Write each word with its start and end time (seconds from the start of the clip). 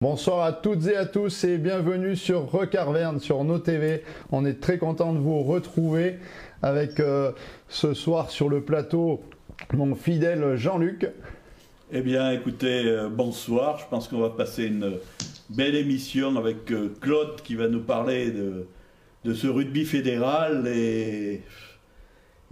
Bonsoir 0.00 0.44
à 0.44 0.52
toutes 0.52 0.86
et 0.86 0.94
à 0.94 1.06
tous 1.06 1.42
et 1.42 1.58
bienvenue 1.58 2.14
sur 2.14 2.52
Recarverne 2.52 3.18
sur 3.18 3.42
nos 3.42 3.58
TV. 3.58 4.04
On 4.30 4.44
est 4.44 4.60
très 4.60 4.78
content 4.78 5.12
de 5.12 5.18
vous 5.18 5.42
retrouver 5.42 6.20
avec 6.62 7.00
euh, 7.00 7.32
ce 7.68 7.94
soir 7.94 8.30
sur 8.30 8.48
le 8.48 8.62
plateau 8.62 9.24
mon 9.72 9.96
fidèle 9.96 10.54
Jean-Luc. 10.54 11.10
Eh 11.90 12.00
bien, 12.02 12.30
écoutez, 12.30 12.84
euh, 12.86 13.08
bonsoir. 13.08 13.80
Je 13.80 13.86
pense 13.90 14.06
qu'on 14.06 14.20
va 14.20 14.30
passer 14.30 14.66
une 14.66 14.98
belle 15.50 15.74
émission 15.74 16.36
avec 16.36 16.70
euh, 16.70 16.94
Claude 17.00 17.42
qui 17.42 17.56
va 17.56 17.66
nous 17.66 17.82
parler 17.82 18.30
de, 18.30 19.34
ce 19.34 19.48
rugby 19.48 19.84
fédéral 19.84 20.68
et 20.68 21.42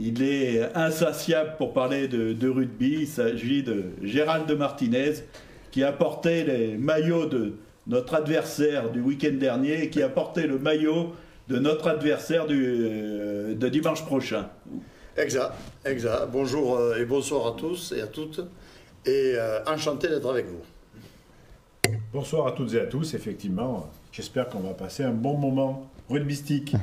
il 0.00 0.20
est 0.20 0.74
insatiable 0.74 1.54
pour 1.58 1.72
parler 1.72 2.08
de, 2.08 2.32
de 2.32 2.48
rugby. 2.48 3.02
Il 3.02 3.06
s'agit 3.06 3.62
de 3.62 3.84
Gérald 4.02 4.48
de 4.48 4.54
Martinez 4.56 5.12
qui 5.76 5.84
a 5.84 5.92
porté 5.92 6.42
les 6.42 6.78
maillots 6.78 7.26
de 7.26 7.56
notre 7.86 8.14
adversaire 8.14 8.88
du 8.90 9.02
week-end 9.02 9.34
dernier 9.38 9.82
et 9.82 9.90
qui 9.90 10.02
a 10.02 10.08
porté 10.08 10.46
le 10.46 10.58
maillot 10.58 11.12
de 11.48 11.58
notre 11.58 11.88
adversaire 11.88 12.46
du, 12.46 12.64
euh, 12.66 13.54
de 13.54 13.68
dimanche 13.68 14.02
prochain. 14.06 14.48
Exact, 15.18 15.52
exact. 15.84 16.28
Bonjour 16.32 16.78
euh, 16.78 16.96
et 16.96 17.04
bonsoir 17.04 17.48
à 17.48 17.52
tous 17.58 17.92
et 17.92 18.00
à 18.00 18.06
toutes. 18.06 18.40
Et 19.04 19.34
euh, 19.36 19.62
enchanté 19.66 20.08
d'être 20.08 20.30
avec 20.30 20.46
vous. 20.46 20.62
Bonsoir 22.10 22.46
à 22.46 22.52
toutes 22.52 22.72
et 22.72 22.80
à 22.80 22.86
tous, 22.86 23.12
effectivement. 23.12 23.90
J'espère 24.12 24.48
qu'on 24.48 24.60
va 24.60 24.72
passer 24.72 25.02
un 25.02 25.12
bon 25.12 25.36
moment 25.36 25.90
rugbystique. 26.08 26.74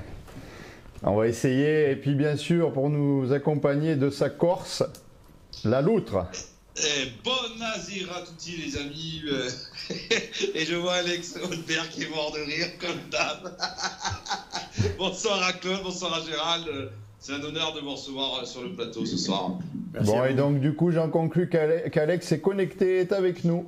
On 1.02 1.16
va 1.16 1.28
essayer. 1.28 1.90
Et 1.90 1.96
puis 1.96 2.14
bien 2.14 2.36
sûr, 2.36 2.72
pour 2.72 2.92
nous 2.92 3.34
accompagner 3.34 3.96
de 3.96 4.12
sa 4.12 4.30
Corse, 4.30 4.84
la 5.66 5.82
loutre. 5.82 6.28
Eh, 6.76 7.12
bon 7.24 7.32
Nazir 7.60 8.12
à 8.16 8.22
tutti 8.26 8.58
les 8.66 8.78
amis. 8.78 9.22
euh, 9.32 9.48
Et 10.56 10.66
je 10.66 10.76
vois 10.76 10.94
Alex 10.96 11.36
Holberg 11.44 11.88
qui 11.92 12.04
est 12.04 12.10
mort 12.10 12.32
de 12.32 12.40
rire 12.40 12.68
comme 12.80 12.98
d'hab. 13.12 13.56
bonsoir 14.98 15.44
à 15.44 15.54
Claude, 15.54 15.84
bonsoir 15.84 16.16
à 16.16 16.22
Gérald. 16.26 16.68
Euh, 16.68 16.88
C'est 17.20 17.34
un 17.34 17.44
honneur 17.44 17.74
de 17.74 17.82
vous 17.82 17.92
recevoir 17.92 18.42
euh, 18.42 18.46
sur 18.46 18.64
le 18.64 18.74
plateau 18.74 19.06
ce 19.06 19.18
soir. 19.18 19.52
Merci 19.94 20.12
bon, 20.12 20.26
et 20.26 20.34
donc 20.34 20.60
du 20.62 20.74
coup, 20.74 20.90
j'en 20.90 21.10
conclus 21.10 21.48
qu'Ale- 21.48 21.92
qu'Alex 21.92 22.32
est 22.32 22.42
connecté, 22.42 23.02
est 23.02 23.12
avec 23.14 23.44
nous. 23.44 23.66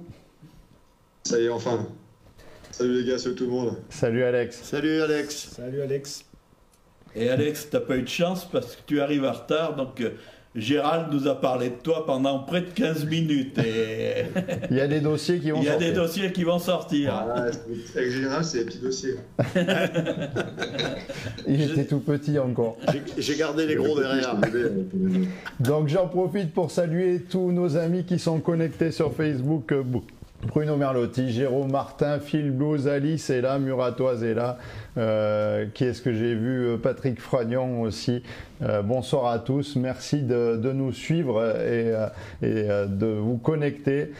Ça 1.26 1.40
y 1.40 1.46
est, 1.46 1.50
enfin. 1.50 1.88
Salut 2.72 3.04
les 3.04 3.08
gars, 3.10 3.20
salut 3.20 3.36
tout 3.36 3.46
le 3.46 3.52
monde. 3.52 3.78
Salut 3.90 4.24
Alex. 4.24 4.62
Salut 4.64 5.00
Alex. 5.02 5.50
Salut 5.56 5.82
Alex. 5.82 6.26
Et 7.16 7.30
Alex, 7.30 7.68
t'as 7.70 7.80
pas 7.80 7.96
eu 7.98 8.02
de 8.02 8.08
chance 8.10 8.46
parce 8.52 8.76
que 8.76 8.82
tu 8.88 9.00
arrives 9.00 9.24
en 9.24 9.32
retard, 9.32 9.76
donc 9.76 10.02
euh, 10.02 10.16
Gérald 10.56 11.12
nous 11.12 11.28
a 11.28 11.40
parlé 11.42 11.70
de 11.70 11.76
toi 11.76 12.06
pendant 12.06 12.40
près 12.40 12.62
de 12.62 12.70
15 12.70 13.06
minutes 13.06 13.58
et 13.60 14.24
Il 14.72 14.78
y 14.78 14.80
a 14.80 14.88
des 14.88 15.02
dossiers 15.02 15.40
qui 15.40 15.52
vont 15.52 15.60
il 15.60 15.66
y 15.66 15.70
a 15.70 15.76
des 15.76 15.88
sortir. 15.88 16.02
dossiers 16.04 16.32
qui 16.32 16.44
vont 16.46 16.60
sortir. 16.60 17.14
Ah, 17.14 17.48
avec 17.96 18.12
général, 18.12 18.44
c'est 18.46 18.60
des 18.60 18.66
petits 18.66 18.80
dossiers. 18.80 19.16
Il 21.48 21.62
était 21.62 21.86
tout 21.86 22.00
petit 22.00 22.40
encore. 22.40 22.78
J'ai- 23.18 23.36
gardé 23.36 23.66
les 23.68 23.76
gros 23.76 24.00
derrière. 24.00 24.36
Donc 25.60 25.90
j'en 25.90 26.08
profite 26.08 26.54
pour 26.54 26.72
saluer 26.72 27.20
tous 27.30 27.52
nos 27.52 27.76
amis 27.76 28.06
qui 28.06 28.18
sont 28.18 28.40
connectés 28.40 28.92
sur 28.92 29.14
Facebook. 29.14 29.74
Bruno 30.46 30.78
Merlotti, 30.78 31.32
Jérôme 31.32 31.72
Martin, 31.72 32.20
Phil 32.20 32.52
Blues, 32.52 32.88
Alice 32.88 33.32
est 33.32 33.42
là, 33.42 33.58
Muratoise 33.58 34.24
est 34.24 34.36
là. 34.36 34.58
Euh, 34.98 35.66
qui 35.74 35.86
est-ce 35.86 36.02
que 36.02 36.14
j'ai 36.14 36.36
vu 36.36 36.68
Euh, 36.68 36.78
Patrick 36.78 37.20
Fragnon 37.20 37.82
aussi. 37.82 38.22
Euh, 38.62 38.84
bonsoir 38.84 39.32
à 39.32 39.40
tous, 39.40 39.76
merci 39.76 40.22
de, 40.22 40.56
de 40.56 40.72
nous 40.72 40.92
suivre 40.92 41.42
et, 41.42 41.92
euh, 41.94 42.08
et, 42.44 42.88
de 42.88 43.08
vous 43.08 43.38
connecter 43.38 44.12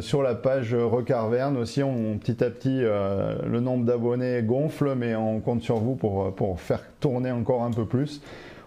sur 0.00 0.22
la 0.22 0.34
page 0.34 0.74
Recarverne 0.74 1.56
aussi. 1.58 1.82
On, 1.82 2.18
petit 2.18 2.42
à 2.42 2.50
petit, 2.50 2.80
euh, 2.82 3.34
le 3.46 3.60
nombre 3.60 3.84
d'abonnés 3.84 4.42
gonfle, 4.42 4.94
mais 4.96 5.14
on 5.14 5.40
compte 5.40 5.62
sur 5.62 5.76
vous 5.76 5.96
pour, 5.96 6.34
pour 6.34 6.60
faire 6.60 6.82
tourner 6.98 7.30
encore 7.30 7.62
un 7.62 7.70
peu 7.70 7.84
plus. 7.84 8.22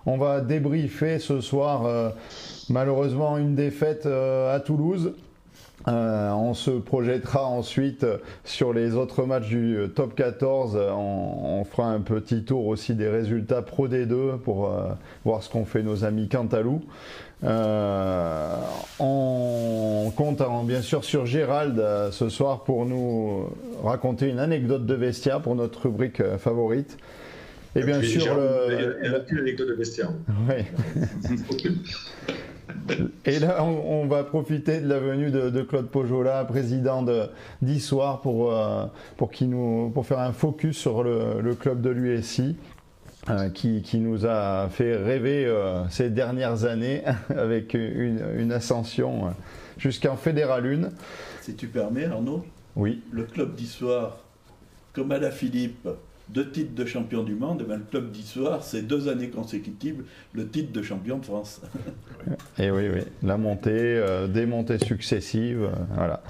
On 0.05 0.17
va 0.17 0.39
débriefer 0.39 1.19
ce 1.19 1.41
soir, 1.41 2.13
malheureusement, 2.69 3.37
une 3.37 3.55
défaite 3.55 4.05
à 4.05 4.57
Toulouse. 4.61 5.13
Euh, 5.87 6.31
on 6.31 6.53
se 6.53 6.71
projettera 6.71 7.45
ensuite 7.45 8.05
sur 8.43 8.73
les 8.73 8.95
autres 8.95 9.23
matchs 9.23 9.47
du 9.47 9.77
euh, 9.77 9.87
top 9.87 10.15
14. 10.15 10.75
Euh, 10.75 10.89
On, 10.91 11.59
on 11.61 11.63
fera 11.65 11.87
un 11.89 12.01
petit 12.01 12.43
tour 12.43 12.65
aussi 12.67 12.93
des 12.95 13.07
résultats 13.07 13.61
Pro 13.61 13.87
D2 13.87 14.37
pour 14.39 14.65
euh, 14.67 14.89
voir 15.23 15.43
ce 15.43 15.49
qu'ont 15.49 15.65
fait 15.65 15.83
nos 15.83 16.03
amis 16.03 16.27
Cantalou. 16.27 16.81
Euh, 17.43 18.55
on 18.99 20.11
compte 20.15 20.41
hein, 20.41 20.63
bien 20.65 20.81
sûr 20.81 21.03
sur 21.05 21.25
Gérald 21.27 21.79
ce 22.11 22.29
soir 22.29 22.63
pour 22.63 22.85
nous 22.85 23.47
raconter 23.83 24.27
une 24.29 24.39
anecdote 24.39 24.85
de 24.87 24.93
Vestia 24.95 25.39
pour 25.39 25.55
notre 25.55 25.83
rubrique 25.83 26.23
favorite. 26.37 26.97
Et 27.75 27.83
bien 27.83 28.01
sûr, 28.01 28.35
le- 28.35 29.05
anecdote 29.39 29.67
de 29.69 29.73
vestiaire. 29.73 30.09
Ouais. 30.49 30.65
Et 33.25 33.39
là, 33.39 33.63
on, 33.63 34.01
on 34.03 34.07
va 34.07 34.23
profiter 34.23 34.79
de 34.81 34.87
la 34.87 34.99
venue 34.99 35.31
de, 35.31 35.49
de 35.49 35.61
Claude 35.61 35.87
Pojola, 35.89 36.43
président 36.45 37.01
de- 37.01 37.27
d'Issoir, 37.61 38.21
pour, 38.21 38.51
euh, 38.53 38.85
pour, 39.17 39.31
qu'il 39.31 39.49
nous, 39.49 39.89
pour 39.93 40.05
faire 40.05 40.19
un 40.19 40.33
focus 40.33 40.77
sur 40.77 41.03
le, 41.03 41.41
le 41.41 41.55
club 41.55 41.81
de 41.81 41.89
l'USI. 41.89 42.55
euh, 43.29 43.49
qui, 43.49 43.81
qui 43.81 43.99
nous 43.99 44.25
a 44.25 44.69
fait 44.69 44.95
rêver 44.95 45.45
euh, 45.45 45.87
ces 45.89 46.09
dernières 46.09 46.63
années 46.65 47.03
avec 47.35 47.73
une, 47.73 48.21
une 48.37 48.51
ascension 48.53 49.33
jusqu'en 49.77 50.15
Fédéral 50.15 50.65
1. 50.65 50.89
Si 51.41 51.55
tu 51.55 51.67
permets, 51.67 52.05
Arnaud, 52.05 52.45
Oui, 52.75 53.01
le 53.11 53.23
club 53.23 53.55
d'Issoire, 53.55 54.17
comme 54.93 55.11
à 55.11 55.17
la 55.19 55.31
Philippe, 55.31 55.87
deux 56.29 56.49
titres 56.49 56.75
de 56.75 56.85
champion 56.85 57.23
du 57.23 57.35
monde, 57.35 57.61
eh 57.63 57.67
ben, 57.67 57.77
le 57.77 57.83
club 57.83 58.11
d'Issoire, 58.11 58.63
c'est 58.63 58.81
deux 58.81 59.07
années 59.07 59.29
consécutives 59.29 60.03
le 60.33 60.47
titre 60.47 60.71
de 60.71 60.81
champion 60.81 61.17
de 61.17 61.25
France. 61.25 61.61
Et 62.59 62.71
oui, 62.71 62.89
oui, 62.93 63.01
la 63.23 63.37
montée, 63.37 63.71
euh, 63.71 64.27
des 64.27 64.45
montées 64.45 64.79
successives, 64.79 65.63
euh, 65.63 65.75
voilà. 65.95 66.21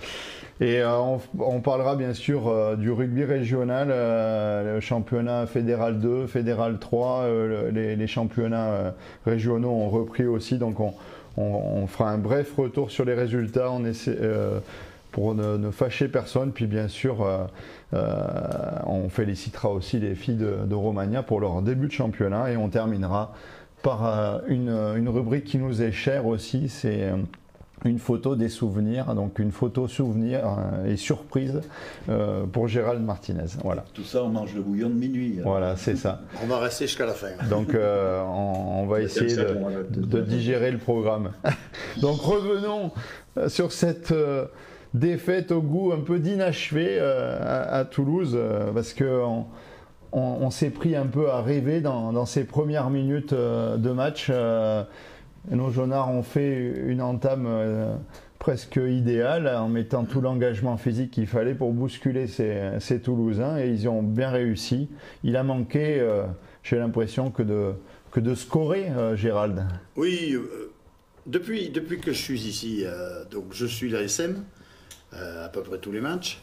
Et 0.60 0.82
euh, 0.82 1.18
on, 1.40 1.62
parlera 1.62 1.96
bien 1.96 2.14
sûr 2.16 2.76
du 2.78 2.90
rugby 2.90 3.24
régional, 3.24 3.90
le 3.90 4.80
championnat 4.80 5.46
fédéral 5.46 6.00
2, 6.00 6.26
fédéral 6.26 6.80
3, 6.80 7.22
euh, 7.22 7.70
le- 7.72 7.96
les, 7.96 8.08
championnats 8.08 8.96
régionaux 9.24 9.70
ont 9.70 9.90
repris 9.90 10.26
aussi, 10.26 10.58
donc 10.58 10.80
on, 10.80 11.86
fera 11.86 12.10
un 12.10 12.18
bref 12.18 12.56
retour 12.58 12.90
sur 12.90 13.06
les 13.06 13.14
résultats, 13.14 13.70
pour 15.18 15.34
ne, 15.34 15.58
ne 15.58 15.72
fâcher 15.72 16.10
personne, 16.10 16.52
puis 16.52 16.68
bien 16.68 16.88
sûr 16.88 17.24
euh, 17.24 17.46
euh, 17.96 18.22
on 18.86 19.10
félicitera 19.10 19.72
aussi 19.72 19.98
les 19.98 20.14
filles 20.14 20.36
de, 20.36 20.58
de 20.68 20.76
Romagna 20.76 21.24
pour 21.24 21.40
leur 21.40 21.64
début 21.64 21.88
de 21.88 21.92
championnat 21.92 22.52
et 22.52 22.56
on 22.56 22.70
terminera 22.70 23.34
par 23.82 24.06
euh, 24.06 24.38
une, 24.48 24.70
une 24.70 25.10
rubrique 25.10 25.46
qui 25.46 25.58
nous 25.58 25.82
est 25.82 25.92
chère 25.92 26.28
aussi, 26.28 26.70
c'est 26.70 27.10
une 27.84 27.98
photo 27.98 28.36
des 28.36 28.50
souvenirs, 28.50 29.16
donc 29.16 29.40
une 29.40 29.52
photo 29.52 29.88
souvenir 29.88 30.44
et 30.86 30.98
surprise 30.98 31.62
euh, 32.10 32.46
pour 32.46 32.68
Gérald 32.68 33.04
Martinez. 33.04 33.46
Voilà, 33.64 33.86
Tout 33.96 34.04
ça, 34.04 34.24
on 34.24 34.30
mange 34.30 34.54
le 34.54 34.62
bouillon 34.62 34.90
de 34.90 34.96
minuit. 34.96 35.38
hein. 35.40 35.44
voilà, 35.44 35.76
c'est 35.78 35.96
ça. 35.96 36.22
On 36.44 36.48
va 36.48 36.60
rester 36.60 36.86
jusqu'à 36.86 37.08
la 37.08 37.14
fin. 37.14 37.30
Donc 37.50 37.74
euh, 37.74 38.22
on, 38.24 38.84
on 38.84 38.86
va 38.86 39.02
essayer 39.02 39.36
de, 39.36 40.22
digérer 40.22 40.70
le 40.70 40.78
programme. 40.78 41.32
Donc 42.02 42.20
revenons 42.22 42.92
sur 43.48 43.72
cette 43.72 44.12
euh, 44.12 44.46
défaite 44.98 45.52
au 45.52 45.62
goût 45.62 45.92
un 45.92 46.00
peu 46.00 46.20
d'inachevé 46.20 46.98
euh, 47.00 47.40
à, 47.42 47.86
Toulouse, 47.86 48.34
euh, 48.36 48.72
parce 48.72 48.94
que 48.94 49.22
on, 50.14 50.50
s'est 50.50 50.70
pris 50.70 50.96
un 50.96 51.06
peu 51.06 51.30
à 51.30 51.42
rêver 51.42 51.82
dans, 51.82 52.26
ces 52.26 52.46
premières 52.46 52.90
minutes 52.90 53.34
euh, 53.34 53.78
de 53.78 53.92
match. 53.92 54.32
nos 55.52 55.70
Jaunards 55.70 56.10
ont 56.10 56.24
fait 56.24 56.74
une 56.88 57.02
entame 57.02 57.48
presque 58.40 58.80
idéale 58.84 59.48
en 59.48 59.68
mettant 59.68 60.06
tout 60.06 60.22
l'engagement 60.22 60.78
physique 60.78 61.12
qu'il 61.12 61.28
fallait 61.28 61.56
pour 61.56 61.72
bousculer 61.74 62.28
ces, 62.28 63.02
Toulousains 63.02 63.60
et 63.60 63.70
ils 63.70 63.88
ont 63.88 64.02
bien 64.02 64.30
réussi. 64.30 64.90
Il 65.24 65.36
a 65.36 65.44
manqué, 65.44 66.06
j'ai 66.64 66.78
l'impression, 66.78 67.30
que 67.30 67.44
de, 67.44 67.74
que 68.12 68.20
de 68.20 68.34
scorer, 68.34 68.88
Gérald. 69.16 69.66
Oui, 69.96 70.36
depuis, 71.26 71.70
depuis 71.70 72.00
que 72.00 72.12
je 72.12 72.22
suis 72.22 72.48
ici, 72.48 72.86
donc 73.30 73.46
je 73.52 73.66
suis 73.66 73.90
l'ASM, 73.90 74.44
à 75.14 75.50
peu 75.50 75.62
près 75.62 75.78
tous 75.80 75.92
les 75.92 76.02
matchs. 76.02 76.42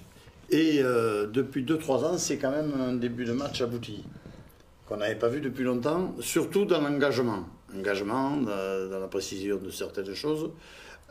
Et 0.50 0.80
euh, 0.82 1.26
depuis 1.26 1.64
2-3 1.64 2.04
ans, 2.04 2.18
c'est 2.18 2.36
quand 2.36 2.50
même 2.50 2.72
un 2.80 2.94
début 2.94 3.24
de 3.24 3.32
match 3.32 3.60
abouti. 3.60 4.04
Qu'on 4.86 4.98
n'avait 4.98 5.14
pas 5.14 5.28
vu 5.28 5.40
depuis 5.40 5.64
longtemps, 5.64 6.14
surtout 6.20 6.64
dans 6.64 6.80
l'engagement. 6.80 7.44
Engagement, 7.74 8.36
dans, 8.36 9.00
la 9.00 9.08
précision 9.08 9.56
de 9.56 9.70
certaines 9.70 10.14
choses. 10.14 10.50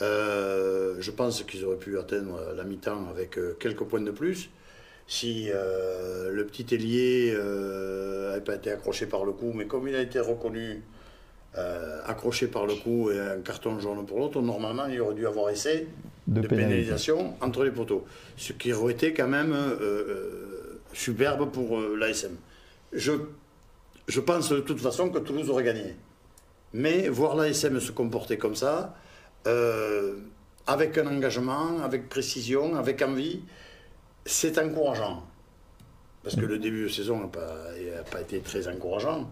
Euh, 0.01 0.95
je 0.99 1.11
pense 1.11 1.43
qu'ils 1.43 1.65
auraient 1.65 1.77
pu 1.77 1.97
atteindre 1.97 2.39
la 2.55 2.63
mi-temps 2.63 3.09
avec 3.09 3.37
euh, 3.37 3.55
quelques 3.59 3.83
points 3.83 4.01
de 4.01 4.11
plus. 4.11 4.49
Si 5.07 5.49
euh, 5.51 6.31
le 6.31 6.45
petit 6.45 6.73
ailier 6.73 7.33
n'avait 7.33 8.41
pas 8.41 8.55
été 8.55 8.71
accroché 8.71 9.05
par 9.05 9.25
le 9.25 9.33
cou, 9.33 9.51
mais 9.53 9.65
comme 9.65 9.87
il 9.87 9.95
a 9.95 10.01
été 10.01 10.19
reconnu 10.19 10.81
euh, 11.55 11.99
accroché 12.05 12.47
par 12.47 12.65
le 12.65 12.73
cou 12.73 13.11
et 13.11 13.19
un 13.19 13.39
carton 13.41 13.79
jaune 13.79 14.07
pour 14.07 14.17
l'autre, 14.17 14.41
normalement 14.41 14.87
il 14.87 14.99
aurait 15.01 15.13
dû 15.13 15.27
avoir 15.27 15.51
essai 15.51 15.87
de, 16.27 16.47
pénalisation 16.47 17.35
entre 17.41 17.63
les 17.63 17.71
poteaux. 17.71 18.05
Ce 18.37 18.53
qui 18.53 18.73
aurait 18.73 18.93
été 18.93 19.13
quand 19.13 19.27
même 19.27 19.53
euh, 19.53 19.77
euh, 19.81 20.81
superbe 20.93 21.51
pour 21.51 21.79
euh, 21.79 21.95
l'ASM. 21.97 22.35
Je, 22.91 23.11
je 24.07 24.19
pense 24.19 24.49
de 24.51 24.59
toute 24.59 24.79
façon 24.79 25.09
que 25.09 25.19
Toulouse 25.19 25.49
aurait 25.49 25.63
gagné. 25.63 25.95
Mais 26.73 27.07
voir 27.07 27.35
l'ASM 27.35 27.79
se 27.79 27.91
comporter 27.91 28.37
comme 28.37 28.55
ça, 28.55 28.95
euh, 29.47 30.15
avec 30.65 30.97
un 30.97 31.07
engagement, 31.07 31.79
avec 31.83 32.09
précision, 32.09 32.75
avec 32.75 33.01
envie, 33.01 33.41
c'est 34.25 34.57
encourageant. 34.57 35.23
Parce 36.23 36.35
que 36.37 36.45
le 36.45 36.57
début 36.57 36.83
de 36.83 36.87
saison 36.87 37.19
n'a 37.19 37.27
pas, 37.27 37.57
pas 38.09 38.21
été 38.21 38.39
très 38.39 38.67
encourageant. 38.69 39.29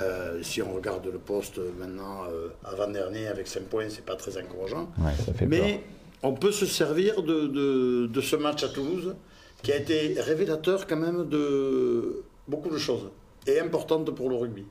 Euh, 0.00 0.42
si 0.42 0.60
on 0.60 0.74
regarde 0.74 1.06
le 1.06 1.18
poste 1.18 1.60
maintenant, 1.78 2.24
euh, 2.24 2.48
avant-dernier, 2.64 3.28
avec 3.28 3.46
5 3.46 3.62
points, 3.64 3.88
c'est 3.88 4.04
pas 4.04 4.16
très 4.16 4.36
encourageant. 4.36 4.88
Ouais, 4.98 5.12
ça 5.24 5.32
fait 5.32 5.46
Mais 5.46 5.82
on 6.24 6.32
peut 6.32 6.50
se 6.52 6.66
servir 6.66 7.22
de, 7.22 7.46
de- 7.46 8.06
de 8.06 8.20
ce 8.20 8.34
match 8.34 8.64
à 8.64 8.68
Toulouse, 8.68 9.14
qui 9.62 9.72
a 9.72 9.76
été 9.76 10.16
révélateur 10.20 10.86
quand 10.86 10.96
même 10.96 11.28
de 11.28 12.22
beaucoup 12.48 12.70
de 12.70 12.78
choses, 12.78 13.10
et 13.46 13.60
importante 13.60 14.10
pour 14.14 14.30
le 14.30 14.36
rugby. 14.36 14.64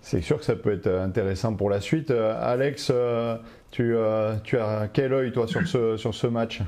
C'est 0.00 0.20
sûr 0.20 0.38
que 0.38 0.44
ça 0.44 0.54
peut 0.54 0.72
être 0.72 0.86
intéressant 0.88 1.54
pour 1.54 1.68
la 1.70 1.80
suite. 1.80 2.10
Euh, 2.10 2.34
Alex, 2.38 2.90
euh, 2.94 3.36
tu, 3.70 3.94
euh, 3.96 4.36
tu 4.44 4.56
as 4.58 4.88
quel 4.92 5.12
œil 5.12 5.32
toi 5.32 5.46
sur 5.48 5.66
ce, 5.66 5.96
sur 5.96 6.14
ce 6.14 6.26
match? 6.28 6.62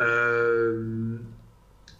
Euh, 0.00 1.16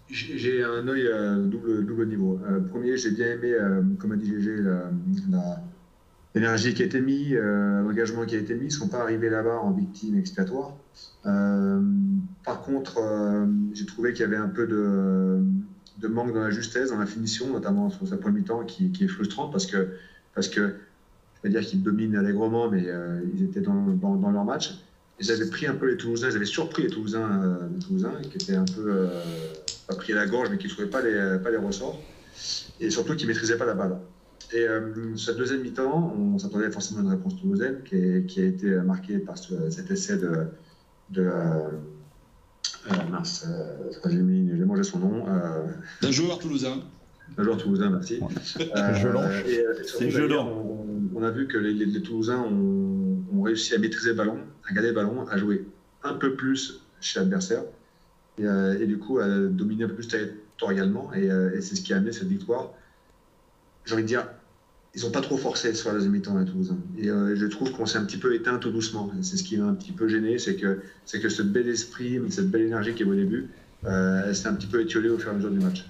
j'ai 0.08 0.62
un 0.62 0.86
œil 0.86 1.08
à 1.10 1.34
double, 1.36 1.86
double 1.86 2.06
niveau. 2.06 2.38
Euh, 2.48 2.60
premier, 2.60 2.96
j'ai 2.96 3.10
bien 3.12 3.32
aimé, 3.32 3.52
euh, 3.52 3.82
comme 3.98 4.12
a 4.12 4.16
dit 4.16 4.32
la- 4.62 4.90
la- 5.30 5.60
l'énergie 6.36 6.74
qui 6.74 6.82
a 6.82 6.84
été 6.84 7.00
mise, 7.00 7.32
euh, 7.32 7.80
l'engagement 7.80 8.26
qui 8.26 8.36
a 8.36 8.38
été 8.38 8.54
mis. 8.54 8.66
Ne 8.66 8.70
sont 8.70 8.88
pas 8.88 9.00
arrivés 9.00 9.30
là-bas 9.30 9.58
en 9.58 9.70
victime 9.72 10.18
expiatoire. 10.18 10.76
Euh, 11.24 11.80
par 12.44 12.60
contre, 12.60 12.98
euh, 12.98 13.46
j'ai 13.72 13.86
trouvé 13.86 14.12
qu'il 14.12 14.20
y 14.20 14.24
avait 14.24 14.36
un 14.36 14.48
peu 14.48 14.66
de, 14.66 16.08
manque 16.08 16.34
dans 16.34 16.42
la 16.42 16.50
justesse, 16.50 16.90
dans 16.90 16.98
la 16.98 17.06
finition, 17.06 17.50
notamment 17.50 17.88
sur 17.88 18.06
sa 18.06 18.18
première 18.18 18.40
mi-temps, 18.40 18.64
qui, 18.64 18.92
est 19.00 19.08
frustrante 19.08 19.50
parce 19.50 19.64
que, 19.64 19.88
parce 20.34 20.48
que 20.48 20.76
je 21.36 21.42
vais 21.42 21.48
dire 21.48 21.62
qu'ils 21.62 21.82
dominent 21.82 22.16
allègrement, 22.16 22.70
mais 22.70 22.86
ils 23.34 23.44
étaient 23.44 23.62
dans, 23.62 24.30
leur 24.30 24.44
match. 24.44 24.74
Ils 25.18 25.32
avaient 25.32 25.48
pris 25.48 25.66
un 25.66 25.74
peu 25.74 25.88
les 25.88 25.96
Toulousains, 25.96 26.28
ils 26.28 26.36
avaient 26.36 26.44
surpris 26.44 26.82
les 26.82 26.90
Toulousains, 26.90 27.66
les 27.72 27.78
Toulousains 27.78 28.12
qui 28.22 28.36
étaient 28.36 28.56
un 28.56 28.66
peu, 28.66 29.08
pas 29.88 29.94
pris 29.94 30.12
à 30.12 30.16
la 30.16 30.26
gorge, 30.26 30.50
mais 30.50 30.58
qui 30.58 30.66
ne 30.66 30.72
trouvaient 30.72 30.90
pas 30.90 31.00
les, 31.00 31.38
pas 31.42 31.50
les 31.50 31.56
ressorts. 31.56 31.98
Et 32.78 32.90
surtout 32.90 33.16
qui 33.16 33.24
ne 33.24 33.28
maîtrisaient 33.28 33.56
pas 33.56 33.64
la 33.64 33.74
balle. 33.74 33.96
Et 34.52 34.66
euh, 34.66 35.16
sur 35.16 35.32
la 35.32 35.38
deuxième 35.38 35.62
mi-temps, 35.62 36.14
on 36.16 36.38
s'attendait 36.38 36.70
forcément 36.70 37.00
à 37.00 37.02
une 37.02 37.10
réponse 37.10 37.36
toulousaine 37.40 37.82
qui, 37.84 37.96
est- 37.96 38.26
qui 38.26 38.40
a 38.40 38.44
été 38.44 38.70
marquée 38.76 39.18
par 39.18 39.36
ce- 39.38 39.70
cet 39.70 39.90
essai 39.90 40.18
de. 40.18 40.30
de 41.10 41.22
euh, 41.22 41.68
euh, 42.90 43.10
mince, 43.10 43.44
euh, 43.48 43.90
j'ai 44.08 44.18
mis- 44.18 44.56
j'ai 44.56 44.64
mangé 44.64 44.82
son 44.84 44.98
nom. 45.00 45.26
Euh, 45.28 45.64
D'un 46.02 46.10
joueur 46.12 46.38
toulousain. 46.38 46.80
un 47.36 47.42
joueur 47.42 47.56
toulousain, 47.56 47.90
merci. 47.90 48.20
Euh, 48.60 49.42
et, 49.46 49.58
euh, 49.66 49.74
surtout, 49.82 50.04
C'est. 50.10 50.32
On, 50.32 50.86
on 51.16 51.22
a 51.22 51.30
vu 51.30 51.48
que 51.48 51.58
les, 51.58 51.72
les- 51.72 51.86
les 51.86 52.02
Toulousains 52.02 52.40
ont, 52.40 53.18
ont 53.32 53.42
réussi 53.42 53.74
à 53.74 53.78
maîtriser 53.78 54.10
le 54.10 54.16
ballon, 54.16 54.38
à 54.68 54.72
garder 54.72 54.90
le 54.90 54.94
ballon, 54.94 55.26
à 55.28 55.36
jouer 55.38 55.66
un 56.04 56.14
peu 56.14 56.34
plus 56.36 56.82
chez 57.00 57.18
l'adversaire 57.18 57.62
et, 58.38 58.46
euh, 58.46 58.78
et 58.80 58.86
du 58.86 58.98
coup 58.98 59.18
à 59.18 59.26
dominer 59.28 59.84
un 59.84 59.88
peu 59.88 59.94
plus 59.94 60.06
territorialement. 60.08 61.12
Et, 61.14 61.28
euh, 61.30 61.56
et 61.56 61.60
c'est 61.62 61.74
ce 61.74 61.80
qui 61.82 61.92
a 61.92 61.96
amené 61.96 62.12
cette 62.12 62.28
victoire. 62.28 62.72
J'ai 63.86 63.94
envie 63.94 64.02
de 64.02 64.08
dire, 64.08 64.26
ils 64.94 65.02
n'ont 65.02 65.10
pas 65.10 65.20
trop 65.20 65.36
forcé 65.36 65.72
sur 65.74 65.90
la 65.90 65.94
deuxième 65.94 66.12
mi-temps, 66.12 66.38
les 66.38 66.44
Toulousains. 66.44 66.78
Et 66.98 67.08
euh, 67.08 67.36
je 67.36 67.46
trouve 67.46 67.70
qu'on 67.72 67.86
s'est 67.86 67.98
un 67.98 68.04
petit 68.04 68.16
peu 68.16 68.34
éteint 68.34 68.58
tout 68.58 68.70
doucement. 68.70 69.10
C'est 69.22 69.36
ce 69.36 69.44
qui 69.44 69.56
m'a 69.56 69.66
un 69.68 69.74
petit 69.74 69.92
peu 69.92 70.08
gêné, 70.08 70.38
c'est 70.38 70.56
que, 70.56 70.82
c'est 71.04 71.20
que 71.20 71.28
ce 71.28 71.42
bel 71.42 71.68
esprit, 71.68 72.20
cette 72.30 72.50
belle 72.50 72.62
énergie 72.62 72.94
qui 72.94 73.04
est 73.04 73.06
au 73.06 73.14
début, 73.14 73.48
euh, 73.84 74.24
elle 74.26 74.34
s'est 74.34 74.48
un 74.48 74.54
petit 74.54 74.66
peu 74.66 74.80
étiolée 74.82 75.08
au 75.08 75.18
fur 75.18 75.28
et 75.30 75.34
à 75.34 75.34
mesure 75.34 75.50
du 75.50 75.58
match. 75.60 75.86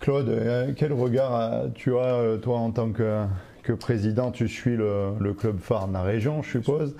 Claude, 0.00 0.28
euh, 0.28 0.72
quel 0.76 0.92
regard 0.92 1.64
tu 1.74 1.96
as, 1.96 2.14
euh, 2.14 2.38
toi, 2.38 2.58
en 2.58 2.70
tant 2.70 2.92
que, 2.92 3.24
que 3.62 3.72
président? 3.72 4.30
Tu 4.30 4.48
suis 4.48 4.76
le, 4.76 5.10
le 5.20 5.34
club 5.34 5.58
phare 5.58 5.88
de 5.88 5.92
la 5.92 6.02
région, 6.02 6.42
je 6.42 6.50
suppose. 6.50 6.94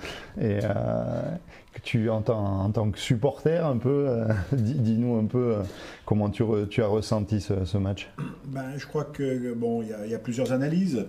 Tu, 1.87 2.09
en 2.09 2.21
tant, 2.21 2.37
en 2.65 2.69
tant 2.71 2.91
que 2.91 2.99
supporter, 2.99 3.65
un 3.65 3.77
peu, 3.77 4.05
euh, 4.09 4.25
dis- 4.51 4.73
dis-nous 4.75 5.15
un 5.17 5.23
peu 5.25 5.55
euh, 5.55 5.61
comment 6.05 6.29
tu, 6.29 6.43
re- 6.43 6.67
tu 6.67 6.81
as 6.83 6.87
ressenti 6.87 7.39
ce, 7.39 7.63
ce 7.63 7.77
match. 7.77 8.09
Ben, 8.47 8.71
je 8.75 8.85
crois 8.85 9.05
que 9.05 9.53
bon, 9.53 9.81
il 9.81 9.87
y, 9.89 9.93
a- 9.93 10.05
il 10.05 10.11
y 10.11 10.15
a 10.15 10.19
plusieurs 10.19 10.51
analyses. 10.51 11.05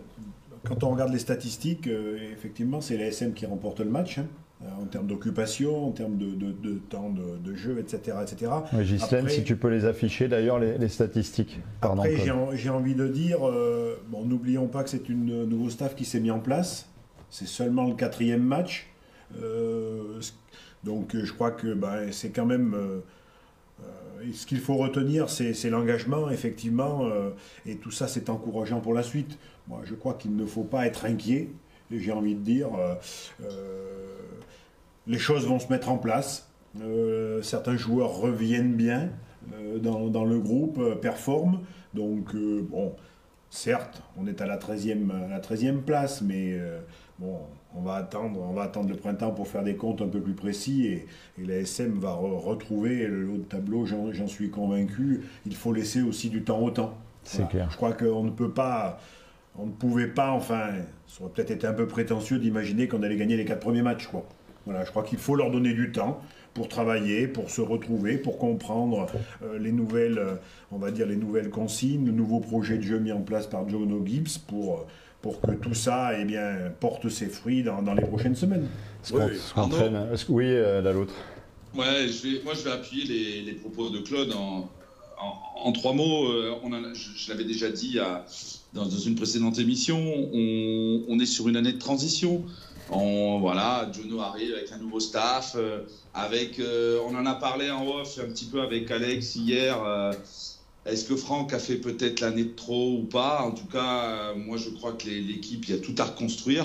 Quand 0.64 0.84
on 0.84 0.90
regarde 0.90 1.12
les 1.12 1.19
statistiques, 1.19 1.88
euh, 1.88 2.16
effectivement, 2.32 2.80
c'est 2.80 2.96
l'ASM 2.96 3.32
qui 3.32 3.44
remporte 3.46 3.80
le 3.80 3.90
match. 3.90 4.19
hein, 4.19 4.26
en 4.80 4.86
termes 4.86 5.06
d'occupation, 5.06 5.86
en 5.88 5.90
termes 5.92 6.16
de, 6.16 6.26
de- 6.30 6.50
de 6.52 6.78
temps 6.90 7.10
de, 7.10 7.38
de 7.48 7.54
jeu, 7.56 7.78
etc. 7.78 8.16
etc. 8.22 8.50
Ouais, 8.72 8.84
Ghislaine, 8.84 9.20
Après- 9.25 9.34
si 9.34 9.44
tu 9.44 9.56
peux 9.56 9.69
les 9.69 9.84
afficher, 9.84 10.26
d'ailleurs, 10.28 10.58
les, 10.60 10.78
les 10.78 10.88
statistiques. 10.88 11.60
Pardon, 11.80 12.02
Après, 12.02 12.16
j'ai 12.16 12.30
en- 12.32 12.50
j'ai 12.52 12.70
envie 12.70 12.94
de 12.96 13.06
dire, 13.08 13.38
bon, 14.08 14.25
n'oublions 14.25 14.66
pas 14.69 14.82
que 14.84 14.90
c'est 14.90 15.08
une 15.08 15.44
nouveau 15.44 15.70
staff 15.70 15.94
qui 15.96 16.04
s'est 16.04 16.19
mis 16.20 16.30
en 16.32 16.40
place. 16.40 16.88
C'est 17.30 17.46
seulement 17.48 17.86
le 17.86 17.94
quatrième 17.94 18.42
match. 18.42 18.86
Euh, 19.40 20.20
donc, 20.84 21.14
euh, 21.14 21.25
je 21.25 21.32
crois 21.32 21.50
que 21.50 21.75
ben, 21.75 22.12
c'est 22.12 22.30
quand 22.30 22.46
même. 22.46 22.75
euh, 22.75 23.00
euh, 23.82 24.32
ce 24.32 24.46
qu'il 24.46 24.58
faut 24.58 24.76
retenir, 24.76 25.30
c'est 25.30 25.70
l'engagement, 25.70 26.28
effectivement, 26.28 27.08
et 27.64 27.76
tout 27.76 27.92
ça, 27.92 28.08
c'est 28.08 28.28
encourageant 28.28 28.80
pour 28.80 28.92
la 28.92 29.04
suite. 29.04 29.38
Moi, 29.69 29.82
je 29.84 29.94
crois 29.94 30.14
qu'il 30.14 30.34
ne 30.34 30.44
faut 30.44 30.64
pas 30.64 30.86
être 30.86 31.04
inquiet. 31.04 31.50
Et 31.92 32.00
J'ai 32.00 32.10
envie 32.10 32.34
de 32.34 32.40
dire, 32.40 32.70
les 35.06 35.19
choses 35.19 35.46
vont 35.46 35.60
se 35.60 35.69
mettre 35.69 35.88
en 35.88 35.98
place. 35.98 36.50
Certains 37.42 37.76
joueurs 37.76 38.16
reviennent 38.16 38.75
bien 38.75 39.10
dans, 39.80 40.25
le 40.25 40.40
groupe, 40.40 41.00
performent. 41.00 41.60
Donc, 41.94 42.34
bon, 42.34 42.96
certes, 43.50 44.02
on 44.16 44.26
est 44.26 44.40
à 44.40 44.46
la 44.46 44.58
13e, 44.58 45.12
à 45.12 45.28
la 45.28 45.38
13e 45.38 45.82
place, 45.82 46.22
mais 46.22 46.60
bon, 47.20 47.38
on 47.76 47.82
va, 47.82 47.94
attendre, 47.94 48.40
on 48.40 48.52
va 48.52 48.62
attendre 48.62 48.88
le 48.88 48.96
printemps 48.96 49.30
pour 49.30 49.46
faire 49.46 49.62
des 49.62 49.76
comptes 49.76 50.00
un 50.02 50.08
peu 50.08 50.20
plus 50.20 50.32
précis 50.32 50.86
et, 50.86 51.06
et 51.40 51.46
la 51.46 51.56
SM 51.56 51.98
va 51.98 52.10
re- 52.12 52.38
retrouver 52.38 53.06
le 53.06 53.28
haut 53.28 53.36
de 53.36 53.42
tableau, 53.42 53.84
j'en 53.86 54.26
suis 54.26 54.50
convaincu. 54.50 55.20
Il 55.46 55.54
faut 55.54 55.72
laisser 55.72 56.02
aussi 56.02 56.30
du 56.30 56.42
temps 56.42 56.60
au 56.60 56.70
temps. 56.70 56.94
C'est 57.24 57.46
clair. 57.48 57.68
Je 57.70 57.76
crois 57.76 57.92
qu'on 57.92 58.25
ne 58.25 58.30
peut 58.30 58.50
pas, 58.50 58.98
on 59.56 59.66
ne 59.66 59.72
pouvait 59.72 60.08
pas, 60.08 60.30
enfin, 60.32 60.68
ça 61.06 61.22
aurait 61.22 61.32
peut-être 61.32 61.50
été 61.50 61.66
un 61.66 61.75
peu 61.75 61.87
prétentieux 61.87 62.38
d'imaginer 62.38 62.88
qu'on 62.88 63.02
allait 63.02 63.16
gagner 63.16 63.37
les 63.37 63.44
quatre 63.44 63.60
premiers 63.60 63.82
matchs. 63.82 64.06
Quoi. 64.06 64.25
Voilà, 64.64 64.84
je 64.84 64.90
crois 64.90 65.02
qu'il 65.02 65.18
faut 65.18 65.34
leur 65.34 65.50
donner 65.50 65.75
du 65.75 65.92
temps 65.92 66.20
pour 66.54 66.68
travailler, 66.68 67.28
pour 67.28 67.50
se 67.50 67.60
retrouver, 67.60 68.16
pour 68.16 68.38
comprendre 68.38 69.06
euh, 69.42 69.58
les 69.58 69.72
nouvelles, 69.72 70.18
euh, 70.18 70.34
on 70.72 70.78
va 70.78 70.90
dire 70.90 71.06
les 71.06 71.16
nouvelles 71.16 71.50
consignes, 71.50 72.06
le 72.06 72.12
nouveau 72.12 72.40
projet 72.40 72.78
de 72.78 72.82
jeu 72.82 72.98
mis 72.98 73.12
en 73.12 73.20
place 73.20 73.46
par 73.46 73.68
John 73.68 73.92
O'Gibbs 73.92 74.38
pour, 74.46 74.75
euh, 74.75 74.87
pour 75.28 75.40
que 75.42 75.52
tout 75.52 75.75
ça 75.75 76.18
eh 76.18 76.25
bien, 76.25 76.73
porte 76.80 77.08
ses 77.11 77.26
fruits 77.26 77.62
dans, 77.62 77.82
dans 77.82 77.92
les 77.94 78.04
prochaines 78.04 78.35
semaines. 78.37 78.66
Oui, 79.12 79.20
que- 79.68 79.75
Oui, 80.30 80.44
euh, 80.47 80.80
la 80.80 80.92
l'autre. 80.92 81.12
Ouais, 81.75 82.08
je 82.08 82.26
vais, 82.28 82.42
moi 82.44 82.54
je 82.54 82.62
vais 82.62 82.70
appuyer 82.73 83.04
les, 83.04 83.42
les 83.42 83.52
propos 83.52 83.90
de 83.90 83.99
Claude 83.99 84.32
en, 84.32 84.70
en, 85.20 85.35
en 85.68 85.73
trois 85.73 85.92
mots. 85.92 86.30
Euh, 86.32 86.54
On 86.62 86.73
en 86.73 86.82
a- 86.82 86.94
je 86.94 87.08
je 87.14 87.30
l'avais 87.30 87.44
déjà 87.44 87.68
dit 87.70 87.99
à- 87.99 88.25
dans, 88.73 88.85
dans 88.87 88.99
une 88.99 89.14
précédente 89.16 89.58
émission, 89.58 89.99
on, 90.32 91.02
on 91.08 91.18
est 91.20 91.26
sur 91.26 91.49
une 91.49 91.56
année 91.56 91.73
de 91.75 91.78
transition. 91.78 92.42
On, 92.90 93.38
voilà, 93.38 93.87
Jono 93.92 94.20
arrive 94.23 94.54
avec 94.54 94.73
un 94.73 94.78
nouveau 94.78 94.99
staff, 94.99 95.54
euh, 95.56 95.80
avec, 96.14 96.58
euh, 96.58 96.99
on 97.06 97.14
en 97.14 97.26
a 97.26 97.35
parlé 97.35 97.70
en 97.70 97.87
off 97.87 98.18
un 98.18 98.28
petit 98.30 98.47
peu 98.47 98.62
avec 98.62 98.90
Alex 98.90 99.37
hier. 99.37 99.76
Est-ce 100.88 101.04
que 101.04 101.16
Franck 101.16 101.52
a 101.52 101.59
fait 101.59 101.76
peut-être 101.76 102.21
l'année 102.21 102.45
de 102.45 102.54
trop 102.54 102.99
ou 102.99 103.04
pas? 103.04 103.42
En 103.42 103.50
tout 103.50 103.66
cas, 103.66 104.04
euh, 104.04 104.35
moi 104.37 104.57
je 104.57 104.71
crois 104.71 104.92
que 104.92 105.07
l'équipe, 105.07 105.68
il 105.68 105.75
y 105.75 105.78
a 105.78 105.80
tout 105.80 105.95
à 105.99 106.04
reconstruire. 106.04 106.64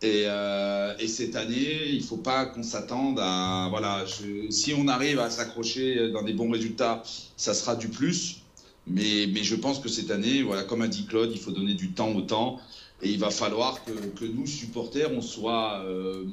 Et, 0.00 0.24
euh, 0.26 0.94
et 1.00 1.08
cette 1.08 1.34
année, 1.34 1.88
il 1.88 1.98
ne 1.98 2.04
faut 2.04 2.18
pas 2.18 2.46
qu'on 2.46 2.62
s'attende 2.62 3.18
à. 3.20 3.66
Voilà, 3.70 4.04
si 4.50 4.72
on 4.74 4.86
arrive 4.86 5.18
à 5.18 5.28
s'accrocher 5.28 6.10
dans 6.10 6.22
des 6.22 6.34
bons 6.34 6.50
résultats, 6.50 7.02
ça 7.36 7.52
sera 7.52 7.74
du 7.74 7.88
plus. 7.88 8.42
Mais, 8.86 9.26
mais 9.32 9.42
je 9.42 9.56
pense 9.56 9.80
que 9.80 9.88
cette 9.88 10.10
année, 10.12 10.42
voilà, 10.42 10.62
comme 10.62 10.82
a 10.82 10.88
dit 10.88 11.04
Claude, 11.06 11.30
il 11.32 11.40
faut 11.40 11.50
donner 11.50 11.74
du 11.74 11.90
temps 11.90 12.12
au 12.12 12.22
temps. 12.22 12.60
Et 13.02 13.10
il 13.10 13.18
va 13.18 13.30
falloir 13.30 13.84
que, 13.84 13.92
que 13.92 14.24
nous, 14.24 14.46
supporters, 14.46 15.10
on 15.12 15.20
soit 15.20 15.82
euh, 15.84 16.24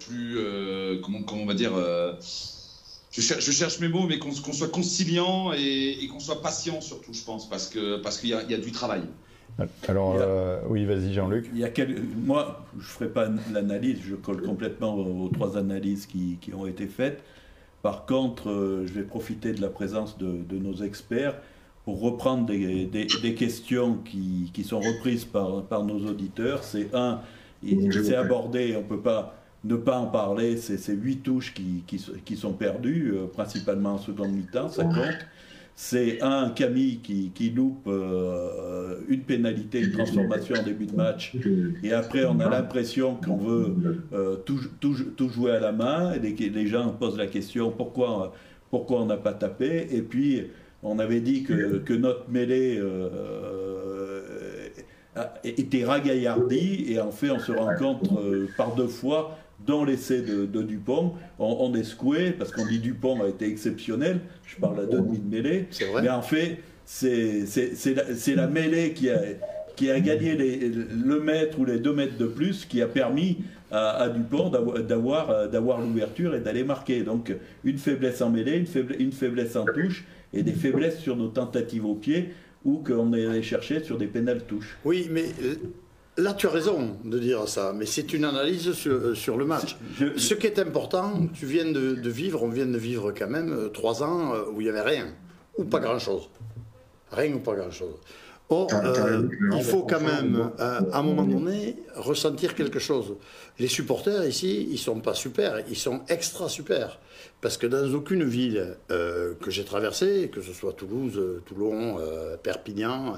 plus. 0.00 0.38
comment, 1.02 1.20
on 1.30 1.46
va 1.46 1.54
dire 1.54 1.72
je, 3.10 3.20
cher- 3.20 3.40
je 3.40 3.50
cherche 3.50 3.80
mes 3.80 3.88
mots, 3.88 4.06
mais 4.06 4.18
qu'on 4.18 4.32
soit 4.32 4.68
conciliant 4.70 5.52
et, 5.52 5.98
et 6.02 6.08
qu'on 6.08 6.20
soit 6.20 6.40
patient 6.42 6.80
surtout, 6.80 7.12
je 7.12 7.22
pense, 7.22 7.48
parce 7.48 7.68
qu'il 7.68 8.00
parce 8.02 8.18
qu'il 8.18 8.30
y, 8.30 8.34
a- 8.34 8.42
il 8.42 8.50
y 8.50 8.54
a 8.54 8.58
du 8.58 8.72
travail. 8.72 9.02
Alors, 9.88 10.14
a- 10.16 10.20
euh, 10.22 10.60
oui, 10.68 10.84
vas-y, 10.84 11.12
Jean-Luc. 11.12 11.50
Il 11.52 11.58
y 11.58 11.64
a 11.64 11.68
quel- 11.70 12.02
Moi, 12.24 12.64
je 12.74 12.78
ne 12.78 12.82
ferai 12.82 13.08
pas 13.08 13.28
l'analyse, 13.52 13.98
je 14.08 14.14
colle 14.14 14.42
complètement 14.42 14.94
aux, 14.94 15.24
aux 15.26 15.28
trois 15.28 15.56
analyses 15.58 16.06
qui, 16.06 16.38
qui 16.40 16.54
ont 16.54 16.66
été 16.66 16.86
faites. 16.86 17.22
Par 17.82 18.06
contre, 18.06 18.48
euh, 18.50 18.86
je 18.86 18.92
vais 18.92 19.02
profiter 19.02 19.52
de 19.52 19.60
la 19.60 19.68
présence 19.68 20.16
de, 20.18 20.26
de 20.48 20.58
nos 20.58 20.76
experts 20.82 21.34
pour 21.84 22.00
reprendre 22.00 22.46
des, 22.46 22.84
des- 22.84 23.06
des 23.22 23.34
questions 23.34 23.96
qui, 24.04 24.50
qui 24.54 24.64
sont 24.64 24.80
reprises 24.80 25.24
par, 25.24 25.62
par 25.64 25.84
nos 25.84 26.06
auditeurs. 26.08 26.62
C'est 26.62 26.94
un, 26.94 27.20
prie. 28.12 28.14
abordé, 28.16 28.74
on 28.76 28.82
ne 28.82 28.84
peut 28.86 29.00
pas 29.00 29.34
ne 29.64 29.76
pas 29.76 29.98
en 29.98 30.06
parler, 30.06 30.56
c'est 30.56 30.78
ces 30.78 30.94
huit 30.94 31.22
touches 31.22 31.52
qui, 31.54 31.84
qui, 31.86 32.04
qui 32.24 32.36
sont 32.36 32.52
perdues, 32.52 33.12
euh, 33.14 33.26
principalement 33.26 33.94
en 33.94 33.98
seconde 33.98 34.32
mi-temps, 34.32 34.68
ça 34.68 34.84
compte. 34.84 35.26
C'est 35.82 36.20
un 36.20 36.50
Camille 36.50 36.98
qui, 36.98 37.30
qui 37.34 37.48
loupe 37.48 37.86
euh, 37.86 38.96
une 39.08 39.22
pénalité, 39.22 39.80
une 39.80 39.92
transformation 39.92 40.56
en 40.56 40.62
début 40.62 40.84
de 40.84 40.94
match. 40.94 41.34
Et 41.82 41.94
après, 41.94 42.26
on 42.26 42.38
a 42.40 42.50
l'impression 42.50 43.14
qu'on 43.14 43.38
veut 43.38 44.02
euh, 44.12 44.36
tout, 44.44 44.60
tout, 44.78 44.94
tout, 45.16 45.30
jouer 45.30 45.52
à 45.52 45.60
la 45.60 45.72
main. 45.72 46.12
Et 46.12 46.18
les, 46.18 46.34
les, 46.50 46.66
gens 46.66 46.90
posent 46.90 47.16
la 47.16 47.28
question 47.28 47.70
pourquoi, 47.70 48.34
pourquoi 48.68 49.00
on 49.00 49.06
n'a 49.06 49.16
pas 49.16 49.32
tapé? 49.32 49.88
Et 49.90 50.02
puis, 50.02 50.48
on 50.82 50.98
avait 50.98 51.22
dit 51.22 51.44
que, 51.44 51.78
que 51.78 51.94
notre 51.94 52.28
mêlée 52.28 52.76
euh, 52.78 54.20
était 55.44 55.86
ragaillardie. 55.86 56.92
Et 56.92 57.00
en 57.00 57.10
fait, 57.10 57.30
on 57.30 57.38
se 57.38 57.52
rend 57.52 57.74
compte 57.78 58.06
par 58.58 58.74
deux 58.74 58.88
fois 58.88 59.38
dans 59.66 59.84
l'essai 59.84 60.22
de, 60.22 60.46
de, 60.46 60.62
Dupont, 60.62 61.12
on, 61.38 61.56
on 61.60 61.74
est 61.74 61.84
secoué 61.84 62.32
parce 62.32 62.50
qu'on 62.50 62.66
dit 62.66 62.78
Dupont 62.78 63.22
a 63.22 63.28
été 63.28 63.46
exceptionnel. 63.46 64.20
Je 64.46 64.56
parle 64.56 64.80
à 64.80 64.86
demi 64.86 65.18
de 65.18 65.28
mêlée. 65.28 65.66
Mais 66.02 66.08
en 66.08 66.22
fait, 66.22 66.58
c'est 66.84 67.44
la, 67.94 68.42
la, 68.42 68.46
mêlée 68.48 68.92
qui 68.92 69.10
a, 69.10 69.20
qui 69.76 69.90
a 69.90 70.00
gagné 70.00 70.34
les, 70.34 70.68
le 70.68 71.20
mètre 71.20 71.58
ou 71.58 71.64
les 71.64 71.78
deux 71.78 71.92
mètres 71.92 72.16
de 72.18 72.26
plus 72.26 72.64
qui 72.64 72.82
a 72.82 72.86
permis 72.86 73.38
à, 73.70 74.02
à 74.02 74.08
Dupont 74.08 74.50
d'avoir 74.50 75.80
l'ouverture 75.80 76.34
et 76.34 76.40
d'aller 76.40 76.64
marquer. 76.64 77.02
Donc 77.02 77.32
une 77.64 77.78
faiblesse 77.78 78.22
en 78.22 78.30
mêlée, 78.30 78.56
une 78.56 78.66
faiblesse, 78.66 78.98
une 78.98 79.12
faiblesse 79.12 79.56
en 79.56 79.64
touche 79.64 80.04
et 80.32 80.42
des 80.42 80.52
faiblesses 80.52 80.98
sur 80.98 81.16
nos 81.16 81.28
tentatives 81.28 81.84
au 81.84 81.94
pied 81.94 82.30
ou 82.64 82.78
qu'on 82.78 83.12
est 83.14 83.26
allé 83.26 83.42
chercher 83.42 83.82
sur 83.82 83.96
des 83.98 84.06
pénales 84.06 84.44
touches. 84.44 84.76
Oui, 84.84 85.08
mais 85.10 85.24
Là, 86.20 86.34
tu 86.34 86.46
as 86.46 86.50
raison 86.50 86.98
de 87.04 87.18
dire 87.18 87.48
ça, 87.48 87.72
mais 87.74 87.86
c'est 87.86 88.12
une 88.12 88.24
analyse 88.24 88.72
sur, 88.72 88.92
euh, 88.92 89.14
sur 89.14 89.38
le 89.38 89.46
match. 89.46 89.76
Je, 89.98 90.18
Ce 90.18 90.34
qui 90.34 90.46
est 90.46 90.58
important, 90.58 91.28
tu 91.32 91.46
viens 91.46 91.64
de, 91.64 91.94
de, 91.94 92.10
vivre, 92.10 92.42
on 92.42 92.48
vient 92.48 92.66
de 92.66 92.76
vivre 92.76 93.12
quand 93.16 93.28
même 93.28 93.52
euh, 93.52 93.68
trois 93.68 94.02
ans 94.02 94.34
euh, 94.34 94.42
où 94.52 94.60
il 94.60 94.64
n'y 94.64 94.70
avait 94.70 94.82
rien, 94.82 95.06
ou 95.56 95.64
pas 95.64 95.80
grand-chose. 95.80 96.28
Rien 97.10 97.32
ou 97.32 97.38
pas 97.38 97.54
grand-chose. 97.54 97.96
Or, 98.52 98.68
euh, 98.74 99.28
il 99.56 99.62
faut 99.62 99.82
quand 99.82 100.00
même, 100.00 100.50
euh, 100.58 100.80
à 100.92 100.98
un 100.98 101.02
moment 101.02 101.22
donné, 101.22 101.76
ressentir 101.94 102.56
quelque 102.56 102.80
chose. 102.80 103.14
Les 103.60 103.68
supporters 103.68 104.26
ici, 104.26 104.66
ils 104.68 104.78
sont 104.78 104.98
pas 104.98 105.14
super, 105.14 105.62
ils 105.68 105.76
sont 105.76 106.00
extra 106.08 106.48
super. 106.48 106.98
Parce 107.40 107.56
que 107.56 107.66
dans 107.66 107.86
aucune 107.94 108.24
ville 108.24 108.76
euh, 108.90 109.34
que 109.40 109.50
j'ai 109.50 109.64
traversée, 109.64 110.30
que 110.32 110.42
ce 110.42 110.52
soit 110.52 110.74
Toulouse, 110.74 111.18
Toulon, 111.46 111.98
euh, 111.98 112.36
Perpignan, 112.36 113.14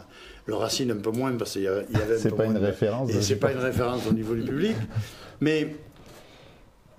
le 0.46 0.54
Racine 0.54 0.92
un 0.92 0.96
peu 0.96 1.10
moins, 1.10 1.32
parce 1.36 1.52
qu'il 1.52 1.62
y 1.62 1.66
avait 1.66 2.14
un 2.14 2.18
C'est 2.18 2.36
pas 2.36 2.46
une 2.46 2.58
référence. 2.58 3.10
Et 3.10 3.20
c'est 3.20 3.36
pas 3.36 3.52
une 3.52 3.58
référence 3.58 4.06
au 4.08 4.12
niveau 4.12 4.34
du 4.34 4.42
public. 4.42 4.76
Mais 5.40 5.74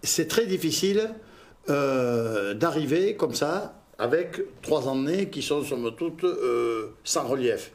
c'est 0.02 0.28
très 0.28 0.46
difficile 0.46 1.10
d'arriver 1.68 3.16
comme 3.16 3.34
ça, 3.34 3.82
avec 3.98 4.42
trois 4.62 4.92
années 4.92 5.30
qui 5.30 5.42
sont, 5.42 5.64
somme 5.64 5.96
toute, 5.96 6.26
sans 7.06 7.26
relief 7.26 7.72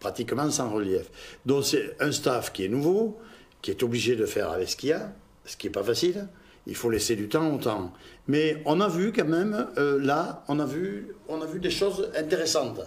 pratiquement 0.00 0.50
sans 0.50 0.70
relief. 0.70 1.10
Donc 1.46 1.64
c'est 1.64 1.96
un 2.00 2.12
staff 2.12 2.52
qui 2.52 2.64
est 2.64 2.68
nouveau, 2.68 3.18
qui 3.62 3.70
est 3.70 3.82
obligé 3.82 4.16
de 4.16 4.26
faire 4.26 4.50
avec 4.50 4.68
ce 4.68 4.76
qu'il 4.76 4.90
y 4.90 4.92
a, 4.92 5.12
ce 5.44 5.56
qui 5.56 5.66
n'est 5.66 5.72
pas 5.72 5.82
facile. 5.82 6.28
Il 6.68 6.76
faut 6.76 6.90
laisser 6.90 7.16
du 7.16 7.28
temps 7.28 7.52
au 7.54 7.58
temps. 7.58 7.92
Mais 8.28 8.62
on 8.66 8.80
a 8.80 8.88
vu 8.88 9.12
quand 9.12 9.24
même, 9.24 9.66
euh, 9.78 9.98
là, 10.00 10.44
on 10.48 10.60
a, 10.60 10.66
vu, 10.66 11.08
on 11.28 11.40
a 11.40 11.46
vu 11.46 11.58
des 11.58 11.70
choses 11.70 12.10
intéressantes. 12.16 12.80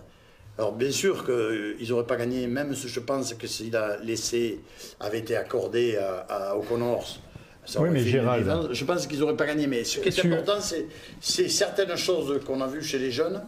Alors 0.58 0.74
bien 0.74 0.92
sûr 0.92 1.26
qu'ils 1.26 1.90
n'auraient 1.90 2.06
pas 2.06 2.18
gagné, 2.18 2.46
même 2.48 2.76
si 2.76 2.88
je 2.88 3.00
pense 3.00 3.34
que 3.34 3.48
si 3.48 3.72
l'essai 4.04 4.60
avait 5.00 5.20
été 5.20 5.36
accordé 5.36 5.98
à, 5.98 6.20
à 6.30 6.56
O'Connors, 6.56 7.20
oui, 7.78 7.90
mais 7.92 8.04
Gérald. 8.04 8.70
Je 8.72 8.86
pense 8.86 9.08
qu'ils 9.08 9.20
n'auraient 9.20 9.36
pas 9.36 9.46
gagné. 9.46 9.68
Mais 9.68 9.84
ce 9.84 10.00
qui 10.00 10.10
est 10.10 10.26
important, 10.26 10.58
c'est 11.20 11.50
certaines 11.50 11.96
choses 11.96 12.40
qu'on 12.46 12.60
a 12.62 12.68
vues 12.68 12.84
chez 12.84 13.00
les 13.00 13.12
jeunes 13.12 13.42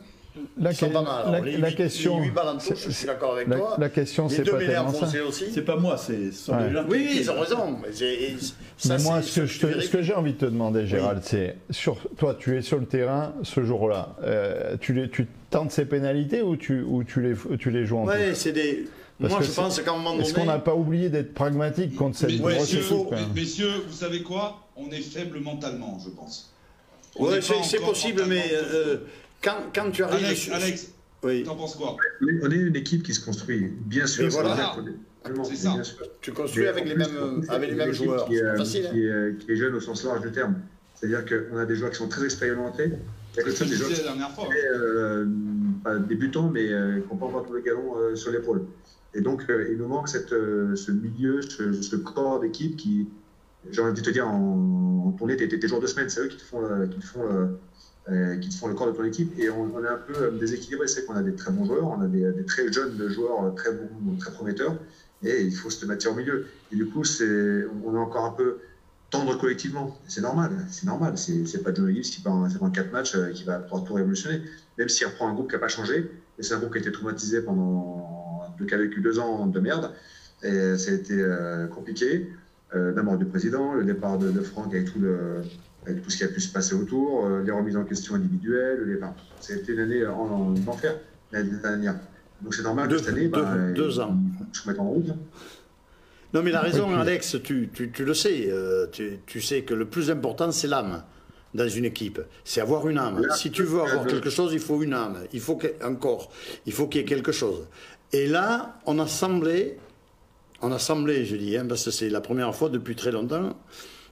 la, 0.58 0.74
pas 0.74 1.02
mal. 1.02 1.32
la, 1.32 1.40
les 1.42 1.58
la 1.58 1.70
8, 1.70 1.76
question, 1.76 2.20
les 2.20 2.28
8 2.28 2.32
balles 2.32 2.48
en 2.48 2.58
touche, 2.58 2.86
je 2.86 2.92
suis 2.92 3.06
d'accord 3.06 3.34
avec 3.34 3.48
la, 3.48 3.58
toi. 3.58 3.76
La 3.78 3.90
question, 3.90 4.30
c'est 4.30 4.44
pas 4.44 4.58
tellement 4.58 4.94
ça. 4.94 5.24
aussi. 5.26 5.46
C'est 5.54 5.62
pas 5.62 5.76
moi, 5.76 5.98
c'est 5.98 6.32
sont 6.32 6.54
ouais. 6.54 6.72
gens. 6.72 6.86
Oui, 6.90 7.18
ils 7.20 7.32
ont 7.32 7.40
raison. 7.40 7.78
Mais, 7.82 8.06
et, 8.06 8.36
ça, 8.78 8.98
mais 8.98 9.04
moi, 9.04 9.22
ce 9.22 9.42
que, 9.42 9.48
ce 9.48 10.02
j'ai 10.02 10.14
envie 10.14 10.34
de 10.34 10.38
te 10.38 10.46
demander, 10.46 10.88
Gérald, 10.88 11.20
oui. 11.20 11.28
c'est 11.30 11.58
sur 11.70 11.98
toi, 12.18 12.36
tu 12.38 12.58
es 12.58 12.62
sur 12.62 12.80
le 12.80 12.86
terrain 12.86 13.34
ce 13.44 13.64
jour-là. 13.64 14.16
Euh, 14.24 14.76
tu, 14.80 14.94
les, 14.94 15.10
tu 15.10 15.28
tentes 15.50 15.72
ces 15.72 15.86
pénalités 15.86 16.42
ou 16.42 16.56
tu, 16.56 16.82
ou 16.82 17.04
tu, 17.04 17.22
les, 17.22 17.58
tu 17.58 17.70
les 17.70 17.86
joues 17.86 18.00
en 18.00 18.06
Oui, 18.06 18.34
c'est 18.34 18.52
des. 18.52 18.88
Parce 19.20 19.34
Moi, 19.34 19.42
je 19.44 19.52
pense 19.52 19.80
qu'à 19.80 19.92
un 19.92 19.98
moment 19.98 20.12
donné. 20.14 20.24
Est-ce 20.24 20.34
qu'on 20.34 20.46
n'a 20.46 20.60
pas 20.60 20.74
oublié 20.74 21.10
d'être 21.10 21.34
pragmatique 21.34 21.96
contre 21.96 22.18
cette 22.18 22.32
mais, 22.32 22.38
grosse 22.38 22.74
messieurs, 23.36 23.72
vous 23.88 23.94
savez 23.94 24.24
quoi? 24.24 24.68
On 24.76 24.90
est 24.90 25.02
faible 25.02 25.40
mentalement, 25.40 26.00
je 26.04 26.10
pense. 26.10 26.52
On 27.16 27.28
oui, 27.28 27.36
c'est 27.42 27.80
possible, 27.80 28.24
mais 28.28 28.44
euh, 28.52 28.98
quand, 29.44 29.58
quand, 29.74 29.92
tu 29.92 30.04
arrives. 30.04 30.26
Alex, 30.26 30.50
Alex 30.52 30.94
oui. 31.24 31.44
t'en 31.44 31.56
penses 31.56 31.76
quoi 31.76 31.96
On 32.22 32.52
est 32.52 32.56
une 32.56 32.76
équipe 32.76 33.04
qui 33.04 33.14
se 33.14 33.24
construit, 33.24 33.74
bien 33.86 34.08
sûr. 34.08 34.30
Voilà. 34.30 34.76
C'est 35.46 35.56
ça. 35.56 35.74
Tu 36.22 36.32
construis 36.34 36.68
avec 36.68 36.86
les, 36.86 36.96
mêmes, 36.96 37.46
avec 37.48 37.70
les 37.70 37.76
mêmes 37.76 37.94
joueurs. 37.94 38.26
Qui 38.26 38.36
est, 38.36 38.58
facile, 38.58 38.90
qui, 38.92 39.06
est, 39.06 39.38
qui 39.40 39.52
est 39.52 39.56
jeune 39.56 39.74
au 39.76 39.80
sens 39.80 40.04
large 40.04 40.22
du 40.22 40.32
terme. 40.32 40.56
C'est-à-dire 40.96 41.24
qu'on 41.26 41.58
a 41.58 41.66
des 41.66 41.76
joueurs 41.76 41.92
qui 41.92 41.98
sont 41.98 42.10
très 42.10 42.26
expérimentés. 42.26 42.92
Il 43.36 43.38
y 43.38 43.42
a 43.42 43.66
des 43.66 43.76
joueurs 43.76 43.90
la 43.90 43.98
dernière 43.98 44.32
fois. 44.32 44.46
Très, 44.46 44.66
euh, 44.66 45.26
pas 45.84 45.98
débutants, 45.98 46.50
mais 46.50 46.72
euh, 46.72 47.00
qui 47.00 47.08
n'ont 47.10 47.18
pas 47.18 47.26
encore 47.26 47.46
tout 47.46 47.54
le 47.54 47.62
galon 47.62 47.98
euh, 47.98 48.16
sur 48.16 48.32
l'épaule. 48.32 48.66
Et 49.16 49.22
donc, 49.22 49.44
euh, 49.50 49.70
il 49.72 49.78
nous 49.78 49.88
manque 49.88 50.10
cette, 50.10 50.34
euh, 50.34 50.76
ce 50.76 50.92
milieu, 50.92 51.42
ce, 51.42 51.74
ce 51.74 51.96
corps 51.96 52.40
d'équipe 52.40 52.76
qui, 52.76 53.08
j'ai 53.72 53.82
envie 53.82 53.94
de 53.94 54.06
te 54.06 54.10
dire, 54.10 54.28
en, 54.28 55.06
en 55.08 55.12
tournée, 55.12 55.38
t'es, 55.38 55.48
t'es 55.48 55.68
joueurs 55.68 55.82
de 55.82 55.88
semaine, 55.88 56.10
c'est 56.10 56.22
eux 56.22 56.28
qui 56.28 56.38
te 56.38 56.44
font, 56.44 56.62
qui 56.90 57.00
te 57.00 57.06
font, 57.06 57.24
euh, 57.24 57.46
qui 58.42 58.50
te 58.50 58.56
font 58.56 58.68
le 58.68 58.74
corps 58.74 58.88
de 58.88 58.92
ton 58.92 59.04
équipe. 59.04 59.38
Et 59.40 59.50
on, 59.50 59.84
est 59.84 59.88
un 59.88 59.98
peu 59.98 60.32
déséquilibré. 60.38 60.88
C'est 60.88 61.06
qu'on 61.06 61.16
a 61.16 61.24
des 61.24 61.36
très 61.36 61.52
bons 61.52 61.66
joueurs, 61.66 61.88
on 61.88 62.02
a 62.02 62.08
des, 62.08 62.46
très 62.46 62.72
jeunes 62.72 63.08
joueurs, 63.08 63.56
très 63.56 63.72
bons, 63.72 64.16
très 64.18 64.32
prometteurs, 64.32 64.76
et 65.24 65.42
il 65.42 65.56
faut 65.56 65.70
se 65.70 65.86
mettre 65.86 66.10
au 66.10 66.14
milieu. 66.14 66.48
Et 66.72 66.76
du 66.76 66.88
coup, 66.88 67.04
c'est, 67.04 67.64
on 67.86 67.96
est 67.96 68.00
encore 68.00 68.26
un 68.26 68.32
peu 68.32 68.58
tendre 69.14 69.38
collectivement. 69.38 69.96
C'est 70.08 70.22
normal, 70.22 70.52
c'est 70.70 70.86
normal. 70.86 71.18
C'est, 71.18 71.46
c'est 71.46 71.64
pas 71.64 71.74
Joe 71.74 71.92
Higgins 71.92 72.02
qui 72.02 72.22
part 72.22 72.34
en 72.34 72.70
4 72.70 72.92
matchs 72.92 73.16
euh, 73.16 73.30
qui 73.30 73.44
va 73.44 73.60
pouvoir 73.60 73.84
tout 73.84 73.94
révolutionner. 73.94 74.42
Même 74.78 74.90
s'il 74.90 75.08
reprend 75.08 75.30
un 75.30 75.34
groupe 75.34 75.50
qui 75.50 75.56
n'a 75.56 75.60
pas 75.60 75.68
changé, 75.68 76.12
et 76.40 76.44
c'est 76.44 76.56
un 76.56 76.60
groupe 76.60 76.72
qui 76.72 76.80
a 76.80 76.82
été 76.82 76.92
traumatisé 76.92 77.42
pendant, 77.42 78.42
qui 78.68 78.74
a 78.74 78.78
vécu 78.78 79.02
deux 79.02 79.20
ans 79.20 79.46
de 79.46 79.60
merde, 79.60 79.92
et 80.42 80.78
ça 80.78 80.92
a 80.92 80.94
été 80.96 81.14
euh, 81.14 81.68
compliqué. 81.68 82.28
Euh, 82.76 82.92
la 82.96 83.04
mort 83.04 83.18
du 83.18 83.26
président, 83.26 83.74
le 83.74 83.84
départ 83.84 84.18
de, 84.18 84.32
de 84.32 84.42
Franck 84.42 84.74
avec 84.74 84.92
tout, 84.92 85.00
le, 85.00 85.44
avec 85.86 86.02
tout 86.02 86.10
ce 86.10 86.18
qui 86.18 86.24
a 86.24 86.28
pu 86.28 86.40
se 86.40 86.52
passer 86.52 86.76
autour, 86.76 87.26
euh, 87.26 87.44
les 87.44 87.52
remises 87.52 87.78
en 87.78 87.84
question 87.84 88.16
individuelles, 88.16 88.80
le 88.80 88.94
départ. 88.94 89.14
Ça 89.40 89.54
a 89.54 89.58
été 89.58 89.74
une 89.74 89.80
année 89.80 90.06
en, 90.06 90.54
en 90.56 90.68
enfer 90.68 90.96
l'année 91.32 91.52
dernière. 91.62 91.96
Donc 92.42 92.54
c'est 92.54 92.64
normal 92.64 92.88
deux, 92.88 92.98
que 92.98 93.04
cette 93.04 93.14
année, 93.14 93.28
deux, 93.28 93.42
bah, 93.42 93.72
deux 93.74 94.00
ans. 94.00 94.16
se 94.52 94.68
mettre 94.68 94.82
en 94.82 94.90
route. 94.90 95.08
Non, 96.34 96.42
mais 96.42 96.52
la 96.52 96.62
raison, 96.62 96.94
Alex, 96.96 97.38
tu, 97.44 97.70
tu, 97.72 97.92
tu 97.92 98.06
le 98.06 98.14
sais. 98.14 98.48
Euh, 98.50 98.88
tu, 98.92 99.20
tu, 99.26 99.40
sais 99.40 99.62
que 99.62 99.74
le 99.74 99.86
plus 99.86 100.10
important, 100.10 100.52
c'est 100.52 100.68
l'âme 100.68 101.04
dans 101.54 101.70
une 101.70 101.86
équipe. 101.86 102.20
C'est 102.44 102.60
avoir 102.60 102.90
une 102.90 102.98
âme. 102.98 103.22
Si 103.36 103.52
tu 103.52 103.64
veux 103.64 103.82
avoir 103.82 104.08
quelque 104.08 104.30
chose, 104.30 104.52
il 104.54 104.60
faut 104.60 104.82
une 104.82 104.94
âme. 104.94 105.18
Il 105.32 105.40
faut 105.40 105.60
un 105.82 105.94
corps. 105.96 106.32
Il 106.66 106.74
faut 106.74 106.88
qu'il 106.88 107.02
y 107.02 107.04
ait 107.04 107.08
quelque 107.08 107.32
chose. 107.32 107.68
Et 108.12 108.28
là, 108.28 108.80
on 108.86 109.00
a 109.00 109.08
semblé, 109.08 109.78
on 110.62 110.72
a 110.72 110.80
semblé, 110.80 111.26
je 111.26 111.36
dis, 111.36 111.56
hein, 111.58 111.66
parce 111.68 111.86
que 111.86 111.92
c'est 111.92 112.10
la 112.10 112.22
première 112.22 112.56
fois 112.56 112.70
depuis 112.70 112.96
très 112.96 113.12
longtemps, 113.12 113.56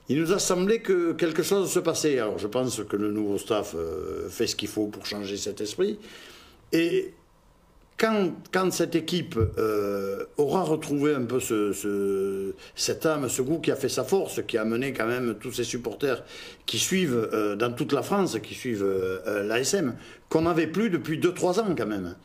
il 0.08 0.20
nous 0.20 0.32
a 0.32 0.38
semblé 0.38 0.80
que 0.80 1.12
quelque 1.12 1.42
chose 1.42 1.70
se 1.70 1.78
passait. 1.78 2.18
Alors, 2.18 2.38
je 2.38 2.46
pense 2.46 2.82
que 2.84 2.96
le 2.96 3.12
nouveau 3.12 3.38
staff 3.38 3.74
euh, 3.76 4.28
fait 4.28 4.46
ce 4.46 4.56
qu'il 4.56 4.68
faut 4.68 4.86
pour 4.86 5.06
changer 5.06 5.36
cet 5.36 5.60
esprit. 5.60 5.98
Et 6.72 7.12
quand, 7.98 8.72
cette 8.72 8.96
équipe 8.96 9.38
euh, 9.58 10.24
aura 10.36 10.62
retrouvé 10.62 11.14
un 11.14 11.22
peu 11.22 11.38
ce, 11.38 11.72
ce, 11.72 12.52
cette 12.74 13.06
âme, 13.06 13.28
ce 13.28 13.42
goût 13.42 13.60
qui 13.60 13.70
a 13.70 13.76
fait 13.76 13.88
sa 13.88 14.02
force, 14.02 14.40
qui 14.46 14.58
a 14.58 14.62
amené 14.62 14.92
quand 14.92 15.06
même 15.06 15.36
tous 15.40 15.52
ces 15.52 15.64
supporters 15.64 16.24
qui 16.66 16.78
suivent 16.78 17.28
euh, 17.32 17.54
dans 17.54 17.72
toute 17.72 17.92
la 17.92 18.02
France, 18.02 18.36
qui 18.42 18.54
suivent 18.54 18.86
l'ASM, 19.26 19.94
qu'on 20.28 20.42
n'avait 20.42 20.66
plus 20.66 20.90
depuis 20.90 21.20
2-3 21.20 21.60
ans 21.60 21.74
quand 21.78 21.86
même. 21.86 22.16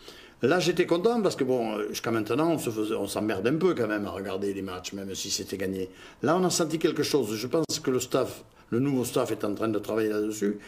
Là, 0.43 0.59
j'étais 0.59 0.85
content 0.85 1.21
parce 1.21 1.35
que, 1.35 1.43
bon, 1.43 1.79
jusqu'à 1.89 2.11
maintenant, 2.11 2.51
on, 2.51 2.57
se 2.59 2.69
faisait, 2.69 2.95
on 2.95 3.07
s'emmerde 3.07 3.47
un 3.47 3.55
peu 3.55 3.73
quand 3.73 3.87
même 3.87 4.05
à 4.05 4.11
regarder 4.11 4.53
les 4.53 4.61
matchs, 4.61 4.93
même 4.93 5.13
si 5.15 5.31
c'était 5.31 5.57
gagné. 5.57 5.89
Là, 6.21 6.37
on 6.37 6.43
a 6.43 6.49
senti 6.49 6.77
quelque 6.77 7.03
chose. 7.03 7.35
Je 7.35 7.47
pense 7.47 7.79
que 7.81 7.89
le 7.89 7.99
staff, 7.99 8.43
le 8.69 8.79
nouveau 8.79 9.03
staff 9.03 9.31
est 9.31 9.43
en 9.43 9.55
train 9.55 9.67
de 9.67 9.79
travailler 9.79 10.09
là-dessus. 10.09 10.59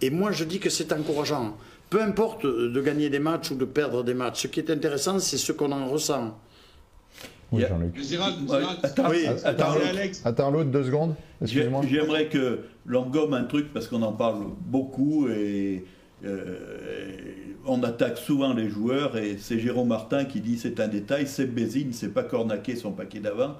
Et 0.00 0.10
moi, 0.10 0.32
je 0.32 0.44
dis 0.44 0.60
que 0.60 0.70
c'est 0.70 0.92
encourageant. 0.92 1.56
Peu 1.90 2.02
importe 2.02 2.46
de 2.46 2.80
gagner 2.80 3.10
des 3.10 3.18
matchs 3.18 3.50
ou 3.50 3.54
de 3.54 3.64
perdre 3.64 4.02
des 4.02 4.14
matchs. 4.14 4.42
Ce 4.42 4.46
qui 4.46 4.60
est 4.60 4.70
intéressant, 4.70 5.18
c'est 5.18 5.38
ce 5.38 5.52
qu'on 5.52 5.72
en 5.72 5.88
ressent. 5.88 6.38
Oui, 7.50 7.64
Jean-Luc. 7.66 7.94
Attends, 8.82 9.10
oui, 9.10 9.26
attends, 9.26 9.72
Alex. 9.72 10.22
Attends 10.24 10.50
l'autre 10.50 10.70
deux 10.70 10.84
secondes. 10.84 11.14
Excusez-moi. 11.40 11.82
J'aimerais 11.88 12.28
que 12.28 12.60
l'on 12.84 13.06
gomme 13.06 13.32
un 13.34 13.44
truc 13.44 13.72
parce 13.72 13.88
qu'on 13.88 14.02
en 14.02 14.12
parle 14.12 14.44
beaucoup 14.60 15.28
et 15.28 15.32
euh, 15.32 15.97
on 17.66 17.82
attaque 17.82 18.18
souvent 18.18 18.54
les 18.54 18.68
joueurs 18.68 19.16
et 19.16 19.36
c'est 19.38 19.58
Jérôme 19.58 19.88
Martin 19.88 20.24
qui 20.24 20.40
dit 20.40 20.58
c'est 20.58 20.80
un 20.80 20.88
détail, 20.88 21.26
c'est 21.26 21.46
Bézine, 21.46 21.92
c'est 21.92 22.08
pas 22.12 22.22
Cornaquet 22.22 22.76
son 22.76 22.92
paquet 22.92 23.20
d'avant. 23.20 23.56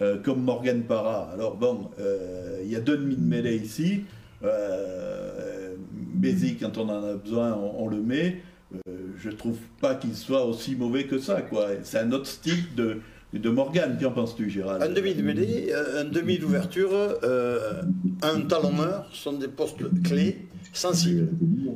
euh, 0.00 0.16
comme 0.22 0.42
Morgan 0.42 0.82
Parra. 0.82 1.30
Alors 1.32 1.56
bon, 1.56 1.90
euh, 1.98 2.60
il 2.64 2.70
y 2.70 2.76
a 2.76 2.80
deux 2.80 2.98
demi 2.98 3.16
de 3.16 3.22
mêlée 3.24 3.56
ici. 3.56 4.02
Euh, 4.42 5.74
Bézi, 6.14 6.56
quand 6.56 6.76
on 6.78 6.88
en 6.88 7.02
a 7.04 7.14
besoin, 7.14 7.54
on, 7.54 7.88
le 7.88 8.00
met. 8.00 8.42
Euh, 8.74 8.92
je 9.18 9.30
trouve 9.30 9.56
pas 9.80 9.94
qu'il 9.94 10.14
soit 10.14 10.44
aussi 10.44 10.76
mauvais 10.76 11.04
que 11.04 11.18
ça. 11.18 11.40
quoi. 11.42 11.68
C'est 11.82 11.98
un 11.98 12.12
autre 12.12 12.26
style 12.26 12.74
de, 12.76 12.98
de 13.32 13.48
Morgan. 13.50 13.96
Qu'en 14.00 14.10
penses-tu, 14.10 14.50
Gérald? 14.50 14.82
Un 14.82 14.92
demi 14.92 15.14
de 15.14 15.22
mêlée, 15.22 15.68
euh, 15.72 16.02
un 16.02 16.04
demi 16.04 16.38
d'ouverture, 16.38 16.90
euh, 16.92 17.82
un 18.22 18.40
talonneur 18.42 19.08
sont 19.12 19.34
des 19.34 19.48
postes 19.48 19.78
clés 20.02 20.46
sensibles. 20.76 21.28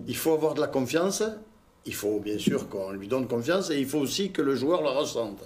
Il 0.07 0.16
faut 0.16 0.33
avoir 0.33 0.54
de 0.54 0.61
la 0.61 0.66
confiance, 0.66 1.23
il 1.87 1.95
faut 1.95 2.21
bien 2.21 2.38
sûr 2.38 2.69
qu'on 2.69 2.92
lui 2.92 3.09
donne 3.09 3.26
confiance 3.26 3.71
et 3.71 3.78
il 3.78 3.87
faut 3.87 3.99
aussi 3.99 4.30
que 4.30 4.42
le 4.42 4.54
joueur 4.54 4.83
le 4.83 4.88
ressente. 4.90 5.42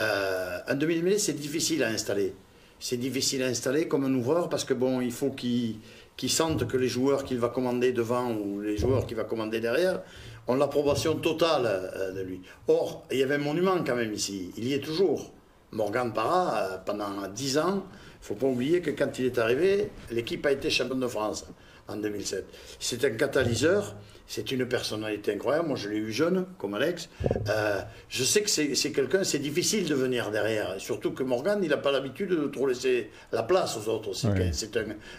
Euh, 0.00 0.58
un 0.66 0.74
demi 0.74 0.96
de 0.96 1.02
mêlée, 1.02 1.18
c'est 1.18 1.32
difficile 1.32 1.82
à 1.82 1.88
installer. 1.88 2.34
C'est 2.78 2.96
difficile 2.96 3.42
à 3.42 3.46
installer 3.46 3.88
comme 3.88 4.04
un 4.04 4.14
ouvreur 4.14 4.48
parce 4.48 4.64
que 4.64 4.74
bon, 4.74 5.00
il 5.00 5.12
faut 5.12 5.30
qu'il 5.30 5.76
qu'il 6.16 6.30
sente 6.30 6.66
que 6.66 6.76
les 6.76 6.88
joueurs 6.88 7.24
qu'il 7.24 7.38
va 7.38 7.48
commander 7.48 7.92
devant 7.92 8.32
ou 8.32 8.60
les 8.60 8.76
joueurs 8.76 9.06
qu'il 9.06 9.16
va 9.16 9.22
commander 9.22 9.60
derrière 9.60 10.00
ont 10.48 10.56
l'approbation 10.56 11.14
totale 11.14 11.62
euh, 11.64 12.12
de 12.12 12.22
lui. 12.22 12.40
Or, 12.66 13.04
il 13.12 13.18
y 13.18 13.22
avait 13.22 13.36
un 13.36 13.38
monument 13.38 13.76
quand 13.86 13.94
même 13.94 14.12
ici. 14.12 14.50
Il 14.56 14.64
y 14.66 14.74
est 14.74 14.80
toujours. 14.80 15.32
Morgan 15.70 16.12
Parra, 16.12 16.58
euh, 16.58 16.78
pendant 16.84 17.28
10 17.32 17.58
ans, 17.58 17.68
il 17.70 17.74
ne 17.74 17.80
faut 18.22 18.34
pas 18.34 18.46
oublier 18.46 18.80
que 18.80 18.90
quand 18.90 19.16
il 19.18 19.26
est 19.26 19.38
arrivé, 19.38 19.90
l'équipe 20.10 20.44
a 20.44 20.50
été 20.50 20.70
championne 20.70 21.00
de 21.00 21.06
France 21.06 21.46
en 21.88 21.96
2007. 21.96 22.44
C'est 22.78 23.04
un 23.04 23.10
catalyseur, 23.10 23.96
c'est 24.26 24.52
une 24.52 24.66
personnalité 24.66 25.32
incroyable. 25.32 25.68
Moi, 25.68 25.76
je 25.76 25.88
l'ai 25.88 25.96
eu 25.96 26.12
jeune, 26.12 26.46
comme 26.58 26.74
Alex. 26.74 27.08
Euh, 27.48 27.80
je 28.08 28.24
sais 28.24 28.42
que 28.42 28.50
c'est 28.50 28.92
quelqu'un, 28.92 29.24
c'est 29.24 29.38
difficile 29.38 29.88
de 29.88 29.94
venir 29.94 30.30
derrière. 30.30 30.74
Et 30.76 30.80
surtout 30.80 31.12
que 31.12 31.22
Morgan, 31.22 31.58
il 31.62 31.70
n'a 31.70 31.78
pas 31.78 31.90
l'habitude 31.92 32.30
de 32.30 32.46
trop 32.48 32.66
laisser 32.66 33.10
la 33.32 33.42
place 33.42 33.76
aux 33.76 33.88
autres. 33.88 34.12
C'est 34.14 34.28
Oui. 34.28 34.52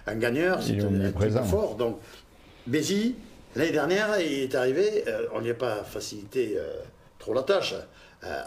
un, 0.07 0.11
un 0.11 0.15
gagneur, 0.15 0.61
c'est 0.61 0.79
un, 0.79 1.37
un 1.37 1.43
fort. 1.43 1.75
Donc, 1.75 1.99
Bézi, 2.67 3.15
l'année 3.55 3.71
dernière, 3.71 4.19
il 4.21 4.43
est 4.43 4.55
arrivé, 4.55 5.03
euh, 5.07 5.25
on 5.33 5.41
n'y 5.41 5.49
a 5.49 5.55
pas 5.55 5.83
facilité 5.83 6.53
euh, 6.57 6.69
trop 7.17 7.33
la 7.33 7.43
tâche. 7.43 7.73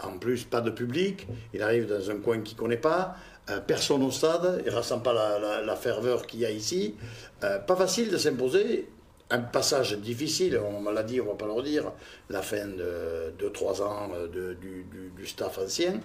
En 0.03 0.19
plus, 0.19 0.43
pas 0.43 0.61
de 0.61 0.69
public, 0.69 1.25
il 1.51 1.63
arrive 1.63 1.87
dans 1.87 2.11
un 2.11 2.17
coin 2.17 2.41
qu'il 2.41 2.55
ne 2.55 2.59
connaît 2.61 2.77
pas, 2.77 3.15
personne 3.67 4.03
au 4.03 4.11
stade, 4.11 4.61
il 4.65 4.71
ne 4.71 4.77
ressent 4.77 4.99
pas 4.99 5.13
la, 5.13 5.75
ferveur 5.75 6.25
qu'il 6.25 6.41
y 6.41 6.45
a 6.45 6.51
ici. 6.51 6.95
Euh, 7.43 7.59
pas 7.59 7.75
facile 7.75 8.09
de 8.09 8.17
s'imposer. 8.17 8.89
Un 9.29 9.39
passage 9.39 9.97
difficile, 9.97 10.59
on 10.59 10.89
l'a 10.91 11.01
dit, 11.01 11.19
on 11.19 11.25
ne 11.25 11.29
va 11.29 11.35
pas 11.35 11.45
le 11.45 11.53
redire, 11.53 11.91
la 12.29 12.41
fin 12.41 12.67
de 12.67 13.33
2-3 13.39 13.81
ans 13.81 14.11
euh, 14.13 14.27
de- 14.27 14.53
du, 14.53 15.25
staff 15.25 15.57
ancien. 15.57 15.99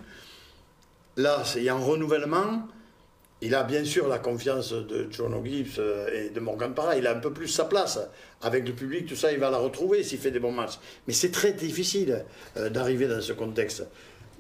Là, 1.17 1.43
il 1.57 1.65
y 1.65 1.69
a 1.69 1.75
un 1.75 1.79
renouvellement. 1.79 2.69
Il 3.41 3.55
a 3.55 3.63
bien 3.63 3.85
sûr 3.85 4.09
la 4.09 4.19
confiance 4.19 4.73
de 4.73 5.07
John 5.11 5.33
Gibbs 5.45 5.79
euh, 5.79 6.09
et 6.13 6.31
de 6.31 6.41
Morgan 6.41 6.75
Parra. 6.75 6.97
Il 6.97 7.07
a 7.07 7.15
un 7.15 7.21
peu 7.21 7.33
plus 7.33 7.49
sa 7.49 7.67
place. 7.67 8.01
Avec 8.43 8.67
le 8.67 8.75
public, 8.75 9.07
tout 9.07 9.15
ça, 9.15 9.31
il 9.33 9.39
va 9.39 9.51
la 9.51 9.59
retrouver 9.59 10.03
s'il 10.03 10.19
fait 10.19 10.33
des 10.33 10.41
bons 10.41 10.53
matchs. 10.53 10.79
Mais 11.07 11.13
c'est 11.13 11.31
très 11.31 11.53
difficile 11.53 12.25
euh, 12.57 12.69
d'arriver 12.69 13.07
dans 13.07 13.21
ce 13.21 13.33
contexte. 13.33 13.85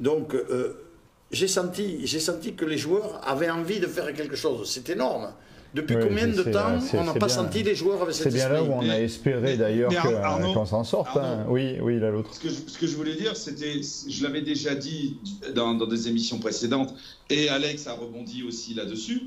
Donc, 0.00 0.34
euh, 0.34 0.87
j'ai 1.30 1.48
senti, 1.48 2.06
j'ai 2.06 2.20
senti 2.20 2.54
que 2.54 2.64
les 2.64 2.78
joueurs 2.78 3.20
avaient 3.26 3.50
envie 3.50 3.80
de 3.80 3.86
faire 3.86 4.12
quelque 4.14 4.36
chose. 4.36 4.70
C'est 4.70 4.88
énorme. 4.90 5.28
Depuis 5.74 5.96
Oui, 5.96 6.02
combien 6.08 6.26
de 6.26 6.42
c'est- 6.42 6.50
temps 6.50 6.80
c'est- 6.80 6.96
on 6.96 7.04
n'a 7.04 7.12
c'est 7.12 7.18
pas 7.18 7.26
bien. 7.26 7.34
senti 7.34 7.62
les 7.62 7.74
joueurs 7.74 8.00
avec 8.00 8.14
C'est 8.14 8.24
cet 8.24 8.32
bien 8.32 8.48
là 8.48 8.62
où 8.62 8.72
on 8.72 8.88
a 8.88 8.98
espéré 9.00 9.58
d'ailleurs 9.58 9.92
Arnaud- 10.24 10.54
qu'on 10.54 10.64
s'en 10.64 10.82
sorte. 10.82 11.14
hein. 11.18 11.44
Oui, 11.46 11.76
oui, 11.82 12.00
là 12.00 12.10
l'autre. 12.10 12.32
Ce 12.34 12.40
que, 12.40 12.48
je, 12.48 12.54
ce 12.66 12.78
que 12.78 12.86
je 12.86 12.96
voulais 12.96 13.14
dire, 13.16 13.36
c'était, 13.36 13.78
je 14.08 14.22
l'avais 14.22 14.40
déjà 14.40 14.74
dit 14.74 15.18
dans, 15.54 15.74
dans 15.74 15.86
des 15.86 16.08
émissions 16.08 16.38
précédentes, 16.38 16.94
et 17.28 17.50
Alex 17.50 17.86
a 17.86 17.92
rebondi 17.92 18.42
aussi 18.44 18.72
là-dessus. 18.72 19.24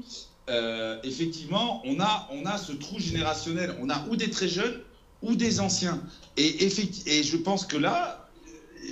Euh, 0.50 0.98
effectivement, 1.04 1.84
on 1.86 2.00
a, 2.00 2.28
on 2.34 2.44
a 2.48 2.58
ce 2.58 2.72
trou 2.72 3.00
générationnel. 3.00 3.76
On 3.80 3.92
a 3.92 4.04
ou 4.10 4.16
des 4.16 4.32
très 4.32 4.48
jeunes 4.48 4.80
ou 5.22 5.36
des 5.36 5.60
anciens. 5.60 6.02
Et, 6.38 6.66
et 6.66 7.22
je 7.24 7.38
pense 7.38 7.68
que 7.68 7.78
là, 7.78 8.21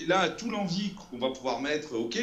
là, 0.10 0.28
tout 0.30 0.50
l'envie 0.50 0.91
qu'on 1.12 1.17
va 1.19 1.30
pouvoir 1.32 1.62
mettre, 1.62 1.93
ok, 1.95 2.17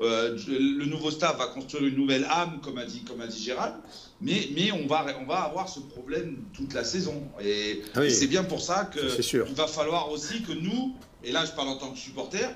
euh, 0.00 0.36
le 0.48 0.84
nouveau 0.84 1.10
staff 1.10 1.36
va 1.38 1.46
construire 1.48 1.84
une 1.86 1.96
nouvelle 1.96 2.24
âme, 2.30 2.60
comme 2.62 2.78
a 2.78 2.84
dit, 2.84 3.02
comme 3.02 3.20
a 3.20 3.26
dit 3.26 3.42
Gérald, 3.42 3.74
mais, 4.20 4.48
mais 4.54 4.70
on, 4.72 4.86
va, 4.86 5.06
on 5.20 5.24
va 5.26 5.40
avoir 5.40 5.68
ce 5.68 5.80
problème 5.80 6.36
toute 6.52 6.74
la 6.74 6.84
saison. 6.84 7.22
Et, 7.42 7.82
oui. 7.96 8.06
et 8.06 8.10
c'est 8.10 8.26
bien 8.28 8.44
pour 8.44 8.60
ça 8.60 8.84
que 8.84 9.08
C'est 9.08 9.22
sûr. 9.22 9.46
il 9.48 9.54
va 9.54 9.66
falloir 9.66 10.10
aussi 10.12 10.42
que 10.42 10.52
nous, 10.52 10.94
et 11.24 11.32
là 11.32 11.44
je 11.44 11.50
parle 11.52 11.68
en 11.68 11.76
tant 11.76 11.90
que 11.90 11.98
supporter, 11.98 12.46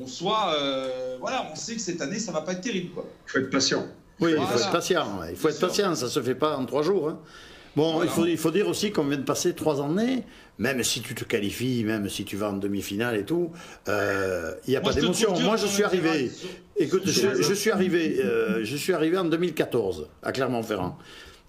on 0.00 0.06
soit, 0.06 0.54
euh, 0.54 1.16
voilà, 1.20 1.50
on 1.52 1.56
sait 1.56 1.74
que 1.74 1.80
cette 1.80 2.00
année 2.00 2.20
ça 2.20 2.32
va 2.32 2.42
pas 2.42 2.52
être 2.52 2.60
terrible, 2.62 2.90
quoi. 2.94 3.04
Il 3.26 3.30
faut 3.32 3.38
être 3.40 3.50
patient. 3.50 3.86
Oui, 4.20 4.32
il 4.38 4.46
faut 4.46 4.58
être 4.58 4.70
patient. 4.70 5.20
Il 5.28 5.36
faut 5.36 5.48
être 5.48 5.60
patient, 5.60 5.94
ça 5.94 6.08
se 6.08 6.22
fait 6.22 6.34
pas 6.34 6.56
en 6.56 6.64
trois 6.66 6.82
jours. 6.82 7.08
hein. 7.08 7.18
Bon, 7.76 7.92
Voilà. 7.94 8.10
il, 8.10 8.12
faut, 8.12 8.26
il 8.26 8.36
faut 8.38 8.50
dire 8.50 8.68
aussi 8.68 8.90
qu'on 8.90 9.04
vient 9.04 9.16
de 9.18 9.22
passer 9.24 9.54
trois 9.54 9.82
années, 9.84 10.24
même 10.58 10.82
si 10.82 11.00
tu 11.02 11.14
te 11.14 11.24
qualifies, 11.24 11.84
même 11.84 12.08
si 12.08 12.24
tu 12.24 12.36
vas 12.36 12.50
en 12.50 12.56
demi-finale 12.56 13.16
et 13.16 13.24
tout, 13.24 13.50
euh, 13.88 14.52
il 14.66 14.70
n'y 14.70 14.76
a 14.76 14.80
Moi, 14.80 14.92
pas 14.92 15.00
d'émotion. 15.00 15.38
Moi, 15.40 15.56
je 15.56 15.66
suis 15.66 15.82
arrivé. 15.84 16.30
Écoute, 16.76 17.02
je, 17.06 17.42
je 17.42 17.54
suis 17.54 17.70
arrivé, 17.70 18.20
euh, 18.24 18.64
je 18.64 18.76
suis 18.76 18.92
arrivé 18.92 19.16
en 19.18 19.24
2014 19.24 20.08
à 20.22 20.32
Clermont-Ferrand. 20.32 20.98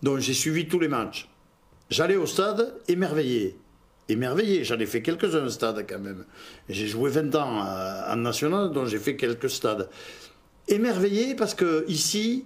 Donc 0.04 0.20
j'ai 0.20 0.34
suivi 0.34 0.68
tous 0.68 0.80
les 0.80 0.88
matchs. 0.88 1.28
J'allais 1.90 2.16
au 2.16 2.26
stade 2.26 2.74
émerveillé. 2.88 3.58
Émerveillé, 4.10 4.64
j'en 4.64 4.78
ai 4.80 4.86
fait 4.86 5.02
quelques-uns 5.02 5.48
stade 5.50 5.86
quand 5.88 6.00
même. 6.00 6.26
J'ai 6.70 6.88
joué 6.88 7.10
20 7.10 7.34
ans 7.36 7.66
euh, 7.66 8.14
en 8.14 8.16
national, 8.18 8.72
donc 8.72 8.88
j'ai 8.88 8.98
fait 9.00 9.16
quelques 9.16 9.50
stades. 9.50 9.90
Émerveillé 10.68 11.36
parce 11.36 11.54
que 11.54 11.86
ici, 11.88 12.46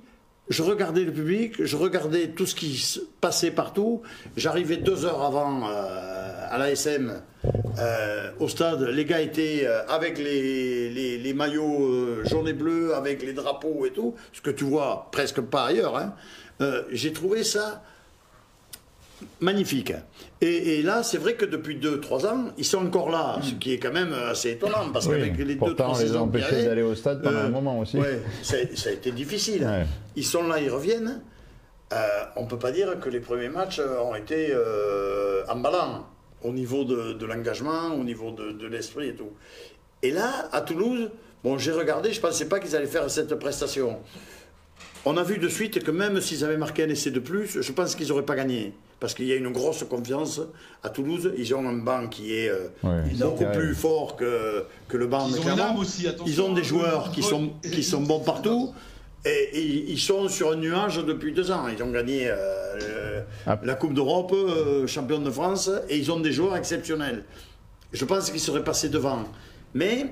je 0.49 0.61
regardais 0.61 1.03
le 1.03 1.11
public, 1.11 1.63
je 1.63 1.75
regardais 1.75 2.27
tout 2.27 2.45
ce 2.45 2.53
qui 2.53 2.77
se 2.77 2.99
passait 3.21 3.51
partout. 3.51 4.01
J'arrivais 4.37 4.77
deux 4.77 5.05
heures 5.05 5.23
avant 5.23 5.67
euh, 5.67 6.47
à 6.49 6.57
l'ASM 6.57 7.21
euh, 7.79 8.29
au 8.39 8.47
stade. 8.47 8.81
Les 8.83 9.05
gars 9.05 9.21
étaient 9.21 9.63
euh, 9.65 9.85
avec 9.87 10.19
les, 10.19 11.17
les, 11.17 11.33
maillots 11.33 12.23
jaunes 12.25 12.47
et 12.47 12.53
bleus, 12.53 12.93
avec 12.93 13.23
les 13.23 13.33
drapeaux 13.33 13.85
et 13.85 13.91
tout, 13.91 14.13
ce 14.33 14.41
que 14.41 14.51
tu 14.51 14.65
vois 14.65 15.09
presque 15.11 15.41
pas 15.41 15.65
ailleurs. 15.65 15.97
hein. 15.97 16.13
J'ai 16.91 17.11
trouvé 17.11 17.43
ça 17.43 17.83
magnifique. 19.39 19.93
Et, 20.41 20.79
et 20.79 20.81
là, 20.81 21.03
c'est 21.03 21.17
vrai 21.17 21.35
que 21.35 21.45
depuis 21.45 21.77
2-3 21.77 22.27
ans, 22.27 22.45
ils 22.57 22.65
sont 22.65 22.85
encore 22.85 23.09
là, 23.09 23.39
ce 23.41 23.53
qui 23.53 23.73
est 23.73 23.79
quand 23.79 23.93
même 23.93 24.13
assez 24.13 24.51
étonnant, 24.51 24.89
parce 24.91 25.05
Oui, 25.07 25.17
qu'avec 25.17 25.37
les 25.37 25.55
pourtant, 25.55 25.93
2-3 25.93 25.95
on 25.95 25.99
les 25.99 26.15
a 26.15 26.21
empêchés 26.21 26.63
d'aller 26.65 26.81
au 26.81 26.95
stade 26.95 27.21
pendant 27.21 27.37
euh, 27.37 27.45
un 27.45 27.49
moment 27.49 27.79
aussi. 27.79 27.97
Ouais, 27.97 28.21
ça, 28.41 28.57
ça 28.75 28.89
a 28.89 28.93
été 28.93 29.11
difficile. 29.11 29.63
Ouais. 29.63 29.85
Ils 30.15 30.25
sont 30.25 30.47
là, 30.47 30.59
ils 30.59 30.69
reviennent. 30.69 31.21
Euh, 31.93 31.97
on 32.35 32.43
ne 32.43 32.47
peut 32.47 32.59
pas 32.59 32.71
dire 32.71 32.99
que 32.99 33.09
les 33.09 33.19
premiers 33.19 33.49
matchs 33.49 33.79
euh, 33.79 33.99
ont 33.99 34.15
été 34.15 34.49
euh, 34.51 35.43
emballants 35.47 36.07
au 36.41 36.51
niveau 36.51 36.83
de, 36.83 37.13
de 37.13 37.25
l'engagement, 37.25 37.93
au 37.93 38.03
niveau 38.03 38.31
de, 38.31 38.51
de 38.51 38.67
l'esprit 38.67 39.09
et 39.09 39.15
tout. 39.15 39.31
Et 40.01 40.11
là, 40.11 40.49
à 40.51 40.61
Toulouse, 40.61 41.09
bon, 41.43 41.57
j'ai 41.57 41.71
regardé, 41.71 42.11
je 42.11 42.17
ne 42.17 42.21
pensais 42.25 42.47
pas 42.49 42.59
qu'ils 42.59 42.75
allaient 42.75 42.85
faire 42.87 43.09
cette 43.09 43.33
prestation. 43.35 43.99
On 45.05 45.17
a 45.17 45.23
vu 45.23 45.37
de 45.37 45.47
suite 45.47 45.83
que 45.83 45.91
même 45.91 46.19
s'ils 46.19 46.43
avaient 46.43 46.57
marqué 46.57 46.83
un 46.83 46.89
essai 46.89 47.11
de 47.11 47.19
plus, 47.19 47.61
je 47.61 47.71
pense 47.71 47.95
qu'ils 47.95 48.07
n'auraient 48.09 48.25
pas 48.25 48.35
gagné. 48.35 48.73
Parce 48.99 49.13
qu'il 49.13 49.25
y 49.27 49.33
a 49.33 49.35
une 49.35 49.51
grosse 49.51 49.83
confiance 49.83 50.41
à 50.83 50.89
Toulouse. 50.89 51.31
Ils 51.37 51.53
ont 51.53 51.67
un 51.67 51.73
banc 51.73 52.07
qui 52.07 52.33
est 52.35 52.49
euh, 52.49 52.67
Ouais, 52.83 53.01
beaucoup 53.19 53.45
plus 53.53 53.75
fort 53.75 54.15
que, 54.15 54.63
que 54.87 54.97
le 54.97 55.07
banc 55.07 55.27
Ils 55.27 55.33
de 55.35 55.39
ont 55.39 55.41
Clermont. 55.41 55.79
aussi, 55.79 56.07
attention. 56.07 56.25
Ils 56.25 56.41
ont 56.41 56.53
des 56.53 56.61
Eux, 56.61 56.63
joueurs 56.63 57.11
qui 57.11 57.19
ont- 57.21 57.27
sont, 57.27 57.49
qui 57.71 57.83
sont 57.83 58.01
bons 58.01 58.21
partout. 58.21 58.73
Et, 59.25 59.49
ils- 59.59 59.89
ils 59.89 59.99
sont 59.99 60.29
sur 60.29 60.51
un 60.51 60.55
nuage 60.55 60.97
depuis 61.03 61.33
deux 61.33 61.51
ans. 61.51 61.67
Ils 61.67 61.81
ont 61.83 61.91
gagné 61.91 62.27
euh, 62.29 62.35
le- 62.79 63.23
Ah. 63.47 63.59
la 63.63 63.75
Coupe 63.75 63.93
d'Europe, 63.93 64.31
euh, 64.33 64.87
champion 64.87 65.19
de 65.19 65.29
France, 65.31 65.69
et 65.89 65.97
ils 65.97 66.11
ont 66.11 66.19
des 66.19 66.31
joueurs 66.31 66.55
exceptionnels. 66.55 67.25
Je 67.91 68.05
pense 68.05 68.29
qu'ils 68.31 68.39
seraient 68.39 68.63
passés 68.63 68.89
devant. 68.89 69.23
Mais 69.73 70.07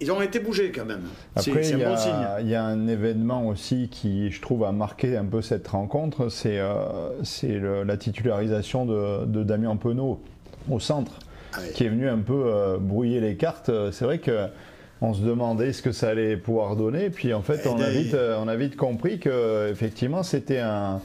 ils 0.00 0.10
ont 0.12 0.20
été 0.22 0.38
bougés 0.40 0.72
quand 0.74 0.84
même. 0.84 1.02
Après, 1.36 1.68
il 1.68 1.78
y, 1.78 1.84
bon 1.84 1.94
a- 1.94 2.40
il 2.40 2.48
y 2.48 2.54
a 2.54 2.64
un 2.64 2.86
événement 2.88 3.46
aussi 3.46 3.88
qui, 3.90 4.30
je 4.30 4.40
trouve, 4.40 4.64
a 4.64 4.72
marqué 4.72 5.16
un 5.16 5.24
peu 5.24 5.42
cette 5.42 5.68
rencontre, 5.68 6.28
c'est 6.30 6.58
euh, 6.58 7.84
la 7.84 7.96
titularisation 7.96 8.86
de, 8.86 9.26
de 9.26 9.42
Damien 9.42 9.76
Penaud 9.76 10.20
au 10.70 10.80
centre, 10.80 11.18
Ah 11.52 11.58
oui. 11.62 11.72
qui 11.74 11.84
est 11.84 11.88
venu 11.88 12.08
un 12.08 12.18
peu 12.18 12.44
euh, 12.46 12.78
brouiller 12.78 13.20
les 13.20 13.36
cartes. 13.36 13.70
C'est 13.92 14.04
vrai 14.04 14.18
que 14.18 14.46
on 15.02 15.14
se 15.14 15.22
demandait 15.22 15.72
ce 15.72 15.80
que 15.80 15.92
ça 15.92 16.10
allait 16.10 16.36
pouvoir 16.36 16.76
donner, 16.76 17.08
puis 17.08 17.32
en 17.32 17.40
fait, 17.40 17.64
Et 17.64 17.68
on 17.68 17.80
a, 17.80 17.90
des- 17.90 18.02
vite, 18.02 18.14
euh, 18.14 18.36
on 18.38 18.48
a 18.48 18.56
vite 18.56 18.76
compris 18.76 19.18
que 19.18 19.68
effectivement, 19.70 20.22
c'était 20.22 20.58
un, 20.58 21.00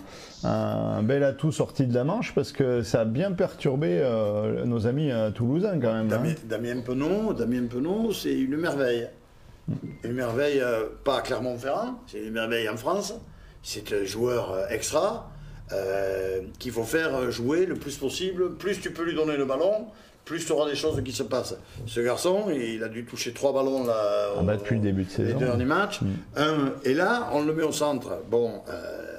un 0.46 1.04
bel 1.04 1.24
atout 1.24 1.52
sorti 1.52 1.86
de 1.88 1.94
la 1.94 2.04
Manche, 2.04 2.34
parce 2.36 2.52
que 2.52 2.82
ça 2.84 3.02
a 3.02 3.06
bien 3.06 3.32
perturbé 3.32 4.00
euh, 4.02 4.66
nos 4.66 4.88
amis 4.88 5.12
euh, 5.12 5.32
toulousains 5.32 5.80
quand 5.80 5.94
même. 5.94 6.06
hein. 6.08 6.10
Damien, 6.10 6.34
Damien 6.46 6.82
Penaud, 6.82 7.34
Damien 7.34 7.68
Penaud, 7.70 8.14
c'est 8.14 8.34
une 8.34 8.58
merveille. 8.58 9.08
Une 10.04 10.14
merveille, 10.14 10.60
euh, 10.62 10.84
pas 11.04 11.18
à 11.18 11.22
Clermont-Ferrand, 11.22 12.00
c'est 12.08 12.20
une 12.20 12.34
merveille 12.34 12.70
en 12.70 12.78
France. 12.78 13.14
C'est 13.64 13.92
un 13.94 14.06
joueur 14.06 14.56
extra 14.70 15.32
qu'il 16.60 16.72
faut 16.72 16.84
faire 16.84 17.32
jouer 17.32 17.66
le 17.66 17.74
plus 17.74 17.98
possible. 17.98 18.54
Plus 18.56 18.80
tu 18.80 18.92
peux 18.92 19.04
lui 19.04 19.16
donner 19.16 19.36
le 19.38 19.46
ballon, 19.46 19.88
plus 20.24 20.46
tu 20.46 20.52
auras 20.52 20.70
des 20.70 20.76
choses 20.76 21.02
qui 21.04 21.12
se 21.12 21.24
passent. 21.24 21.58
Ce 21.88 22.00
garçon, 22.00 22.46
il 22.54 22.84
a 22.84 22.88
dû 22.90 23.04
toucher 23.06 23.34
trois 23.34 23.52
ballons 23.52 23.84
là, 23.86 23.96
Ah 24.38 24.44
bah, 24.44 24.58
depuis 24.58 24.76
le 24.76 24.82
début 24.82 25.04
de 25.06 25.10
les 25.10 25.16
saison. 25.16 25.40
derniers 25.40 25.66
matchs. 25.66 26.02
Mm. 26.02 26.08
Un, 26.38 26.74
et 26.84 26.94
là, 26.94 27.30
on 27.34 27.44
le 27.44 27.52
met 27.54 27.64
au 27.64 27.72
centre. 27.72 28.20
Bon, 28.30 28.62
euh, 28.70 29.15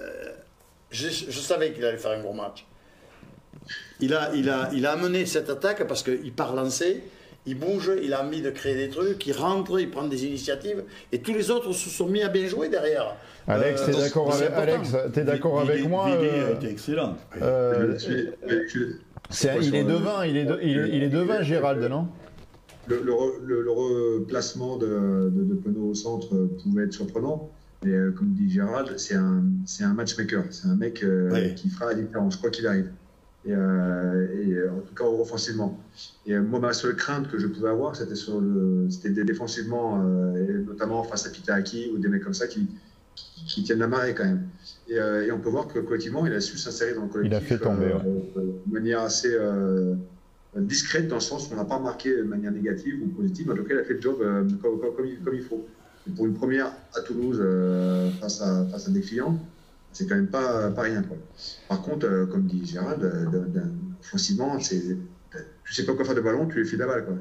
je, 0.90 1.09
je 1.09 1.40
savais 1.40 1.72
qu'il 1.72 1.85
allait 1.85 1.96
faire 1.99 2.12
un 2.12 2.20
gros 2.20 2.33
match. 2.33 2.66
Il 4.01 4.14
a, 4.14 4.35
il 4.35 4.49
a, 4.51 4.70
il 4.72 4.87
a 4.87 4.92
amené 4.92 5.27
cette 5.27 5.49
attaque 5.51 5.87
parce 5.88 6.03
qu'il 6.03 6.33
part 6.33 6.55
lancer, 6.55 7.03
il 7.46 7.59
bouge, 7.59 7.90
il 8.03 8.12
a 8.12 8.25
envie 8.25 8.42
de 8.42 8.51
créer 8.51 8.75
des 8.75 8.88
trucs, 8.90 9.27
il 9.27 9.33
rentre, 9.33 9.81
il 9.81 9.90
prend 9.90 10.05
des 10.07 10.25
initiatives, 10.27 10.85
et 11.12 11.20
tous 11.20 11.33
les 11.33 11.51
autres 11.51 11.72
se 11.72 11.88
sont 11.88 12.07
mis 12.07 12.22
à 12.22 12.29
bien 12.29 12.46
jouer 12.46 12.68
derrière. 12.68 13.16
Alex, 13.49 13.83
Euh, 13.83 13.87
t'es 13.87 13.92
d'accord 14.01 14.33
avec. 14.35 14.51
Alex, 14.53 14.96
t'es 15.12 15.25
d'accord 15.25 15.61
avec 15.61 15.88
moi 15.88 16.07
Vidi 16.16 16.27
euh, 16.29 16.49
a 16.49 16.51
été 16.53 16.68
excellent. 16.68 17.16
euh, 17.40 17.96
c'est- 17.99 19.57
Il 19.62 19.75
est 19.75 19.85
devant, 19.85 20.22
il 20.22 20.37
est, 20.37 20.44
de- 20.44 20.59
il 20.62 20.79
est, 20.79 20.88
il 20.96 21.03
est 21.03 21.09
devant 21.09 21.42
Gérald, 21.42 21.83
non? 21.85 22.09
Le, 22.88 23.01
le, 23.03 23.12
le- 23.44 23.62
le 23.62 23.70
replacement 23.72 24.77
de, 24.77 24.87
de, 24.87 25.42
de 25.44 25.55
Penaud 25.55 25.90
au 25.90 25.94
centre 25.94 26.33
euh, 26.35 26.49
pouvait 26.62 26.85
être 26.85 26.92
surprenant. 26.92 27.51
Mais 27.87 27.92
euh, 27.94 28.11
comme 28.11 28.33
dit 28.33 28.51
Gérald, 28.51 28.99
c'est 28.99 29.14
un, 29.14 29.44
c'est 29.64 29.85
un 29.85 29.94
matchmaker. 29.94 30.42
C'est 30.51 30.66
un 30.66 30.75
mec 30.75 31.05
euh, 31.05 31.31
Oui. 31.33 31.55
qui 31.55 31.68
fera 31.70 31.87
la 31.87 31.94
différence, 31.94 32.37
quoi 32.37 32.51
qu'il 32.51 32.66
arrive. 32.66 32.90
Et, 33.44 33.53
euh, 33.53 34.27
et, 34.42 34.55
euh, 34.55 34.72
en 34.72 34.81
tout 34.81 34.92
cas, 34.94 35.05
offensivement. 35.05 35.79
Et 36.27 36.37
moi, 36.37 36.59
ma 36.59 36.72
seule 36.72 36.96
crainte 36.96 37.31
que 37.31 37.38
je 37.38 37.46
pouvais 37.46 37.68
avoir, 37.68 37.94
c'était 37.94 38.16
sur 38.16 38.40
le, 38.40 38.88
c'était 38.90 39.22
défensivement, 39.22 40.03
et 40.35 40.53
notamment 40.66 41.05
face 41.05 41.27
à 41.29 41.31
Pitaki 41.31 41.92
ou 41.94 41.99
des 41.99 42.09
mecs 42.09 42.25
comme 42.25 42.35
ça 42.35 42.49
qui, 42.49 42.66
qui, 43.14 43.44
qui 43.46 43.62
tiennent 43.62 43.79
la 43.79 43.87
marée 43.87 44.14
quand 44.16 44.25
même. 44.25 44.49
Et, 44.88 44.94
et 44.96 45.31
on 45.31 45.38
peut 45.38 45.49
voir 45.51 45.68
que 45.68 45.79
collectivement, 45.79 46.27
il 46.27 46.33
a 46.33 46.40
su 46.40 46.59
s'insérer 46.59 46.94
dans 46.94 47.03
le 47.05 47.09
collectif. 47.09 47.40
Il 47.40 47.55
a 47.55 47.59
fait 47.59 47.62
tomber, 47.62 47.87
ouais. 47.87 48.42
de 48.66 48.72
manière 48.72 49.03
assez 49.03 49.37
discrète, 50.57 51.07
dans 51.09 51.16
le 51.16 51.20
sens 51.20 51.49
où 51.49 51.53
on 51.53 51.57
n'a 51.57 51.64
pas 51.64 51.79
marqué 51.79 52.16
de 52.16 52.22
manière 52.22 52.51
négative 52.51 53.01
ou 53.05 53.09
positive. 53.09 53.46
mais 53.46 53.53
En 53.53 53.57
tout 53.57 53.64
cas, 53.64 53.75
il 53.75 53.81
a 53.81 53.85
fait 53.85 53.94
le 53.94 54.01
job 54.01 54.16
euh, 54.20 54.42
comme 54.61 55.35
il 55.35 55.42
faut. 55.42 55.66
Pour 56.14 56.27
une 56.27 56.35
première 56.35 56.73
à 56.95 57.01
Toulouse 57.01 57.38
euh, 57.40 58.11
face, 58.21 58.40
à, 58.40 58.64
face 58.66 58.88
à 58.88 58.90
des 58.90 59.01
clients, 59.01 59.38
c'est 59.92 60.07
quand 60.07 60.14
même 60.14 60.29
pas, 60.29 60.71
pas 60.71 60.83
rien. 60.83 61.03
Quoi. 61.03 61.16
Par 61.69 61.83
contre, 61.83 62.07
euh, 62.07 62.27
comme 62.27 62.47
dit 62.47 62.64
Gérald, 62.64 63.03
euh, 63.03 63.27
offensivement, 64.01 64.57
tu 64.59 64.99
sais 65.73 65.85
pas 65.85 65.95
quoi 65.95 66.05
faire 66.05 66.14
de 66.14 66.21
ballon, 66.21 66.47
tu 66.47 66.59
les 66.59 66.64
fais 66.64 66.77
la 66.77 66.87
balle. 66.87 67.05
Quoi. 67.05 67.14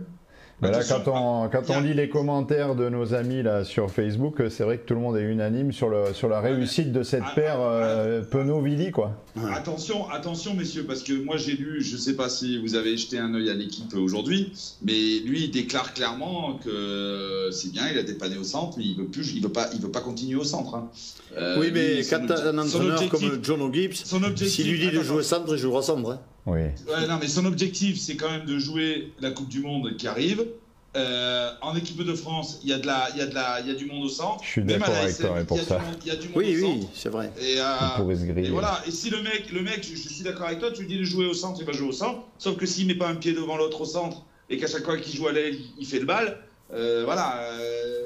Bah 0.61 0.71
là, 0.71 0.77
Attention, 0.77 1.01
quand 1.03 1.11
on, 1.13 1.49
quand 1.49 1.79
lit 1.81 1.93
les 1.93 2.07
commentaires 2.07 2.75
de 2.75 2.87
nos 2.87 3.13
amis 3.13 3.43
là 3.43 3.65
sur 3.65 3.91
Facebook, 3.91 4.41
c'est 4.49 4.63
vrai 4.63 4.77
que 4.77 4.85
tout 4.85 4.93
le 4.93 5.01
monde 5.01 5.17
est 5.17 5.23
unanime 5.23 5.73
sur, 5.73 5.89
le, 5.89 6.13
sur 6.13 6.29
la 6.29 6.39
réussite 6.39 6.93
de 6.93 7.03
cette 7.03 7.23
Ah, 7.25 7.31
paire 7.35 7.57
ah, 7.59 7.73
euh, 7.73 8.21
Penaud-Villy, 8.23 8.91
quoi. 8.91 9.11
Attention, 9.53 10.09
attention, 10.09 10.53
messieurs, 10.53 10.85
parce 10.85 11.03
que 11.03 11.11
moi 11.11 11.35
j'ai 11.35 11.53
lu, 11.57 11.81
je 11.83 11.95
ne 11.95 11.99
sais 11.99 12.15
pas 12.15 12.29
si 12.29 12.57
vous 12.57 12.75
avez 12.75 12.95
jeté 12.95 13.17
un 13.19 13.33
œil 13.35 13.49
à 13.49 13.53
l'équipe 13.53 13.93
aujourd'hui, 13.95 14.53
mais 14.81 15.19
lui 15.25 15.43
il 15.43 15.51
déclare 15.51 15.93
clairement 15.93 16.57
que 16.63 17.49
c'est 17.51 17.73
bien, 17.73 17.89
il 17.91 17.97
a 17.97 18.03
dépanné 18.03 18.37
au 18.37 18.43
centre, 18.45 18.77
mais 18.77 18.85
il 18.85 18.95
veut 18.97 19.07
plus, 19.07 19.33
il 19.35 19.43
veut 19.43 19.49
pas, 19.49 19.67
il 19.73 19.81
veut 19.81 19.91
pas 19.91 19.99
continuer 20.01 20.39
au 20.39 20.45
centre. 20.45 20.75
hein. 20.75 20.87
Euh, 21.37 21.57
oui, 21.59 21.67
mais 21.73 22.01
quand 22.09 22.31
un 22.31 22.57
entraîneur 22.57 23.01
objectif- 23.01 23.09
comme 23.09 23.39
John 23.43 23.61
O'Gibbs, 23.61 24.05
s'il 24.47 24.71
lui 24.71 24.79
dit 24.79 24.95
de 24.95 25.01
jouer 25.03 25.21
centre, 25.21 25.51
il 25.53 25.57
jouera 25.59 25.81
centre. 25.81 26.11
hein. 26.11 26.19
Oui. 26.45 26.59
Ouais, 26.87 27.07
non, 27.07 27.17
mais 27.19 27.27
son 27.27 27.45
objectif, 27.45 27.99
c'est 27.99 28.15
quand 28.15 28.29
même 28.29 28.45
de 28.45 28.59
jouer 28.59 29.11
la 29.19 29.31
Coupe 29.31 29.49
du 29.49 29.61
Monde 29.61 29.95
qui 29.97 30.07
arrive. 30.07 30.45
Euh, 30.95 31.51
en 31.61 31.75
équipe 31.75 32.01
de 32.01 32.13
France, 32.13 32.59
il 32.63 32.69
y, 32.69 32.73
a 32.73 32.77
de 32.77 32.87
la, 32.87 33.09
il, 33.13 33.17
y 33.17 33.21
a 33.21 33.25
de 33.25 33.33
la, 33.35 33.59
il 33.59 33.67
y 33.67 33.71
a 33.71 33.73
du 33.73 33.85
monde 33.85 34.05
au 34.05 34.07
centre. 34.09 34.41
Je 34.45 34.49
suis 34.49 34.61
Même 34.63 34.81
à 34.81 34.85
d'accord 34.87 35.03
avec 35.03 35.17
toi, 35.17 35.41
et 35.41 35.43
pour 35.43 35.57
il 35.57 35.59
y 35.59 35.65
a 35.65 35.67
ça. 35.67 35.77
du 35.79 35.83
monde- 35.85 35.95
Il 36.03 36.07
y 36.07 36.11
a 36.11 36.15
du 36.15 36.27
monde 36.29 36.37
Oui, 36.37 36.45
au 36.45 36.67
oui, 36.67 36.81
centre. 36.81 36.91
c'est 36.93 37.09
vrai. 37.09 37.31
Et, 37.41 37.59
euh, 37.59 38.15
se 38.15 38.25
griller. 38.25 38.47
et 38.47 38.51
voilà. 38.51 38.81
Et 38.87 38.91
si 38.91 39.09
le 39.09 39.21
mec, 39.21 39.51
le 39.51 39.61
mec, 39.61 39.83
je, 39.83 39.93
je 39.95 40.07
suis 40.07 40.23
d'accord 40.23 40.47
avec 40.47 40.59
toi, 40.59 40.71
tu 40.71 40.81
lui 40.83 40.87
dis 40.87 40.97
de 40.99 41.03
jouer 41.03 41.25
au 41.25 41.33
centre, 41.33 41.57
il 41.59 41.65
va 41.65 41.73
jouer 41.73 41.89
au 41.89 41.91
centre. 41.91 42.21
Sauf 42.37 42.55
que 42.55 42.65
s'il 42.65 42.87
met 42.87 42.95
pas 42.95 43.09
un 43.09 43.15
pied 43.15 43.33
devant 43.33 43.57
l'autre 43.57 43.81
au 43.81 43.85
centre 43.85 44.23
et 44.49 44.55
qu'à 44.57 44.67
chaque 44.67 44.85
fois 44.85 44.97
qu'il 44.97 45.13
joue 45.13 45.27
à 45.27 45.33
l'aile, 45.33 45.57
il, 45.77 45.85
fait 45.85 45.99
le 45.99 46.05
bal, 46.05 46.37
euh, 46.73 47.01
voilà. 47.03 47.41
euh, 47.41 48.01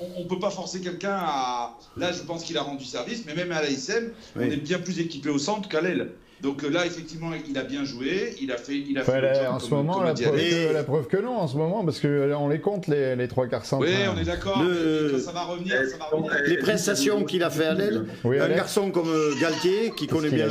on, 0.00 0.22
on 0.22 0.24
peut 0.24 0.38
pas 0.38 0.50
forcer 0.50 0.80
quelqu'un 0.80 1.18
à. 1.20 1.76
Là, 1.98 2.12
je 2.12 2.22
pense 2.22 2.44
qu'il 2.44 2.56
a 2.56 2.62
rendu 2.62 2.86
service, 2.86 3.24
mais 3.26 3.34
même 3.34 3.52
à 3.52 3.60
l'ASM, 3.60 4.10
on 4.36 4.40
est 4.40 4.56
bien 4.56 4.78
plus 4.78 5.00
équipé 5.00 5.28
au 5.28 5.38
centre 5.38 5.68
qu'à 5.68 5.82
l'aile. 5.82 6.12
Donc 6.42 6.64
euh, 6.64 6.70
là, 6.70 6.84
effectivement, 6.86 7.30
il 7.48 7.56
a 7.56 7.62
bien 7.62 7.84
joué, 7.84 8.34
il 8.40 8.50
a 8.50 8.56
fait, 8.56 8.74
il 8.76 8.98
a 8.98 9.04
fait 9.04 9.20
le 9.20 9.28
en 9.46 9.50
comme- 9.52 9.60
ce 9.60 9.70
moment, 9.74 9.94
comme 9.94 10.04
la 10.06 10.12
preuve, 10.14 10.36
que, 10.40 10.72
la 10.72 10.82
preuve 10.82 11.06
que 11.06 11.16
non, 11.18 11.36
en 11.36 11.46
ce 11.46 11.56
moment, 11.56 11.84
parce 11.84 12.00
que 12.00 12.08
là, 12.08 12.36
on 12.38 12.48
les 12.48 12.60
compte, 12.60 12.88
les, 12.88 13.14
les 13.14 13.28
trois 13.28 13.46
quarts 13.46 13.64
centres. 13.64 13.86
Oui, 13.86 13.94
on 14.12 14.18
est 14.20 14.24
d'accord. 14.24 14.60
Le- 14.60 15.20
Ça 15.20 15.30
va 15.30 15.42
revenir, 15.44 15.74
ça 15.88 15.96
va 15.98 16.06
revenir. 16.06 16.32
Les 16.48 16.56
prestations 16.56 17.22
qu'il 17.24 17.44
a 17.44 17.50
fait 17.50 17.66
à 17.66 17.74
l'aile, 17.74 18.06
Oui, 18.24 18.40
un 18.40 18.48
garçon 18.48 18.90
comme 18.90 19.08
Galtier, 19.40 19.92
qui 19.96 20.08
connaît 20.08 20.30
bien, 20.30 20.48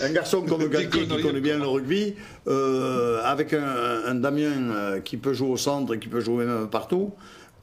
un 0.00 0.10
garçon 0.10 0.42
comme 0.42 0.68
Galtier 0.68 1.06
qui 1.06 1.22
connaît 1.22 1.40
bien 1.40 1.58
le 1.58 1.68
rugby, 1.68 2.14
euh, 2.48 3.20
avec 3.24 3.52
un, 3.52 4.02
un 4.06 4.14
Damien 4.16 4.50
euh, 4.72 5.00
qui 5.00 5.16
peut 5.18 5.34
jouer 5.34 5.50
au 5.50 5.56
centre 5.56 5.94
et 5.94 5.98
qui 6.00 6.08
peut 6.08 6.20
jouer 6.20 6.44
même 6.46 6.68
partout. 6.68 7.12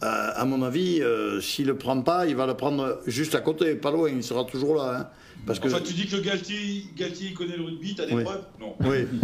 euh, 0.04 0.30
à 0.34 0.46
mon 0.46 0.64
avis, 0.64 1.02
euh, 1.02 1.42
s'il 1.42 1.68
le 1.68 1.76
prend 1.76 2.00
pas, 2.02 2.26
il 2.26 2.36
va 2.38 2.46
le 2.48 2.54
prendre 2.54 3.00
juste 3.06 3.36
à 3.36 3.42
côté, 3.42 3.76
pas 3.76 3.92
loin. 3.92 4.10
Il 4.10 4.24
sera 4.24 4.46
toujours 4.46 4.76
là, 4.76 4.98
hein. 4.98 5.08
Parce 5.46 5.60
que 5.60 5.68
Enfin, 5.68 5.80
tu 5.84 5.94
dis 5.94 6.08
que 6.08 6.18
Galtier, 6.18 6.86
Galtier 6.98 7.28
il 7.30 7.34
connaît 7.34 7.58
le 7.58 7.64
rugby, 7.64 7.96
t'as 7.96 8.06
des 8.06 8.14
Oui. 8.14 8.24
preuves 8.24 8.44
Non. 8.60 8.76
oui, 8.82 9.06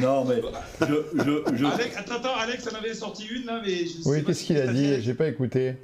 Non, 0.00 0.24
mais 0.24 0.40
je, 0.80 0.86
je, 1.14 1.56
je- 1.56 1.64
Alex, 1.66 1.96
attends, 1.96 2.14
attends, 2.16 2.36
Alex 2.36 2.68
en 2.72 2.76
avait 2.76 2.94
sorti 2.94 3.26
une 3.26 3.46
là, 3.46 3.60
mais 3.64 3.84
je 3.84 4.02
sais 4.02 4.08
Oui, 4.08 4.24
qu'est-ce 4.24 4.44
qu'il 4.44 4.56
a 4.58 4.66
dit. 4.66 5.00
J'ai 5.02 5.14
pas 5.14 5.28
écouté. 5.28 5.74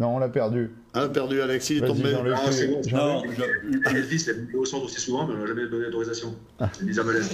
Non, 0.00 0.16
on 0.16 0.18
l'a 0.18 0.28
perdu. 0.28 0.72
on 0.94 1.00
a 1.00 1.08
perdu 1.08 1.40
Alexis, 1.40 1.76
il 1.76 1.84
est 1.84 1.86
tombé. 1.86 2.10
Jean-Luc. 2.10 2.34
Ah, 2.36 2.50
c'est 2.50 2.66
bon. 2.66 2.80
Non, 2.92 3.22
je- 3.30 4.16
c'est 4.18 4.54
au 4.54 4.64
centre 4.64 4.86
aussi 4.86 5.00
souvent, 5.00 5.24
mais 5.26 5.34
on 5.34 5.38
n'a 5.38 5.46
jamais 5.46 5.68
donné 5.68 5.86
d'autorisation. 5.86 6.34
C'est 6.72 6.84
bizarre 6.84 7.04
malaise. 7.06 7.30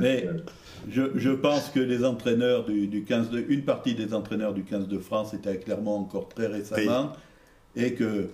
Mais 0.00 0.26
je, 0.88 1.02
je 1.14 1.30
pense 1.30 1.68
que 1.70 1.80
les 1.80 2.04
entraîneurs 2.04 2.64
du, 2.64 2.86
du 2.86 3.02
15 3.04 3.30
de, 3.30 3.44
une 3.48 3.62
partie 3.62 3.94
des 3.94 4.14
entraîneurs 4.14 4.54
du 4.54 4.62
15 4.64 4.88
de 4.88 4.98
France 4.98 5.34
étaient 5.34 5.50
à 5.50 5.56
Clermont 5.56 5.96
encore 5.98 6.28
très 6.28 6.46
récemment 6.46 7.12
et 7.74 7.92
que 7.94 8.28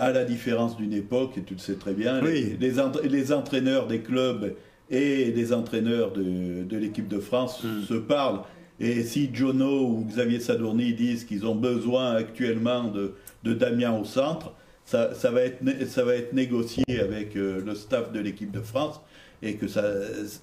à 0.00 0.12
la 0.12 0.24
différence 0.24 0.76
d'une 0.76 0.92
époque, 0.92 1.36
et 1.38 1.42
tu 1.42 1.54
le 1.54 1.58
sais 1.60 1.74
très 1.74 1.92
bien, 1.92 2.22
Oui. 2.22 2.56
les, 2.60 2.68
les, 2.70 2.78
entra- 2.78 3.02
les 3.04 3.32
entraîneurs 3.32 3.88
des 3.88 3.98
clubs 4.00 4.54
et 4.90 5.32
les 5.32 5.52
entraîneurs 5.52 6.12
de, 6.12 6.62
de 6.62 6.76
l'équipe 6.76 7.08
de 7.08 7.18
France 7.18 7.62
Mm. 7.64 7.82
se 7.82 7.94
parlent. 7.94 8.40
Et 8.80 9.02
si 9.02 9.28
Jono 9.34 9.86
ou 9.88 10.04
Xavier 10.08 10.38
Sadourny 10.38 10.94
disent 10.94 11.24
qu'ils 11.24 11.44
ont 11.46 11.56
besoin 11.56 12.12
actuellement 12.12 12.84
de, 12.84 13.14
de 13.42 13.52
Damien 13.54 13.90
au 13.98 14.04
centre, 14.04 14.52
ça, 14.84 15.14
ça 15.14 15.32
va 15.32 15.42
être, 15.42 15.58
ça 15.88 16.04
va 16.04 16.14
être 16.14 16.32
négocié 16.32 16.84
avec 17.00 17.36
euh, 17.36 17.60
le 17.66 17.74
staff 17.74 18.12
de 18.12 18.20
l'équipe 18.20 18.52
de 18.52 18.60
France 18.60 19.00
et 19.42 19.54
que 19.56 19.68
ça, 19.68 19.82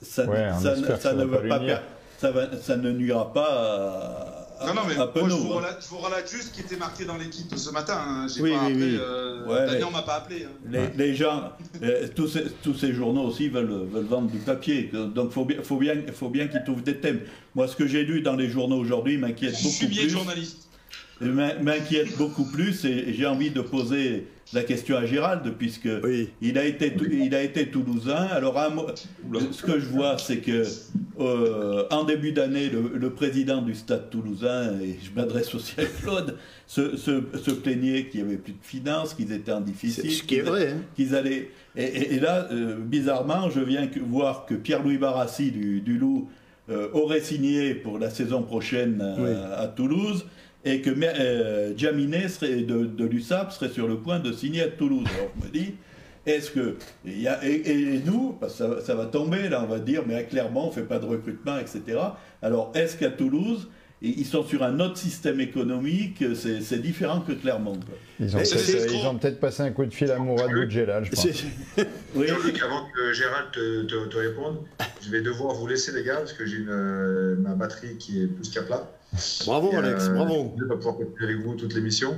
ça, 0.01 0.25
Ouais, 0.25 0.47
on 0.53 0.59
ça, 0.61 0.73
espère 0.73 0.95
que 0.97 1.03
ça 1.03 1.09
ça 1.09 1.15
ne 1.15 1.23
va 1.25 1.37
pas 1.39 1.59
pas 1.59 1.81
ça, 2.17 2.31
va- 2.31 2.57
ça 2.61 2.77
ne 2.77 2.91
nuira 2.91 3.33
pas 3.33 4.45
à, 4.59 4.67
Non, 4.67 4.73
non, 4.73 4.81
mais 4.87 4.93
à 4.95 5.11
moi, 5.13 5.27
je, 5.29 5.33
vous 5.35 5.51
hein. 5.51 5.57
relate, 5.57 5.77
je 5.83 5.87
vous 5.89 5.97
relate 5.97 6.31
juste 6.31 6.43
ce 6.43 6.53
qui 6.53 6.61
était 6.61 6.77
marqué 6.77 7.03
dans 7.03 7.17
l'équipe 7.17 7.53
ce 7.57 7.69
matin. 7.71 7.97
hein. 8.07 8.27
J'ai 8.33 8.41
Oui, 8.41 8.51
pas 8.51 8.65
oui, 8.67 8.71
appelé. 8.71 8.85
oui. 8.93 8.97
Euh, 9.01 9.45
Ouais, 9.45 9.65
Damien, 9.65 9.71
mais- 9.79 9.83
on 9.83 9.91
m'a 9.91 10.01
pas 10.01 10.15
appelé. 10.15 10.45
hein. 10.45 10.49
Les, 10.71 10.87
les 11.07 11.13
gens, 11.13 11.51
euh, 11.83 12.07
tous, 12.15 12.29
ces, 12.29 12.45
tous 12.63 12.73
ces 12.73 12.93
journaux 12.93 13.23
aussi 13.23 13.49
veulent, 13.49 13.85
veulent 13.91 14.05
vendre 14.05 14.31
du 14.31 14.37
papier. 14.39 14.89
Donc, 14.93 15.27
il 15.29 15.33
faut 15.33 15.43
bien, 15.45 15.57
faut 15.61 15.77
bien, 15.77 15.95
faut 16.13 16.29
bien 16.29 16.47
qu'ils 16.47 16.63
trouvent 16.63 16.83
des 16.83 16.95
thèmes. 17.01 17.19
Moi, 17.53 17.67
ce 17.67 17.75
que 17.75 17.85
j'ai 17.85 18.03
lu 18.05 18.21
dans 18.21 18.37
les 18.37 18.47
journaux 18.47 18.77
aujourd'hui 18.77 19.17
m'inquiète 19.17 19.55
Je 19.57 19.63
beaucoup 19.63 19.75
suis 19.75 19.87
bien 19.87 20.03
plus. 20.03 20.09
journaliste. 20.11 20.64
M'in- 21.21 21.59
M'inquiète 21.61 22.17
beaucoup 22.17 22.45
plus 22.45 22.85
et 22.85 23.13
j'ai 23.13 23.25
envie 23.25 23.49
de 23.51 23.61
poser 23.61 24.27
la 24.53 24.63
question 24.63 24.95
à 24.97 25.05
Gérald, 25.05 25.53
puisque 25.57 25.89
Oui. 26.03 26.29
il, 26.41 26.57
a 26.57 26.65
été, 26.65 26.93
il 27.11 27.33
a 27.33 27.41
été 27.41 27.67
toulousain. 27.67 28.27
Alors, 28.31 28.55
ce 29.51 29.63
que 29.63 29.79
je 29.79 29.85
vois, 29.87 30.17
c'est 30.19 30.37
que 30.37 30.63
euh, 31.19 31.83
en 31.89 32.03
début 32.03 32.31
d'année, 32.31 32.69
le, 32.69 32.91
le 32.97 33.09
président 33.09 33.61
du 33.61 33.73
stade 33.73 34.09
toulousain, 34.09 34.73
et 34.81 34.97
je 35.03 35.09
m'adresse 35.15 35.53
aussi 35.55 35.73
à 35.79 35.85
Claude, 35.85 36.37
se, 36.67 36.95
se, 36.97 37.21
se 37.41 37.51
plaignait 37.51 38.05
qu'il 38.05 38.21
n'y 38.23 38.27
avait 38.27 38.37
plus 38.37 38.53
de 38.53 38.57
finances, 38.61 39.13
qu'ils 39.13 39.31
étaient 39.31 39.51
en 39.51 39.61
difficile. 39.61 40.11
ce 40.11 40.23
qui 40.23 40.35
est 40.35 40.41
vrai. 40.41 40.73
hein. 40.73 40.81
qu'ils 40.95 41.15
allaient. 41.15 41.49
Et, 41.75 41.83
et- 41.83 42.13
et 42.15 42.19
là, 42.19 42.47
euh, 42.51 42.75
bizarrement, 42.79 43.49
je 43.49 43.61
viens 43.61 43.87
que- 43.87 43.99
voir 43.99 44.45
que 44.45 44.53
Pierre-Louis 44.53 44.97
Barassi 44.97 45.51
du, 45.51 45.81
du 45.81 45.97
Loup 45.97 46.29
euh, 46.69 46.87
aurait 46.93 47.21
signé 47.21 47.75
pour 47.75 47.99
la 47.99 48.09
saison 48.09 48.41
prochaine 48.41 49.01
à, 49.01 49.15
Oui. 49.21 49.29
à 49.57 49.67
Toulouse 49.67 50.25
et 50.65 50.81
que 50.81 50.89
euh, 50.89 51.77
Jaminet 51.77 52.27
de, 52.41 53.05
l'USAP 53.05 53.51
serait 53.51 53.69
sur 53.69 53.87
le 53.87 53.97
point 53.97 54.19
de 54.19 54.33
signer 54.33 54.63
à 54.63 54.67
Toulouse. 54.67 55.05
Alors 55.15 55.31
je 55.39 55.47
me 55.47 55.53
dis, 55.53 55.75
est-ce 56.25 56.49
que. 56.49 56.77
et, 57.05 57.99
nous, 58.03 58.35
parce 58.39 58.57
que 58.57 58.81
ça, 58.81 58.95
va- 58.95 59.05
tomber, 59.05 59.47
là, 59.47 59.61
on 59.63 59.67
va 59.67 59.79
dire, 59.79 60.01
mais 60.07 60.15
à 60.15 60.23
Clermont, 60.23 60.63
on 60.63 60.67
ne 60.67 60.71
fait 60.71 60.81
pas 60.83 60.97
de 60.97 61.05
recrutement, 61.05 61.59
etc. 61.59 61.99
Alors, 62.41 62.71
est-ce 62.73 62.97
qu'à 62.97 63.11
Toulouse, 63.11 63.69
ils 64.09 64.25
sont 64.25 64.43
sur 64.43 64.63
un 64.63 64.79
autre 64.79 64.97
système 64.97 65.39
économique, 65.39 66.23
c'est 66.35 66.81
différent 66.81 67.21
que 67.21 67.31
Clermont. 67.33 67.79
Ils 68.19 68.35
ont 68.35 68.39
peut-être 68.39 68.91
ils 68.93 69.05
ont 69.07 69.15
peut-être 69.17 69.39
passé 69.39 69.63
un 69.63 69.71
coup 69.71 69.85
de 69.85 69.93
fil 69.93 70.11
à 70.11 70.17
Mourad 70.19 70.51
Boudjelal, 70.51 71.05
je 71.05 71.11
pense. 71.11 71.25
Oui, 72.15 72.27
Jean-Luc, 72.27 72.61
avant 72.61 72.85
que 72.95 73.11
Gérald 73.13 73.51
te, 73.51 73.83
te- 73.83 74.07
te 74.07 74.17
réponde, 74.17 74.59
je 75.01 75.09
vais 75.11 75.21
devoir 75.21 75.53
vous 75.55 75.67
laisser, 75.67 75.91
les 75.91 76.03
gars, 76.03 76.17
parce 76.17 76.33
que 76.33 76.45
j'ai 76.45 76.63
euh, 76.67 77.35
ma 77.39 77.55
batterie 77.55 77.97
qui 77.97 78.21
est 78.23 78.27
plus 78.27 78.49
qu'à 78.49 78.61
plat. 78.63 78.89
Bravo 79.45 79.71
Et, 79.71 79.75
Alex, 79.75 80.07
euh, 80.07 80.13
bravo. 80.13 80.53
Je 80.57 80.63
ne 80.63 80.67
vais 80.67 80.69
pas 80.69 80.75
pouvoir 80.77 80.95
continuer 80.97 81.25
avec 81.33 81.45
vous 81.45 81.55
toute 81.55 81.73
l'émission. 81.73 82.15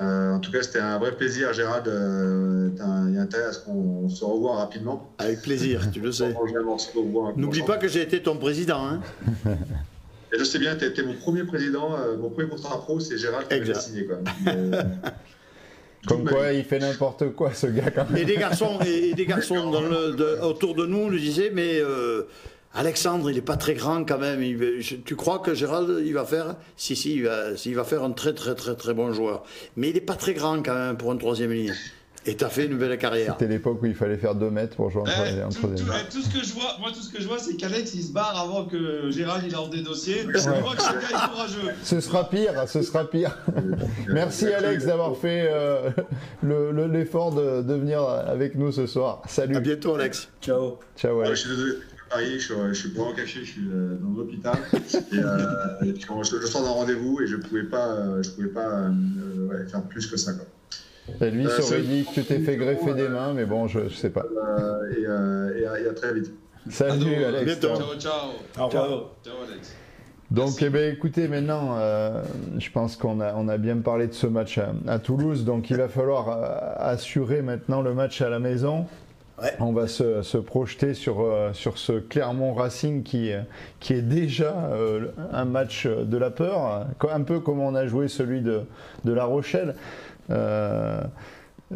Euh, 0.00 0.32
en 0.34 0.38
tout 0.40 0.52
cas, 0.52 0.62
c'était 0.62 0.78
un 0.78 0.98
vrai 0.98 1.12
plaisir, 1.12 1.52
Gérald. 1.52 1.86
Euh, 1.88 2.68
Il 3.08 3.14
y 3.14 3.18
a 3.18 3.22
intérêt 3.22 3.44
à 3.44 3.52
ce 3.52 3.58
qu'on 3.64 4.08
se 4.08 4.24
revoie 4.24 4.56
rapidement. 4.56 5.10
Avec 5.18 5.42
plaisir, 5.42 5.90
tu 5.90 6.00
le 6.00 6.12
sais. 6.12 6.34
N'oublie 7.36 7.62
pas 7.62 7.76
que 7.76 7.88
j'ai 7.88 8.02
été 8.02 8.22
ton 8.22 8.36
président. 8.36 8.86
Hein. 8.86 9.00
Et 10.32 10.38
je 10.38 10.44
sais 10.44 10.58
bien, 10.58 10.76
tu 10.76 10.84
été 10.84 11.02
mon 11.02 11.14
premier 11.14 11.44
président, 11.44 11.96
euh, 11.96 12.16
mon 12.16 12.30
premier 12.30 12.48
contrat 12.48 12.78
pro, 12.80 13.00
c'est 13.00 13.18
Gérald 13.18 13.48
qui 13.48 13.60
l'a 13.60 13.74
signé. 13.80 14.06
Quoi. 14.06 14.18
Euh, 14.48 14.82
Comme 16.06 16.24
quoi, 16.26 16.52
il 16.52 16.64
fait 16.64 16.78
n'importe 16.78 17.30
quoi, 17.34 17.52
ce 17.52 17.66
gars, 17.66 17.90
quand 17.90 18.08
même. 18.08 18.16
Et 18.16 18.24
des 18.24 18.36
garçons, 18.36 18.78
et, 18.86 19.10
et 19.10 19.14
des 19.14 19.26
garçons 19.26 19.70
dans 19.70 19.82
le- 19.82 20.12
de- 20.12 20.40
autour 20.42 20.74
de 20.74 20.86
nous 20.86 21.10
nous 21.10 21.18
disaient, 21.18 21.50
mais 21.52 21.78
euh, 21.80 22.22
Alexandre, 22.72 23.28
il 23.30 23.34
n'est 23.34 23.42
pas 23.42 23.56
très 23.58 23.74
grand 23.74 24.04
quand 24.04 24.16
même. 24.18 24.42
Il 24.42 24.56
va- 24.56 24.80
je- 24.80 24.96
tu 24.96 25.14
crois 25.14 25.40
que 25.40 25.52
Gérald, 25.52 26.00
il 26.04 26.14
va 26.14 26.24
faire? 26.24 26.56
Si, 26.76 26.96
si, 26.96 27.16
il 27.16 27.24
va, 27.24 27.48
il 27.66 27.74
va 27.74 27.84
faire 27.84 28.02
un 28.02 28.12
très, 28.12 28.32
très, 28.32 28.54
très, 28.54 28.76
très 28.76 28.94
bon 28.94 29.12
joueur. 29.12 29.42
Mais 29.76 29.88
il 29.90 29.94
n'est 29.94 30.00
pas 30.00 30.14
très 30.14 30.32
grand 30.32 30.62
quand 30.62 30.74
même 30.74 30.96
pour 30.96 31.10
un 31.10 31.16
troisième 31.18 31.52
ligne. 31.52 31.74
Et 32.26 32.36
tu 32.36 32.44
as 32.44 32.50
fait 32.50 32.66
une 32.66 32.76
belle 32.76 32.98
carrière. 32.98 33.36
C'était 33.38 33.50
l'époque 33.50 33.80
où 33.82 33.86
il 33.86 33.94
fallait 33.94 34.18
faire 34.18 34.34
2 34.34 34.50
mètres 34.50 34.76
pour 34.76 34.90
jouer 34.90 35.02
en 35.02 35.06
Eh, 35.06 35.10
troisième. 35.10 35.46
en 35.46 35.48
tout, 35.48 35.58
troisième. 35.58 35.86
tout- 35.88 35.92
eh, 36.06 36.12
tout 36.12 36.20
ce 36.22 36.28
que 36.38 36.44
je 36.44 36.52
vois, 36.52 36.76
moi 36.78 36.90
tout 36.92 37.00
ce 37.00 37.10
que 37.10 37.20
je 37.20 37.26
vois, 37.26 37.38
c'est 37.38 37.56
qu'Alex 37.56 37.94
il 37.94 38.02
se 38.02 38.12
barre 38.12 38.38
avant 38.38 38.66
que 38.66 39.10
Gérald 39.10 39.42
il 39.46 39.52
lance 39.52 39.70
des 39.70 39.82
dossiers. 39.82 40.26
Je 40.34 40.38
vois 40.60 40.74
que 40.76 40.82
ce 40.82 40.92
gars 40.92 40.98
est 41.24 41.30
courageux. 41.30 41.68
Ce 41.82 41.98
sera 42.00 42.28
pire, 42.28 42.52
ce 42.68 42.82
sera 42.82 43.08
pire. 43.08 43.38
Merci 44.08 44.48
Alex 44.52 44.84
d'avoir 44.84 45.16
fait 45.16 45.48
euh, 45.50 45.90
le- 46.42 46.72
le- 46.72 46.88
l'effort 46.88 47.34
de, 47.34 47.62
de 47.62 47.74
venir 47.74 48.02
avec 48.02 48.54
nous 48.54 48.70
ce 48.70 48.86
soir. 48.86 49.22
Salut. 49.26 49.56
À 49.56 49.60
bientôt, 49.60 49.94
Alex. 49.94 50.28
Ciao. 50.42 50.78
Ciao 50.98 51.18
Ouais, 51.20 51.26
Alex. 51.26 51.40
je 51.42 51.46
suis 51.48 51.56
désolé, 51.56 51.72
je 51.72 52.10
Paris, 52.10 52.32
je 52.34 52.44
suis, 52.44 52.54
je 52.68 52.72
suis 52.74 52.88
pas 52.90 53.02
en 53.02 53.12
caché, 53.14 53.40
je 53.44 53.50
suis 53.52 53.68
euh, 53.72 53.96
dans 53.98 54.18
l'hôpital. 54.18 54.56
Et, 54.74 55.16
euh, 55.16 55.86
et 55.86 55.92
puis, 55.94 56.04
quand 56.06 56.22
je, 56.22 56.38
je 56.40 56.46
sors 56.46 56.62
d'un 56.64 56.68
rendez-vous 56.70 57.20
et 57.22 57.26
je 57.26 57.36
pouvais 57.36 57.62
pas, 57.64 57.86
euh, 57.92 58.22
je 58.22 58.28
pouvais 58.30 58.48
pas 58.48 58.66
euh, 58.68 58.90
ouais, 59.48 59.66
faire 59.70 59.82
plus 59.84 60.06
que 60.06 60.16
ça. 60.18 60.32
Quoi. 60.34 60.44
Et 61.20 61.30
lui, 61.30 61.46
Euh, 61.46 61.50
ça 61.50 61.62
aurait 61.62 61.76
c'est- 61.76 61.82
dit 61.82 62.04
que 62.04 62.14
tu 62.20 62.24
t'es 62.24 62.38
fait 62.38 62.56
greffer 62.56 62.94
des 62.94 63.08
mains, 63.08 63.32
mais 63.34 63.44
bon, 63.44 63.66
je, 63.66 63.88
je 63.88 63.94
sais 63.94 64.10
pas. 64.10 64.24
Euh, 64.24 64.90
et, 64.92 65.06
euh, 65.06 65.58
et, 65.60 65.66
à, 65.66 65.80
et 65.80 65.88
à 65.88 65.92
très 65.92 66.14
vite. 66.14 66.32
Salut 66.68 67.24
Alex. 67.24 67.44
bientôt. 67.44 67.68
ciao. 67.76 67.86
Ciao, 67.98 68.00
ciao. 68.00 68.70
Ciao. 68.70 68.88
Ciao, 69.24 69.34
Alex. 69.50 69.74
Donc, 70.30 70.62
eh 70.62 70.70
ben, 70.70 70.94
écoutez, 70.94 71.26
maintenant, 71.26 71.74
euh, 71.78 72.22
je 72.58 72.70
pense 72.70 72.96
qu'on 72.96 73.20
a, 73.20 73.34
on 73.34 73.48
a 73.48 73.58
bien 73.58 73.78
parlé 73.78 74.06
de 74.06 74.12
ce 74.12 74.28
match 74.28 74.58
à, 74.58 74.72
à 74.86 74.98
Toulouse. 75.00 75.44
Donc, 75.44 75.70
il 75.70 75.76
va 75.76 75.88
falloir 75.88 76.28
euh, 76.28 76.90
assurer 76.92 77.42
maintenant 77.42 77.82
le 77.82 77.94
match 77.94 78.20
à 78.22 78.28
la 78.28 78.38
maison. 78.38 78.86
Ouais. 79.42 79.52
On 79.58 79.72
va 79.72 79.88
se, 79.88 80.20
se 80.22 80.36
projeter 80.38 80.92
sur, 80.94 81.22
euh, 81.22 81.52
sur 81.54 81.78
ce 81.78 81.92
Clermont 81.92 82.52
Racing 82.52 83.02
qui, 83.02 83.32
euh, 83.32 83.40
qui 83.80 83.94
est 83.94 84.02
déjà 84.02 84.54
euh, 84.72 85.06
un 85.32 85.46
match 85.46 85.86
de 85.86 86.16
la 86.18 86.30
peur, 86.30 86.86
un 87.10 87.22
peu 87.22 87.40
comme 87.40 87.58
on 87.58 87.74
a 87.74 87.86
joué 87.86 88.06
celui 88.08 88.42
de, 88.42 88.60
de 89.04 89.12
La 89.12 89.24
Rochelle. 89.24 89.74
Euh, 90.30 91.02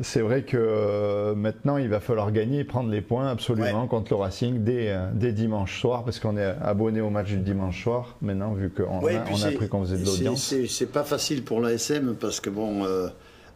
c'est 0.03 0.21
vrai 0.23 0.43
que 0.43 0.57
euh, 0.57 1.35
maintenant 1.37 1.77
il 1.77 1.89
va 1.89 2.01
falloir 2.01 2.33
gagner 2.33 2.61
et 2.61 2.65
prendre 2.65 2.91
les 2.91 3.01
points 3.01 3.29
absolument 3.29 3.87
contre 3.87 4.13
le 4.13 4.17
Racing 4.17 4.65
dès, 4.65 4.91
euh, 4.91 5.07
dès 5.13 5.33
dimanche 5.33 5.81
soir 5.81 6.05
parce 6.05 6.19
qu'on 6.19 6.37
est 6.37 6.55
abonné 6.63 7.01
au 7.01 7.11
match 7.11 7.29
du 7.29 7.39
dimanche 7.39 7.81
soir 7.83 8.17
maintenant 8.21 8.55
vu 8.55 8.71
qu'on 8.71 9.01
Ouais, 9.01 9.17
a, 9.17 9.25
on 9.31 9.41
a 9.43 9.47
appris 9.47 9.69
qu'on 9.69 9.83
faisait 9.85 9.99
de 9.99 10.05
l'audience. 10.05 10.53
C'est 10.69 10.91
pas 10.91 11.05
facile 11.05 11.45
pour 11.45 11.61
l'ASM 11.61 12.17
parce 12.17 12.41
que 12.41 12.51
bon, 12.51 12.85
euh, 12.85 13.07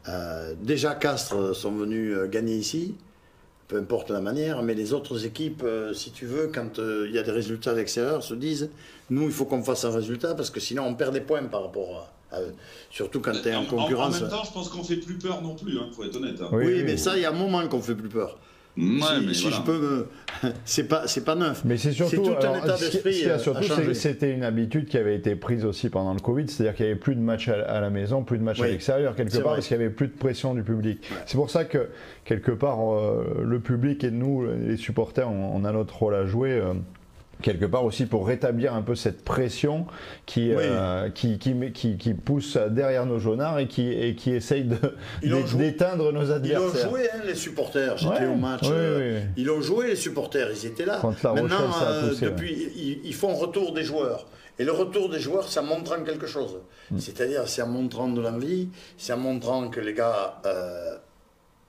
euh, 0.08 0.54
déjà 0.62 0.94
Castres 0.94 1.56
sont 1.56 1.72
venus 1.72 2.16
gagner 2.30 2.54
ici, 2.54 2.94
peu 3.66 3.78
importe 3.78 4.10
la 4.10 4.20
manière, 4.20 4.62
mais 4.62 4.74
les 4.74 4.92
autres 4.92 5.26
équipes, 5.26 5.62
euh, 5.64 5.92
si 5.92 6.12
tu 6.12 6.24
veux, 6.24 6.52
quand 6.54 6.78
il 6.78 7.10
y 7.10 7.18
a 7.18 7.24
des 7.24 7.32
résultats 7.32 7.72
à 7.72 7.74
l'extérieur, 7.74 8.22
se 8.22 8.34
disent 8.34 8.70
nous 9.10 9.24
il 9.24 9.32
faut 9.32 9.44
qu'on 9.44 9.64
fasse 9.64 9.84
un 9.84 9.90
résultat 9.90 10.36
parce 10.36 10.50
que 10.50 10.60
sinon 10.60 10.84
on 10.84 10.94
perd 10.94 11.12
des 11.14 11.20
points 11.20 11.42
par 11.42 11.64
rapport 11.64 11.96
à, 11.96 12.12
à 12.32 12.40
eux. 12.40 12.54
Surtout 12.90 13.20
quand 13.20 13.32
tu 13.42 13.48
es 13.48 13.54
en 13.54 13.64
concurrence. 13.64 14.18
En 14.18 14.20
même 14.22 14.30
temps, 14.30 14.44
je 14.44 14.52
pense 14.52 14.68
qu'on 14.68 14.84
fait 14.84 14.96
plus 14.96 15.14
peur 15.18 15.42
non 15.42 15.54
plus, 15.54 15.78
hein, 15.78 15.86
faut 15.94 16.04
être 16.04 16.16
honnête. 16.16 16.36
hein. 16.40 16.48
Oui, 16.52 16.64
oui, 16.66 16.72
oui, 16.76 16.82
mais 16.84 16.92
oui. 16.92 16.98
ça, 16.98 17.16
il 17.16 17.22
y 17.22 17.24
a 17.24 17.30
un 17.30 17.34
moment 17.34 17.66
qu'on 17.68 17.80
fait 17.80 17.94
plus 17.94 18.08
peur. 18.08 18.38
Ouais, 18.76 18.84
si 18.84 19.26
mais 19.26 19.34
si 19.34 19.42
voilà. 19.42 19.56
je 19.56 19.62
peux 19.62 19.78
me. 19.80 20.06
c'est 20.64 20.84
pas, 20.86 21.08
c'est 21.08 21.24
pas 21.24 21.34
neuf. 21.34 21.62
Mais 21.64 21.76
c'est 21.76 21.90
surtout, 21.90 22.16
tout 22.22 22.30
un 22.30 22.34
alors, 22.36 22.56
état 22.58 22.76
d'esprit, 22.76 23.12
ce 23.12 23.24
y 23.24 23.28
euh, 23.28 23.90
à 23.90 23.94
c'était 23.94 24.32
une 24.32 24.44
habitude 24.44 24.86
qui 24.86 24.96
avait 24.96 25.16
été 25.16 25.34
prise 25.34 25.64
aussi 25.64 25.88
pendant 25.88 26.14
le 26.14 26.20
Covid, 26.20 26.46
c'est-à-dire 26.48 26.76
qu'il 26.76 26.84
n'y 26.86 26.92
avait 26.92 27.00
plus 27.00 27.16
de 27.16 27.20
matchs 27.20 27.48
à, 27.48 27.54
à 27.62 27.80
la 27.80 27.90
maison, 27.90 28.22
plus 28.22 28.38
de 28.38 28.44
matchs 28.44 28.60
à 28.60 28.64
Oui, 28.64 28.70
l'extérieur 28.70 29.16
quelque 29.16 29.32
part 29.32 29.42
vrai. 29.42 29.54
parce 29.56 29.66
qu'il 29.66 29.76
n'y 29.78 29.82
avait 29.84 29.92
plus 29.92 30.06
de 30.06 30.12
pression 30.16 30.54
du 30.54 30.62
public. 30.62 31.00
C'est 31.26 31.36
pour 31.36 31.50
ça 31.50 31.64
que 31.64 31.88
quelque 32.24 32.52
part 32.52 32.78
euh, 32.94 33.42
le 33.44 33.58
public 33.58 34.04
et 34.04 34.12
nous, 34.12 34.46
les 34.46 34.76
supporters, 34.76 35.28
on, 35.28 35.56
on 35.56 35.64
a 35.64 35.72
notre 35.72 35.96
rôle 35.98 36.14
à 36.14 36.24
jouer. 36.26 36.52
euh, 36.52 36.74
quelque 37.42 37.64
part 37.66 37.84
aussi 37.84 38.06
pour 38.06 38.26
rétablir 38.26 38.74
un 38.74 38.82
peu 38.82 38.94
cette 38.94 39.24
pression 39.24 39.86
qui, 40.26 40.50
Oui. 40.54 40.56
euh, 40.64 41.08
qui, 41.10 41.38
qui, 41.38 41.54
met- 41.54 41.72
qui, 41.72 41.96
qui 41.96 42.14
pousse 42.14 42.56
derrière 42.56 43.06
nos 43.06 43.18
jaunards 43.18 43.58
et 43.60 43.68
qui, 43.68 43.88
et 43.92 44.14
qui 44.14 44.32
essaye 44.32 44.64
d'éteindre 45.22 46.12
nos 46.12 46.22
Ils 46.24 46.30
ont 46.30 46.34
adversaires. 46.34 46.90
joué, 46.90 47.08
hein, 47.12 47.20
les 47.26 47.34
supporters. 47.34 47.96
J'étais 47.98 48.20
Ouais, 48.20 48.26
au 48.26 48.34
match. 48.36 48.62
oui, 48.64 48.68
euh, 48.72 49.20
oui. 49.20 49.26
Ils 49.36 49.50
ont 49.50 49.60
joué, 49.60 49.88
les 49.88 49.96
supporters. 49.96 50.48
Ils 50.50 50.66
étaient 50.66 50.84
là. 50.86 50.98
Contre 50.98 51.18
La 51.24 51.32
Maintenant, 51.34 51.56
Rochelle, 51.56 51.72
ça 51.80 51.88
a 51.88 51.92
euh, 51.92 52.08
poussé, 52.08 52.24
ouais. 52.24 52.30
depuis, 52.32 52.52
ils, 52.76 53.00
ils 53.04 53.14
font 53.14 53.34
retour 53.34 53.72
des 53.72 53.84
joueurs. 53.84 54.26
Et 54.58 54.64
le 54.64 54.72
retour 54.72 55.08
des 55.08 55.20
joueurs, 55.20 55.48
c'est 55.48 55.60
en 55.60 55.64
montrant 55.64 56.02
quelque 56.02 56.26
chose. 56.26 56.56
Mm. 56.90 56.98
C'est-à-dire, 56.98 57.42
c'est 57.48 57.62
en 57.62 57.68
montrant 57.68 58.08
de 58.08 58.20
l'envie, 58.20 58.68
c'est 58.96 59.12
en 59.12 59.18
montrant 59.18 59.68
que 59.68 59.78
les 59.80 59.94
gars 59.94 60.40
euh, 60.46 60.96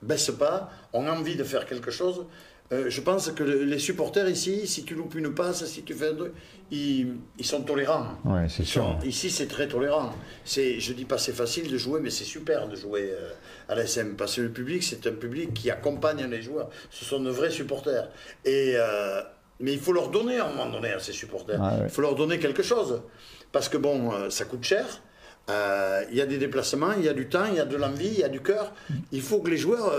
baissent 0.02 0.32
pas, 0.36 0.70
ont 0.92 1.06
envie 1.06 1.36
de 1.36 1.44
faire 1.44 1.66
quelque 1.66 1.90
chose. 1.92 2.24
Euh, 2.72 2.88
je 2.88 3.00
pense 3.00 3.32
que 3.32 3.42
le- 3.42 3.64
les 3.64 3.80
supporters 3.80 4.28
ici, 4.28 4.66
si 4.68 4.84
tu 4.84 4.94
loupes 4.94 5.16
une 5.16 5.34
passe, 5.34 5.64
si 5.66 5.82
tu 5.82 5.92
fais 5.92 6.10
un 6.10 6.14
truc, 6.14 6.32
ils, 6.70 7.14
ils 7.36 7.44
sont 7.44 7.62
tolérants. 7.62 8.06
Ouais, 8.24 8.46
c'est 8.48 8.64
sûr. 8.64 8.96
ici, 9.04 9.28
c'est 9.28 9.48
très 9.48 9.66
tolérant. 9.66 10.12
C'est, 10.44 10.78
je 10.78 10.92
dis 10.92 11.04
pas 11.04 11.18
c'est 11.18 11.32
facile 11.32 11.68
de 11.68 11.76
jouer, 11.76 11.98
mais 12.00 12.10
c'est 12.10 12.22
super 12.24 12.68
de 12.68 12.76
jouer 12.76 13.10
euh, 13.12 13.30
à 13.68 13.74
l'ASM 13.74 14.14
parce 14.16 14.36
que 14.36 14.42
le 14.42 14.50
public, 14.50 14.84
c'est 14.84 15.04
un 15.08 15.12
public 15.14 15.52
qui 15.52 15.68
accompagne 15.68 16.24
les 16.30 16.42
joueurs. 16.42 16.70
Ce 16.90 17.04
sont 17.04 17.18
de 17.20 17.30
vrais 17.30 17.50
supporters. 17.50 18.08
Et 18.44 18.74
euh, 18.76 19.20
mais 19.58 19.72
il 19.72 19.80
faut 19.80 19.92
leur 19.92 20.08
donner 20.10 20.38
à 20.38 20.46
un 20.46 20.52
moment 20.54 20.70
donné 20.70 20.92
à 20.92 21.00
ces 21.00 21.12
supporters. 21.12 21.60
Ah 21.60 21.74
ouais. 21.78 21.84
Il 21.84 21.90
faut 21.90 22.02
leur 22.02 22.14
donner 22.14 22.38
quelque 22.38 22.62
chose 22.62 23.02
parce 23.50 23.68
que 23.68 23.76
bon, 23.78 24.30
ça 24.30 24.44
coûte 24.44 24.62
cher. 24.64 24.86
Il 25.48 26.16
y 26.16 26.20
a 26.20 26.26
des 26.26 26.38
déplacements, 26.38 26.92
il 26.96 27.04
y 27.04 27.08
a 27.08 27.12
du 27.12 27.28
temps, 27.28 27.44
il 27.46 27.56
y 27.56 27.60
a 27.60 27.64
de 27.64 27.76
l'envie, 27.76 28.06
il 28.08 28.20
y 28.20 28.24
a 28.24 28.28
du 28.28 28.40
cœur. 28.40 28.72
Il 29.10 29.20
faut 29.22 29.40
que 29.40 29.50
les 29.50 29.56
joueurs, 29.56 29.92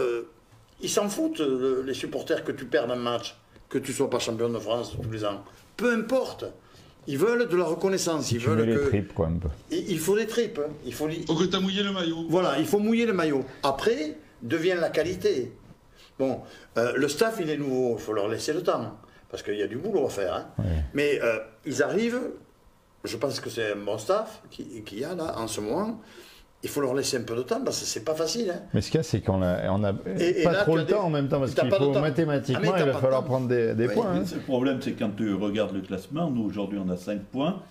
ils 0.81 0.89
s'en 0.89 1.09
foutent, 1.09 1.39
euh, 1.41 1.83
les 1.85 1.93
supporters, 1.93 2.43
que 2.43 2.51
tu 2.51 2.65
perdes 2.65 2.91
un 2.91 2.95
match, 2.95 3.35
que 3.69 3.77
tu 3.77 3.93
sois 3.93 4.09
pas 4.09 4.19
champion 4.19 4.49
de 4.49 4.59
France 4.59 4.93
tous 5.01 5.11
les 5.11 5.23
ans. 5.25 5.43
Peu 5.77 5.93
importe. 5.93 6.45
Ils 7.07 7.17
veulent 7.17 7.47
de 7.49 7.57
la 7.57 7.63
reconnaissance. 7.65 8.31
Ils 8.31 8.37
Tu 8.39 8.45
veulent 8.47 8.61
les 8.61 8.75
que. 8.75 8.87
tripes 8.87 9.13
quoi 9.13 9.25
un 9.27 9.37
peu. 9.37 9.47
Il 9.71 9.89
il 9.91 9.99
faut 9.99 10.15
des 10.15 10.27
tripes. 10.27 10.59
hein. 10.63 10.71
Il 10.85 10.93
faut, 10.93 11.07
que 11.07 11.45
tu 11.45 11.55
as 11.55 11.59
mouillé 11.59 11.81
le 11.81 11.91
maillot. 11.91 12.25
voilà, 12.29 12.59
il 12.59 12.65
faut 12.65 12.77
mouiller 12.77 13.07
le 13.07 13.13
maillot. 13.13 13.43
Après, 13.63 14.17
devient 14.43 14.77
la 14.79 14.89
qualité. 14.89 15.51
Bon, 16.19 16.41
euh, 16.77 16.93
le 16.95 17.07
staff, 17.07 17.37
il 17.41 17.49
est 17.49 17.57
nouveau. 17.57 17.95
Il 17.97 18.01
faut 18.01 18.13
leur 18.13 18.27
laisser 18.27 18.53
le 18.53 18.61
temps. 18.61 18.97
Parce 19.31 19.41
qu'il 19.41 19.55
y 19.55 19.63
a 19.63 19.67
du 19.67 19.77
boulot 19.77 20.05
à 20.05 20.09
faire. 20.09 20.35
hein. 20.35 20.45
Ouais. 20.59 20.65
Mais 20.93 21.19
euh, 21.23 21.39
ils 21.65 21.81
arrivent. 21.81 22.21
Je 23.03 23.17
pense 23.17 23.39
que 23.39 23.49
c'est 23.49 23.71
un 23.71 23.77
bon 23.77 23.97
staff 23.97 24.43
qui- 24.51 24.83
qu'il 24.83 24.99
y 24.99 25.03
a 25.03 25.15
là 25.15 25.39
en 25.39 25.47
ce 25.47 25.59
moment. 25.59 25.99
Il 26.63 26.69
faut 26.69 26.81
leur 26.81 26.93
laisser 26.93 27.17
un 27.17 27.21
peu 27.23 27.35
de 27.35 27.41
temps 27.41 27.61
parce 27.63 27.79
que 27.79 27.85
c'est 27.85 28.03
pas 28.05 28.13
facile. 28.13 28.51
hein. 28.55 28.59
Mais 28.73 28.81
ce 28.81 28.91
qu'il 28.91 28.97
y 28.97 28.99
a, 28.99 29.03
c'est 29.03 29.21
qu'on 29.21 29.41
a, 29.41 29.67
on 29.71 29.83
a 29.83 29.93
Et- 30.19 30.41
et 30.41 30.43
pas 30.43 30.51
là, 30.51 30.61
trop 30.63 30.77
le 30.77 30.83
des- 30.83 30.93
temps 30.93 31.05
en 31.05 31.09
même 31.09 31.27
temps, 31.27 31.39
parce 31.39 31.55
qu'il 31.55 31.69
faut 31.71 31.91
mathématiquement, 31.99 32.71
Ah, 32.75 32.79
il 32.79 32.85
va 32.85 32.93
falloir 32.93 33.21
temps. 33.21 33.27
prendre 33.27 33.47
des, 33.47 33.73
des 33.73 33.87
Oui. 33.87 33.93
points. 33.95 34.11
hein. 34.17 34.23
Le 34.31 34.39
problème, 34.41 34.77
c'est 34.79 34.91
quand 34.91 35.09
tu 35.17 35.33
regardes 35.33 35.73
le 35.73 35.81
classement, 35.81 36.29
nous 36.29 36.43
aujourd'hui 36.43 36.77
on 36.85 36.89
a 36.91 36.97
5 36.97 37.21
points, 37.31 37.63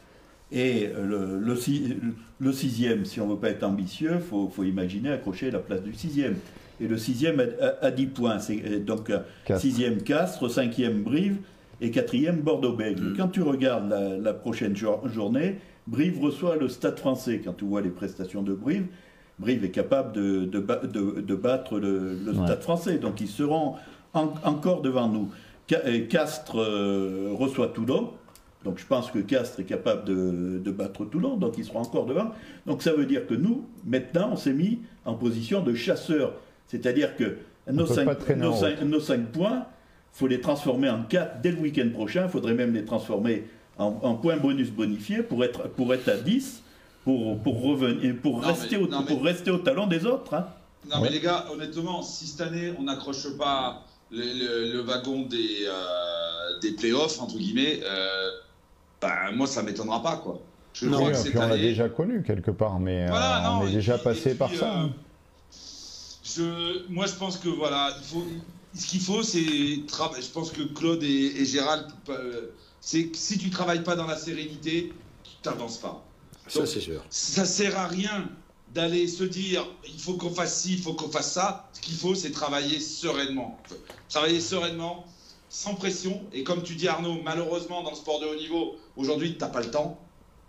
et 0.51 0.89
le, 1.01 1.39
le, 1.39 1.55
six- 1.57 1.95
le 2.41 2.53
sixième, 2.53 3.05
si 3.05 3.21
on 3.21 3.27
ne 3.29 3.33
veut 3.35 3.39
pas 3.39 3.51
être 3.51 3.63
ambitieux, 3.63 4.15
il 4.17 4.21
faut, 4.21 4.49
faut 4.49 4.65
imaginer 4.65 5.13
accrocher 5.13 5.53
la 5.53 5.61
place 5.61 5.83
du 5.83 5.95
sixième. 5.95 6.35
Et 6.81 6.89
le 6.89 6.99
sixième 6.99 7.39
a, 7.39 7.65
a- 7.65 7.87
a 7.87 7.91
10 7.93 8.07
points, 8.07 8.41
c'est 8.41 8.61
euh, 8.67 8.81
donc 8.81 9.09
euh, 9.11 9.19
Quatre. 9.45 9.61
sixième 9.61 10.03
Castres, 10.03 10.51
cinquième 10.51 11.03
Brive 11.05 11.37
et 11.81 11.93
quatrième 11.93 12.41
Bordeaux-Bègles. 12.41 13.15
Quand 13.17 13.29
tu 13.29 13.43
regardes 13.43 13.89
la, 13.89 14.17
la 14.17 14.33
prochaine 14.35 14.75
jour- 14.77 15.09
journée, 15.09 15.61
Brive 15.87 16.21
reçoit 16.23 16.57
le 16.57 16.69
Stade 16.69 16.99
français. 16.99 17.41
Quand 17.45 17.53
tu 17.55 17.65
vois 17.65 17.81
les 17.81 17.91
prestations 17.91 18.43
de 18.43 18.53
Brive, 18.55 18.87
Brive 19.39 19.65
est 19.65 19.71
capable 19.71 20.13
de, 20.13 20.45
de 20.45 20.59
ba- 20.61 20.81
de- 20.85 21.21
de 21.21 21.35
battre 21.35 21.79
le, 21.79 22.15
le 22.15 22.33
Ouais. 22.33 22.45
Stade 22.47 22.63
français. 22.63 22.99
Donc 22.99 23.21
ils 23.21 23.29
seront 23.29 23.75
en- 24.15 24.33
encore 24.45 24.83
devant 24.83 25.09
nous. 25.09 25.31
Euh, 25.73 26.07
Castres 26.07 26.59
euh, 26.61 27.31
reçoit 27.33 27.69
Toulon. 27.69 28.11
Donc 28.65 28.79
je 28.79 28.87
pense 28.87 29.11
que 29.11 29.19
Castres 29.21 29.61
est 29.61 29.65
capable 29.65 30.05
de, 30.05 30.59
de 30.63 30.71
battre 30.71 31.05
Toulon, 31.07 31.37
donc 31.39 31.57
ils 31.57 31.65
seront 31.65 31.81
encore 31.81 32.05
devant. 32.07 32.33
Donc 32.67 32.83
ça 32.83 32.93
veut 32.93 33.07
dire 33.07 33.27
que 33.27 33.35
nous, 33.35 33.65
maintenant, 33.87 34.31
on 34.33 34.37
s'est 34.37 34.53
mis 34.53 34.81
en 35.07 35.15
position 35.15 35.63
de 35.63 35.73
chasseur. 35.75 36.35
C'est-à-dire 36.67 37.17
que 37.17 37.39
nos 37.73 37.87
peut 37.87 37.95
cinq, 37.95 38.05
pas 38.05 38.15
traîner 38.17 38.43
nos 38.43 38.51
en 38.53 38.57
cinq- 38.57 38.83
nos 38.83 39.01
points, 39.33 39.65
il 40.15 40.19
faut 40.19 40.27
les 40.27 40.41
transformer 40.41 40.91
en 40.91 41.05
4 41.05 41.41
dès 41.41 41.53
le 41.53 41.59
week-end 41.59 41.89
prochain. 41.93 42.25
Il 42.25 42.31
faudrait 42.31 42.53
même 42.55 42.75
les 42.75 42.85
transformer 42.85 43.45
en, 43.81 43.99
en 44.03 44.15
points 44.15 44.37
bonus 44.37 44.71
bonifiés 44.71 45.23
pour 45.23 45.43
être, 45.45 45.69
pour 45.71 45.93
être 45.95 46.09
à 46.09 46.17
10, 46.17 46.63
pour, 47.05 47.39
pour, 47.43 47.63
revenir, 47.63 48.15
pour, 48.23 48.41
Non, 48.41 48.47
rester, 48.49 48.77
mais- 48.77 48.85
au, 48.85 48.89
non, 48.89 49.01
mais- 49.01 49.07
pour 49.07 49.25
rester 49.25 49.51
au 49.51 49.59
talon 49.59 49.87
des 49.87 50.07
autres. 50.07 50.35
hein. 50.35 50.47
Non, 50.91 50.97
Ouais. 50.97 51.03
mais 51.09 51.11
les 51.11 51.21
gars, 51.21 51.47
honnêtement, 51.53 52.03
si 52.03 52.27
cette 52.27 52.41
année 52.43 52.73
on 52.79 52.83
n'accroche 52.85 53.37
pas 53.37 53.85
le, 54.11 54.23
le- 54.23 54.73
le 54.73 54.81
wagon 54.81 55.23
des, 55.23 55.65
euh, 55.67 56.59
des 56.63 56.73
playoffs, 56.73 57.21
entre 57.21 57.37
guillemets, 57.37 57.81
euh, 57.85 58.31
bah, 59.01 59.31
moi 59.35 59.47
ça 59.47 59.63
m'étonnera 59.63 60.03
pas, 60.03 60.17
quoi. 60.17 60.41
Je 60.73 60.87
Non, 60.87 60.93
crois 60.99 61.07
Oui, 61.09 61.13
que 61.13 61.19
cette 61.19 61.37
on 61.37 61.49
l'a 61.49 61.57
déjà 61.57 61.89
connu 61.89 62.23
quelque 62.23 62.51
part, 62.53 62.79
mais 62.79 63.07
euh, 63.07 63.43
non, 63.43 63.61
on 63.63 63.67
est 63.67 63.73
déjà 63.73 63.95
puis- 63.95 64.05
passé 64.05 64.35
par 64.37 64.51
ça. 64.55 64.67
euh, 64.73 64.85
hein. 64.85 64.91
je, 66.25 66.89
moi, 66.89 67.07
je 67.07 67.15
pense 67.15 67.37
que 67.39 67.49
voilà, 67.49 67.91
il 67.99 68.05
faut, 68.05 68.25
ce 68.75 68.87
qu'il 68.87 69.01
faut, 69.01 69.23
c'est. 69.23 69.41
Je 69.43 70.31
pense 70.33 70.51
que 70.53 70.63
Claude 70.63 71.03
et, 71.03 71.45
Gérald, 71.45 71.87
c'est 72.81 73.15
si 73.15 73.39
tu 73.39 73.51
travailles 73.51 73.83
pas 73.83 73.97
dans 73.97 74.07
la 74.07 74.17
sérénité, 74.17 74.93
tu 75.23 75.31
t'avances 75.43 75.79
pas. 75.79 76.05
ça, 76.49 76.67
c'est 76.67 76.81
sûr. 76.81 77.05
Ça 77.11 77.45
sert 77.45 77.79
à 77.79 77.87
rien 77.87 78.29
d'aller 78.75 79.09
se 79.09 79.25
dire 79.25 79.67
il 79.87 80.01
faut 80.01 80.15
qu'on 80.15 80.31
fasse 80.31 80.63
ci, 80.63 80.75
il 80.75 80.83
faut 80.83 80.95
qu'on 80.95 81.11
fasse 81.11 81.33
ça. 81.33 81.69
Ce 81.73 81.81
qu'il 81.81 81.97
faut, 81.97 82.15
c'est 82.15 82.31
travailler 82.31 82.81
sereinement. 82.81 83.59
Travailler 84.09 84.41
sereinement, 84.41 85.05
sans 85.49 85.75
pression. 85.75 86.23
Et 86.33 86.45
comme 86.45 86.63
tu 86.63 86.75
dis, 86.75 86.89
Arnaud, 86.89 87.21
malheureusement, 87.23 87.83
dans 87.83 87.91
le 87.91 87.97
sport 87.97 88.21
de 88.21 88.27
haut 88.27 88.37
niveau, 88.37 88.77
aujourd'hui, 88.97 89.35
tu 89.35 89.41
n'as 89.41 89.49
pas 89.49 89.61
le 89.61 89.71
temps. 89.71 89.99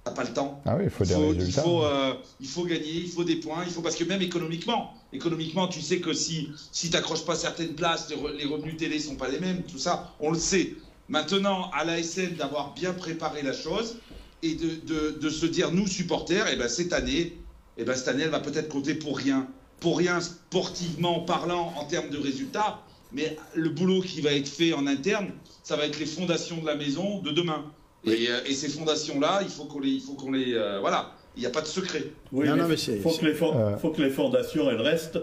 T'as 0.03 0.11
pas 0.11 0.23
le 0.23 0.33
temps. 0.33 0.61
Ah 0.65 0.75
oui, 0.77 0.85
il 0.85 0.89
faut 0.89 1.03
des 1.03 1.13
résultats. 1.13 1.45
Il 1.45 1.63
faut, 1.63 1.83
euh, 1.83 2.13
il 2.39 2.47
faut, 2.47 2.63
gagner, 2.63 2.91
il 2.91 3.07
faut 3.07 3.23
des 3.23 3.35
points, 3.35 3.63
il 3.65 3.71
faut 3.71 3.81
parce 3.81 3.95
que 3.95 4.03
même 4.03 4.21
économiquement, 4.21 4.93
économiquement, 5.13 5.67
tu 5.67 5.79
sais 5.79 5.99
que 5.99 6.11
si 6.11 6.49
si 6.71 6.89
t'accroches 6.89 7.23
pas 7.23 7.35
certaines 7.35 7.75
places, 7.75 8.09
les, 8.09 8.45
revenus 8.45 8.77
télé 8.77 8.99
sont 8.99 9.15
pas 9.15 9.27
les 9.27 9.39
mêmes, 9.39 9.61
tout 9.61 9.77
ça, 9.77 10.15
on 10.19 10.31
le 10.31 10.39
sait. 10.39 10.73
Maintenant, 11.11 11.69
à 11.73 11.83
l'ASN 11.83 12.35
d'avoir 12.37 12.73
bien 12.73 12.93
préparé 12.93 13.41
la 13.41 13.51
chose 13.51 13.97
et 14.43 14.55
de, 14.55 14.69
de, 14.87 15.19
de 15.19 15.29
se 15.29 15.45
dire 15.45 15.73
nous 15.73 15.85
supporters, 15.85 16.47
eh 16.49 16.55
ben 16.55 16.69
cette 16.69 16.93
année, 16.93 17.37
eh 17.77 17.83
ben 17.83 17.95
cette 17.95 18.07
année, 18.07 18.23
elle 18.23 18.29
va 18.29 18.39
peut-être 18.39 18.69
compter 18.69 18.93
pour 18.93 19.17
rien, 19.17 19.45
pour 19.81 19.97
rien 19.97 20.21
sportivement 20.21 21.19
parlant 21.19 21.73
en 21.75 21.83
termes 21.83 22.09
de 22.09 22.17
résultats, 22.17 22.79
mais 23.11 23.35
le 23.55 23.67
boulot 23.67 23.99
qui 23.99 24.21
va 24.21 24.31
être 24.31 24.47
fait 24.47 24.71
en 24.71 24.87
interne, 24.87 25.31
ça 25.63 25.75
va 25.75 25.85
être 25.85 25.99
les 25.99 26.05
fondations 26.05 26.61
de 26.61 26.65
la 26.65 26.75
maison 26.75 27.19
de 27.19 27.31
demain. 27.31 27.65
Euh, 28.07 28.39
et, 28.45 28.53
ces 28.53 28.69
fondations-là, 28.69 29.41
il 29.43 29.49
faut 29.49 29.65
qu'on 29.65 29.81
les, 29.81 29.89
il 29.89 30.01
faut 30.01 30.13
qu'on 30.13 30.31
les, 30.31 30.53
euh, 30.53 30.79
voilà, 30.79 31.11
il 31.35 31.41
n'y 31.41 31.45
a 31.45 31.49
pas 31.49 31.61
de 31.61 31.67
secret. 31.67 32.05
Oui, 32.31 32.47
non, 32.47 32.69
mais 32.69 32.75
il 32.75 33.01
faut, 33.01 33.11
que 33.11 33.25
les 33.25 33.43
euh. 33.43 33.77
faut 33.77 33.89
que 33.89 34.01
les 34.01 34.11
fondations 34.11 34.71
elles 34.71 34.79
restent 34.79 35.19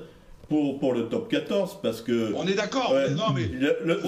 pour, 0.48 0.78
pour 0.78 0.94
le 0.94 1.08
top 1.08 1.28
14 1.28 1.78
parce 1.82 2.00
que. 2.00 2.32
On 2.34 2.46
est 2.46 2.54
d'accord. 2.54 2.94
non 3.16 3.34
mais 3.34 3.48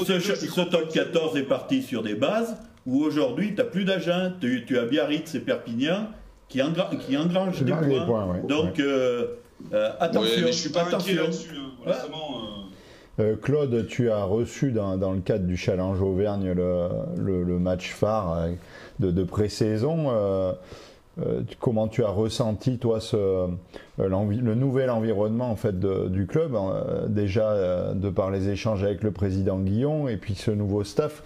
ce, 0.05 0.71
top 0.71 0.89
14 0.93 1.37
est 1.37 1.43
parti 1.43 1.83
sur 1.83 2.03
des 2.03 2.15
bases 2.15 2.57
où 2.87 3.03
aujourd'hui 3.03 3.49
tu 3.49 3.57
n'as 3.57 3.65
plus 3.65 3.85
d'agents, 3.85 4.33
tu, 4.41 4.65
tu, 4.67 4.79
as 4.79 4.85
Biarritz 4.85 5.35
et 5.35 5.41
Perpignan 5.41 6.09
qui, 6.49 6.63
engra, 6.63 6.91
qui 7.07 7.17
engrangent 7.17 7.63
des 7.63 7.73
points. 7.73 8.41
Donc 8.49 8.81
attention. 10.01 10.47
je 10.47 10.53
suis 10.53 10.71
pas 10.71 10.83
attention. 10.83 11.23
là-dessus. 11.23 11.57
Hein, 11.87 11.93
euh, 13.21 13.37
Claude, 13.37 13.87
tu 13.87 14.11
as 14.11 14.25
reçu 14.25 14.73
dans, 14.73 14.97
le 15.13 15.21
cadre 15.21 15.47
du 15.47 15.57
Challenge 15.57 16.01
Auvergne 16.01 16.53
le, 16.53 17.59
match 17.59 17.93
phare 17.93 18.39
euh, 18.39 19.13
de, 19.13 19.25
pré-saison. 19.25 20.07
Euh, 21.19 21.43
comment 21.59 21.89
tu 21.89 22.05
as 22.05 22.11
ressenti 22.11 22.79
toi 22.79 23.01
le 23.99 24.55
nouvel 24.55 24.91
environnement 24.91 25.51
en 25.51 25.57
fait 25.57 25.79
du 25.79 26.27
club 26.27 26.57
déjà 27.09 27.95
de 27.95 28.11
par 28.11 28.31
les 28.31 28.49
échanges 28.49 28.85
avec 28.85 29.03
le 29.03 29.11
président 29.11 29.59
Guillon 29.59 30.07
et 30.07 30.17
puis 30.17 30.37
ce 30.37 30.53
nouveau 30.53 30.85
staff 30.85 31.23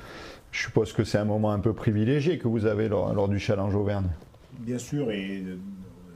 je 0.52 0.62
suppose 0.62 0.92
que 0.92 1.04
c'est 1.04 1.18
un 1.18 1.26
moment 1.26 1.52
un 1.52 1.58
peu 1.58 1.74
privilégié 1.74 2.38
que 2.38 2.48
vous 2.48 2.64
avez 2.64 2.88
lors, 2.88 3.28
du 3.28 3.38
Challenge 3.40 3.74
Auvergne. 3.74 4.06
Bien 4.60 4.78
sûr 4.78 5.10
et 5.10 5.42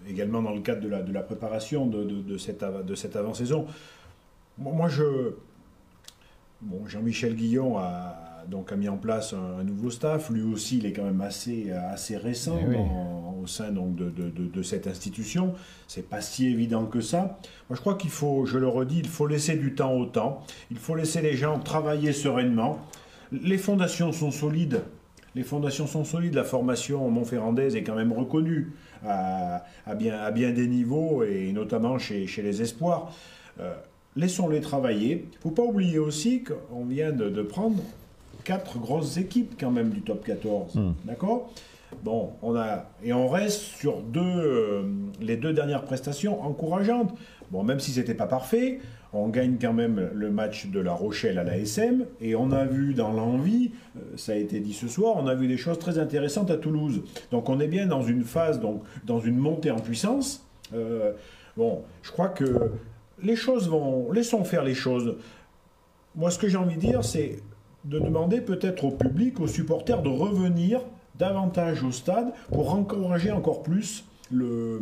également 0.09 0.41
dans 0.41 0.55
le 0.55 0.61
cadre 0.61 0.81
de 0.81 1.13
la, 1.13 1.21
préparation 1.21 1.87
de, 1.87 2.39
cette, 2.39 2.65
de 2.65 2.95
cette 2.95 3.17
avant-saison. 3.17 3.67
Moi 4.57 4.89
je 4.89 5.35
Bon, 6.61 6.85
Jean-Michel 6.89 7.37
Guillon 7.37 7.79
a, 7.79 8.17
donc, 8.49 8.73
a 8.73 8.77
mis 8.77 8.89
en 8.89 8.97
place 8.97 9.35
un, 9.35 9.63
nouveau 9.65 9.91
staff. 9.91 10.31
Lui 10.31 10.43
aussi, 10.43 10.79
il 10.79 10.87
est 10.87 10.93
quand 10.93 11.05
même 11.05 11.21
assez, 11.21 11.71
assez 11.71 12.17
récent 12.17 12.59
eh 12.61 12.77
au 13.41 13.47
sein 13.47 13.71
donc, 13.71 13.95
de, 13.95 14.11
de, 14.11 14.31
de, 14.31 14.63
cette 14.63 14.87
institution. 14.87 15.55
C'est 15.87 16.09
pas 16.09 16.21
si 16.21 16.47
évident 16.47 16.87
que 16.87 17.01
ça. 17.01 17.39
Moi, 17.69 17.77
je 17.77 17.81
crois 17.81 17.95
qu'il 17.95 18.11
faut, 18.11 18.47
je 18.47 18.59
le 18.59 18.69
redis, 18.69 19.01
il 19.01 19.09
faut 19.09 19.27
laisser 19.27 19.57
du 19.57 19.75
temps 19.75 19.93
au 19.93 20.07
temps. 20.07 20.43
Il 20.71 20.79
faut 20.79 20.95
laisser 20.95 21.21
les 21.21 21.37
gens 21.37 21.59
travailler 21.59 22.13
sereinement. 22.13 22.79
Les 23.33 23.59
fondations 23.59 24.13
sont 24.13 24.31
solides. 24.31 24.83
Les 25.35 25.43
fondations 25.43 25.87
sont 25.87 26.05
solides. 26.05 26.35
La 26.35 26.45
formation 26.45 27.09
montferrandaise 27.11 27.77
est 27.77 27.83
quand 27.83 27.95
même 27.95 28.13
reconnue 28.13 28.73
à, 29.07 29.65
à, 29.87 29.95
bien, 29.95 30.19
à 30.19 30.31
bien 30.31 30.53
des 30.53 30.67
niveaux, 30.67 31.23
et 31.23 31.53
notamment 31.53 31.99
chez, 31.99 32.27
chez 32.27 32.43
les 32.43 32.63
espoirs. 32.63 33.13
Euh, 33.61 33.75
laissons-les 34.17 34.61
travailler. 34.61 35.27
Il 35.31 35.37
ne 35.37 35.41
faut 35.41 35.51
pas 35.51 35.63
oublier 35.63 35.99
aussi 35.99 36.45
qu'on 36.45 36.85
vient 36.85 37.13
de, 37.13 37.43
prendre 37.43 37.83
quatre 38.49 38.79
grosses 38.79 39.19
équipes 39.19 39.61
quand 39.61 39.71
même 39.71 39.91
du 39.91 40.01
top 40.01 40.25
14. 40.25 40.75
Hmm. 40.75 40.93
D'accord? 41.05 41.53
Bon, 42.03 42.31
on 42.41 42.57
a 42.57 42.87
et 43.05 43.13
on 43.13 43.29
reste 43.29 43.61
sur 43.61 44.01
deux, 44.01 44.21
euh, 44.23 44.83
les 45.21 45.37
deux 45.37 45.53
dernières 45.53 45.85
prestations 45.85 46.43
encourageantes. 46.43 47.15
Bon, 47.51 47.63
même 47.63 47.79
si 47.79 47.91
c'était 47.93 48.15
pas 48.15 48.27
parfait, 48.27 48.79
on 49.13 49.29
gagne 49.29 49.57
quand 49.61 49.75
même 49.75 50.11
le 50.15 50.31
match 50.31 50.69
de 50.69 50.81
La 50.81 50.95
Rochelle 50.95 51.39
à 51.39 51.45
la 51.45 51.59
SM 51.59 52.07
et 52.23 52.35
on 52.37 52.51
a 52.51 52.65
vu 52.65 52.95
dans 52.95 53.13
l'envie, 53.13 53.73
euh, 53.97 54.01
ça 54.17 54.33
a 54.33 54.37
été 54.37 54.61
dit 54.61 54.73
ce 54.73 54.89
soir, 54.89 55.17
on 55.19 55.27
a 55.27 55.35
vu 55.35 55.47
des 55.47 55.59
choses 55.59 55.79
très 55.79 55.99
intéressantes 55.99 56.51
à 56.51 56.57
Toulouse. 56.57 57.03
Donc 57.31 57.51
on 57.51 57.61
est 57.61 57.69
bien 57.69 57.87
dans 57.87 58.03
une 58.03 58.25
phase, 58.25 58.61
donc 58.61 58.83
dans 59.05 59.21
une 59.21 59.37
montée 59.37 59.71
en 59.71 59.81
puissance. 59.81 60.47
Euh, 60.75 61.13
bon, 61.55 61.83
je 62.03 62.13
crois 62.13 62.29
que 62.29 62.73
les 63.23 63.37
choses 63.37 63.69
vont. 63.69 64.11
Laissons 64.11 64.43
faire 64.45 64.65
les 64.65 64.75
choses. 64.75 65.17
Moi, 66.17 66.31
ce 66.31 66.39
que 66.39 66.49
j'ai 66.49 66.57
envie 66.57 66.77
de 66.77 66.81
dire, 66.81 67.05
c'est 67.05 67.43
de 67.85 67.99
demander 67.99 68.41
peut-être 68.41 68.85
au 68.85 68.91
public, 68.91 69.41
aux 69.41 69.47
supporters, 69.47 70.03
de 70.03 70.09
revenir 70.09 70.81
davantage 71.19 71.83
au 71.83 71.91
stade 71.91 72.33
pour 72.51 72.75
encourager 72.75 73.31
encore 73.31 73.63
plus 73.63 74.05
le, 74.31 74.81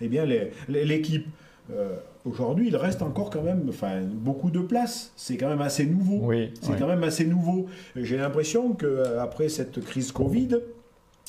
eh 0.00 0.08
bien, 0.08 0.26
l'équipe. 0.68 1.26
Euh, 1.72 1.96
aujourd'hui, 2.24 2.68
il 2.68 2.76
reste 2.76 3.02
encore 3.02 3.30
quand 3.30 3.42
même 3.42 3.66
enfin, 3.68 4.00
beaucoup 4.02 4.50
de 4.50 4.60
place. 4.60 5.12
C'est 5.16 5.36
quand 5.36 5.48
même 5.48 5.62
assez 5.62 5.86
nouveau. 5.86 6.18
Oui, 6.22 6.52
c'est 6.60 6.78
quand 6.78 6.88
même 6.88 7.04
assez 7.04 7.24
nouveau. 7.24 7.66
J'ai 7.96 8.16
l'impression 8.16 8.72
qu'après 8.72 9.48
cette 9.48 9.80
crise 9.80 10.12
Covid, 10.12 10.58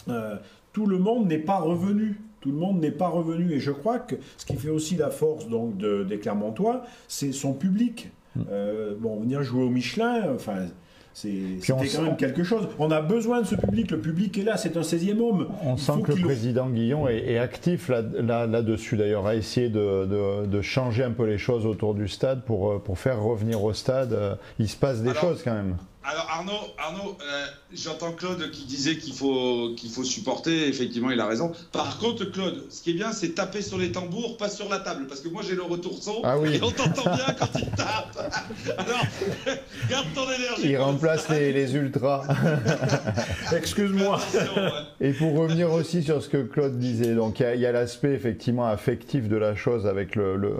euh, 0.09 0.35
tout 0.73 0.87
le 0.87 0.97
monde 0.97 1.27
n'est 1.27 1.37
pas 1.37 1.59
revenu 1.59 2.17
tout 2.43 2.51
le 2.51 2.57
monde 2.57 2.81
n'est 2.81 2.91
pas 2.91 3.07
revenu. 3.07 3.53
Et 3.53 3.59
je 3.61 3.71
crois 3.71 3.99
que 3.99 4.15
ce 4.37 4.45
qui 4.45 4.57
fait 4.57 4.69
aussi 4.69 4.97
la 4.97 5.09
force 5.09 5.47
donc 5.47 5.77
de, 5.77 6.03
des 6.03 6.19
Clermontois, 6.19 6.83
c'est 7.07 7.31
son 7.31 7.53
public. 7.53 8.11
Hmm. 8.35 8.41
Euh, 8.51 8.95
bon, 8.99 9.21
venir 9.21 9.43
jouer 9.43 9.63
au 9.63 9.69
Michelin, 9.69 10.33
enfin, 10.35 10.65
c'était 11.13 11.60
quand 11.67 12.02
même 12.02 12.17
quelque 12.17 12.43
chose. 12.43 12.67
On 12.80 12.89
a 12.89 13.02
besoin 13.02 13.41
de 13.41 13.45
ce 13.45 13.56
public. 13.56 13.91
Le 13.91 13.99
public 13.99 14.38
est 14.38 14.43
là. 14.43 14.58
C'est 14.58 14.76
un 14.78 14.82
16e 14.82 15.19
homme. 15.19 15.47
On 15.63 15.78
sent 15.78 16.02
que 16.04 16.12
le 16.12 16.21
président 16.21 16.69
Guillon 16.69 17.08
est, 17.08 17.38
actif 17.38 17.89
là-dessus, 17.89 18.95
là, 18.95 19.04
d'ailleurs, 19.04 19.28
à 19.28 19.36
essayer 19.36 19.69
de, 19.69 20.45
de, 20.45 20.62
changer 20.62 21.04
un 21.04 21.12
peu 21.12 21.26
les 21.26 21.38
choses 21.38 21.65
autour 21.65 21.93
du 21.93 22.08
stade 22.08 22.43
pour, 22.43 22.71
euh, 22.71 22.80
pour 22.80 22.97
faire 22.97 23.21
revenir 23.21 23.63
au 23.63 23.73
stade. 23.73 24.13
Euh, 24.13 24.36
il 24.60 24.69
se 24.69 24.78
passe 24.78 25.02
des 25.02 25.13
choses 25.13 25.41
quand 25.43 25.54
même. 25.54 25.76
Alors 26.05 26.27
Arnaud, 26.29 26.73
Arnaud 26.77 27.17
euh, 27.21 27.45
j'entends 27.73 28.11
Claude 28.11 28.51
qui 28.51 28.65
disait 28.65 28.97
qu'il 28.97 29.13
faut, 29.13 29.73
qu'il 29.77 29.89
faut 29.89 30.03
supporter, 30.03 30.67
effectivement 30.67 31.11
il 31.11 31.19
a 31.19 31.25
raison. 31.25 31.51
Par 31.71 31.97
contre 31.97 32.25
Claude, 32.25 32.63
ce 32.69 32.81
qui 32.81 32.91
est 32.91 32.93
bien 32.93 33.11
c'est 33.11 33.29
taper 33.29 33.61
sur 33.61 33.77
les 33.77 33.91
tambours, 33.91 34.37
pas 34.37 34.49
sur 34.49 34.69
la 34.69 34.79
table, 34.79 35.07
parce 35.07 35.21
que 35.21 35.29
moi 35.29 35.41
j'ai 35.47 35.55
le 35.55 35.63
retour 35.63 36.01
son 36.01 36.21
ah 36.23 36.35
et 36.45 36.61
on 36.61 36.71
t'entend 36.71 37.15
bien 37.15 37.33
quand 37.37 37.49
il 37.55 37.69
tape. 37.71 38.33
Alors, 38.77 39.05
garde 39.89 40.07
ton 40.13 40.25
énergie. 40.25 40.71
Il 40.71 40.77
remplace 40.77 41.29
les, 41.29 41.75
ultras. 41.75 42.25
Excuse-moi. 43.55 44.19
Et 44.99 45.13
pour 45.13 45.33
revenir 45.37 45.71
aussi 45.71 46.03
sur 46.03 46.21
ce 46.21 46.27
que 46.27 46.43
Claude 46.43 46.77
disait, 46.77 47.15
donc 47.15 47.39
il 47.39 47.59
y 47.59 47.65
a, 47.65 47.71
l'aspect 47.71 48.13
effectivement 48.13 48.65
affectif 48.65 49.29
de 49.29 49.37
la 49.37 49.55
chose 49.55 49.87
avec 49.87 50.15
le, 50.15 50.35
le, 50.35 50.53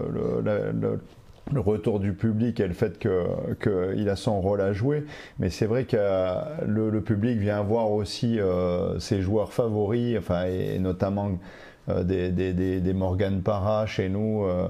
le 0.44 0.64
le 0.72 1.00
retour 1.56 2.00
du 2.00 2.14
public 2.14 2.60
et 2.60 2.68
le 2.68 2.74
fait 2.74 3.00
qu'il 3.00 4.10
a 4.10 4.16
son 4.16 4.42
rôle 4.42 4.62
à 4.62 4.74
jouer. 4.74 5.06
Mais 5.40 5.50
c'est 5.50 5.66
vrai 5.66 5.86
que 5.86 5.98
le, 6.66 7.02
public 7.02 7.38
vient 7.38 7.62
voir 7.62 7.92
aussi 7.92 8.40
euh, 8.40 8.98
ses 9.00 9.22
joueurs 9.22 9.52
favoris, 9.52 10.18
enfin, 10.18 10.46
et, 10.46 10.80
notamment 10.80 11.32
euh, 11.90 12.04
des, 12.04 12.30
des, 12.32 12.54
des, 12.54 12.94
Morgan 12.94 13.42
Parra 13.42 13.86
chez 13.86 14.08
nous, 14.08 14.46
euh, 14.46 14.70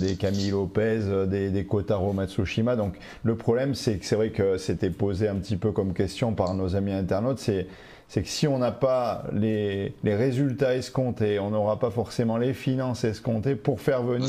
des 0.00 0.16
Camille 0.16 0.50
Lopez, 0.50 1.26
des, 1.26 1.50
des 1.50 1.64
Kotaro 1.64 2.12
Matsushima. 2.12 2.74
Donc 2.74 2.96
le 3.22 3.36
problème, 3.36 3.74
c'est 3.74 3.98
que 3.98 4.06
c'est 4.06 4.16
vrai 4.16 4.30
que 4.30 4.56
c'était 4.56 4.90
posé 4.90 5.28
un 5.28 5.36
petit 5.36 5.56
peu 5.56 5.72
comme 5.72 5.92
question 5.92 6.32
par 6.32 6.54
nos 6.54 6.74
amis 6.74 6.92
internautes, 6.92 7.38
c'est 7.38 7.66
c'est 8.08 8.22
que 8.22 8.28
si 8.28 8.46
on 8.48 8.58
n'a 8.58 8.72
pas 8.72 9.24
les, 9.34 9.92
résultats 10.04 10.74
escomptés, 10.74 11.38
on 11.38 11.50
n'aura 11.50 11.78
pas 11.78 11.90
forcément 11.90 12.38
les 12.38 12.54
finances 12.54 13.04
escomptées 13.04 13.54
pour 13.54 13.80
faire 13.82 14.02
venir 14.02 14.28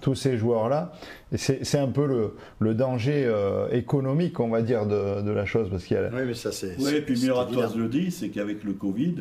tous 0.00 0.14
ces 0.14 0.38
joueurs-là. 0.38 0.92
C'est 1.36 1.78
un 1.78 1.88
peu 1.88 2.06
le, 2.06 2.34
le 2.58 2.74
danger 2.74 3.24
euh, 3.26 3.68
économique, 3.70 4.40
on 4.40 4.48
va 4.48 4.62
dire, 4.62 4.86
de, 4.86 5.20
de 5.20 5.30
la 5.30 5.44
chose. 5.44 5.68
Parce 5.70 5.84
qu'il 5.84 5.98
y 5.98 6.00
a... 6.00 6.08
Oui, 6.08 6.22
mais 6.26 6.32
ça 6.34 6.52
c'est. 6.52 6.74
Oui, 6.78 6.94
et 6.94 7.02
puis 7.02 7.20
Muratoise 7.20 7.76
le 7.76 7.88
dit, 7.88 8.10
c'est 8.10 8.30
qu'avec 8.30 8.64
le 8.64 8.72
Covid, 8.72 9.16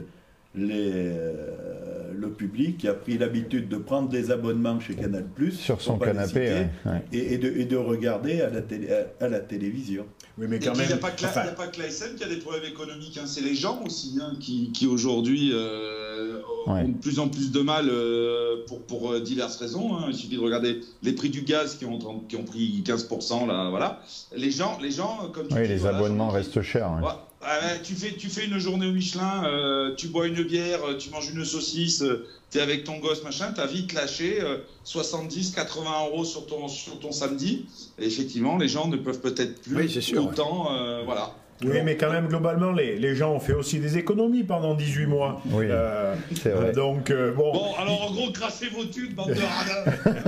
les, 0.56 0.92
euh, 0.94 2.14
le 2.18 2.30
public 2.30 2.78
qui 2.78 2.88
a 2.88 2.94
pris 2.94 3.18
l'habitude 3.18 3.68
de 3.68 3.76
prendre 3.76 4.08
des 4.08 4.32
abonnements 4.32 4.80
chez 4.80 4.94
Canal+, 4.96 5.26
Sur 5.52 5.82
son 5.82 6.00
les 6.00 6.06
canapé, 6.06 6.28
citer, 6.28 6.50
ouais, 6.54 6.70
ouais. 6.92 7.02
Et, 7.12 7.34
et 7.34 7.38
de, 7.38 7.50
et 7.50 7.66
de 7.66 7.76
regarder 7.76 8.42
à 8.42 8.50
la, 8.50 8.62
télé- 8.62 8.88
à, 8.90 9.26
à 9.26 9.28
la 9.28 9.42
télévision. 9.42 10.06
Oui, 10.40 10.46
mais 10.48 10.58
Et 10.58 10.60
quand 10.60 10.74
puis, 10.74 10.82
Il 10.84 10.88
n'y 10.88 10.90
même. 10.90 10.98
a 11.00 11.02
pas 11.02 11.12
que 11.12 11.24
la- 11.24 11.30
enfin, 11.30 11.42
il 11.44 11.48
y 11.48 11.50
a 11.50 11.54
pas 11.54 11.68
que 11.68 11.80
la 11.80 11.88
SM 11.88 12.16
qui 12.16 12.24
a 12.24 12.28
des 12.28 12.38
problèmes 12.38 12.64
économiques, 12.66 13.18
hein, 13.18 13.26
c'est 13.26 13.42
les 13.42 13.56
gens 13.56 13.82
aussi 13.86 14.20
hein, 14.22 14.34
qui, 14.40 14.72
qui 14.72 14.86
aujourd'hui 14.86 15.50
euh, 15.54 16.42
ont 16.68 16.88
de 16.88 16.98
plus 16.98 17.18
en 17.20 17.28
plus 17.28 17.52
de 17.52 17.60
mal 17.62 17.88
euh, 17.90 18.58
pour, 18.68 18.82
pour 18.84 19.12
euh, 19.14 19.20
diverses 19.20 19.58
raisons. 19.58 19.96
hein. 19.98 20.06
Il 20.10 20.16
suffit 20.16 20.36
de 20.36 20.42
regarder 20.42 20.82
les 21.02 21.14
prix 21.14 21.30
du 21.30 21.42
gaz 21.42 21.76
qui 21.76 21.86
ont, 21.86 21.98
qui 22.30 22.36
ont 22.36 22.44
pris 22.44 22.84
15%. 22.86 23.48
Là, 23.48 23.70
voilà. 23.72 24.02
Les 24.36 24.52
gens, 24.52 24.78
les 24.80 24.92
gens 24.92 25.30
comme 25.34 25.48
tu 25.48 25.56
Oui, 25.56 25.64
dis, 25.64 25.70
les 25.70 25.78
voilà, 25.78 25.98
abonnements 25.98 26.30
restent 26.30 26.62
chers. 26.62 26.92
ouais. 26.92 27.02
Tu, 27.84 27.94
fais, 27.94 28.14
tu 28.16 28.30
fais 28.30 28.46
une 28.46 28.58
journée 28.58 28.88
au 28.88 28.92
Michelin, 28.92 29.44
euh, 29.46 29.96
tu 29.96 30.08
bois 30.08 30.28
une 30.28 30.44
bière, 30.44 30.84
euh, 30.84 30.98
tu 30.98 31.10
manges 31.12 31.30
une 31.30 31.46
saucisse, 31.46 32.04
tu 32.52 32.58
es 32.58 32.62
avec 32.62 32.84
ton 32.84 32.98
gosse, 32.98 33.24
machin, 33.24 33.54
tu 33.54 33.62
as 33.62 33.68
vite 33.68 33.94
lâché 33.94 34.42
euh, 34.42 34.58
70, 34.84 35.52
80 35.52 36.06
euros 36.08 36.26
sur 36.26 36.48
ton, 36.48 36.68
sur 36.68 37.00
ton 37.00 37.12
samedi. 37.12 37.68
Et 38.00 38.06
effectivement, 38.08 38.58
les 38.58 38.68
gens 38.68 38.88
ne 38.88 38.98
peuvent 38.98 39.22
peut-être 39.22 39.62
plus 39.62 39.76
Oui, 39.76 40.02
sûr, 40.02 40.26
autant. 40.26 40.74
euh, 40.74 41.04
voilà. 41.06 41.36
Oui, 41.64 41.78
mais 41.84 41.98
quand 41.98 42.12
même, 42.12 42.28
globalement, 42.28 42.72
les, 42.72 42.98
les 42.98 43.16
gens 43.16 43.34
ont 43.34 43.40
fait 43.40 43.54
aussi 43.54 43.80
des 43.80 43.98
économies 43.98 44.44
pendant 44.44 44.76
18 44.76 45.06
mois. 45.08 45.42
Oui, 45.50 45.66
Euh, 45.70 46.14
c'est 46.36 46.50
vrai. 46.52 46.72
donc, 46.72 47.10
euh, 47.10 47.32
bon. 47.34 47.52
Bon, 47.52 47.74
alors 47.80 48.10
en 48.10 48.14
gros, 48.14 48.32
crachez 48.32 48.68
vos 48.70 48.86
thunes, 48.86 49.14
bande 49.16 49.30
de 49.30 49.40
radins. 49.42 50.22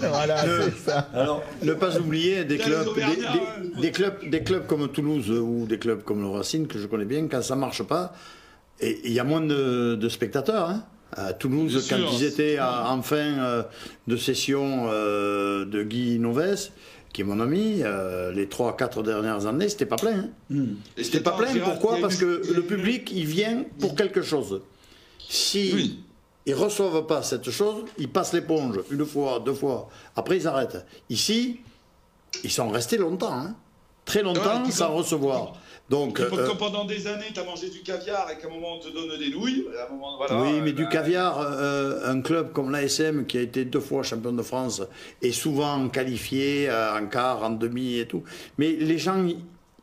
voilà, 0.08 0.44
Le- 0.44 0.62
c'est 0.64 0.90
ça. 0.90 1.08
Alors, 1.14 1.42
Ne 1.62 1.74
pas 1.74 1.96
oublier 1.98 2.44
des 2.44 2.58
clubs, 2.58 2.88
des, 2.94 3.02
des- 3.02 3.80
des 3.82 3.90
clubs, 3.92 4.28
des 4.28 4.42
clubs 4.42 4.66
comme 4.66 4.88
Toulouse 4.88 5.30
ou 5.30 5.66
des 5.66 5.78
clubs 5.78 6.02
comme 6.02 6.20
le 6.22 6.28
Racing 6.28 6.66
que 6.66 6.78
je 6.78 6.86
connais 6.86 7.04
bien, 7.04 7.28
quand 7.28 7.42
ça 7.42 7.54
marche 7.56 7.82
pas, 7.84 8.12
et 8.80 8.98
il 9.04 9.12
y 9.12 9.20
a 9.20 9.24
moins 9.24 9.40
de, 9.42 9.94
de 9.94 10.08
spectateurs. 10.08 10.70
hein. 10.70 10.84
À 11.16 11.32
Toulouse, 11.32 11.86
quand 11.88 11.96
ils 12.12 12.24
étaient 12.24 12.56
à- 12.58 12.90
en 12.90 13.00
fin 13.00 13.16
euh, 13.38 13.62
de 14.08 14.16
session 14.16 14.86
euh, 14.90 15.64
de 15.64 15.84
Guy 15.84 16.18
Noves, 16.18 16.70
qui 17.14 17.20
est 17.20 17.24
mon 17.24 17.38
ami, 17.38 17.76
euh, 17.82 18.32
les 18.32 18.46
3-4 18.46 19.02
dernières 19.04 19.46
années, 19.46 19.68
c'était 19.68 19.86
pas 19.86 19.94
plein. 19.96 20.28
hein. 20.50 20.64
Et 20.98 21.04
C'était 21.04 21.20
pas 21.20 21.30
plein, 21.32 21.50
Gérard, 21.52 21.78
pourquoi? 21.78 21.98
Parce 22.00 22.16
que 22.16 22.42
le 22.52 22.62
public, 22.62 23.10
il 23.14 23.24
vient 23.24 23.64
pour 23.78 23.94
quelque 23.94 24.20
chose. 24.20 24.60
Si 25.20 25.70
Oui. 25.72 26.00
ils 26.44 26.54
reçoivent 26.54 27.06
pas 27.06 27.22
cette 27.22 27.50
chose, 27.50 27.84
ils 27.98 28.10
passent 28.10 28.32
l'éponge 28.32 28.80
une 28.90 29.06
fois, 29.06 29.38
deux 29.38 29.54
fois. 29.54 29.88
Après, 30.16 30.36
ils 30.38 30.46
arrêtent. 30.48 30.84
Ici, 31.08 31.60
ils 32.42 32.50
sont 32.50 32.68
restés 32.68 32.98
longtemps, 32.98 33.32
hein. 33.32 33.54
très 34.04 34.22
longtemps 34.22 34.64
Ouais, 34.64 34.70
sans 34.72 34.92
recevoir. 34.92 35.52
Donc, 35.90 36.18
euh, 36.18 36.30
quand 36.30 36.56
pendant 36.56 36.84
des 36.86 37.06
années, 37.06 37.26
tu 37.34 37.38
as 37.38 37.44
mangé 37.44 37.68
du 37.68 37.80
caviar 37.82 38.26
et 38.30 38.38
qu'à 38.40 38.48
un 38.48 38.50
moment, 38.50 38.76
on 38.76 38.78
te 38.78 38.88
donne 38.88 39.18
des 39.18 39.30
nouilles, 39.30 39.66
à 39.78 39.86
un 39.86 39.94
moment, 39.94 40.16
voilà, 40.16 40.40
oui, 40.42 40.60
mais 40.62 40.70
euh, 40.70 40.72
du 40.72 40.88
caviar, 40.88 41.38
euh, 41.40 42.10
un 42.10 42.22
club 42.22 42.52
comme 42.52 42.70
l'ASM 42.70 43.26
qui 43.26 43.36
a 43.36 43.42
été 43.42 43.66
deux 43.66 43.80
fois 43.80 44.02
champion 44.02 44.32
de 44.32 44.42
France 44.42 44.80
est 45.20 45.32
souvent 45.32 45.88
qualifié 45.90 46.70
euh, 46.70 46.98
en 46.98 47.06
quart, 47.06 47.42
en 47.42 47.50
demi 47.50 47.98
et 47.98 48.06
tout. 48.06 48.22
Mais 48.56 48.72
les 48.72 48.96
gens, 48.96 49.26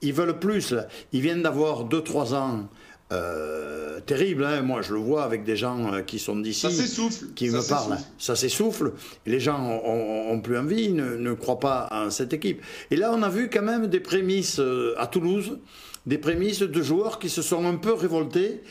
ils- 0.02 0.14
veulent 0.14 0.40
plus. 0.40 0.72
là. 0.72 0.88
Ils 1.14 1.22
viennent 1.22 1.44
d'avoir 1.44 1.84
deux, 1.84 2.02
trois 2.02 2.34
ans 2.34 2.68
euh, 3.12 4.00
terribles. 4.00 4.44
hein. 4.46 4.62
Moi, 4.64 4.82
je 4.82 4.94
le 4.94 5.00
vois 5.00 5.24
avec 5.24 5.44
des 5.44 5.56
gens 5.56 6.02
qui 6.08 6.18
sont 6.18 6.36
d'ici. 6.38 6.62
Ça 6.62 6.72
s'essouffle. 6.72 7.26
qui 7.36 7.52
ça 7.52 7.58
me 7.58 7.70
parle. 7.70 7.92
s'essouffle. 7.92 8.10
Ça 8.18 8.36
s'essouffle. 8.36 8.94
Les 9.28 9.40
gens 9.40 9.62
ont, 9.86 10.40
plus 10.42 10.58
envie, 10.58 10.92
ne, 10.94 11.16
ne 11.18 11.34
croient 11.34 11.60
pas 11.60 11.88
en 11.92 12.10
cette 12.10 12.34
équipe. 12.34 12.62
Et 12.90 12.96
là, 12.96 13.12
on 13.14 13.22
a 13.22 13.30
vu 13.30 13.50
quand 13.54 13.62
même 13.62 13.86
des 13.88 14.00
prémices 14.00 14.60
à 14.98 15.06
Toulouse, 15.08 15.60
des 16.06 16.18
prémices 16.18 16.60
de 16.62 16.82
joueurs 16.82 17.20
qui 17.20 17.30
se 17.30 17.42
sont 17.42 17.66
un 17.66 17.76
peu 17.76 17.94
révoltés, 17.94 18.62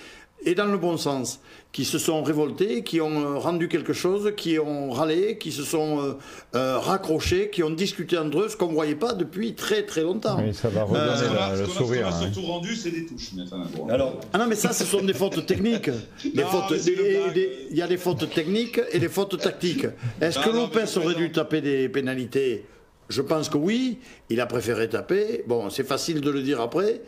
et 0.47 0.55
dans 0.55 0.65
le 0.65 0.79
bon 0.79 0.97
sens, 0.97 1.41
qui 1.71 1.85
se 1.85 1.99
sont 1.99 2.23
révoltés, 2.23 2.83
qui 2.83 2.99
ont 3.03 3.21
euh, 3.21 3.37
rendu 3.37 3.69
quelque 3.69 3.93
chose, 3.93 4.33
qui 4.39 4.59
ont 4.59 4.91
râlé, 4.91 5.37
qui 5.37 5.53
se 5.53 5.63
sont 5.63 6.01
euh, 6.01 6.13
euh, 6.55 6.79
raccrochés, 6.79 7.51
qui 7.51 7.63
ont 7.63 7.69
discuté 7.69 8.17
entre 8.17 8.41
eux, 8.41 8.49
ce 8.49 8.57
qu'on 8.57 8.69
ne 8.69 8.73
voyait 8.73 8.95
pas 8.95 9.13
depuis 9.13 9.55
très 9.55 9.83
très 9.85 10.01
longtemps. 10.01 10.39
Oui, 10.43 10.55
ça 10.55 10.71
va 10.71 10.81
Euh, 10.81 10.85
redonner 10.85 11.17
Ce 11.19 11.25
qu'on 11.25 11.31
a- 11.37 11.51
la- 11.51 11.57
ce 11.57 11.61
le 11.61 11.67
qu'on 11.67 11.71
a- 11.71 11.75
ce 11.75 11.79
sourire. 11.79 12.03
qu'on 12.07 12.13
a 12.13 12.17
hein. 12.17 12.21
surtout 12.33 12.41
rendu, 12.49 12.75
c'est 12.75 12.91
des 12.91 13.05
touches. 13.05 13.33
mais 13.37 13.43
enfin, 13.43 13.63
bon. 13.77 13.87
alors 13.89 14.19
Ah 14.33 14.39
non, 14.39 14.47
mais 14.49 14.57
ça, 14.57 14.73
ce 14.73 14.85
sont 14.85 15.03
des 15.03 15.13
fautes 15.13 15.45
techniques. 15.45 15.91
Des 16.25 16.43
Non, 16.43 16.49
fautes- 16.49 16.71
mais 16.71 16.79
c'est 16.79 16.97
des- 16.97 16.97
le 16.97 17.19
blague. 17.23 17.35
des- 17.35 17.53
Il 17.73 17.77
y 17.77 17.83
a 17.83 17.87
des 17.87 17.99
fautes 17.99 18.31
techniques 18.31 18.81
et 18.93 18.99
des 18.99 19.09
fautes 19.11 19.39
tactiques. 19.39 19.87
Est-ce 20.23 20.39
que 20.39 20.49
Lopez 20.49 20.97
aurait 20.97 21.15
dû 21.17 21.31
taper 21.31 21.61
des 21.61 21.91
pénalités 21.91 22.65
Je 23.11 23.21
pense 23.21 23.49
que 23.51 23.59
oui. 23.59 23.99
Il 24.31 24.41
a 24.41 24.47
préféré 24.47 24.89
taper. 24.89 25.45
Bon, 25.47 25.69
c'est 25.69 25.87
facile 25.87 26.21
de 26.23 26.31
le 26.31 26.41
dire 26.43 26.61
après. 26.61 27.03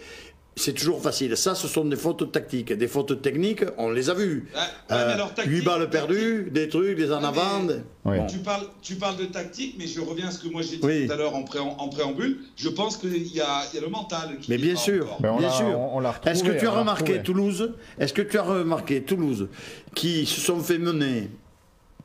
C'est 0.54 0.74
toujours 0.74 1.00
facile. 1.00 1.34
Ça, 1.34 1.54
ce 1.54 1.66
sont 1.66 1.86
des 1.86 1.96
fautes 1.96 2.30
tactiques. 2.30 2.74
Des 2.74 2.86
fautes 2.86 3.22
techniques, 3.22 3.64
on 3.78 3.88
les 3.90 4.10
a 4.10 4.14
vues. 4.14 4.50
Ouais, 4.54 4.60
alors, 4.96 5.32
tactique- 5.32 5.50
8 5.50 5.62
balles 5.64 5.88
perdues, 5.88 6.50
des 6.52 6.68
trucs, 6.68 6.94
des 6.98 7.10
en 7.10 7.24
avant. 7.24 7.60
mais- 7.62 7.68
des- 7.74 7.80
Oui. 8.04 8.18
Bon. 8.18 8.26
Tu 8.26 8.38
parles, 8.40 8.66
tu 8.82 8.96
parles 8.96 9.16
de 9.16 9.24
tactique, 9.24 9.76
mais 9.78 9.86
je 9.86 9.98
reviens 10.02 10.28
à 10.28 10.30
ce 10.30 10.40
que 10.40 10.48
moi 10.48 10.60
j'ai 10.60 10.76
dit 10.76 10.80
Oui. 10.82 11.06
tout 11.06 11.12
à 11.12 11.16
l'heure 11.16 11.34
en, 11.34 11.44
pré- 11.44 11.58
en 11.60 11.88
préambule. 11.88 12.40
Je 12.56 12.68
pense 12.68 12.98
qu'il 12.98 13.16
y 13.34 13.40
a, 13.40 13.62
il 13.72 13.76
y 13.76 13.78
a 13.78 13.80
le 13.80 13.88
mental. 13.88 14.36
Qui 14.42 14.50
Mais 14.50 14.58
bien 14.58 14.76
sûr. 14.76 15.16
on 15.24 15.38
Bien 15.38 15.48
sûr. 15.50 15.66
on- 15.68 15.96
on 15.96 16.00
l'a 16.00 16.10
retrouvé, 16.10 16.32
Est-ce 16.32 16.44
que 16.44 16.52
tu 16.58 16.66
as 16.66 16.70
remarqué 16.70 17.02
retrouvé. 17.18 17.22
Toulouse? 17.22 17.72
Est-ce 17.98 18.12
que 18.12 18.20
tu 18.22 18.36
as 18.36 18.42
remarqué 18.42 19.02
Toulouse 19.04 19.48
qui 19.94 20.26
se 20.26 20.38
sont 20.40 20.60
fait 20.60 20.76
mener 20.78 21.30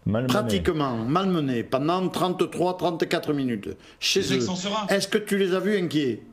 Malmené. 0.07 0.33
pratiquement 0.33 0.95
malmenés 0.95 1.63
pendant 1.63 2.07
33-34 2.07 3.33
minutes 3.33 3.69
chez 3.99 4.21
Les 4.21 4.37
eux. 4.37 4.47
Est-ce 4.89 5.07
que 5.07 5.17
tu 5.17 5.37
les 5.37 5.53
as 5.53 5.59
vus 5.59 5.77
inquiets? 5.77 6.23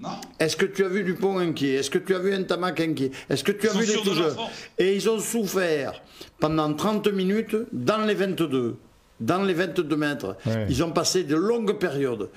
Non 0.00 0.10
Est-ce 0.38 0.56
que 0.56 0.66
tu 0.66 0.84
as 0.84 0.88
vu 0.88 1.04
Dupont 1.04 1.38
inquiet? 1.38 1.74
Est-ce 1.74 1.90
que 1.90 1.98
tu 1.98 2.14
as 2.14 2.18
vu 2.18 2.36
Ntamak 2.36 2.80
inquiet? 2.80 3.10
Est-ce 3.30 3.44
que 3.44 3.52
tu 3.52 3.68
as 3.68 3.72
vu 3.72 3.86
les 3.86 3.94
force. 3.94 4.36
Et 4.78 4.94
ils 4.94 5.08
ont 5.08 5.18
souffert 5.18 6.02
pendant 6.38 6.72
30 6.74 7.08
minutes 7.08 7.56
dans 7.72 8.04
les 8.04 8.14
22. 8.14 8.76
Dans 9.20 9.42
les 9.42 9.54
22 9.54 9.96
mètres. 9.96 10.36
Ouais. 10.44 10.66
Ils 10.68 10.82
ont 10.82 10.90
passé 10.90 11.22
de 11.22 11.36
longues 11.36 11.78
périodes. 11.78 12.28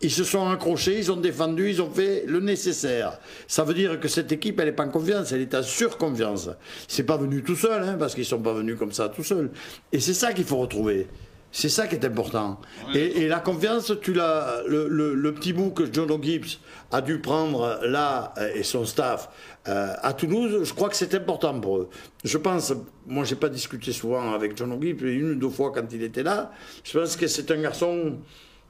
Ils 0.00 0.12
se 0.12 0.22
sont 0.22 0.48
accrochés, 0.48 0.96
ils 0.98 1.10
ont 1.10 1.16
défendu, 1.16 1.70
ils 1.70 1.82
ont 1.82 1.90
fait 1.90 2.22
le 2.26 2.38
nécessaire. 2.40 3.18
Ça 3.48 3.64
veut 3.64 3.74
dire 3.74 3.98
que 3.98 4.06
cette 4.06 4.30
équipe, 4.30 4.60
elle 4.60 4.66
n'est 4.66 4.72
pas 4.72 4.84
en 4.86 4.90
confiance, 4.90 5.32
elle 5.32 5.40
est 5.40 5.54
en 5.56 5.62
surconfiance. 5.62 6.50
C'est 6.86 7.02
pas 7.02 7.16
venu 7.16 7.42
tout 7.42 7.56
seul, 7.56 7.82
hein, 7.82 7.96
parce 7.98 8.14
qu'ils 8.14 8.24
sont 8.24 8.38
pas 8.40 8.52
venus 8.52 8.76
comme 8.78 8.92
ça 8.92 9.08
tout 9.08 9.24
seuls. 9.24 9.50
Et 9.90 9.98
c'est 9.98 10.14
ça 10.14 10.32
qu'il 10.32 10.44
faut 10.44 10.58
retrouver. 10.58 11.08
C'est 11.50 11.70
ça 11.70 11.86
qui 11.88 11.94
est 11.96 12.04
important. 12.04 12.60
Et, 12.94 13.22
et 13.22 13.26
la 13.26 13.40
confiance, 13.40 13.90
tu 14.02 14.12
l'as, 14.12 14.62
le, 14.68 14.86
le- 14.86 15.14
le 15.14 15.34
petit 15.34 15.52
bout 15.54 15.70
que 15.70 15.84
John 15.90 16.10
O'Gibbs 16.10 16.58
a 16.92 17.00
dû 17.00 17.18
prendre 17.20 17.80
là 17.84 18.34
euh, 18.38 18.50
et 18.54 18.62
son 18.62 18.84
staff 18.84 19.30
euh, 19.66 19.94
à 20.02 20.12
Toulouse, 20.12 20.60
je 20.62 20.74
crois 20.74 20.90
que 20.90 20.96
c'est 20.96 21.14
important 21.14 21.58
pour 21.58 21.78
eux. 21.78 21.88
Je 22.22 22.36
pense, 22.38 22.72
moi 23.06 23.24
j'ai 23.24 23.34
pas 23.34 23.48
discuté 23.48 23.92
souvent 23.92 24.32
avec 24.32 24.56
John 24.58 24.72
O'Gibbs, 24.72 25.00
une 25.02 25.30
ou 25.32 25.34
deux 25.36 25.48
fois 25.48 25.72
quand 25.74 25.90
il 25.90 26.02
était 26.02 26.22
là, 26.22 26.52
je 26.84 26.98
pense 26.98 27.16
que 27.16 27.26
c'est 27.26 27.50
un 27.50 27.60
garçon 27.62 28.18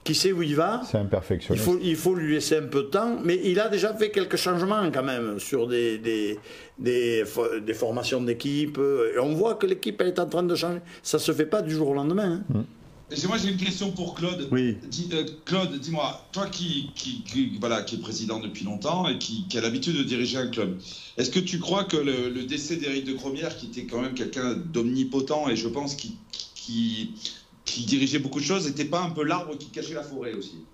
qui 0.09 0.15
sait 0.15 0.33
où 0.33 0.43
il 0.43 0.57
va. 0.57 0.81
C'est 0.91 0.97
un 0.97 1.05
Il 1.51 1.59
faut, 1.59 1.79
il 1.83 1.95
faut 1.97 2.15
lui 2.15 2.33
laisser 2.33 2.57
un 2.57 2.63
peu 2.67 2.85
de 2.85 2.89
temps, 2.89 3.19
mais 3.23 3.39
il 3.45 3.61
a 3.61 3.69
déjà 3.69 3.93
fait 3.93 4.11
quelques 4.11 4.37
changements 4.37 4.91
quand 4.91 5.03
même 5.03 5.39
sur 5.39 5.67
des, 5.69 5.99
des, 5.99 6.39
des, 6.79 7.25
des 7.67 7.75
formations 7.75 8.23
d'équipe. 8.23 8.79
Et 9.15 9.19
on 9.19 9.35
voit 9.35 9.57
que 9.57 9.67
l'équipe 9.67 10.01
elle 10.01 10.09
est 10.09 10.19
en 10.19 10.27
train 10.27 10.43
de 10.43 10.55
changer. 10.55 10.81
Ça 11.03 11.19
se 11.19 11.33
fait 11.33 11.45
pas 11.45 11.61
du 11.61 11.73
jour 11.75 11.89
au 11.91 11.95
lendemain. 11.95 12.43
hein. 12.55 12.65
Et 13.11 13.27
Moi 13.27 13.37
j'ai 13.39 13.51
une 13.51 13.57
question 13.59 13.91
pour 13.91 14.15
Claude. 14.15 14.49
Oui. 14.51 14.77
Dis- 14.91 15.11
euh, 15.13 15.25
Claude, 15.45 15.79
dis-moi, 15.79 16.27
toi 16.33 16.47
qui, 16.47 16.91
qui, 16.95 17.23
qui- 17.25 17.53
voilà, 17.61 17.83
qui 17.83 17.97
est 17.97 18.01
président 18.01 18.39
depuis 18.41 18.65
longtemps 18.65 19.07
et 19.09 19.19
qui, 19.19 19.47
qui 19.49 19.59
a 19.59 19.61
l'habitude 19.61 19.97
de 19.99 20.03
diriger 20.03 20.39
un 20.39 20.49
club, 20.49 20.77
est-ce 21.19 21.31
que 21.31 21.41
tu 21.41 21.59
crois 21.59 21.85
que 21.85 21.97
le, 21.99 22.31
le 22.31 22.45
décès 22.45 22.77
d'Éric 22.77 23.05
de 23.05 23.13
Cromière, 23.13 23.57
qui 23.59 23.67
était 23.67 23.85
quand 23.85 24.01
même 24.01 24.15
quelqu'un 24.15 24.55
d'omnipotent 24.55 25.49
et 25.51 25.57
je 25.57 25.69
pense 25.69 25.95
qui, 25.95 26.17
qui, 26.55 27.13
qui 27.73 27.85
dirigeait 27.85 28.19
beaucoup 28.19 28.41
de 28.41 28.45
choses, 28.45 28.67
n'était 28.67 28.85
pas 28.85 29.01
un 29.01 29.11
peu 29.11 29.25
l'arbre 29.25 29.57
qui 29.57 29.69
cachait 29.69 29.95
la 29.95 30.03
forêt 30.03 30.33
aussi 30.35 30.65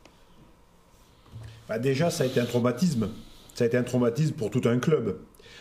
Bah, 1.69 1.79
déjà, 1.79 2.11
ça 2.11 2.25
a 2.25 2.27
été 2.27 2.41
un 2.41 2.47
traumatisme. 2.47 3.09
Ça 3.55 3.65
a 3.65 3.67
été 3.67 3.77
un 3.77 3.83
traumatisme 3.83 4.35
pour 4.35 4.51
tout 4.51 4.63
un 4.65 4.79
club. 4.79 5.19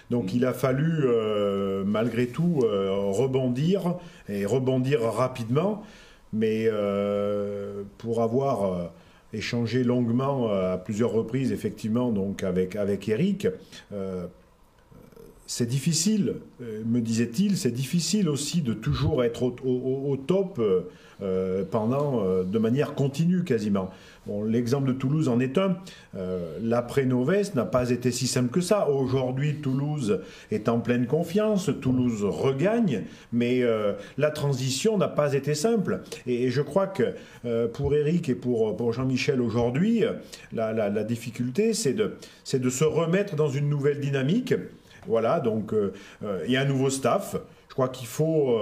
Donc 0.10 0.34
il 0.34 0.46
a 0.46 0.54
fallu, 0.54 1.04
euh, 1.06 1.84
malgré 1.86 2.28
tout, 2.28 2.62
euh, 2.64 2.92
rebondir 2.92 3.96
et 4.30 4.46
rebondir 4.46 5.02
rapidement. 5.02 5.84
Mais 6.34 6.66
euh, 6.68 7.84
pour 8.00 8.22
avoir 8.22 8.92
échangé 9.34 9.84
longuement 9.84 10.52
à 10.52 10.78
plusieurs 10.78 11.12
reprises, 11.12 11.52
effectivement, 11.52 12.12
donc 12.12 12.44
avec, 12.44 12.76
avec 12.76 13.08
Eric, 13.08 13.48
c'est 15.46 15.66
difficile, 15.66 16.36
euh, 16.62 16.82
me 16.86 17.02
disait-il, 17.02 17.58
c'est 17.58 17.72
difficile 17.72 18.30
aussi 18.30 18.62
de 18.62 18.74
toujours 18.74 19.24
être 19.24 19.44
au, 19.44 20.18
top 20.26 20.58
euh, 20.60 20.82
euh, 21.22 21.64
pendant, 21.70 22.24
de 22.44 22.60
manière 22.60 22.96
continue 22.96 23.44
quasiment. 23.44 23.90
L'exemple 24.48 24.88
de 24.88 24.94
Toulouse 24.94 25.28
en 25.28 25.40
est 25.40 25.58
un. 25.58 25.78
Euh, 26.16 26.58
L'après-Novès 26.62 27.56
n'a 27.56 27.66
pas 27.66 27.90
été 27.90 28.12
si 28.12 28.26
simple 28.26 28.50
que 28.50 28.62
ça. 28.62 28.90
Aujourd'hui, 28.90 29.56
Toulouse 29.56 30.22
est 30.50 30.70
en 30.70 30.80
pleine 30.80 31.08
confiance, 31.08 31.70
Toulouse 31.82 32.24
regagne, 32.24 33.04
mais 33.32 33.62
la 34.18 34.32
transition 34.32 34.98
n'a 34.98 35.10
pas 35.10 35.34
été 35.34 35.56
simple. 35.56 36.02
Et, 36.26 36.50
je 36.50 36.62
crois 36.62 36.88
que 36.88 37.14
pour 37.74 37.94
Eric 37.94 38.30
et 38.30 38.36
pour, 38.36 38.94
Jean-Michel 38.94 39.42
aujourd'hui, 39.42 40.04
la, 40.54 41.04
difficulté, 41.04 41.74
c'est 41.74 41.94
de 41.94 42.70
se 42.70 42.86
remettre 42.86 43.36
dans 43.36 43.50
une 43.50 43.70
nouvelle 43.70 44.00
dynamique. 44.00 44.54
Voilà, 45.08 45.40
donc 45.40 45.74
euh, 45.74 45.94
euh, 46.24 46.44
il 46.46 46.52
y 46.52 46.58
a 46.58 46.62
un 46.62 46.66
nouveau 46.66 46.90
staff. 46.90 47.36
je 47.70 47.74
crois 47.74 47.90
qu'il 47.90 48.08
faut 48.08 48.58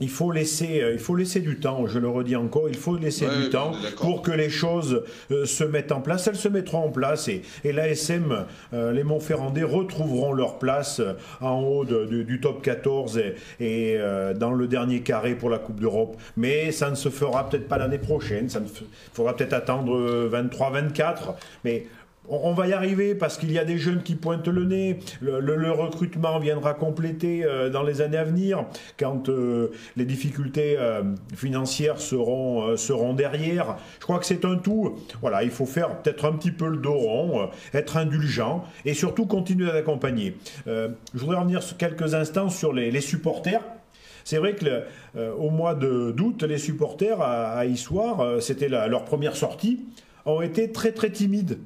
il 0.00 0.08
faut 0.10 0.32
laisser, 0.32 0.80
euh, 0.82 0.92
il 0.92 0.98
faut 0.98 1.14
laisser 1.14 1.40
du 1.40 1.60
temps. 1.60 1.86
Je 1.86 1.98
le 1.98 2.08
redis 2.08 2.36
encore, 2.36 2.68
il 2.68 2.76
faut 2.76 2.96
laisser 2.96 3.26
du 3.26 3.50
temps 3.50 3.72
pour 3.98 4.22
que 4.22 4.32
les 4.32 4.50
choses 4.50 5.04
euh, 5.30 5.46
se 5.46 5.62
mettent 5.62 5.92
en 5.92 6.00
place. 6.00 6.26
Elles 6.26 6.36
se 6.36 6.48
mettront 6.48 6.86
en 6.86 6.90
place 6.90 7.28
et, 7.28 7.42
et 7.62 7.72
l'ASM, 7.72 8.44
euh, 8.72 8.92
les 8.92 9.04
Montferrandais 9.04 9.62
retrouveront 9.62 10.32
leur 10.32 10.58
place 10.58 11.00
en 11.40 11.60
haut 11.60 11.84
du 11.84 12.40
top 12.40 12.62
14 12.62 13.20
et, 13.60 13.98
dans 14.36 14.52
le 14.52 14.66
dernier 14.66 15.00
carré 15.00 15.34
pour 15.34 15.50
la 15.50 15.58
Coupe 15.58 15.80
d'Europe. 15.80 16.16
Mais 16.36 16.72
ça 16.72 16.90
ne 16.90 16.94
se 16.94 17.08
fera 17.08 17.48
peut-être 17.48 17.68
pas 17.68 17.78
l'année 17.78 17.98
prochaine. 17.98 18.48
Ça 18.48 18.60
ne 18.60 18.66
faudra 19.12 19.36
peut-être 19.36 19.52
attendre 19.52 20.28
23-24. 20.28 21.34
Mais 21.64 21.86
on 22.28 22.52
va 22.52 22.66
y 22.66 22.72
arriver 22.72 23.14
parce 23.14 23.36
qu'il 23.36 23.52
y 23.52 23.58
a 23.58 23.64
des 23.64 23.78
jeunes 23.78 24.02
qui 24.02 24.14
pointent 24.14 24.48
le 24.48 24.64
nez. 24.64 24.98
Le, 25.20 25.70
recrutement 25.70 26.38
viendra 26.38 26.74
compléter 26.74 27.44
euh, 27.44 27.68
dans 27.68 27.82
les 27.82 28.00
années 28.00 28.16
à 28.16 28.24
venir 28.24 28.64
quand 28.98 29.28
euh, 29.28 29.72
les 29.96 30.04
difficultés 30.04 30.76
euh, 30.78 31.02
financières 31.34 32.00
seront, 32.00 32.76
seront 32.76 33.12
derrière. 33.12 33.76
Je 33.98 34.04
crois 34.04 34.18
que 34.18 34.26
c'est 34.26 34.44
un 34.44 34.56
tout. 34.56 34.96
Voilà, 35.20 35.42
il 35.42 35.50
faut 35.50 35.66
faire 35.66 36.00
peut-être 36.00 36.24
un 36.24 36.32
petit 36.32 36.52
peu 36.52 36.68
le 36.68 36.78
dos 36.78 36.94
rond, 36.94 37.50
être 37.72 37.96
indulgent 37.96 38.64
et 38.84 38.94
surtout 38.94 39.26
continuer 39.26 39.70
à 39.70 39.74
l'accompagner. 39.74 40.36
je 40.66 40.90
voudrais 41.14 41.38
revenir 41.38 41.60
quelques 41.76 42.14
instants 42.14 42.48
sur 42.48 42.72
les, 42.72 43.00
supporters. 43.00 43.62
C'est 44.24 44.38
vrai 44.38 44.54
que 44.54 44.84
au 45.38 45.50
mois 45.50 45.74
d'août, 45.74 46.42
les 46.42 46.58
supporters 46.58 47.20
à, 47.20 47.66
Issoire, 47.66 48.40
c'était 48.40 48.68
leur 48.68 49.04
première 49.04 49.36
sortie, 49.36 49.84
ont 50.24 50.40
été 50.40 50.72
très 50.72 50.92
très 50.92 51.10
timides 51.10 51.58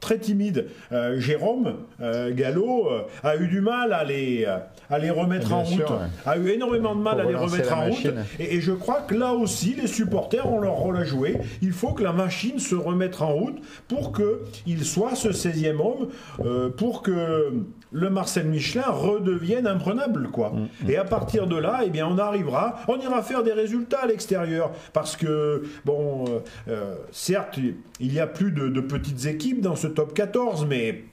très 0.00 0.18
timide. 0.18 0.66
Euh, 0.92 1.18
Jérôme 1.18 1.74
euh, 2.00 2.32
Gallo 2.34 2.88
euh, 2.90 3.02
a 3.22 3.36
eu 3.36 3.48
du 3.48 3.60
mal 3.60 3.92
à 3.92 4.04
les, 4.04 4.46
à 4.90 4.98
les 4.98 5.10
remettre 5.10 5.52
en 5.52 5.62
route, 5.62 5.82
a 6.24 6.36
eu 6.38 6.48
énormément 6.48 6.94
de 6.94 7.00
mal 7.00 7.20
à 7.20 7.24
les 7.24 7.34
remettre 7.34 7.76
en 7.76 7.86
route. 7.86 8.06
Et, 8.38 8.60
je 8.60 8.72
crois 8.72 9.02
que 9.02 9.14
là 9.14 9.32
aussi, 9.32 9.74
les 9.74 9.86
supporters 9.86 10.50
ont 10.50 10.60
leur 10.60 10.74
rôle 10.74 10.96
à 10.96 11.04
jouer. 11.04 11.38
Il 11.62 11.72
faut 11.72 11.92
que 11.92 12.02
la 12.02 12.12
machine 12.12 12.58
se 12.58 12.74
remette 12.74 13.20
en 13.20 13.32
route 13.32 13.58
pour 13.88 14.12
qu'il 14.12 14.84
soit 14.84 15.14
ce 15.14 15.28
16e 15.28 15.76
homme, 15.80 16.72
pour 16.76 17.02
que 17.02 17.52
le 17.96 18.10
Marcel 18.10 18.46
Michelin 18.46 18.90
redevienne 18.90 19.66
imprenable, 19.66 20.28
quoi. 20.28 20.50
Mm, 20.50 20.86
mm. 20.86 20.90
Et 20.90 20.96
à 20.96 21.04
partir 21.04 21.46
de 21.46 21.56
là, 21.56 21.80
eh 21.84 21.90
bien, 21.90 22.06
on 22.06 22.18
arrivera, 22.18 22.76
on 22.88 22.98
ira 22.98 23.22
faire 23.22 23.42
des 23.42 23.52
résultats 23.52 24.00
à 24.02 24.06
l'extérieur, 24.06 24.72
parce 24.92 25.16
que, 25.16 25.62
bon, 25.84 26.42
certes, 27.10 27.58
il 28.00 28.12
y 28.12 28.20
a 28.20 28.26
plus 28.26 28.52
de, 28.52 28.68
de 28.68 28.80
petites 28.80 29.26
équipes 29.26 29.60
dans 29.60 29.76
ce 29.76 29.86
top 29.86 30.14
14, 30.14 30.66
mais 30.66 31.04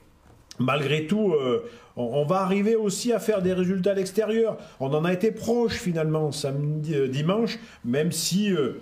malgré 0.58 1.06
tout, 1.06 1.32
euh, 1.32 1.64
on, 1.96 2.24
va 2.24 2.40
arriver 2.40 2.76
aussi 2.76 3.12
à 3.12 3.18
faire 3.18 3.42
des 3.42 3.52
résultats 3.52 3.92
à 3.92 3.94
l'extérieur. 3.94 4.58
On 4.80 4.92
en 4.94 5.04
a 5.04 5.12
été 5.12 5.30
proche 5.30 5.74
finalement 5.74 6.32
samedi, 6.32 6.94
euh, 6.94 7.08
dimanche, 7.08 7.58
même 7.84 8.12
si 8.12 8.52
euh, 8.52 8.80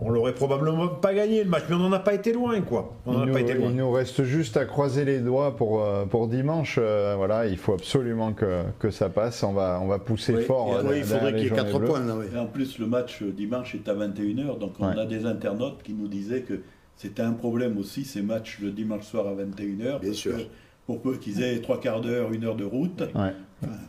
on 0.00 0.10
l'aurait 0.10 0.34
probablement 0.34 0.88
pas 0.88 1.14
gagné 1.14 1.42
le 1.42 1.50
match, 1.50 1.64
mais 1.68 1.74
on 1.74 1.80
n'en 1.80 1.92
a 1.92 1.98
pas 1.98 2.14
été 2.14 2.32
loin, 2.32 2.60
quoi. 2.60 2.94
On 3.06 3.22
il, 3.22 3.26
nous, 3.26 3.32
pas 3.32 3.40
été 3.40 3.54
loin. 3.54 3.70
il 3.70 3.76
nous 3.76 3.90
reste 3.90 4.22
juste 4.22 4.56
à 4.56 4.64
croiser 4.64 5.04
les 5.04 5.18
doigts 5.18 5.56
pour, 5.56 5.84
pour 6.10 6.28
dimanche. 6.28 6.78
voilà, 6.78 7.46
il 7.46 7.56
faut 7.56 7.74
absolument 7.74 8.32
que, 8.32 8.62
que, 8.78 8.90
ça 8.90 9.08
passe. 9.08 9.42
On 9.42 9.52
va, 9.52 9.80
on 9.82 9.86
va 9.86 9.98
pousser 9.98 10.36
fort. 10.42 10.80
Oui, 10.84 10.98
il 10.98 11.04
faudrait 11.04 11.32
qu'il 11.34 11.44
y 11.44 11.46
ait 11.46 11.50
4 11.50 11.78
points. 11.80 12.02
Et 12.34 12.38
en 12.38 12.46
plus, 12.46 12.78
le 12.78 12.86
match 12.86 13.22
dimanche 13.22 13.74
est 13.74 13.88
à 13.88 13.94
21h, 13.94 14.58
donc 14.58 14.72
on 14.78 14.86
a 14.86 15.06
des 15.06 15.26
internautes 15.26 15.82
qui 15.82 15.92
nous 15.92 16.08
disaient 16.08 16.42
que 16.42 16.60
c'était 16.96 17.22
un 17.22 17.32
problème 17.32 17.78
aussi, 17.78 18.04
ces 18.04 18.22
matchs 18.22 18.58
le 18.60 18.70
dimanche 18.70 19.04
soir 19.04 19.26
à 19.26 19.34
21h. 19.34 20.00
Bien 20.00 20.12
sûr. 20.12 20.34
pour 20.86 21.00
peu 21.00 21.16
qu'ils 21.16 21.42
aient 21.42 21.60
trois 21.60 21.80
quarts 21.80 22.00
d'heure, 22.00 22.32
une 22.32 22.44
heure 22.44 22.56
de 22.56 22.64
route, 22.64 23.00
ouais. 23.00 23.34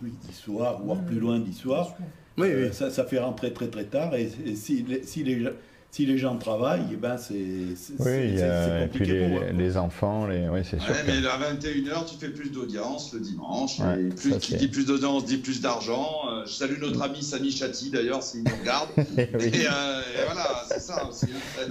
oui, 0.02 0.14
soir, 0.32 0.82
voire 0.84 1.02
plus 1.02 1.20
loin 1.20 1.40
d'histoire, 1.40 1.96
oui, 2.38 2.48
oui. 2.48 2.52
Euh, 2.52 2.72
ça, 2.72 2.90
ça, 2.90 3.04
fait 3.04 3.20
rentrer 3.20 3.54
très 3.54 3.68
très 3.68 3.86
tard. 3.86 4.16
Et, 4.16 4.28
si, 4.56 4.86
si 5.04 5.24
les, 5.24 5.48
si 5.94 6.08
les 6.08 6.18
gens 6.18 6.38
travaillent, 6.38 6.88
eh 6.92 6.96
ben 6.96 7.18
c'est 7.18 7.36
oui, 7.36 8.40
et 8.40 8.88
puis 8.92 9.06
les, 9.06 9.54
les, 9.54 9.78
enfants, 9.78 10.26
les... 10.26 10.50
oui, 10.50 10.62
c'est 10.64 10.82
sûr. 10.82 10.90
Ouais, 10.90 11.04
mais 11.06 11.28
à 11.28 11.54
21h, 11.54 12.10
tu 12.10 12.18
fais 12.20 12.30
plus 12.30 12.50
d'audience 12.52 13.14
le 13.14 13.20
dimanche. 13.20 13.80
et 13.80 14.10
plus, 14.10 14.40
qui 14.40 14.56
dit 14.56 14.70
plus 14.70 14.88
d'audience 14.88 15.24
dit 15.24 15.38
plus 15.38 15.62
d'argent. 15.62 16.22
Euh, 16.32 16.46
je 16.48 16.52
salue 16.52 16.82
notre 16.82 17.00
ami 17.04 17.22
Samy 17.22 17.52
Chati 17.52 17.92
d'ailleurs, 17.92 18.24
s'il 18.24 18.44
nous 18.44 18.56
regarde. 18.60 18.90
et, 18.98 19.22
euh, 19.22 20.02
et, 20.02 20.26
voilà, 20.26 20.64
c'est 20.68 20.80
ça 20.80 21.08
aussi. 21.08 21.28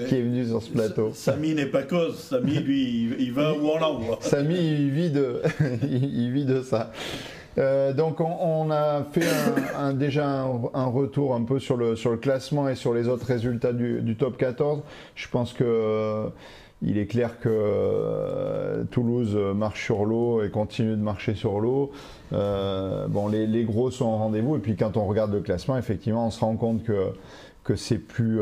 Qui 0.08 0.14
est 0.14 0.22
venu 0.22 0.46
sur 0.46 0.62
ce 0.62 0.70
plateau. 0.70 1.10
Samy 1.12 1.56
n'est 1.56 1.66
pas 1.66 1.82
cause. 1.82 2.16
Samy, 2.20 2.60
lui, 2.60 3.16
il 3.18 3.32
va 3.32 3.52
où 3.54 3.70
on 3.70 3.78
l'envoie. 3.80 4.20
Samy, 4.20 4.54
il 4.54 4.90
vit 4.90 5.10
de, 5.10 5.42
il 5.82 6.30
vit 6.30 6.44
de 6.44 6.62
ça. 6.62 6.92
Euh, 7.58 7.92
donc 7.92 8.20
on, 8.20 8.70
a 8.70 9.04
fait 9.12 9.26
un, 9.76 9.92
déjà 9.92 10.26
un, 10.74 10.86
retour 10.86 11.34
un 11.34 11.42
peu 11.42 11.58
sur 11.58 11.76
le, 11.76 11.96
sur 11.96 12.10
le 12.10 12.16
classement 12.16 12.68
et 12.68 12.74
sur 12.74 12.94
les 12.94 13.08
autres 13.08 13.26
résultats 13.26 13.72
du, 13.72 14.16
top 14.18 14.36
14. 14.36 14.80
Je 15.14 15.28
pense 15.28 15.52
que 15.52 15.64
euh, 15.64 16.28
il 16.80 16.98
est 16.98 17.06
clair 17.06 17.38
que 17.40 17.48
euh, 17.50 18.84
Toulouse 18.90 19.36
marche 19.54 19.84
sur 19.84 20.04
l'eau 20.04 20.42
et 20.42 20.50
continue 20.50 20.92
de 20.92 21.02
marcher 21.02 21.34
sur 21.34 21.60
l'eau. 21.60 21.92
bon, 22.30 23.28
les, 23.28 23.46
les, 23.46 23.64
gros 23.64 23.90
sont 23.90 24.06
au 24.06 24.16
rendez-vous 24.16 24.56
et 24.56 24.60
puis 24.60 24.76
quand 24.76 24.96
on 24.96 25.06
regarde 25.06 25.32
le 25.32 25.40
classement, 25.40 25.76
effectivement, 25.76 26.26
on 26.26 26.30
se 26.30 26.40
rend 26.40 26.56
compte 26.56 26.82
que 26.82 27.12
que 27.64 27.76
c'est 27.76 27.98
plus 27.98 28.40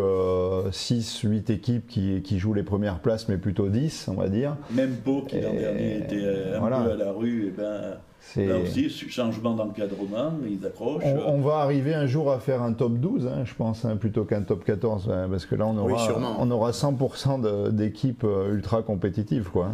6, 0.72 1.20
8 1.24 1.50
équipes 1.50 1.86
qui, 1.86 2.22
qui, 2.22 2.38
jouent 2.38 2.54
les 2.54 2.62
premières 2.62 3.00
places, 3.00 3.28
mais 3.28 3.36
plutôt 3.36 3.68
10, 3.68 4.08
on 4.08 4.14
va 4.14 4.30
dire. 4.30 4.56
Même 4.70 4.96
Beau, 5.04 5.20
qui 5.28 5.38
l'an 5.42 5.52
dernier 5.52 5.98
était 5.98 6.24
un 6.54 6.58
peu 6.58 6.92
à 6.92 6.96
la 6.96 7.12
rue, 7.12 7.44
et 7.44 7.48
eh 7.48 7.50
ben, 7.50 7.98
Là 8.36 8.58
aussi, 8.58 8.88
changement 8.90 9.54
d'encadrement, 9.54 10.32
ils 10.48 10.64
accrochent. 10.64 11.02
On, 11.26 11.40
va 11.40 11.56
arriver 11.56 11.94
un 11.94 12.06
jour 12.06 12.30
à 12.30 12.38
faire 12.38 12.62
un 12.62 12.72
top 12.72 12.94
12, 12.94 13.26
hein, 13.26 13.44
je 13.44 13.54
pense, 13.54 13.84
hein, 13.84 13.96
plutôt 13.96 14.24
qu'un 14.24 14.42
top 14.42 14.64
14, 14.64 15.10
hein, 15.10 15.26
parce 15.30 15.46
que 15.46 15.54
là, 15.54 15.66
on 15.66 15.76
aura, 15.76 16.08
on 16.38 16.50
aura 16.50 16.70
100% 16.70 17.70
d'équipes 17.70 18.24
euh, 18.24 18.54
ultra 18.54 18.82
compétitives. 18.82 19.48
Quoi. 19.50 19.70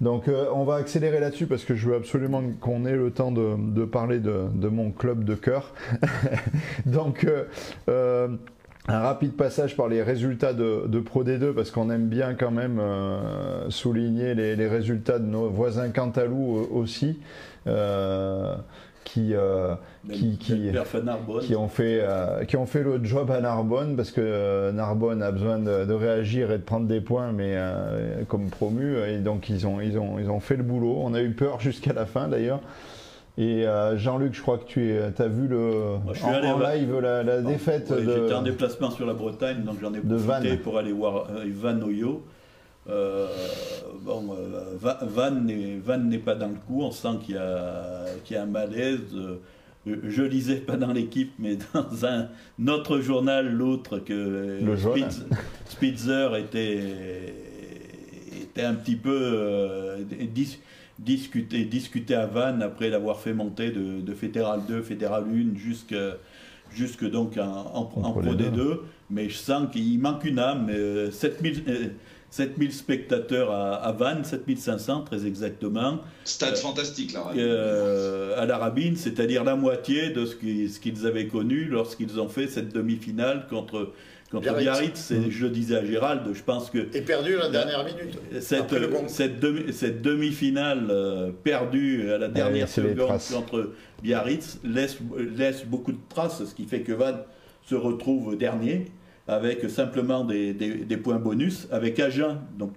Donc, 0.00 0.28
euh, 0.28 0.46
on 0.54 0.64
va 0.64 0.76
accélérer 0.76 1.20
là-dessus 1.20 1.46
parce 1.46 1.64
que 1.64 1.74
je 1.74 1.88
veux 1.88 1.96
absolument 1.96 2.42
qu'on 2.60 2.84
ait 2.86 2.96
le 2.96 3.10
temps 3.10 3.32
de, 3.32 3.84
parler 3.84 4.20
de, 4.20 4.68
mon 4.68 4.92
club 4.92 5.24
de 5.24 5.34
cœur. 5.34 5.72
Donc, 6.86 7.26
euh, 7.88 8.28
un 8.88 8.98
rapide 9.00 9.32
passage 9.32 9.76
par 9.76 9.88
les 9.88 10.02
résultats 10.02 10.52
de, 10.52 11.00
Pro 11.00 11.24
D2 11.24 11.52
parce 11.54 11.70
qu'on 11.70 11.90
aime 11.90 12.08
bien 12.08 12.34
quand 12.34 12.50
même 12.50 12.80
souligner 13.68 14.34
les, 14.34 14.54
les, 14.54 14.68
résultats 14.68 15.18
de 15.18 15.26
nos 15.26 15.48
voisins 15.48 15.90
Cantalou 15.90 16.68
aussi. 16.72 17.18
Euh, 17.66 18.54
qui, 19.04 19.34
euh, 19.34 19.74
qui, 20.12 20.38
qui, 20.38 20.70
qui, 21.40 21.56
ont 21.56 21.68
fait, 21.68 21.98
euh, 22.00 22.44
qui 22.44 22.56
ont 22.56 22.66
fait 22.66 22.82
le 22.84 23.02
job 23.02 23.30
à 23.32 23.40
Narbonne 23.40 23.96
parce 23.96 24.12
que 24.12 24.70
Narbonne 24.70 25.20
a 25.20 25.32
besoin 25.32 25.58
de, 25.58 25.92
réagir 25.92 26.52
et 26.52 26.58
de 26.58 26.62
prendre 26.62 26.86
des 26.86 27.00
points, 27.00 27.32
mais 27.32 27.56
comme 28.28 28.50
promu, 28.50 28.98
et 28.98 29.18
donc 29.18 29.48
ils 29.48 29.66
ont, 29.66 29.80
ils, 29.80 29.98
ont, 29.98 30.18
ils 30.20 30.30
ont 30.30 30.38
fait 30.38 30.56
le 30.56 30.62
boulot. 30.62 30.96
On 31.02 31.14
a 31.14 31.22
eu 31.22 31.32
peur 31.32 31.60
jusqu'à 31.60 31.92
la 31.92 32.06
fin 32.06 32.28
d'ailleurs. 32.28 32.60
Et 33.36 33.64
Jean-Luc, 33.96 34.34
je 34.34 34.42
crois 34.42 34.58
que 34.58 34.64
tu 34.64 34.92
as 34.92 35.28
vu 35.28 35.48
le, 35.48 35.96
en, 36.22 36.58
live 36.60 36.98
la, 37.00 37.40
défaite. 37.40 37.92
J'étais 37.98 38.34
en 38.34 38.42
déplacement 38.42 38.90
sur 38.90 39.06
la 39.06 39.14
Bretagne, 39.14 39.64
donc 39.64 39.78
j'en 39.80 39.92
ai 39.92 40.00
profité 40.00 40.56
pour 40.56 40.78
aller 40.78 40.92
voir 40.92 41.26
Ivan 41.44 41.80
Oyo. 41.82 42.22
Euh, 42.88 43.26
bon, 44.02 44.34
euh, 44.34 44.76
Van 44.80 45.30
n'est 45.98 46.18
pas 46.18 46.34
dans 46.34 46.48
le 46.48 46.54
coup, 46.54 46.82
on 46.82 46.90
sent 46.90 47.18
qu'il 47.22 47.34
y, 47.34 48.32
y, 48.32 48.36
a 48.36 48.42
un 48.42 48.46
malaise. 48.46 49.00
Euh, 49.14 49.36
je 49.86 50.22
lisais 50.22 50.56
pas 50.56 50.76
dans 50.76 50.92
l'équipe, 50.92 51.32
mais 51.38 51.58
dans 51.74 52.06
un 52.06 52.28
autre 52.68 53.00
journal, 53.00 53.52
l'autre 53.52 53.98
que 53.98 54.60
Spitzer 55.66 56.28
était, 56.38 57.34
était 58.42 58.62
un 58.62 58.74
petit 58.74 58.96
peu 58.96 59.96
discuté, 60.98 61.64
discuté 61.64 62.14
à 62.14 62.26
Vannes 62.26 62.62
après 62.62 62.90
l'avoir 62.90 63.20
fait 63.20 63.32
monter 63.32 63.70
de, 63.70 64.00
de, 64.00 64.14
Fédéral 64.14 64.60
2, 64.68 64.82
Fédéral 64.82 65.24
1 65.24 65.58
jusque, 65.58 65.94
jusque 66.72 67.08
donc 67.08 67.38
en, 67.38 67.84
Pro 67.84 68.34
D2. 68.34 68.80
Mais 69.10 69.28
je 69.28 69.36
sens 69.36 69.70
qu'il 69.72 69.98
manque 69.98 70.24
une 70.24 70.38
âme. 70.38 70.70
7000 71.10 71.94
7000 72.30 72.72
spectateurs 72.72 73.50
à, 73.50 73.74
à 73.74 73.92
Vannes, 73.92 74.24
7500 74.24 75.02
très 75.02 75.26
exactement. 75.26 75.98
Stade 76.24 76.56
fantastique, 76.56 77.12
là. 77.12 77.24
Euh, 77.36 78.40
à 78.40 78.46
la 78.46 78.56
Rabine, 78.56 78.96
c'est-à-dire 78.96 79.42
la 79.42 79.56
moitié 79.56 80.10
de 80.10 80.24
ce 80.26 80.36
qu'ils 80.36 81.06
avaient 81.06 81.26
connu 81.26 81.64
lorsqu'ils 81.64 82.20
ont 82.20 82.28
fait 82.28 82.46
cette 82.46 82.72
demi-finale 82.72 83.46
contre, 83.50 83.92
contre 84.30 84.56
Biarritz. 84.56 85.10
Et 85.10 85.30
je 85.30 85.46
le 85.46 85.50
disais 85.50 85.76
à 85.76 85.84
Gérald, 85.84 86.22
je 86.32 86.42
pense 86.42 86.70
que. 86.70 86.78
Et 86.94 87.00
perdu 87.00 87.34
à 87.36 87.40
la 87.40 87.48
dernière 87.48 87.84
minute. 87.84 88.16
Cette, 88.40 88.72
cette, 89.08 89.40
demi, 89.40 89.72
cette 89.72 90.00
demi-finale 90.00 90.86
euh, 90.88 91.30
perdue 91.42 92.12
à 92.12 92.18
la 92.18 92.28
dernière 92.28 92.68
seconde 92.68 93.18
contre 93.32 93.72
Biarritz 94.02 94.58
laisse, 94.62 94.98
laisse 95.36 95.64
beaucoup 95.64 95.92
de 95.92 96.00
traces, 96.08 96.44
ce 96.44 96.54
qui 96.54 96.64
fait 96.64 96.82
que 96.82 96.92
Vannes 96.92 97.22
se 97.66 97.74
retrouve 97.74 98.36
dernier 98.36 98.86
avec 99.30 99.70
simplement 99.70 100.24
des, 100.24 100.96
points 101.02 101.20
bonus, 101.20 101.68
avec 101.70 102.00
Agen. 102.00 102.38
Donc 102.58 102.72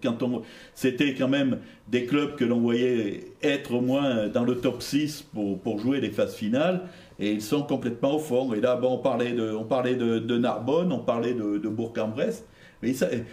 c'était 0.76 1.16
quand 1.16 1.28
même 1.28 1.58
des 1.88 2.06
clubs 2.06 2.36
que 2.36 2.46
l'on 2.46 2.60
voyait 2.60 3.32
être 3.42 3.74
au 3.74 3.82
moins 3.82 4.28
dans 4.28 4.44
le 4.44 4.58
top 4.58 4.84
6 4.84 5.26
pour, 5.34 5.80
jouer 5.80 6.00
les 6.00 6.12
phases 6.12 6.36
finales, 6.36 6.82
et 7.20 7.32
ils 7.32 7.42
sont 7.42 7.64
complètement 7.64 8.16
au 8.16 8.20
fond. 8.20 8.54
Et 8.54 8.62
là, 8.62 8.80
on 8.84 9.00
parlait 9.00 9.34
de, 9.34 10.38
Narbonne, 10.38 10.92
on 10.92 11.00
parlait 11.00 11.34
de, 11.34 11.68
Bourg-en-Bresse, 11.68 12.46
mais 12.84 12.94
c'est 12.94 13.26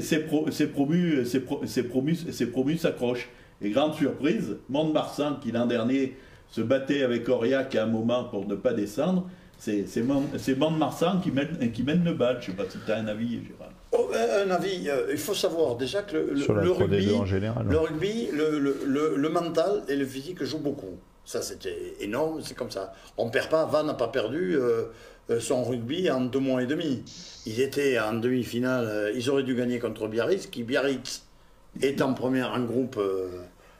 c'est 0.00 0.72
promu, 0.72 1.24
c'est 1.24 2.46
promu 2.46 2.76
s'accroche. 2.76 3.28
Et 3.60 3.70
grande 3.70 3.94
surprise, 3.94 4.56
Mont-de-Marsan, 4.68 5.40
qui 5.42 5.50
l'an 5.50 5.66
dernier 5.66 6.14
se 6.46 6.60
battait 6.60 7.02
avec 7.02 7.28
Aurillac 7.28 7.74
à 7.74 7.82
un 7.82 7.86
moment 7.86 8.22
pour 8.22 8.46
ne 8.46 8.54
pas 8.54 8.72
descendre, 8.72 9.28
c'est 9.58 10.02
Mont-de-Marsan 10.02 11.20
qui 11.20 11.30
mène, 11.30 11.72
qui 11.72 11.82
mène 11.82 12.04
le 12.04 12.14
bal. 12.14 12.38
Je 12.40 12.50
ne 12.50 12.56
sais 12.56 12.62
pas 12.62 12.70
si 12.70 12.78
tu 12.84 12.92
as 12.92 12.96
un 12.96 13.06
avis, 13.06 13.40
Gérald. 13.44 13.72
Oh, 13.92 14.10
euh, 14.14 14.46
un 14.46 14.50
avis, 14.50 14.88
euh, 14.88 15.08
il 15.10 15.18
faut 15.18 15.34
savoir 15.34 15.76
déjà 15.76 16.02
que 16.02 16.16
le, 16.16 16.34
le, 16.34 16.70
rugby, 16.70 17.14
en 17.14 17.24
général, 17.24 17.66
le, 17.66 17.78
rugby 17.78 18.28
le, 18.32 19.28
mental 19.28 19.82
et 19.88 19.96
le 19.96 20.04
physique 20.04 20.44
jouent 20.44 20.58
beaucoup. 20.58 20.98
Ça, 21.24 21.42
c'était 21.42 21.94
énorme, 22.00 22.40
c'est 22.42 22.54
comme 22.54 22.70
ça. 22.70 22.92
On 23.16 23.26
ne 23.26 23.30
perd 23.30 23.48
pas, 23.48 23.64
Van 23.64 23.82
n'a 23.82 23.94
pas 23.94 24.08
perdu 24.08 24.56
euh, 24.56 24.84
son 25.40 25.64
rugby 25.64 26.10
en 26.10 26.20
deux 26.22 26.38
mois 26.38 26.62
et 26.62 26.66
demi. 26.66 27.02
Ils 27.46 27.60
étaient 27.60 27.98
en 27.98 28.14
demi-finale, 28.14 29.12
ils 29.14 29.28
auraient 29.30 29.42
dû 29.42 29.54
gagner 29.54 29.78
contre 29.78 30.06
Biarritz, 30.06 30.46
qui 30.46 30.62
Biarritz 30.62 31.24
est 31.82 32.00
en 32.02 32.14
première 32.14 32.52
en 32.52 32.60
groupe. 32.60 33.00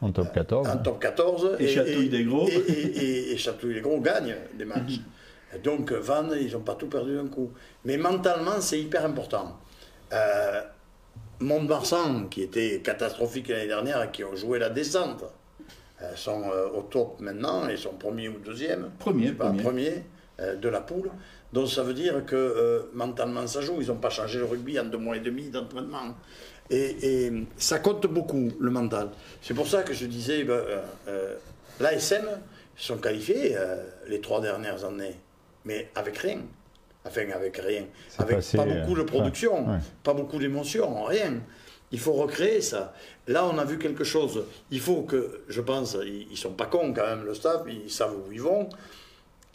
en 0.01 0.11
top 0.11 0.33
14. 0.33 0.69
En 0.69 0.77
top 0.79 1.01
14. 1.01 1.57
Et, 1.59 1.69
Chatouille 1.69 2.09
des 2.09 2.25
Gros. 2.25 2.49
Et, 2.49 3.33
et, 3.33 3.37
Chatouille 3.37 3.75
des 3.75 3.81
Gros 3.83 4.01
gagne 4.01 4.35
des 4.59 4.65
matchs. 4.65 5.01
Donc 5.63 5.93
Van, 5.93 6.29
ils 6.33 6.53
n'ont 6.53 6.61
pas 6.61 6.75
tout 6.75 6.89
perdu 6.89 7.17
d'un 7.17 7.29
coup. 7.29 7.53
Mais 7.85 7.97
mentalement, 7.97 8.61
c'est 8.61 8.81
hyper 8.81 9.05
important. 9.05 9.59
Euh, 10.13 10.61
Mont-de-Marsan, 11.41 12.29
qui 12.29 12.43
était 12.43 12.81
catastrophique 12.81 13.49
l'année 13.49 13.69
dernière 13.69 14.03
et 14.03 14.11
qui 14.11 14.25
ont 14.25 14.35
joué 14.35 14.59
la 14.59 14.71
descente, 14.71 15.25
euh, 16.03 16.15
sont 16.17 16.43
euh, 16.53 16.69
au 16.69 16.83
top 16.83 17.21
maintenant 17.21 17.69
et 17.69 17.77
sont 17.77 17.93
premiers 17.93 18.29
ou 18.29 18.39
deuxième. 18.39 18.91
Premier, 18.99 19.33
pas 19.33 19.53
premier. 19.53 20.05
Euh, 20.41 20.55
de 20.55 20.69
la 20.69 20.81
poule. 20.81 21.11
Donc 21.53 21.69
ça 21.69 21.83
veut 21.83 21.95
dire 21.95 22.25
que 22.25 22.89
mentalement 22.93 23.45
ça 23.49 23.61
joue. 23.61 23.81
Ils 23.81 23.89
n'ont 23.89 23.97
pas 23.97 24.11
changé 24.11 24.39
le 24.39 24.45
rugby 24.45 24.79
en 24.79 24.85
deux 24.85 24.99
mois 24.99 25.17
et 25.17 25.21
demi 25.21 25.51
d'entraînement. 25.51 26.15
Et, 26.71 27.33
ça 27.57 27.81
compte 27.81 28.07
beaucoup, 28.07 28.53
le 28.61 28.71
mental. 28.71 29.09
C'est 29.43 29.55
pour 29.55 29.67
ça 29.67 29.83
que 29.83 29.93
je 29.95 30.07
disais, 30.07 30.45
ben, 30.45 30.61
l'ASM 31.81 32.27
sont 32.77 32.99
qualifiés 32.99 33.57
les 34.07 34.21
trois 34.21 34.41
dernières 34.41 34.85
années 34.85 35.17
mais 35.69 35.91
avec 35.95 36.17
rien. 36.17 36.41
Enfin, 37.05 37.27
avec 37.33 37.59
rien. 37.59 37.85
Avec 38.19 38.39
pas 38.57 38.65
beaucoup 38.65 38.95
de 38.95 39.03
production, 39.03 39.67
pas 40.03 40.15
beaucoup 40.15 40.39
d'émotion, 40.39 41.05
rien. 41.05 41.35
Il 41.93 42.01
faut 42.01 42.13
recréer 42.13 42.61
ça. 42.61 42.93
Là, 43.29 43.47
on 43.47 43.57
a 43.59 43.65
vu 43.65 43.79
quelque 43.79 44.05
chose. 44.05 44.45
Il 44.71 44.81
faut 44.81 45.03
que, 45.03 45.43
je 45.49 45.61
pense, 45.61 45.97
ils, 46.05 46.37
sont 46.37 46.53
pas 46.53 46.67
cons 46.67 46.93
quand 46.93 47.07
même, 47.07 47.25
le 47.25 47.35
staff, 47.35 47.63
ils 47.69 47.91
savent 47.91 48.17
où 48.29 48.33
ils 48.33 48.41
vont. 48.41 48.69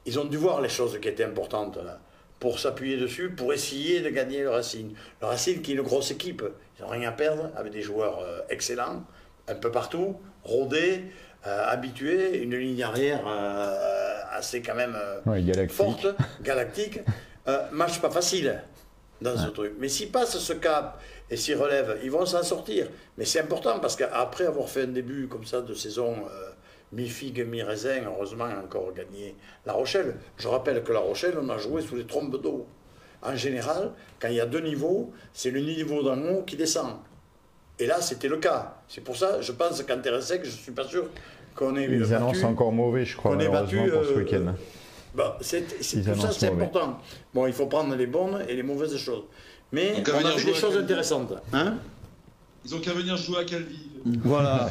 Ils 0.05 0.20
ont 0.20 0.26
dû 0.26 0.38
voir 0.38 0.61
les 0.61 0.70
choses 0.70 0.99
qui 0.99 1.07
étaient 1.07 1.24
importantes 1.24 1.78
là, 1.78 1.99
pour 2.39 2.59
s'appuyer 2.59 2.97
dessus, 2.97 3.30
pour 3.32 3.53
essayer 3.53 4.01
de 4.01 4.09
gagner 4.09 4.41
le 4.41 4.49
Racing. 4.49 4.93
Le 5.22 5.28
Racing 5.28 5.61
qui 5.61 5.72
est 5.72 5.76
une 5.76 5.82
grosse 5.82 6.11
équipe, 6.11 6.43
ils 6.78 6.84
n'ont 6.84 6.89
rien 6.89 7.09
à 7.09 7.11
perdre, 7.11 7.51
avec 7.55 7.72
des 7.72 7.82
joueurs 7.82 8.20
euh, 8.20 8.39
excellents, 8.49 9.03
un 9.47 9.55
peu 9.55 9.72
partout, 9.72 10.18
rodés, 10.43 11.05
euh, 11.45 11.66
habitués, 11.68 12.41
une 12.41 12.55
ligne 12.55 12.84
arrière. 12.84 13.24
Euh, 13.28 14.12
assez 14.34 14.61
quand 14.61 14.75
même 14.75 14.95
euh, 14.95 15.67
forte, 15.69 16.07
galactique. 16.41 16.99
Euh, 17.45 17.61
match 17.73 17.99
pas 17.99 18.09
facile 18.09 18.63
dans 19.19 19.38
ce 19.38 19.49
truc. 19.49 19.73
Mais 19.77 19.89
s'ils 19.89 20.09
passent 20.09 20.38
ce 20.38 20.53
cap 20.53 21.01
et 21.29 21.36
s'ils 21.36 21.57
relèvent, 21.57 21.99
ils 22.01 22.09
vont 22.09 22.25
s'en 22.25 22.41
sortir. 22.41 22.88
Mais 23.17 23.25
c'est 23.25 23.41
important 23.41 23.79
parce 23.79 23.97
qu'après 23.97 24.45
avoir 24.45 24.69
fait 24.69 24.84
un 24.84 24.88
début 24.88 25.27
comme 25.27 25.43
ça 25.43 25.59
de 25.59 25.73
saison 25.73 26.15
euh, 26.25 26.51
mi-figue, 26.93 27.45
mi-raisin, 27.45 28.03
heureusement 28.05 28.47
encore 28.63 28.93
gagné 28.93 29.36
La 29.65 29.73
Rochelle. 29.73 30.15
Je 30.38 30.47
rappelle 30.47 30.84
que 30.84 30.93
La 30.93 30.99
Rochelle, 30.99 31.34
on 31.38 31.49
a 31.49 31.57
joué 31.57 31.81
sous 31.81 31.97
les 31.97 32.05
trompes 32.05 32.41
d'eau. 32.41 32.65
En 33.21 33.36
général, 33.36 33.91
quand 34.19 34.29
il 34.29 34.36
y 34.36 34.41
a 34.41 34.45
deux 34.45 34.61
niveaux, 34.61 35.11
c'est 35.34 35.51
le 35.51 35.59
niveau 35.59 36.01
d'en 36.01 36.17
haut 36.29 36.43
qui 36.43 36.55
descend. 36.55 36.95
Et 37.79 37.86
là, 37.88 38.01
c'était 38.01 38.27
le 38.27 38.38
cas. 38.38 38.75
C'est 38.88 39.01
pour 39.01 39.17
ça, 39.17 39.41
je 39.41 39.51
pense 39.51 39.81
qu'en 39.84 39.99
terrain 39.99 40.21
sec, 40.21 40.41
je 40.43 40.49
ne 40.49 40.55
suis 40.55 40.71
pas 40.71 40.86
sûr 40.86 41.09
ils 41.61 42.13
annoncent 42.13 42.47
encore 42.47 42.71
mauvais, 42.71 43.05
je 43.05 43.15
crois, 43.15 43.35
malheureusement, 43.35 43.83
pour 43.87 44.05
ce 44.05 44.11
euh, 44.11 44.17
week-end. 44.17 44.53
Bah, 45.15 45.37
c'est, 45.41 45.67
tout 45.67 46.19
ça, 46.19 46.31
c'est 46.31 46.47
important. 46.47 46.99
Bon, 47.33 47.45
il 47.45 47.53
faut 47.53 47.67
prendre 47.67 47.95
les 47.95 48.07
bonnes 48.07 48.43
et 48.47 48.55
les 48.55 48.63
mauvaises 48.63 48.97
choses. 48.97 49.23
Mais 49.71 50.03
on 50.07 50.25
a 50.25 50.35
vu 50.35 50.45
des 50.45 50.53
choses 50.53 50.77
intéressantes. 50.77 51.33
Hein? 51.51 51.75
Ils 52.65 52.75
ont 52.75 52.79
qu'à 52.79 52.93
venir 52.93 53.17
jouer 53.17 53.39
à 53.39 53.43
Calvi. 53.43 53.89
Voilà. 54.05 54.69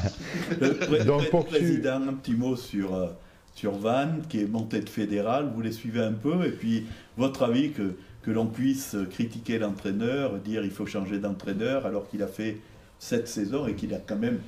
Donc, 1.06 1.30
pour 1.30 1.46
président, 1.46 2.00
un 2.08 2.14
petit 2.14 2.34
mot 2.34 2.56
sur, 2.56 2.94
euh, 2.94 3.08
sur 3.54 3.72
Van, 3.72 4.08
qui 4.28 4.40
est 4.40 4.46
monté 4.46 4.80
de 4.80 4.88
fédéral. 4.88 5.50
Vous 5.54 5.60
les 5.60 5.72
suivez 5.72 6.00
un 6.00 6.12
peu. 6.12 6.44
Et 6.44 6.50
puis, 6.50 6.86
votre 7.16 7.42
avis 7.42 7.70
que, 7.70 7.94
que 8.22 8.30
l'on 8.30 8.46
puisse 8.46 8.96
critiquer 9.10 9.58
l'entraîneur, 9.58 10.38
dire 10.38 10.64
il 10.64 10.70
faut 10.70 10.86
changer 10.86 11.18
d'entraîneur, 11.18 11.86
alors 11.86 12.08
qu'il 12.08 12.22
a 12.22 12.28
fait 12.28 12.58
cette 12.98 13.28
saison 13.28 13.66
et 13.66 13.74
qu'il 13.74 13.92
a 13.94 13.98
quand 13.98 14.16
même 14.16 14.38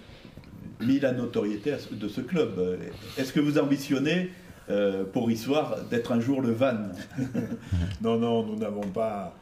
mis 0.81 1.01
la 1.01 1.12
notoriété 1.12 1.75
de 1.91 2.09
ce 2.09 2.20
club. 2.20 2.79
Est-ce 3.16 3.33
que 3.33 3.41
vous 3.41 3.59
ambitionnez 3.59 4.31
euh, 4.70 5.05
pour 5.05 5.31
Histoire 5.31 5.85
d'être 5.85 6.12
un 6.12 6.20
jour 6.20 6.41
le 6.41 6.53
Van? 6.53 6.79
Non, 8.03 8.18
non, 8.18 8.45
nous 8.45 8.57
n'avons 8.57 8.89
pas 8.89 9.35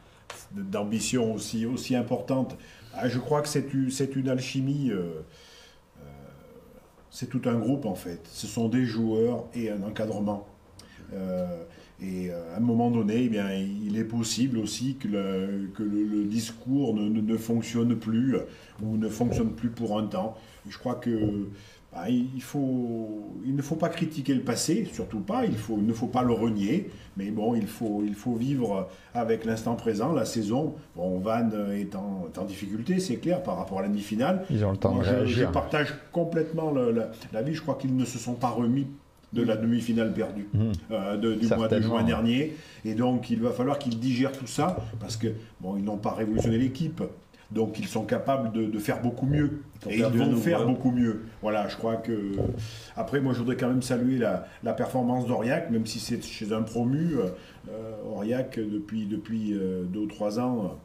d'ambition 0.51 1.33
aussi, 1.33 1.65
aussi 1.65 1.95
importante. 1.95 2.57
Ah, 2.93 3.09
je 3.09 3.19
crois 3.19 3.41
que 3.41 3.47
c'est 3.47 4.15
une 4.15 4.29
alchimie. 4.29 4.91
Euh, 4.91 5.23
euh, 5.99 6.03
c'est 7.09 7.27
tout 7.27 7.41
un 7.45 7.55
groupe 7.55 7.85
en 7.85 7.95
fait. 7.95 8.21
Ce 8.31 8.47
sont 8.47 8.69
des 8.69 8.85
joueurs 8.85 9.45
et 9.53 9.69
un 9.69 9.81
encadrement. 9.83 10.47
Et 12.01 12.31
à 12.31 12.57
un 12.57 12.59
moment 12.59 12.91
donné, 12.91 13.23
eh 13.23 13.29
bien, 13.29 13.47
il 13.53 13.97
est 13.97 14.03
possible 14.03 14.57
aussi 14.57 14.95
que 14.95 15.07
le, 15.07 15.69
que 15.73 15.83
le, 15.83 16.23
discours 16.25 16.93
ne, 16.95 17.07
ne, 17.07 17.37
fonctionne 17.37 17.95
plus 17.95 18.35
ou 18.81 18.97
ne 18.97 19.07
fonctionne 19.07 19.51
plus 19.51 19.69
pour 19.69 19.97
un 19.97 20.07
temps. 20.07 20.35
Je 20.67 20.77
crois 20.77 20.95
que 20.95 21.47
bah, 21.93 22.09
il, 22.09 22.41
faut, 22.41 23.21
il 23.45 23.55
ne 23.55 23.61
faut 23.61 23.75
pas 23.75 23.89
critiquer 23.89 24.33
le 24.33 24.41
passé, 24.41 24.87
surtout 24.91 25.19
pas, 25.19 25.45
il, 25.45 25.55
faut, 25.55 25.77
ne 25.77 25.93
faut 25.93 26.07
pas 26.07 26.23
le 26.23 26.33
renier, 26.33 26.89
mais 27.17 27.29
bon, 27.29 27.53
il 27.53 27.67
faut, 27.67 28.01
il 28.03 28.15
faut 28.15 28.33
vivre 28.33 28.89
avec 29.13 29.45
l'instant 29.45 29.75
présent, 29.75 30.11
la 30.11 30.25
saison. 30.25 30.73
Bon, 30.95 31.19
Van 31.19 31.47
est 31.71 31.95
en, 31.95 32.45
difficulté, 32.45 32.99
c'est 32.99 33.17
clair, 33.17 33.43
par 33.43 33.57
rapport 33.57 33.79
à 33.79 33.83
la 33.83 33.89
demi-finale. 33.89 34.43
Ils 34.49 34.65
ont 34.65 34.71
le 34.71 34.77
temps 34.77 34.97
de 34.97 35.03
je, 35.03 35.25
je, 35.25 35.45
partage 35.45 35.93
complètement 36.11 36.71
la, 36.71 37.41
vie, 37.43 37.53
je 37.53 37.61
crois 37.61 37.75
qu'ils 37.75 37.95
ne 37.95 38.05
se 38.05 38.17
sont 38.17 38.33
pas 38.33 38.49
remis 38.49 38.87
de 39.33 39.43
la 39.43 39.57
demi-finale 39.57 40.13
perdue 40.13 40.47
mmh. 40.53 40.71
euh, 40.91 41.35
du 41.35 41.47
mois 41.47 41.67
de 41.67 41.81
juin 41.81 42.03
dernier. 42.03 42.55
Et 42.85 42.93
donc, 42.93 43.29
il 43.29 43.41
va 43.41 43.51
falloir 43.51 43.79
qu'ils 43.79 43.99
digèrent 43.99 44.31
tout 44.31 44.47
ça, 44.47 44.77
parce 44.99 45.17
que, 45.17 45.27
bon, 45.59 45.75
ils 45.77 45.83
n'ont 45.83 45.97
pas 45.97 46.13
révolutionné 46.13 46.57
l'équipe, 46.57 47.01
donc 47.51 47.79
ils 47.79 47.87
sont 47.87 48.03
capables 48.03 48.51
de, 48.51 48.79
faire 48.79 49.01
beaucoup 49.01 49.25
mieux. 49.25 49.61
Et 49.89 49.97
ils 49.97 50.03
vont 50.03 50.35
faire 50.35 50.65
beaucoup 50.65 50.91
mieux. 50.91 51.23
Voilà, 51.41 51.67
je 51.67 51.75
crois 51.75 51.97
que. 51.97 52.31
Après, 52.95 53.19
moi, 53.21 53.33
je 53.33 53.39
voudrais 53.39 53.57
quand 53.57 53.67
même 53.67 53.81
saluer 53.81 54.17
la, 54.17 54.73
performance 54.73 55.27
d'Aurillac, 55.27 55.69
même 55.69 55.85
si 55.85 55.99
c'est 55.99 56.23
chez 56.23 56.51
un 56.53 56.61
promu. 56.61 57.15
Euh, 57.69 57.91
Aurillac, 58.11 58.59
depuis, 58.59 59.05
depuis 59.05 59.53
euh, 59.53 59.83
deux 59.83 60.01
ou 60.01 60.07
trois 60.07 60.39
ans, 60.39 60.77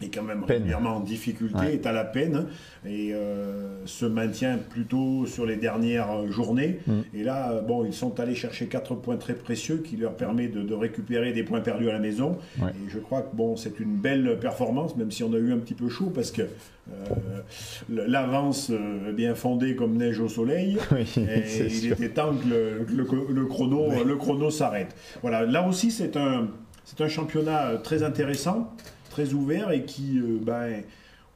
est 0.00 0.14
quand 0.14 0.22
même 0.22 0.44
régulièrement 0.44 0.96
en 0.96 1.00
difficulté, 1.00 1.72
est 1.72 1.86
à 1.86 1.92
la 1.92 2.04
peine 2.04 2.46
et 2.86 3.12
euh, 3.12 3.84
se 3.86 4.06
maintient 4.06 4.58
plutôt 4.58 5.26
sur 5.26 5.44
les 5.44 5.56
dernières 5.56 6.30
journées. 6.30 6.78
Mm. 6.86 7.00
Et 7.14 7.22
là, 7.24 7.50
euh, 7.50 7.60
bon, 7.60 7.84
ils 7.84 7.92
sont 7.92 8.20
allés 8.20 8.34
chercher 8.34 8.66
quatre 8.66 8.94
points 8.94 9.16
très 9.16 9.34
précieux 9.34 9.78
qui 9.78 9.96
leur 9.96 10.14
permet 10.14 10.48
de, 10.48 10.74
récupérer 10.74 11.32
des 11.32 11.42
points 11.42 11.60
perdus 11.60 11.88
à 11.88 11.92
la 11.92 11.98
maison. 11.98 12.38
Et 12.60 12.88
je 12.88 12.98
crois 12.98 13.22
que 13.22 13.34
bon, 13.34 13.56
c'est 13.56 13.80
une 13.80 13.96
belle 13.96 14.38
performance, 14.38 14.96
même 14.96 15.10
si 15.10 15.24
on 15.24 15.32
a 15.32 15.38
eu 15.38 15.52
un 15.52 15.58
petit 15.58 15.74
peu 15.74 15.88
chaud 15.88 16.12
parce 16.14 16.30
que 16.30 16.42
euh, 16.42 17.42
l'avance 17.88 18.70
bien 19.12 19.34
fondée 19.34 19.74
comme 19.74 19.96
neige 19.96 20.20
au 20.20 20.28
soleil. 20.28 20.78
et 21.16 21.66
il 21.66 21.92
était 21.92 22.10
temps 22.10 22.34
que 22.34 22.46
le, 22.48 23.44
chrono, 23.46 24.04
le 24.04 24.16
chrono 24.16 24.50
s'arrête. 24.50 24.94
Voilà, 25.22 25.44
là 25.44 25.66
aussi 25.66 25.90
c'est 25.90 26.16
un, 26.16 26.48
c'est 26.84 27.00
un 27.00 27.08
championnat 27.08 27.78
très 27.82 28.02
intéressant 28.04 28.72
très 29.18 29.34
ouvert 29.34 29.70
et 29.72 29.84
qui, 29.84 30.18
euh, 30.18 30.38
ben, 30.40 30.82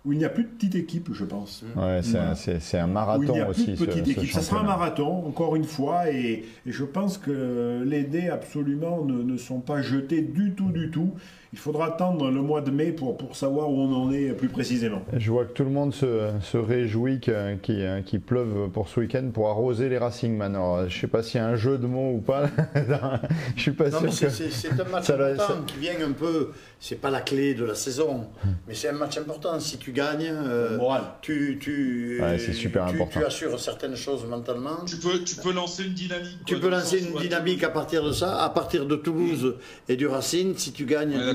où 0.05 0.13
il 0.13 0.19
n'y 0.19 0.25
a 0.25 0.29
plus 0.29 0.45
de 0.45 0.49
petite 0.49 0.75
équipe, 0.75 1.11
je 1.13 1.25
pense. 1.25 1.65
Ouais, 1.77 2.01
c'est 2.03 2.79
un, 2.79 2.87
marathon 2.87 3.23
il 3.23 3.33
n'y 3.33 3.41
a 3.41 3.47
plus 3.47 3.67
De 3.67 3.85
petite 3.85 4.09
équipe. 4.09 4.31
ça 4.31 4.41
sera 4.41 4.61
un 4.61 4.65
marathon, 4.65 5.27
encore 5.27 5.55
une 5.57 5.65
fois, 5.65 6.11
et, 6.11 6.45
je 6.67 6.85
pense 6.85 7.19
que 7.19 7.85
les 7.87 8.03
dés 8.03 8.29
absolument 8.29 9.05
ne, 9.05 9.23
ne, 9.23 9.37
sont 9.37 9.61
pas 9.61 9.83
jetés 9.83 10.23
du 10.23 10.53
tout, 10.53 10.71
du 10.71 10.91
tout. 10.91 11.13
Il 11.53 11.59
faudra 11.59 11.87
attendre 11.87 12.31
le 12.31 12.41
mois 12.41 12.61
de 12.63 12.71
mai 12.71 12.93
pour, 12.93 13.17
pour 13.17 13.37
savoir 13.37 13.71
où 13.71 13.79
on 13.81 13.93
en 13.95 14.11
est 14.13 14.33
plus 14.33 14.49
précisément. 14.49 15.03
Je 15.17 15.31
vois 15.31 15.45
que 15.45 15.53
tout 15.53 15.65
le 15.65 15.71
monde 15.71 15.93
se, 15.93 16.31
se 16.41 16.57
réjouit 16.57 17.21
qu'il 17.21 18.03
qui 18.07 18.19
pleuve 18.19 18.69
pour 18.71 18.89
ce 18.89 19.01
week-end 19.01 19.31
pour 19.33 19.49
arroser 19.51 19.89
les 19.89 19.99
Racing 19.99 20.37
Man. 20.37 20.55
Alors, 20.57 20.89
je 20.89 20.99
sais 21.01 21.07
pas 21.09 21.23
s'il 21.23 21.41
y 21.41 21.45
a 21.45 21.47
un 21.47 21.57
jeu 21.57 21.77
de 21.79 21.87
mots 21.87 22.13
ou 22.15 22.21
pas. 22.21 22.47
je 23.57 23.61
suis 23.63 23.73
pas 23.73 23.91
Non, 23.91 23.99
sûr 23.99 24.03
mais 24.03 24.11
c'est- 24.13 24.27
que 24.27 24.33
c'est 24.33 24.51
c'est 24.51 24.81
un 24.81 24.85
match 24.85 25.05
ça 25.05 25.15
important 25.15 25.47
ça- 25.47 25.63
qui 25.67 25.79
vient 25.79 25.93
un 26.07 26.13
peu. 26.13 26.51
C'est 26.85 27.01
pas 27.01 27.11
la 27.11 27.21
clé 27.21 27.55
de 27.55 27.65
la 27.65 27.77
saison, 27.77 28.27
mais 28.67 28.75
c'est 28.75 28.89
un 28.89 28.93
match 28.95 29.17
important. 29.17 29.61
Si 29.61 29.79
tu 29.79 29.93
gagnes, 29.93 30.27
euh, 30.33 30.77
Moral. 30.79 31.03
tu, 31.21 31.59
tu, 31.61 32.19
Ouais, 32.21 32.39
c'est 32.41 32.53
super 32.55 32.87
tu- 32.87 32.95
important. 32.97 33.21
tu 33.21 33.25
assures 33.27 33.61
certaines 33.61 33.95
choses 33.95 34.27
mentalement. 34.27 34.85
Tu 34.85 34.97
peux, 34.97 35.21
tu 35.23 35.37
peux 35.37 35.53
lancer 35.53 35.85
une 35.85 35.93
dynamique. 35.93 36.39
Tu 36.45 36.55
quoi, 36.55 36.63
peux 36.63 36.71
lancer 36.71 36.99
une 37.05 37.17
dynamique 37.21 37.63
à 37.63 37.69
partir 37.69 38.03
de 38.03 38.11
ça, 38.11 38.43
à 38.43 38.49
partir 38.51 38.85
de 38.87 38.97
Toulouse 38.97 39.55
et 39.89 39.95
du 39.95 40.09
Racing. 40.09 40.55
Si 40.57 40.73
tu 40.73 40.85
gagnes 40.87 41.15
Ouais, 41.17 41.35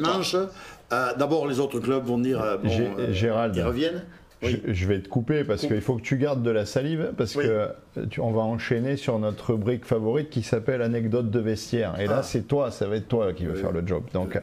euh, 0.94 1.14
d'abord 1.18 1.48
les 1.48 1.60
autres 1.60 1.80
clubs 1.80 2.06
vont 2.06 2.18
dire 2.18 2.42
euh, 2.42 2.58
bon, 2.58 2.70
euh, 3.00 3.12
Gérald. 3.12 3.56
ils 3.56 3.64
reviennent. 3.64 4.04
Oui. 4.44 4.62
Je, 4.68 4.72
je 4.74 4.88
vais 4.88 5.00
te 5.00 5.08
couper 5.10 5.44
parce 5.44 5.66
qu'il 5.66 5.82
faut 5.82 5.96
que 5.96 6.04
tu 6.04 6.16
gardes 6.18 6.44
de 6.44 6.52
la 6.52 6.68
salive 6.68 7.12
parce 7.18 7.36
Oui. 7.36 7.46
que 7.46 7.70
tu- 8.12 8.22
on 8.22 8.30
va 8.32 8.42
enchaîner 8.42 8.96
sur 8.96 9.18
notre 9.18 9.54
rubrique 9.54 9.84
favorite 9.84 10.30
qui 10.30 10.44
s'appelle 10.44 10.84
anecdote 10.84 11.32
de 11.32 11.40
vestiaire. 11.40 11.96
Et 12.00 12.06
là, 12.06 12.18
Ah. 12.20 12.24
c'est 12.24 12.44
toi, 12.48 12.70
ça 12.70 12.86
va 12.88 12.98
être 12.98 13.08
toi 13.08 13.34
qui 13.34 13.46
va 13.48 13.54
Oui. 13.54 13.60
faire 13.60 13.72
le 13.72 13.82
job. 13.86 14.04
Donc, 14.14 14.40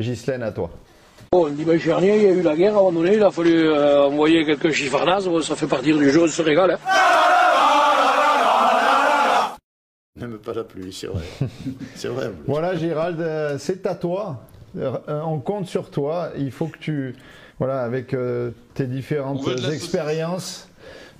Ghislaine, 0.00 0.42
à 0.42 0.50
toi. 0.50 0.70
Bon, 1.30 1.48
dimanche 1.48 1.84
dernier, 1.84 2.16
il 2.16 2.22
y 2.22 2.26
a 2.26 2.30
eu 2.32 2.42
la 2.42 2.56
guerre, 2.56 2.74
à 2.74 2.78
un 2.78 2.82
moment 2.82 3.00
donné, 3.00 3.14
il 3.14 3.22
a 3.22 3.30
fallu 3.30 3.68
euh, 3.68 4.02
envoyer 4.06 4.44
quelques 4.44 4.70
chiffardasses, 4.72 5.26
bon, 5.26 5.40
ça 5.40 5.54
fait 5.54 5.66
partie 5.68 5.92
du 5.92 6.10
jeu, 6.10 6.22
on 6.24 6.26
se 6.28 6.42
régale. 6.42 6.72
hein. 6.72 6.78
Même 10.18 10.38
pas 10.38 10.54
la 10.54 10.64
pluie, 10.64 10.92
c'est 10.92 11.08
vrai. 11.08 11.22
c'est 11.94 12.08
vrai. 12.08 12.30
Voilà, 12.46 12.74
Gérald, 12.74 13.20
euh, 13.20 13.56
c'est 13.58 13.86
à 13.86 13.94
toi. 13.94 14.40
Euh, 14.76 14.98
on 15.24 15.38
compte 15.38 15.66
sur 15.66 15.90
toi. 15.90 16.30
Il 16.36 16.50
faut 16.50 16.66
que 16.66 16.78
tu, 16.78 17.14
voilà, 17.58 17.82
avec 17.82 18.12
euh, 18.14 18.50
tes 18.74 18.86
différentes 18.86 19.46
expériences 19.72 20.68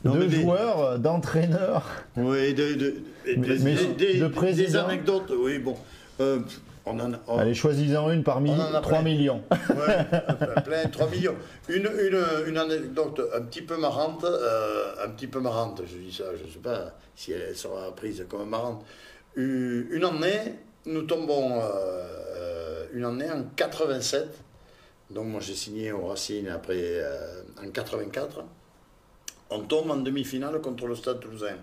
Non, 0.05 0.15
de 0.15 0.19
mais 0.21 0.27
des- 0.27 0.43
joueurs, 0.43 0.99
d'entraîneurs. 0.99 1.85
Oui, 2.17 2.55
de, 2.55 2.75
de, 2.75 2.95
Mais- 3.27 3.35
des- 3.37 3.59
mais 3.65 3.75
des- 3.97 4.19
de 4.19 4.27
des 4.27 4.29
président. 4.35 4.85
anecdotes. 4.87 5.33
Oui, 5.39 5.59
bon. 5.59 5.77
Euh, 6.21 6.41
on 6.85 6.99
en 7.01 7.13
a. 7.15 7.17
on- 7.27 7.39
Allez, 7.39 7.55
choisis-en 7.55 8.11
une 8.13 8.23
parmi 8.23 8.51
On 8.51 8.61
en 8.61 8.75
a 8.75 8.81
3 8.81 8.99
plein. 8.99 9.03
millions. 9.03 9.43
Ouais, 9.51 10.05
plein, 10.65 10.85
3 10.91 11.09
millions. 11.11 11.35
Une, 11.69 11.89
une, 12.01 12.23
une 12.49 12.59
anecdote 12.59 13.21
un 13.37 13.41
petit 13.43 13.63
peu 13.63 13.77
marrante, 13.77 14.23
euh, 14.25 14.93
un 15.05 15.09
petit 15.11 15.27
peu 15.27 15.41
marrante, 15.41 15.83
je 15.91 15.97
dis 15.97 16.15
ça, 16.15 16.25
je 16.41 16.47
ne 16.47 16.51
sais 16.53 16.59
pas 16.61 16.93
si 17.17 17.33
elle 17.33 17.57
sera 17.57 17.95
prise 17.97 18.25
comme 18.29 18.49
marrante. 18.49 18.85
Une 19.35 20.05
année, 20.05 20.55
nous 20.87 21.03
tombons, 21.03 21.59
euh, 21.61 22.05
une 22.97 23.05
année 23.05 23.31
en 23.31 23.45
87, 23.55 24.27
donc 25.11 25.27
moi 25.27 25.41
j'ai 25.41 25.55
signé 25.55 25.93
au 25.93 26.07
Racine 26.07 26.49
après, 26.49 26.75
euh, 26.81 27.43
en 27.63 27.71
84, 27.71 28.43
on 29.51 29.61
tombe 29.61 29.91
en 29.91 29.97
demi-finale 29.99 30.61
contre 30.63 30.87
le 30.87 30.95
Stade 30.95 31.21
Toulousain. 31.21 31.57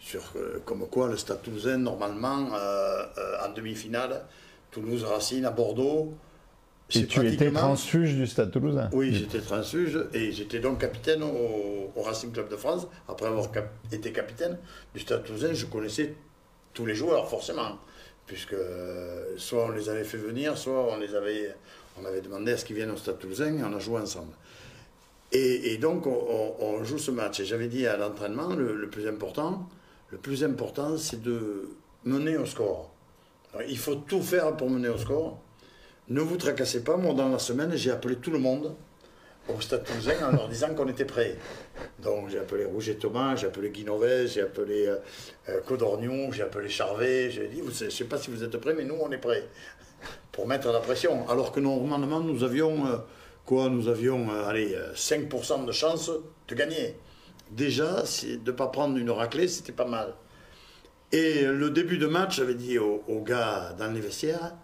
Sur, 0.00 0.22
euh, 0.34 0.58
comme 0.64 0.88
quoi 0.88 1.06
le 1.06 1.16
Stade 1.16 1.40
Toulousain, 1.42 1.78
normalement, 1.78 2.48
euh, 2.54 3.04
en 3.46 3.52
demi-finale, 3.52 4.24
Toulouse-Racine 4.72 5.44
à 5.44 5.50
Bordeaux, 5.52 6.14
Et 6.94 7.06
tu 7.06 7.26
étais 7.28 7.52
transfuge 7.52 8.14
du 8.14 8.26
Stade 8.26 8.50
Toulousain. 8.50 8.90
oui, 8.92 9.14
j'étais 9.14 9.40
transfuge 9.40 9.98
et 10.12 10.32
j'étais 10.32 10.58
donc 10.58 10.80
capitaine 10.80 11.22
au, 11.22 11.92
au 11.94 12.02
Racing 12.02 12.32
Club 12.32 12.48
de 12.50 12.56
France. 12.56 12.88
Après 13.08 13.26
avoir 13.26 13.52
cap- 13.52 13.70
été 13.92 14.10
capitaine 14.12 14.58
du 14.92 15.00
Stade 15.00 15.22
Toulousain, 15.22 15.52
je 15.54 15.66
connaissais 15.66 16.14
tous 16.74 16.84
les 16.84 16.96
joueurs, 16.96 17.28
forcément, 17.28 17.78
puisque 18.26 18.54
euh, 18.54 19.34
soit 19.36 19.66
on 19.66 19.70
les 19.70 19.88
avait 19.88 20.04
fait 20.04 20.18
venir, 20.18 20.56
soit 20.56 20.92
on 20.92 20.98
les 20.98 21.14
avait, 21.14 21.54
on 22.00 22.04
avait 22.04 22.20
demandé 22.20 22.52
à 22.52 22.56
ce 22.56 22.64
qu'ils 22.64 22.76
viennent 22.76 22.90
au 22.90 22.96
Stade 22.96 23.18
Toulousain 23.18 23.56
et 23.56 23.62
on 23.62 23.74
a 23.74 23.78
joué 23.78 24.00
ensemble. 24.00 24.32
Et, 25.34 25.78
donc, 25.78 26.06
on, 26.06 26.84
joue 26.84 26.98
ce 26.98 27.10
match. 27.10 27.40
Et 27.40 27.46
j'avais 27.46 27.68
dit 27.68 27.86
à 27.86 27.96
l'entraînement, 27.96 28.50
le, 28.54 28.86
plus 28.90 29.08
important, 29.08 29.66
le 30.10 30.18
plus 30.18 30.44
important, 30.44 30.98
c'est 30.98 31.22
de 31.22 31.70
mener 32.04 32.36
au 32.36 32.44
score. 32.44 32.90
Il 33.66 33.78
faut 33.78 33.94
tout 33.94 34.20
faire 34.20 34.54
pour 34.58 34.68
mener 34.68 34.90
au 34.90 34.98
score. 34.98 35.38
Ne 36.10 36.20
vous 36.20 36.36
tracassez 36.36 36.84
pas, 36.84 36.98
moi 36.98 37.14
dans 37.14 37.30
la 37.30 37.38
semaine, 37.38 37.74
j'ai 37.74 37.90
appelé 37.90 38.16
tout 38.16 38.30
le 38.30 38.38
monde 38.38 38.74
au 39.48 39.60
Stade 39.60 39.84
Toulousain 39.84 40.28
en 40.28 40.32
leur 40.32 40.48
disant 40.48 40.74
qu'on 40.74 40.88
était 40.88 41.04
prêts. 41.04 41.36
Donc 41.98 42.30
j'ai 42.30 42.38
appelé 42.38 42.64
Rouget 42.64 42.94
Thomas, 42.94 43.36
j'ai 43.36 43.46
appelé 43.48 43.70
Guinovès, 43.70 44.34
j'ai 44.34 44.42
appelé 44.42 44.86
euh, 44.86 44.96
euh, 45.48 45.60
Codorniou, 45.66 46.32
j'ai 46.32 46.42
appelé 46.42 46.68
Charvet, 46.68 47.30
j'ai 47.30 47.48
dit, 47.48 47.60
je 47.72 47.84
ne 47.86 47.90
sais 47.90 48.04
pas 48.04 48.18
si 48.18 48.30
vous 48.30 48.44
êtes 48.44 48.56
prêts, 48.58 48.74
mais 48.74 48.84
nous 48.84 48.96
on 49.00 49.10
est 49.10 49.18
prêts 49.18 49.48
pour 50.32 50.46
mettre 50.46 50.72
la 50.72 50.80
pression. 50.80 51.28
Alors 51.28 51.52
que 51.52 51.60
normalement 51.60 52.20
nous 52.20 52.42
avions, 52.42 52.86
euh, 52.86 52.96
quoi, 53.44 53.68
nous 53.68 53.88
avions, 53.88 54.30
euh, 54.30 54.48
allez, 54.48 54.74
euh, 54.74 54.94
5% 54.94 55.64
de 55.66 55.72
chance 55.72 56.10
de 56.48 56.54
gagner. 56.54 56.96
Déjà, 57.50 58.02
de 58.22 58.50
ne 58.50 58.56
pas 58.56 58.68
prendre 58.68 58.96
une 58.96 59.10
raclée, 59.10 59.46
c'était 59.46 59.72
pas 59.72 59.86
mal. 59.86 60.14
Et 61.12 61.42
le 61.42 61.68
début 61.68 61.98
de 61.98 62.06
match, 62.06 62.36
j'avais 62.36 62.54
dit 62.54 62.78
aux, 62.78 63.04
aux 63.06 63.20
gars 63.20 63.74
dans 63.78 63.92
les 63.92 64.00
vestiaires, 64.00 64.54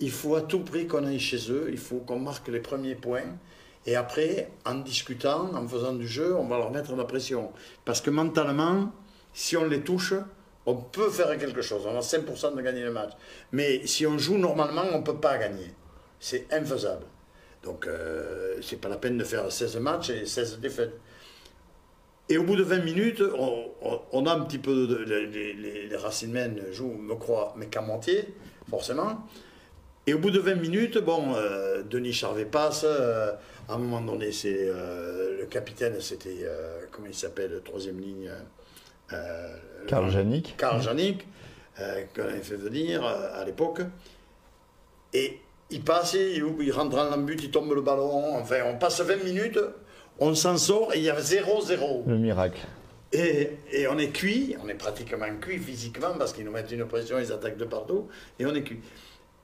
il 0.00 0.10
faut 0.10 0.34
à 0.34 0.42
tout 0.42 0.58
prix 0.58 0.88
qu'on 0.88 1.06
aille 1.06 1.20
chez 1.20 1.52
eux, 1.52 1.68
il 1.70 1.78
faut 1.78 1.98
qu'on 1.98 2.18
marque 2.18 2.48
les 2.48 2.58
premiers 2.58 2.96
points. 2.96 3.38
Et 3.86 3.96
après, 3.96 4.50
en 4.64 4.76
discutant, 4.76 5.50
en 5.54 5.68
faisant 5.68 5.92
du 5.92 6.08
jeu, 6.08 6.34
on 6.36 6.46
va 6.46 6.58
leur 6.58 6.70
mettre 6.70 6.94
la 6.96 7.04
pression. 7.04 7.52
Parce 7.84 8.00
que 8.00 8.10
mentalement, 8.10 8.92
si 9.32 9.56
on 9.56 9.64
les 9.66 9.82
touche, 9.82 10.14
on 10.66 10.76
peut 10.76 11.10
faire 11.10 11.36
quelque 11.38 11.60
chose. 11.60 11.82
On 11.86 11.96
a 11.96 12.00
5% 12.00 12.56
de 12.56 12.62
gagner 12.62 12.82
le 12.82 12.92
match. 12.92 13.10
Mais 13.52 13.86
si 13.86 14.06
on 14.06 14.18
joue 14.18 14.38
normalement, 14.38 14.84
on 14.92 14.98
ne 14.98 15.04
peut 15.04 15.16
pas 15.18 15.36
gagner. 15.36 15.74
C'est 16.18 16.46
infaisable. 16.52 17.04
Donc, 17.62 17.86
euh, 17.86 18.56
c'est 18.62 18.80
pas 18.80 18.88
la 18.88 18.96
peine 18.96 19.18
de 19.18 19.24
faire 19.24 19.50
16 19.50 19.76
matchs 19.78 20.10
et 20.10 20.26
16 20.26 20.60
défaites. 20.60 20.98
Et 22.30 22.38
au 22.38 22.44
bout 22.44 22.56
de 22.56 22.62
20 22.62 22.78
minutes, 22.78 23.22
on, 24.12 24.26
a 24.26 24.32
un 24.32 24.40
petit 24.40 24.58
peu 24.58 24.86
de. 24.86 24.96
Les, 24.96 25.52
les, 25.52 25.96
Racingmen 25.96 26.58
jouent, 26.72 26.96
me 26.96 27.14
croient, 27.16 27.52
mais 27.56 27.66
qu'à 27.66 27.82
moitié, 27.82 28.34
forcément. 28.70 29.26
Et 30.06 30.14
au 30.14 30.18
bout 30.18 30.30
de 30.30 30.38
20 30.40 30.54
minutes, 30.54 30.98
bon, 30.98 31.34
euh, 31.34 31.82
Denis 31.82 32.14
Charvet 32.14 32.46
passe. 32.46 32.84
euh, 32.88 33.32
à 33.68 33.74
un 33.74 33.78
moment 33.78 34.00
donné, 34.00 34.32
c'est 34.32 34.56
euh, 34.68 35.38
le 35.40 35.46
capitaine, 35.46 36.00
c'était. 36.00 36.38
euh, 36.42 36.80
comment 36.90 37.06
il 37.08 37.14
s'appelle, 37.14 37.50
le 37.50 37.60
troisième 37.60 38.00
ligne 38.00 38.30
euh, 39.12 39.56
Karl 39.86 40.10
Janik. 40.10 40.56
Karl 40.56 40.80
Janik, 40.82 41.26
qu'on 42.14 42.22
avait 42.22 42.40
fait 42.40 42.56
venir 42.56 43.04
à 43.04 43.44
l'époque. 43.44 43.80
Et 45.12 45.40
il 45.70 45.82
passe, 45.82 46.14
il, 46.14 46.44
il 46.60 46.72
rentre 46.72 46.96
dans 46.96 47.04
l'embut, 47.04 47.36
il 47.42 47.50
tombe 47.50 47.72
le 47.74 47.82
ballon. 47.82 48.36
Enfin, 48.36 48.62
on 48.66 48.76
passe 48.78 49.00
20 49.00 49.24
minutes, 49.24 49.58
on 50.18 50.34
s'en 50.34 50.56
sort 50.56 50.94
et 50.94 50.98
il 50.98 51.04
y 51.04 51.10
a 51.10 51.18
0-0. 51.20 52.06
Le 52.06 52.16
miracle. 52.18 52.60
Et, 53.12 53.50
et 53.72 53.86
on 53.86 53.96
est 53.98 54.08
cuit, 54.10 54.56
on 54.62 54.68
est 54.68 54.74
pratiquement 54.74 55.26
cuit 55.40 55.58
physiquement 55.58 56.14
parce 56.18 56.32
qu'ils 56.32 56.44
nous 56.44 56.50
mettent 56.50 56.72
une 56.72 56.84
pression, 56.86 57.18
ils 57.20 57.30
attaquent 57.30 57.56
de 57.56 57.64
partout, 57.64 58.08
et 58.40 58.46
on 58.46 58.54
est 58.54 58.62
cuit. 58.64 58.80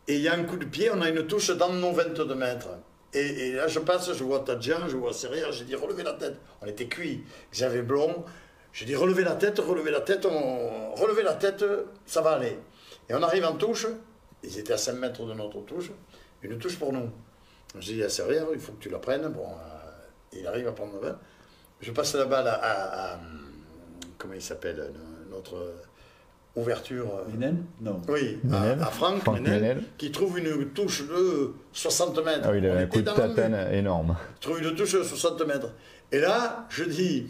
Et 0.08 0.16
il 0.16 0.22
y 0.22 0.28
a 0.28 0.34
un 0.34 0.42
coup 0.42 0.56
de 0.56 0.64
pied, 0.64 0.90
on 0.92 1.00
a 1.02 1.08
une 1.08 1.24
touche 1.26 1.50
dans 1.50 1.72
nos 1.72 1.92
22 1.92 2.34
mètres. 2.34 2.68
Et, 3.12 3.52
là, 3.52 3.66
je 3.66 3.80
passe, 3.80 4.12
je 4.12 4.22
vois 4.22 4.40
Tadjian, 4.40 4.88
je 4.88 4.96
vois 4.96 5.12
Serrière, 5.12 5.50
j'ai 5.50 5.64
dit 5.64 5.74
relevez 5.74 6.04
la 6.04 6.12
tête. 6.12 6.36
On 6.62 6.66
était 6.66 6.86
cuit. 6.86 7.24
Xavier 7.52 7.82
Blond, 7.82 8.24
j'ai 8.72 8.84
dit 8.86 8.94
relevez 8.94 9.24
la 9.24 9.34
tête, 9.34 9.58
relevez 9.58 9.90
la 9.90 10.00
tête, 10.00 10.24
relevez 10.24 11.22
la 11.24 11.34
tête, 11.34 11.64
ça 12.06 12.20
va 12.22 12.32
aller. 12.32 12.56
Et 13.08 13.14
on 13.14 13.22
arrive 13.22 13.44
en 13.44 13.54
touche, 13.56 13.86
ils 14.44 14.58
étaient 14.58 14.74
à 14.74 14.78
5 14.78 14.92
mètres 14.92 15.24
de 15.24 15.34
notre 15.34 15.60
touche, 15.62 15.90
une 16.42 16.56
touche 16.58 16.78
pour 16.78 16.92
nous. 16.92 17.10
J'ai 17.80 17.94
dit 17.94 18.02
à 18.04 18.08
Serrière, 18.08 18.46
il 18.52 18.60
faut 18.60 18.72
que 18.72 18.82
tu 18.82 18.88
la 18.90 18.98
prennes. 18.98 19.26
Bon, 19.28 19.46
euh, 19.46 19.90
il 20.32 20.46
arrive 20.46 20.68
à 20.68 20.72
prendre 20.72 20.94
la 20.94 21.00
balle. 21.00 21.18
Je 21.80 21.90
passe 21.92 22.14
la 22.14 22.26
balle 22.26 22.46
à, 22.46 23.14
à- 23.14 23.20
comment 24.18 24.34
il 24.34 24.42
s'appelle, 24.42 24.78
euh, 24.80 25.30
notre 25.30 25.56
ouverture. 26.56 27.06
euh, 27.28 27.52
Non. 27.80 28.00
oui, 28.08 28.38
à, 28.52 28.70
à 28.72 28.86
Franck, 28.86 29.22
qui 29.98 30.10
trouve 30.10 30.38
une 30.38 30.70
touche 30.70 31.06
de 31.06 31.52
60 31.72 32.24
mètres. 32.24 32.40
Ah 32.44 32.50
oui, 32.52 32.58
il 32.58 32.66
On 32.68 32.72
avait 32.72 32.82
un 32.82 32.86
coup 32.86 33.00
de 33.00 33.10
tatane 33.10 33.72
énorme. 33.72 34.16
Il 34.36 34.40
trouve 34.40 34.62
une 34.62 34.74
touche 34.74 34.94
de 34.94 35.02
60 35.02 35.46
mètres. 35.46 35.72
Et 36.12 36.18
là, 36.18 36.66
je 36.70 36.84
dis, 36.84 37.28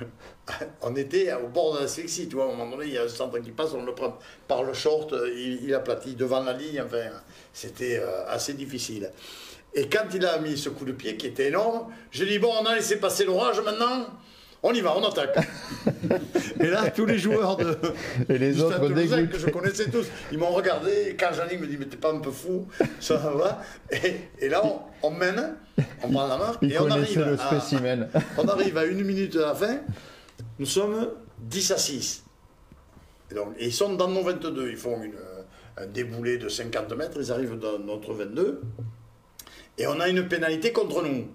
on 0.82 0.94
était 0.96 1.32
au 1.34 1.48
bord 1.48 1.74
de 1.74 1.80
l'asphyxie, 1.80 2.28
tu 2.28 2.36
vois, 2.36 2.44
à 2.44 2.48
un 2.48 2.54
moment 2.54 2.76
donné, 2.76 2.86
il 2.88 2.94
y 2.94 2.98
a 2.98 3.02
un 3.02 3.08
centre 3.08 3.38
qui 3.40 3.50
passe, 3.50 3.72
on 3.74 3.84
le 3.84 3.94
prend 3.94 4.16
par 4.46 4.62
le 4.62 4.72
short, 4.72 5.12
il, 5.34 5.64
il 5.64 5.74
aplatit 5.74 6.14
devant 6.14 6.42
la 6.42 6.52
ligne, 6.52 6.80
enfin, 6.84 7.10
c'était 7.52 7.98
euh, 7.98 8.26
assez 8.28 8.54
difficile. 8.54 9.10
Et 9.74 9.88
quand 9.88 10.04
il 10.14 10.24
a 10.24 10.38
mis 10.38 10.56
ce 10.56 10.70
coup 10.70 10.84
de 10.84 10.92
pied 10.92 11.16
qui 11.16 11.26
était 11.26 11.48
énorme, 11.48 11.88
j'ai 12.10 12.26
dit, 12.26 12.38
bon, 12.38 12.50
on 12.62 12.64
a 12.64 12.74
laissé 12.74 12.96
passer 12.98 13.24
l'orage 13.24 13.60
maintenant, 13.60 14.06
on 14.62 14.72
y 14.72 14.80
va, 14.80 14.96
on 14.96 15.04
attaque. 15.04 15.36
et 16.60 16.66
là, 16.66 16.90
tous 16.90 17.06
les 17.06 17.18
joueurs 17.18 17.56
de, 17.56 17.76
Et 18.28 18.38
les 18.38 18.52
du 18.52 18.58
Stade 18.58 18.82
autres 18.82 18.88
Toulousain, 18.88 19.26
que 19.26 19.38
je 19.38 19.46
connaissais 19.50 19.90
tous, 19.90 20.06
ils 20.32 20.38
m'ont 20.38 20.50
regardé, 20.50 20.90
et 21.10 21.16
quand 21.16 21.30
me 21.30 21.66
dit, 21.66 21.76
mais 21.78 21.86
t'es 21.86 21.96
pas 21.96 22.12
un 22.12 22.18
peu 22.18 22.30
fou, 22.30 22.66
ça 23.00 23.16
va. 23.16 23.62
Et, 23.90 24.16
et 24.40 24.48
là, 24.48 24.64
on, 24.64 24.80
on 25.02 25.10
mène, 25.10 25.56
on 26.02 26.10
prend 26.10 26.26
la 26.26 26.36
marque, 26.36 26.58
Il 26.62 26.72
et 26.72 26.80
on 26.80 26.90
arrive, 26.90 27.18
le 27.18 27.40
à, 27.40 27.46
spécimen. 27.46 28.08
on 28.36 28.48
arrive 28.48 28.76
à 28.76 28.84
une 28.84 29.04
minute 29.04 29.32
de 29.32 29.40
la 29.40 29.54
fin, 29.54 29.78
nous 30.58 30.66
sommes 30.66 31.08
10 31.38 31.70
à 31.70 31.78
6. 31.78 32.24
Et, 33.30 33.34
donc, 33.34 33.54
ils 33.60 33.72
sont 33.72 33.94
dans 33.94 34.08
nos 34.08 34.22
22, 34.22 34.70
ils 34.70 34.76
font 34.76 35.02
une, 35.02 35.14
un 35.76 35.86
déboulé 35.86 36.38
de 36.38 36.48
50 36.48 36.92
mètres, 36.92 37.18
ils 37.20 37.30
arrivent 37.30 37.58
dans 37.58 37.78
notre 37.78 38.12
22, 38.12 38.60
et 39.78 39.86
on 39.86 40.00
a 40.00 40.08
une 40.08 40.26
pénalité 40.26 40.72
contre 40.72 41.02
nous. 41.02 41.28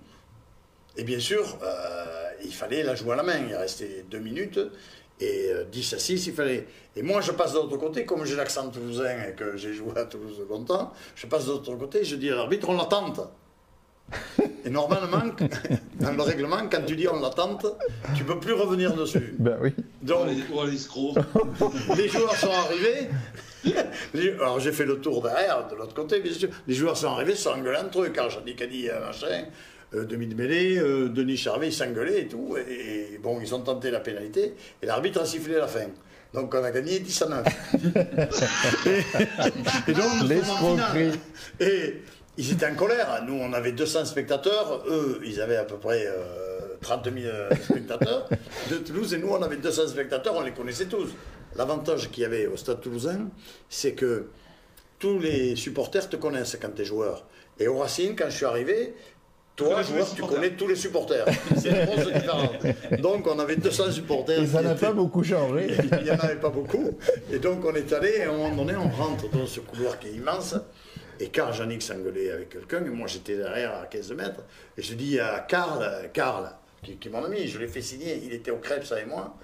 Et 0.98 1.04
bien 1.04 1.20
sûr, 1.20 1.58
euh, 1.64 2.23
il 2.46 2.54
fallait 2.54 2.84
la 2.84 2.96
jouer 2.96 3.14
à 3.14 3.16
la 3.18 3.24
main, 3.24 3.40
il 3.48 3.56
restait 3.56 4.06
deux 4.10 4.20
minutes, 4.20 4.60
et 5.20 5.48
euh, 5.52 5.64
10 5.72 5.94
à 5.94 6.00
6, 6.00 6.28
il 6.28 6.34
fallait. 6.34 6.68
Et 6.96 7.02
moi, 7.02 7.22
je 7.22 7.32
passe 7.32 7.54
de 7.54 7.58
l'autre 7.58 7.78
côté, 7.78 8.06
comme 8.06 8.26
j'ai 8.26 8.36
l'accent 8.36 8.70
toulousain 8.70 9.16
et 9.30 9.34
que 9.34 9.56
j'ai 9.58 9.74
joué 9.74 9.92
à 9.96 10.06
Toulouse 10.06 10.42
longtemps, 10.50 10.92
je 11.16 11.26
passe 11.28 11.46
de 11.46 11.52
l'autre 11.52 11.76
côté, 11.76 12.04
je 12.04 12.16
dis 12.16 12.30
à 12.30 12.36
l'arbitre, 12.36 12.70
on 12.70 12.76
l'attente. 12.78 13.22
Et 14.66 14.70
normalement, 14.70 15.24
dans 16.00 16.12
le 16.12 16.22
règlement, 16.22 16.58
quand 16.70 16.86
tu 16.86 16.96
dis 16.96 17.08
on 17.08 17.20
l'attente, 17.20 17.66
tu 18.16 18.24
peux 18.24 18.40
plus 18.40 18.54
revenir 18.54 18.94
dessus. 18.96 19.36
Ben 19.40 19.58
oui. 19.62 19.74
Donc, 20.02 20.28
Oh, 20.54 20.66
les, 20.66 20.78
oh, 20.96 21.14
les 21.98 22.08
joueurs 22.10 22.36
sont 22.36 22.52
arrivés. 22.52 23.10
Les- 24.14 24.32
alors 24.34 24.60
j'ai 24.60 24.72
fait 24.74 24.86
le 24.86 25.00
tour 25.00 25.22
derrière, 25.22 25.68
de 25.68 25.76
l'autre 25.76 25.94
côté, 25.94 26.20
bien 26.20 26.34
sûr. 26.34 26.50
Les 26.68 26.74
joueurs 26.76 26.98
sont 26.98 27.08
arrivés, 27.08 27.34
se 27.36 27.44
sont 27.44 27.52
engueulés 27.52 27.78
entre 27.80 28.02
eux. 28.02 28.12
Quand 28.14 28.30
Jean-Nic 28.30 28.62
a 28.62 28.68
dit 28.68 28.90
euh, 28.90 29.00
machin, 29.00 29.28
euh, 29.28 29.42
Demi 29.94 30.28
de 30.28 30.36
mêlée, 30.36 30.78
euh, 30.78 31.10
Denis 31.10 31.38
Charvet, 31.38 31.68
ils 31.68 31.74
s'engueulaient 31.74 32.22
et 32.22 32.28
tout. 32.28 32.58
Et, 32.58 33.14
et 33.14 33.18
bon, 33.20 33.40
ils 33.42 33.54
ont 33.54 33.62
tenté 33.62 33.92
la 33.92 34.00
pénalité. 34.00 34.56
Et 34.82 34.86
l'arbitre 34.86 35.22
a 35.22 35.26
sifflé 35.26 35.56
la 35.56 35.68
fin. 35.68 35.88
Donc 36.34 36.54
on 36.56 36.64
a 36.64 36.72
gagné 36.72 37.00
10 37.00 37.22
à 37.22 37.28
9. 37.28 37.48
et, 38.86 38.90
et 39.92 39.94
donc 39.94 40.10
nous. 40.96 41.12
Et 41.60 42.02
ils 42.38 42.52
étaient 42.52 42.66
en 42.66 42.76
colère. 42.76 43.24
Nous, 43.28 43.36
on 43.36 43.54
avait 43.54 43.72
200 43.72 44.06
spectateurs. 44.06 44.84
Eux, 44.88 45.22
ils 45.24 45.40
avaient 45.40 45.58
à 45.58 45.66
peu 45.66 45.78
près 45.78 46.08
euh, 46.08 46.60
30 46.82 47.10
000 47.16 47.34
spectateurs 47.64 48.28
de 48.72 48.78
Toulouse. 48.78 49.14
Et 49.14 49.20
nous, 49.20 49.30
on 49.30 49.42
avait 49.44 49.58
200 49.58 49.90
spectateurs. 49.90 50.34
On 50.36 50.42
les 50.42 50.54
connaissait 50.54 50.88
tous. 50.88 51.10
L'avantage 51.56 52.10
qu'il 52.10 52.24
y 52.24 52.26
avait 52.26 52.48
au 52.48 52.58
stade 52.58 52.82
toulousain, 52.82 53.30
c'est 53.70 53.94
que 53.94 54.30
tous 54.98 55.20
les 55.20 55.56
supporters 55.56 56.10
te 56.10 56.16
connaissent 56.16 56.58
quand 56.60 56.74
tu 56.76 56.82
es 56.82 56.86
joueur. 56.86 57.26
Et 57.60 57.68
au 57.68 57.78
Racing, 57.78 58.16
quand 58.16 58.30
je 58.30 58.38
suis 58.38 58.46
arrivé, 58.46 58.96
toi, 59.56 59.82
joueur, 59.84 60.08
tu 60.10 60.16
supporters. 60.16 60.36
connais 60.40 60.50
tous 60.56 60.68
les 60.68 60.76
supporters. 60.76 61.26
C'est 61.58 61.70
une 61.70 61.86
grosse 61.86 62.12
différence. 62.12 63.00
Donc, 63.00 63.28
on 63.28 63.38
avait 63.40 63.56
200 63.56 63.92
supporters. 63.92 64.44
Qui 64.44 64.54
n'a 64.54 64.62
étaient- 64.72 64.76
pas 64.88 64.92
beaucoup 64.94 65.24
changé. 65.24 65.68
il 66.00 66.04
n'y 66.04 66.12
en 66.12 66.16
avait 66.20 66.36
pas 66.38 66.50
beaucoup. 66.50 66.98
Et 67.32 67.40
donc 67.40 67.64
on 67.66 67.74
est 67.76 67.92
allé, 67.94 68.14
et 68.18 68.24
à 68.24 68.30
un 68.30 68.38
moment 68.38 68.64
donné, 68.64 68.76
on 68.78 68.90
rentre 68.90 69.30
dans 69.30 69.46
ce 69.46 69.60
couloir 69.60 70.00
qui 70.00 70.08
est 70.08 70.14
immense. 70.14 70.56
Et 71.20 71.28
Karl 71.28 71.54
Janik 71.54 71.82
s'engueulait 71.84 72.32
avec 72.32 72.50
quelqu'un, 72.50 72.84
et 72.86 72.90
moi 72.90 73.08
j'étais 73.08 73.38
derrière 73.38 73.74
à 73.80 73.86
15 73.86 74.12
mètres. 74.14 74.42
Et 74.78 74.82
je 74.82 74.96
dis 74.96 75.20
à 75.20 75.40
Karl, 75.48 76.10
Karl, 76.12 76.50
qui, 76.84 76.96
qui 76.98 77.08
est 77.08 77.12
mon 77.12 77.24
ami, 77.24 77.48
je 77.48 77.60
l'ai 77.60 77.68
fait 77.68 77.82
signer, 77.82 78.20
il 78.26 78.34
était 78.34 78.52
au 78.52 78.58
Crêpes 78.58 78.92
avec 78.92 79.08
moi. 79.08 79.36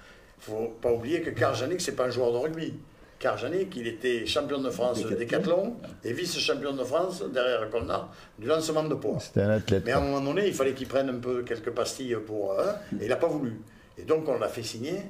Il 0.48 0.52
ne 0.52 0.58
faut 0.58 0.68
pas 0.82 0.90
oublier 0.92 1.20
que 1.22 1.30
Karl 1.30 1.54
Janik, 1.54 1.80
ce 1.80 1.90
n'est 1.90 1.96
pas 1.96 2.06
un 2.06 2.10
joueur 2.10 2.32
de 2.32 2.38
rugby. 2.38 2.74
Karl 3.20 3.38
Janik, 3.38 3.76
il 3.76 3.86
était 3.86 4.24
champion 4.24 4.60
de 4.62 4.70
France 4.70 5.04
décathlon 5.06 5.76
et 6.02 6.12
vice-champion 6.14 6.72
de 6.72 6.82
France 6.84 7.22
derrière 7.30 7.68
Colnard 7.68 8.10
du 8.38 8.46
lancement 8.46 8.82
de 8.82 8.94
poids. 8.94 9.18
C'était 9.20 9.42
un 9.42 9.50
athlète. 9.50 9.82
Mais 9.84 9.92
à 9.92 9.98
un 9.98 10.00
moment 10.00 10.22
donné, 10.22 10.48
il 10.48 10.54
fallait 10.54 10.72
qu'il 10.72 10.88
prenne 10.88 11.10
un 11.10 11.18
peu 11.18 11.42
quelques 11.42 11.70
pastilles 11.70 12.16
pour. 12.26 12.58
euh, 12.58 12.72
et 12.98 13.04
il 13.04 13.08
n'a 13.08 13.16
pas 13.16 13.28
voulu. 13.28 13.60
Et 13.98 14.04
donc, 14.04 14.26
on 14.26 14.38
l'a 14.38 14.48
fait 14.48 14.62
signer 14.62 15.02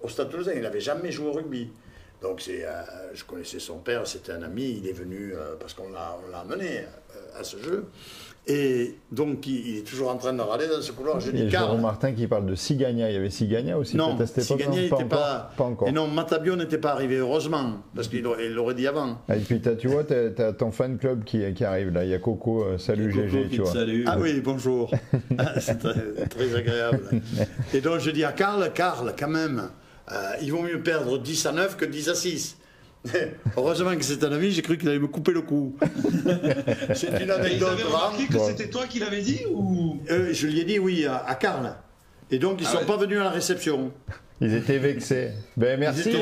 au 0.00 0.08
Stade 0.08 0.28
Toulousain. 0.30 0.54
Il 0.56 0.62
n'avait 0.62 0.80
jamais 0.80 1.12
joué 1.12 1.28
au 1.28 1.32
rugby. 1.32 1.70
Donc, 2.20 2.40
c'est, 2.40 2.64
euh, 2.64 2.82
je 3.14 3.22
connaissais 3.24 3.60
son 3.60 3.78
père, 3.78 4.08
c'était 4.08 4.32
un 4.32 4.42
ami. 4.42 4.78
Il 4.82 4.88
est 4.88 4.92
venu 4.92 5.32
euh, 5.32 5.54
parce 5.58 5.74
qu'on 5.74 5.90
l'a, 5.90 6.18
on 6.26 6.30
l'a 6.32 6.40
amené 6.40 6.80
euh, 6.80 7.38
à 7.40 7.44
ce 7.44 7.58
jeu. 7.58 7.86
Et 8.48 8.96
donc, 9.12 9.46
il, 9.46 9.78
est 9.78 9.82
toujours 9.86 10.10
en 10.10 10.16
train 10.16 10.32
de 10.32 10.40
râler 10.40 10.66
dans 10.66 10.82
ce 10.82 10.90
couloir. 10.90 11.20
Je 11.20 11.30
Il 11.30 11.36
y 11.38 11.40
dis, 11.42 11.46
a 11.46 11.50
Jérôme 11.60 11.68
Karl. 11.68 11.80
Martin 11.80 12.12
qui 12.12 12.26
parle 12.26 12.46
de 12.46 12.56
Sigagna. 12.56 13.08
Il 13.08 13.14
y 13.14 13.16
avait 13.16 13.30
Sigagna 13.30 13.78
aussi 13.78 13.96
Non, 13.96 14.18
Sigagna 14.26 14.80
n'était 14.80 14.88
pas, 14.90 15.04
pas. 15.04 15.04
encore. 15.06 15.48
Pas 15.56 15.64
encore. 15.64 15.88
Et 15.88 15.92
non, 15.92 16.08
Matabio 16.08 16.56
n'était 16.56 16.78
pas 16.78 16.90
arrivé, 16.90 17.16
heureusement, 17.18 17.74
parce 17.94 18.08
qu'il 18.08 18.26
aurait- 18.26 18.46
il 18.46 18.54
l'aurait 18.54 18.74
dit 18.74 18.88
avant. 18.88 19.18
Ah, 19.28 19.36
Et 19.36 19.40
puis 19.40 19.60
t'as- 19.60 19.76
tu 19.76 19.86
vois, 19.86 20.02
t'as 20.02 20.48
as 20.48 20.52
ton 20.54 20.72
fan 20.72 20.98
club 20.98 21.22
qui, 21.22 21.40
qui 21.54 21.64
arrive 21.64 21.90
là. 21.92 22.02
Il 22.04 22.10
y 22.10 22.14
a 22.14 22.18
Coco, 22.18 22.64
euh, 22.64 22.78
salut 22.78 23.12
Coco 23.12 23.28
GG, 23.28 23.42
qui 23.48 23.54
tu 23.56 23.60
vois. 23.62 23.72
salue. 23.72 24.02
Ah 24.06 24.16
oui, 24.18 24.40
bonjour. 24.40 24.90
Ah, 25.38 25.60
C'est 25.60 25.78
très, 25.78 25.94
très 26.28 26.54
agréable. 26.56 27.00
Et 27.72 27.80
donc 27.80 28.00
je 28.00 28.10
dis 28.10 28.24
à 28.24 28.32
Karl, 28.32 28.72
Karl, 28.74 29.14
quand 29.16 29.28
même, 29.28 29.68
euh, 30.10 30.14
il 30.42 30.50
vaut 30.50 30.62
mieux 30.62 30.82
perdre 30.82 31.16
10 31.18 31.46
à 31.46 31.52
9 31.52 31.76
que 31.76 31.84
10 31.84 32.08
à 32.08 32.14
6. 32.16 32.56
Heureusement 33.56 33.96
que 33.96 34.04
c'est 34.04 34.22
un 34.24 34.32
ami, 34.32 34.50
j'ai 34.52 34.62
cru 34.62 34.78
qu'il 34.78 34.88
allait 34.88 34.98
me 34.98 35.08
couper 35.08 35.32
le 35.32 35.42
cou. 35.42 35.76
c'est 36.94 37.20
une 37.22 37.30
anecdote. 37.30 37.80
remarqué 37.84 38.26
que 38.26 38.38
c'était 38.38 38.68
toi 38.68 38.86
qui 38.86 38.98
l'avais 39.00 39.22
dit 39.22 39.40
ou? 39.52 39.98
Euh, 40.10 40.28
je 40.32 40.46
lui 40.46 40.60
ai 40.60 40.64
dit 40.64 40.78
oui 40.78 41.04
à, 41.06 41.16
à 41.16 41.34
Karl. 41.34 41.74
Et 42.30 42.38
donc 42.38 42.60
ils 42.60 42.62
ne 42.64 42.68
Ah 42.68 42.72
sont 42.72 42.78
ouais. 42.78 42.86
pas 42.86 42.96
venus 42.96 43.18
à 43.18 43.24
la 43.24 43.30
réception. 43.30 43.92
Ils 44.44 44.54
étaient 44.56 44.78
vexés. 44.78 45.28
Ben 45.56 45.78
merci, 45.78 46.08
étaient- 46.10 46.18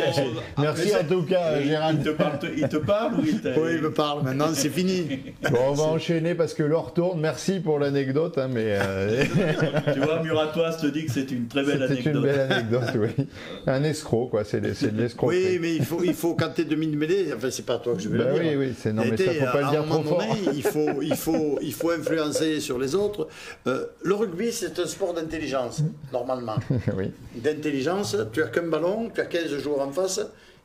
merci 0.59 0.91
en 0.95 1.05
tout 1.09 1.23
cas, 1.23 1.59
Il 1.59 1.69
Gérald. 1.69 2.05
te 2.05 2.11
parle, 2.11 2.39
il 2.57 2.69
te 2.69 2.77
parle 2.77 3.15
ou 3.15 3.23
il 3.25 3.41
Oui, 3.59 3.71
il 3.77 3.83
me 3.83 3.91
parle, 3.93 4.23
maintenant 4.25 4.49
c'est 4.53 4.69
fini. 4.69 5.21
Bon, 5.51 5.59
on 5.71 5.73
va 5.73 5.85
enchaîner 5.85 6.35
parce 6.35 6.53
que 6.53 6.63
l'heure 6.63 6.93
tourne. 6.93 7.19
Merci 7.21 7.61
pour 7.61 7.79
l'anecdote, 7.79 8.37
hein, 8.37 8.49
mais 8.53 8.77
euh, 8.79 9.25
Tu 9.95 10.01
vois, 10.01 10.23
Muratoise 10.23 10.77
te 10.83 10.87
dit 10.89 11.07
que 11.07 11.13
c'est 11.13 11.31
une 11.31 11.49
très 11.49 11.63
belle 11.65 11.79
c'était 11.89 12.11
une 12.11 12.17
anecdote. 12.19 12.23
belle 12.23 12.41
anecdote, 12.53 12.83
oui. 12.97 13.27
Un 13.67 13.85
escroc, 13.85 14.27
quoi. 14.31 14.45
C'est 14.45 14.61
de, 14.61 14.75
c'est 14.75 14.95
de 14.95 15.01
l'escroquerie. 15.01 15.39
Oui, 15.53 15.59
mais 15.61 15.75
il 15.77 15.85
faut, 15.85 16.03
il 16.05 16.15
faut 16.15 16.35
quand 16.35 16.51
tu 16.55 16.61
es 16.63 16.65
demi-mêlée, 16.65 17.33
enfin 17.35 17.49
c'est 17.51 17.65
pas 17.65 17.79
toi 17.79 17.95
que 17.95 18.03
je 18.03 18.11
vais 18.11 18.19
Bah 18.19 18.25
le 18.35 18.41
dire. 18.41 18.53
oui, 18.59 18.67
oui, 18.67 18.75
c'est- 18.79 18.93
non, 18.93 19.05
mais 19.11 19.17
ça, 19.17 19.33
faut 19.33 19.45
pas 19.53 19.63
le 19.63 19.71
dire 19.71 19.85
trop 19.87 20.03
fort. 20.03 20.19
donné, 20.19 20.41
il 20.55 20.63
faut, 20.63 21.01
il, 21.03 21.17
faut, 21.17 21.59
il 21.63 21.73
faut 21.73 21.91
influencer 21.91 22.61
sur 22.61 22.79
les 22.79 22.95
autres. 22.95 23.29
Euh, 23.67 23.87
le 24.03 24.15
rugby, 24.15 24.53
c'est 24.53 24.79
un 24.79 24.87
sport 24.87 25.15
d'intelligence, 25.15 25.83
normalement. 26.13 26.57
oui. 26.99 27.13
D'intelligence, 27.37 28.10
tu 28.33 28.43
as 28.43 28.49
qu'un 28.49 28.63
ballon, 28.63 29.11
tu 29.15 29.21
as 29.21 29.27
15 29.27 29.59
joueurs 29.59 29.81
en 29.81 29.93
face 29.93 30.21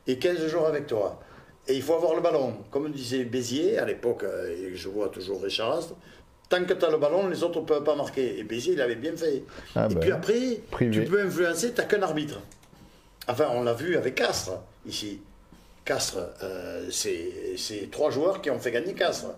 et 0.06 0.18
15 0.18 0.46
joueurs 0.46 0.66
avec 0.66 0.86
toi. 0.86 1.20
Et 1.68 1.74
il 1.74 1.82
faut 1.82 1.94
avoir 1.94 2.14
le 2.14 2.20
ballon. 2.20 2.54
Comme 2.70 2.90
disait 2.92 3.24
Béziers, 3.24 3.78
à 3.78 3.84
l'époque, 3.84 4.22
euh, 4.22 4.48
et 4.70 4.76
je 4.76 4.88
vois 4.88 5.08
toujours 5.08 5.42
Richard 5.42 5.72
Astre, 5.72 5.94
tant 6.48 6.64
que 6.64 6.72
tu 6.72 6.84
as 6.84 6.90
le 6.90 6.98
ballon, 6.98 7.28
les 7.28 7.42
autres 7.42 7.60
ne 7.60 7.66
peuvent 7.66 7.82
pas 7.82 7.96
marquer. 7.96 8.38
Et 8.38 8.44
Béziers, 8.44 8.74
il 8.74 8.80
avait 8.80 8.94
bien 8.94 9.16
fait. 9.16 9.42
Ah 9.74 9.88
et 9.90 9.94
ben, 9.94 10.00
puis 10.00 10.12
après, 10.12 10.60
privé. 10.70 11.04
tu 11.04 11.10
peux 11.10 11.22
influencer, 11.22 11.72
tu 11.72 11.80
n'as 11.80 11.86
qu'un 11.86 12.02
arbitre. 12.02 12.40
Enfin, 13.28 13.48
on 13.52 13.64
l'a 13.64 13.74
vu 13.74 13.96
avec 13.96 14.14
Castres, 14.14 14.60
ici. 14.86 15.20
Castres, 15.84 16.18
euh, 16.42 16.86
c'est 16.90 17.54
c'est 17.56 17.90
trois 17.90 18.10
joueurs 18.10 18.40
qui 18.40 18.50
ont 18.50 18.58
fait 18.58 18.70
gagner 18.72 18.92
Castres. 18.94 19.34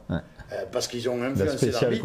Euh, 0.51 0.65
parce 0.73 0.89
qu'ils 0.89 1.07
ont 1.11 1.23
influencé 1.23 1.67
l'arbitre. 1.83 2.03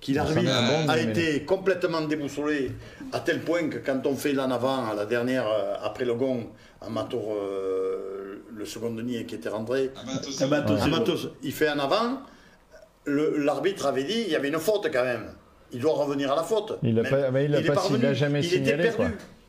Qui 0.00 0.14
l'arbitre 0.14 0.52
a 0.88 0.98
été 1.10 1.44
complètement 1.44 2.00
déboussolé 2.00 2.70
à 3.12 3.20
tel 3.20 3.40
point 3.40 3.68
que 3.68 3.76
quand 3.76 4.06
on 4.06 4.16
fait 4.16 4.32
l'en 4.32 4.50
avant, 4.50 4.86
à 4.90 4.94
la 4.94 5.04
dernière, 5.04 5.46
euh, 5.46 5.74
après 5.82 6.06
le 6.06 6.14
gong, 6.14 6.46
à 6.80 6.88
Matour, 6.88 7.34
euh, 7.34 8.36
le 8.56 8.64
second 8.64 8.90
denier 8.90 9.26
qui 9.26 9.34
était 9.34 9.50
rentré, 9.50 9.90
à. 10.82 10.86
Matos, 10.88 11.28
il 11.42 11.52
fait 11.52 11.68
en 11.68 11.78
avant, 11.78 12.20
le- 13.04 13.36
l'arbitre 13.38 13.84
avait 13.86 14.04
dit 14.04 14.22
il 14.26 14.32
y 14.32 14.36
avait 14.36 14.48
une 14.48 14.58
faute 14.58 14.88
quand 14.92 15.04
même. 15.04 15.26
Il 15.72 15.80
doit 15.80 15.92
revenir 15.94 16.32
à 16.32 16.36
la 16.36 16.42
faute. 16.42 16.78
Il 16.82 16.94
l'a 16.94 17.02
pas- 17.02 17.30
mais 17.30 17.44
il 17.46 17.50
l'a 17.50 17.58
est 17.60 17.64
pas- 17.64 17.74
il 17.74 17.78
revenu. 17.88 18.02
l'a 18.04 18.14
jamais 18.14 18.40
il 18.40 18.46
était 18.46 18.56
signalé, 18.64 18.82
perdu. 18.84 18.96
quoi. 18.96 19.06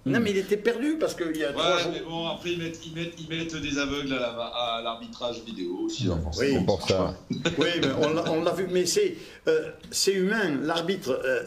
Non, 0.08 0.20
mais 0.20 0.32
il 0.32 0.38
était 0.38 0.58
perdu 0.58 0.98
parce 1.00 1.16
qu'il 1.16 1.36
y 1.36 1.44
a 1.44 1.52
trois 1.52 1.78
Ouais, 1.78 1.82
jours. 1.84 1.92
mais 1.94 2.02
bon, 2.02 2.28
après 2.28 2.52
ils 2.52 2.60
mettent, 2.60 2.80
ils 2.86 2.94
mettent, 2.94 3.14
ils 3.20 3.28
mettent 3.28 3.56
des 3.56 3.78
aveugles 3.80 4.14
à 4.14 4.20
la- 4.20 4.28
à 4.28 4.82
l'arbitrage 4.84 5.42
vidéo 5.44 5.80
aussi. 5.86 6.08
hein, 6.08 6.22
Oui, 6.38 6.64
pour 6.64 6.88
ça. 6.88 7.16
Oui, 7.58 7.68
mais 7.82 7.88
on 8.30 8.44
l'a- 8.44 8.52
vu, 8.54 8.68
mais 8.70 8.86
c'est 8.86 9.16
euh, 9.48 9.72
c'est 9.90 10.14
humain. 10.14 10.60
L'arbitre, 10.62 11.20
euh, 11.26 11.42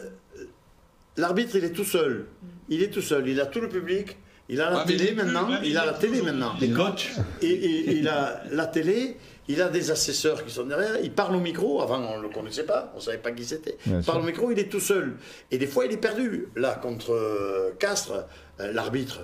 l'arbitre, 1.17 1.55
il 1.55 1.63
est 1.63 1.71
tout 1.71 1.83
seul. 1.85 2.25
Il 2.69 2.83
est 2.83 2.89
tout 2.89 3.01
seul. 3.01 3.27
Il 3.29 3.39
a 3.39 3.45
tout 3.45 3.61
le 3.61 3.69
public. 3.69 4.17
Il 4.49 4.59
a 4.61 4.69
la 4.71 4.79
Ah, 4.81 4.85
télé 4.85 5.07
plus- 5.07 5.15
maintenant. 5.15 5.47
il 5.63 5.69
il 5.69 5.77
a 5.77 5.85
la 5.85 5.93
télé 5.93 6.21
maintenant. 6.21 6.53
Les 6.59 6.71
coachs 6.71 7.11
Et, 7.41 7.47
et- 7.47 7.91
il 7.99 8.07
a 8.07 8.41
la 8.51 8.65
télé. 8.65 9.15
Il 9.47 9.61
a 9.63 9.69
des 9.69 9.89
assesseurs 9.89 10.45
qui 10.45 10.53
sont 10.53 10.63
derrière. 10.65 10.97
Il 11.01 11.11
parle 11.11 11.35
au 11.35 11.39
micro. 11.39 11.81
Avant, 11.81 11.97
on 11.99 12.17
ne 12.17 12.21
le 12.23 12.29
connaissait 12.29 12.65
pas. 12.65 12.91
On 12.93 12.97
ne 12.97 13.01
savait 13.01 13.17
pas 13.17 13.31
qui 13.31 13.43
c'était. 13.45 13.77
Il 13.87 14.01
parle 14.03 14.19
au 14.21 14.25
micro. 14.25 14.51
Il 14.51 14.59
est 14.59 14.69
tout 14.69 14.79
seul. 14.79 15.17
Et 15.49 15.57
des 15.57 15.65
fois, 15.65 15.85
il 15.85 15.91
est 15.91 15.97
perdu. 15.97 16.49
Là, 16.55 16.75
contre 16.75 17.13
euh, 17.13 17.71
Castres, 17.79 18.25
l'arbitre. 18.59 19.21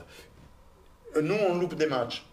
Euh, 1.15 1.21
Nous, 1.21 1.35
on 1.35 1.55
loupe 1.57 1.75
des 1.75 1.87
matchs. 1.87 2.25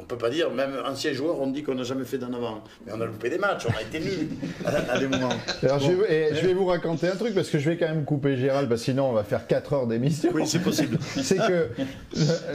On 0.00 0.02
ne 0.02 0.06
peut 0.06 0.16
pas 0.16 0.30
dire, 0.30 0.50
même 0.52 0.70
anciens 0.86 1.12
joueurs, 1.12 1.40
on 1.40 1.48
dit 1.48 1.64
qu'on 1.64 1.74
n'a 1.74 1.82
jamais 1.82 2.04
fait 2.04 2.18
d'en 2.18 2.32
avant. 2.32 2.62
Mais 2.86 2.92
on 2.96 3.00
a 3.00 3.04
loupé 3.04 3.30
des 3.30 3.38
matchs, 3.38 3.66
on 3.68 3.76
a 3.76 3.82
été 3.82 3.98
nuls 3.98 4.28
à, 4.64 4.92
à 4.92 4.98
des 4.98 5.08
moments. 5.08 5.28
Alors, 5.62 5.80
je, 5.80 5.90
vais, 5.90 6.30
et 6.30 6.34
je 6.36 6.46
vais 6.46 6.54
vous 6.54 6.66
raconter 6.66 7.08
un 7.08 7.16
truc 7.16 7.34
parce 7.34 7.48
que 7.50 7.58
je 7.58 7.68
vais 7.68 7.76
quand 7.76 7.88
même 7.88 8.04
couper 8.04 8.36
Gérald, 8.36 8.68
parce 8.68 8.82
que 8.82 8.84
sinon 8.86 9.10
on 9.10 9.12
va 9.12 9.24
faire 9.24 9.46
4 9.48 9.72
heures 9.72 9.86
d'émission. 9.88 10.30
Oui, 10.32 10.46
c'est 10.46 10.60
possible. 10.60 10.98
C'est 11.20 11.36
que 11.38 11.68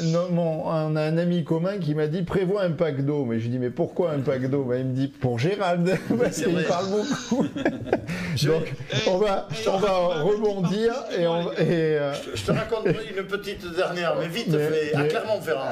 non, 0.05 0.29
mon- 0.31 0.65
on 0.67 0.95
a 0.95 1.01
un 1.01 1.17
ami 1.17 1.43
commun 1.43 1.79
qui 1.79 1.93
m'a 1.95 2.07
dit 2.07 2.23
prévois 2.23 2.63
un 2.63 2.71
pack 2.71 3.05
d'eau. 3.05 3.25
Mais 3.25 3.39
je 3.39 3.43
lui 3.43 3.49
dis 3.49 3.59
mais 3.59 3.69
pourquoi 3.71 4.11
un 4.11 4.19
pack 4.19 4.49
d'eau? 4.49 4.63
Ben, 4.63 4.77
Il 4.79 4.85
me 4.85 4.93
dit 4.95 5.07
pour 5.09 5.37
Gérald, 5.37 5.85
parce 6.17 6.41
qu'il 6.41 6.63
parle 6.63 6.85
beaucoup. 6.91 7.45
Donc 8.45 8.73
on 9.07 9.17
va, 9.17 9.47
on 9.67 9.77
va 9.77 9.91
rebondir 10.21 10.93
et 11.17 11.27
on 11.27 11.51
et, 11.51 11.55
euh, 11.59 12.13
Je 12.33 12.43
te 12.45 12.51
raconte 12.51 12.87
une 12.87 13.23
petite 13.25 13.65
dernière, 13.75 14.15
mais 14.19 14.27
vite 14.27 14.47
Mais- 14.49 14.93
à 14.97 15.03
Clermont-Ferrand. 15.03 15.69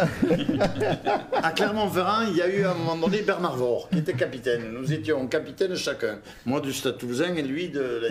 À 1.61 1.65
Clermont-Ferrand, 1.65 2.21
il 2.27 2.37
y 2.37 2.41
a 2.41 2.47
eu 2.47 2.63
à 2.63 2.71
un 2.71 2.75
moment 2.75 2.95
donné 2.95 3.21
Bernard 3.21 3.55
Vore, 3.55 3.89
qui 3.89 3.99
était 3.99 4.13
capitaine. 4.13 4.71
Nous 4.71 4.91
étions 4.93 5.27
capitaines 5.27 5.75
chacun. 5.75 6.19
Moi 6.45 6.59
du 6.59 6.73
Stade 6.73 6.97
Toulousain 6.97 7.35
et 7.35 7.41
lui 7.41 7.69
de 7.69 8.01
la. 8.01 8.09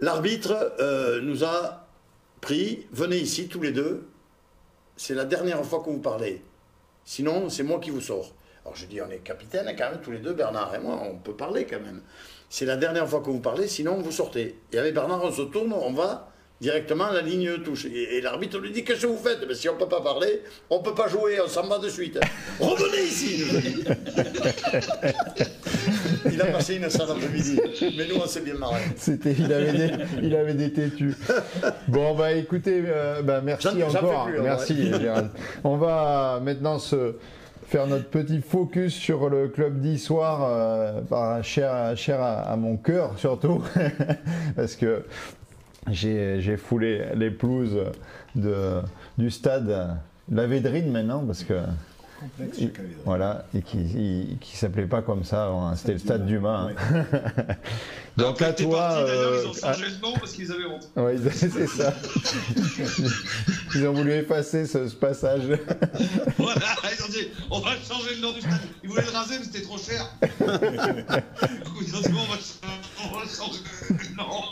L'arbitre 0.00 0.74
euh, 0.80 1.20
nous 1.20 1.44
a 1.44 1.86
pris, 2.40 2.86
venez 2.90 3.18
ici 3.18 3.48
tous 3.48 3.60
les 3.60 3.72
deux, 3.72 4.08
c'est 4.96 5.14
la 5.14 5.24
dernière 5.24 5.64
fois 5.64 5.82
que 5.84 5.90
vous 5.90 6.00
parlez. 6.00 6.42
Sinon, 7.04 7.48
c'est 7.48 7.62
moi 7.62 7.78
qui 7.80 7.90
vous 7.90 8.00
sors. 8.00 8.34
Alors 8.64 8.76
je 8.76 8.86
dis, 8.86 9.00
on 9.00 9.10
est 9.10 9.18
capitaine 9.18 9.66
quand 9.76 9.90
même, 9.90 10.00
tous 10.00 10.10
les 10.10 10.18
deux, 10.18 10.32
Bernard 10.32 10.74
et 10.74 10.78
moi, 10.78 11.00
on 11.02 11.16
peut 11.16 11.34
parler 11.34 11.66
quand 11.66 11.80
même. 11.80 12.02
C'est 12.48 12.66
la 12.66 12.76
dernière 12.76 13.08
fois 13.08 13.20
que 13.20 13.30
vous 13.30 13.40
parlez, 13.40 13.68
sinon 13.68 14.00
vous 14.00 14.10
sortez. 14.10 14.58
Et 14.72 14.78
avec 14.78 14.94
Bernard, 14.94 15.22
on 15.22 15.30
se 15.30 15.42
tourne, 15.42 15.72
on 15.72 15.92
va 15.92 16.29
directement 16.60 17.06
à 17.06 17.12
la 17.14 17.22
ligne 17.22 17.58
touche. 17.64 17.86
Et, 17.86 18.16
et 18.16 18.20
l'arbitre 18.20 18.58
lui 18.58 18.70
dit, 18.70 18.84
qu'est-ce 18.84 19.02
que 19.02 19.06
vous 19.06 19.16
faites? 19.16 19.44
Mais 19.48 19.54
si 19.54 19.68
on 19.68 19.74
ne 19.74 19.78
peut 19.78 19.88
pas 19.88 20.00
parler, 20.02 20.42
on 20.68 20.78
ne 20.78 20.84
peut 20.84 20.94
pas 20.94 21.08
jouer, 21.08 21.40
on 21.44 21.48
s'en 21.48 21.66
va 21.66 21.78
de 21.78 21.88
suite. 21.88 22.20
Revenez 22.60 23.02
ici. 23.04 23.44
Il 26.30 26.40
a 26.40 26.46
passé 26.46 26.76
une 26.76 26.90
sale 26.90 27.10
après-midi. 27.10 27.58
Mais 27.96 28.06
nous, 28.06 28.16
on 28.16 28.26
s'est 28.26 28.42
bien 28.42 28.54
marré. 28.54 28.80
C'était, 28.96 29.32
il 29.32 29.52
avait 29.52 29.72
des, 29.72 29.90
il 30.22 30.34
avait 30.36 30.54
des 30.54 30.72
têtus. 30.72 31.14
Bon, 31.88 32.14
bah 32.14 32.32
écoutez, 32.32 32.82
euh, 32.86 33.22
bah, 33.22 33.40
merci 33.42 33.68
encore. 33.82 34.26
plus, 34.26 34.40
en 34.40 34.42
merci, 34.42 34.92
Gérald. 34.92 35.30
On 35.64 35.76
va 35.76 36.40
maintenant 36.42 36.78
se 36.78 37.14
faire 37.66 37.86
notre 37.86 38.08
petit 38.08 38.40
focus 38.40 38.94
sur 38.94 39.28
le 39.28 39.48
club 39.48 39.80
d'Issoire, 39.80 40.40
euh, 40.44 41.00
bah, 41.08 41.40
cher, 41.42 41.96
cher 41.96 42.20
à, 42.20 42.40
à 42.40 42.56
mon 42.56 42.76
cœur 42.76 43.18
surtout, 43.18 43.62
parce 44.56 44.74
que 44.74 45.04
j'ai, 45.92 46.56
foulé 46.56 47.04
les 47.14 47.30
pelouses 47.30 47.78
de, 48.34 48.80
du 49.18 49.30
stade, 49.30 49.96
la 50.30 50.46
Védrine 50.46 50.90
maintenant, 50.90 51.24
parce 51.26 51.42
que 51.44 51.54
Complexe, 52.20 52.58
Il- 52.60 52.70
voilà, 53.06 53.46
et 53.54 53.62
qui, 53.62 54.36
qui 54.42 54.54
s'appelait 54.56 54.84
pas 54.86 55.00
comme 55.00 55.24
ça, 55.24 55.46
avant, 55.46 55.68
hein, 55.68 55.74
c'était 55.76 55.94
le 55.94 55.98
stade 56.00 56.26
Dumas. 56.26 56.68
hein. 56.68 57.04
Donc 58.18 58.42
à 58.42 58.48
Après, 58.48 58.54
t'es 58.56 58.64
toi. 58.64 58.92
euh, 58.92 59.40
ils 59.42 59.48
ont 59.48 59.54
changé 59.54 59.84
le 59.88 59.96
nom 60.02 60.12
parce 60.18 60.32
qu'ils 60.32 60.52
avaient 60.52 60.66
honte. 60.66 60.90
Oui, 60.96 61.12
c'est 61.32 61.66
ça. 61.66 61.94
Ils 63.74 63.86
ont 63.86 63.92
voulu 63.94 64.12
effacer 64.12 64.66
ce, 64.66 64.88
ce 64.88 64.94
passage. 64.96 65.42
Voilà, 66.36 66.60
ils 66.94 67.04
ont 67.04 67.08
dit, 67.08 67.28
on 67.50 67.60
va 67.60 67.70
changer 67.88 68.16
le 68.16 68.20
nom 68.20 68.32
du 68.32 68.40
stade. 68.40 68.60
Ils 68.82 68.90
voulaient 68.90 69.02
le 69.02 69.10
raser, 69.16 69.38
mais 69.38 69.44
c'était 69.44 69.62
trop 69.62 69.78
cher. 69.78 70.06
du 70.20 70.28
coup, 71.70 71.82
ils 71.86 71.96
ont 71.96 72.00
dit, 72.00 72.08
bon, 72.10 72.20
on 73.04 73.14
va 73.16 73.20
changer 73.24 73.60
le 73.88 74.16
nom. 74.16 74.42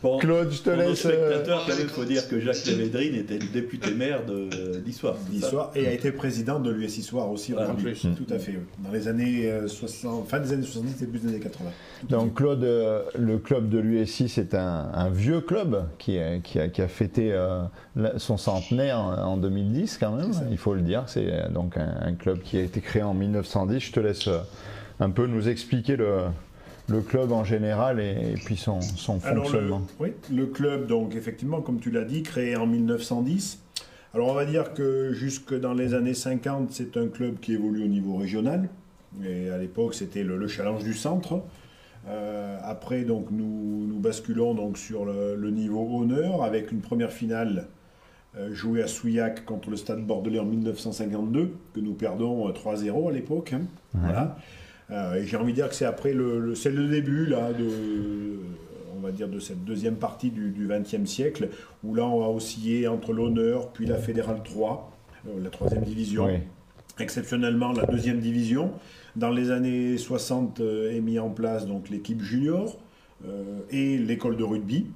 Bon, 0.00 0.18
Claude, 0.18 0.52
je 0.52 0.58
te 0.62 0.70
pour 0.70 0.78
nos 0.78 0.88
laisse. 0.90 1.04
euh, 1.06 1.28
spectateurs, 1.30 1.64
quand 1.66 1.72
même, 1.74 1.82
il 1.82 1.88
faut 1.88 2.04
dire 2.04 2.28
que 2.28 2.38
Jacques 2.38 2.64
Lévédrine 2.66 3.16
était 3.16 3.38
le 3.38 3.48
député 3.52 3.90
maire 3.94 4.24
de- 4.24 4.78
d'Issoire. 4.78 5.14
ça 5.16 5.30
d'Histoire 5.30 5.70
et 5.74 5.88
a 5.88 5.92
été 5.92 6.12
président 6.12 6.60
de 6.60 6.70
l'US 6.70 6.98
Histoire 6.98 7.28
aussi 7.30 7.52
en 7.54 7.74
plus. 7.74 8.02
Tout 8.02 8.32
à 8.32 8.38
fait. 8.38 8.60
Dans 8.78 8.92
les 8.92 9.08
années 9.08 9.50
euh, 9.50 9.66
60, 9.66 10.28
fin 10.28 10.38
des 10.38 10.52
années 10.52 10.62
70 10.62 11.00
début 11.00 11.18
des 11.18 11.28
années 11.28 11.40
80. 11.40 11.70
Tout 12.02 12.06
Donc 12.06 12.34
Claude, 12.34 12.62
euh, 12.62 13.02
le 13.18 13.38
club 13.38 13.68
de 13.68 13.78
l'USI, 13.78 14.28
c'est 14.28 14.54
un, 14.54 14.88
un 14.94 15.10
vieux 15.10 15.40
club 15.40 15.84
qui, 15.98 16.16
a- 16.18 16.38
qui 16.38 16.60
a, 16.60 16.68
qui 16.68 16.80
a 16.80 16.86
fêté 16.86 17.32
euh, 17.32 17.62
son 18.18 18.36
centenaire 18.36 18.98
en 19.00 19.36
2010 19.36 19.98
quand 19.98 20.12
même, 20.12 20.30
il 20.52 20.58
faut 20.58 20.74
le 20.74 20.82
dire. 20.82 21.02
C'est 21.08 21.26
euh, 21.26 21.48
donc 21.48 21.76
un, 21.76 21.96
un 22.02 22.12
club 22.14 22.38
qui 22.42 22.56
a 22.56 22.62
été 22.62 22.80
créé 22.80 23.02
en 23.02 23.14
1910. 23.14 23.80
Je 23.80 23.90
te 23.92 23.98
laisse 23.98 24.28
euh, 24.28 24.38
un 25.00 25.10
peu 25.10 25.26
nous 25.26 25.48
expliquer 25.48 25.96
le, 25.96 26.18
le 26.88 27.00
club 27.00 27.32
en 27.32 27.44
général 27.44 28.00
et, 28.00 28.32
et 28.32 28.34
puis 28.34 28.56
son, 28.56 28.80
son 28.80 29.18
Alors, 29.24 29.44
le, 29.44 29.50
fonctionnement. 29.50 29.82
oui, 30.00 30.12
le 30.32 30.46
club, 30.46 30.86
donc 30.86 31.14
effectivement, 31.14 31.60
comme 31.60 31.80
tu 31.80 31.90
l'as 31.90 32.04
dit, 32.04 32.22
créé 32.22 32.56
en 32.56 32.66
1910. 32.66 33.60
Alors 34.14 34.28
on 34.28 34.34
va 34.34 34.46
dire 34.46 34.72
que 34.72 35.12
jusque 35.12 35.54
dans 35.58 35.74
les 35.74 35.94
années 35.94 36.14
50, 36.14 36.70
c'est 36.72 36.96
un 36.96 37.08
club 37.08 37.38
qui 37.40 37.52
évolue 37.52 37.84
au 37.84 37.88
niveau 37.88 38.16
régional. 38.16 38.68
Et 39.24 39.50
à 39.50 39.58
l'époque, 39.58 39.94
c'était 39.94 40.22
le, 40.22 40.36
le 40.36 40.48
challenge 40.48 40.82
du 40.84 40.94
centre. 40.94 41.42
Euh, 42.08 42.58
après, 42.62 43.02
donc, 43.02 43.26
nous, 43.30 43.86
nous 43.86 43.98
basculons 43.98 44.54
donc 44.54 44.78
sur 44.78 45.04
le, 45.04 45.34
le 45.36 45.50
niveau 45.50 46.00
honneur 46.00 46.42
avec 46.42 46.72
une 46.72 46.80
première 46.80 47.10
finale 47.12 47.66
euh, 48.36 48.52
jouée 48.54 48.82
à 48.82 48.86
Souillac 48.86 49.44
contre 49.44 49.68
le 49.70 49.76
Stade 49.76 50.06
Bordelais 50.06 50.38
en 50.38 50.44
1952, 50.44 51.52
que 51.74 51.80
nous 51.80 51.94
perdons 51.94 52.48
euh, 52.48 52.52
3-0 52.52 53.08
à 53.10 53.12
l'époque. 53.12 53.52
hein. 53.54 53.62
Voilà. 53.94 54.36
Euh, 54.90 55.14
et 55.16 55.26
j'ai 55.26 55.36
envie 55.36 55.52
de 55.52 55.56
dire 55.56 55.68
que 55.68 55.74
c'est 55.74 55.84
après 55.84 56.12
le, 56.14 56.40
le- 56.40 56.54
c'est 56.54 56.70
le 56.70 56.86
début 56.88 57.26
là 57.26 57.52
de 57.52 57.66
on 58.96 59.00
va 59.00 59.10
dire 59.12 59.28
de 59.28 59.38
cette 59.38 59.64
deuxième 59.64 59.96
partie 59.96 60.30
du 60.30 60.66
XXe 60.68 61.04
siècle 61.08 61.50
où 61.84 61.94
là 61.94 62.04
on 62.06 62.20
va 62.20 62.28
osciller 62.28 62.88
entre 62.88 63.12
l'honneur 63.12 63.68
puis 63.72 63.86
la 63.86 63.96
fédérale 63.96 64.40
3, 64.42 64.90
euh, 65.28 65.30
la 65.42 65.50
troisième 65.50 65.82
division, 65.84 66.24
Oui. 66.26 66.38
exceptionnellement 66.98 67.72
la 67.72 67.84
deuxième 67.86 68.18
division. 68.18 68.72
Dans 69.16 69.30
les 69.30 69.50
années 69.50 69.98
60 69.98 70.60
euh, 70.60 70.90
est 70.96 71.00
mis 71.00 71.18
en 71.18 71.28
place 71.30 71.66
donc 71.66 71.90
l'équipe 71.90 72.22
junior 72.22 72.78
euh, 73.26 73.58
et 73.70 73.98
l'école 73.98 74.36
de 74.36 74.44
rugby. 74.44 74.86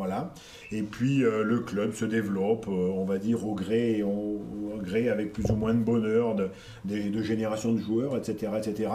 Voilà. 0.00 0.32
Et 0.72 0.80
puis 0.82 1.22
euh, 1.24 1.42
le 1.44 1.58
club 1.60 1.92
se 1.92 2.06
développe, 2.06 2.66
euh, 2.68 2.88
on 2.94 3.04
va 3.04 3.18
dire, 3.18 3.46
au 3.46 3.54
gré, 3.54 4.02
au, 4.02 4.08
au 4.08 4.78
gré 4.82 5.10
avec 5.10 5.30
plus 5.34 5.44
ou 5.50 5.56
moins 5.56 5.74
de 5.74 5.78
bonheur 5.80 6.34
de, 6.34 6.48
des- 6.86 7.10
de 7.10 7.20
générations 7.22 7.72
de 7.74 7.78
joueurs, 7.80 8.16
etc. 8.16 8.50
etc. 8.56 8.88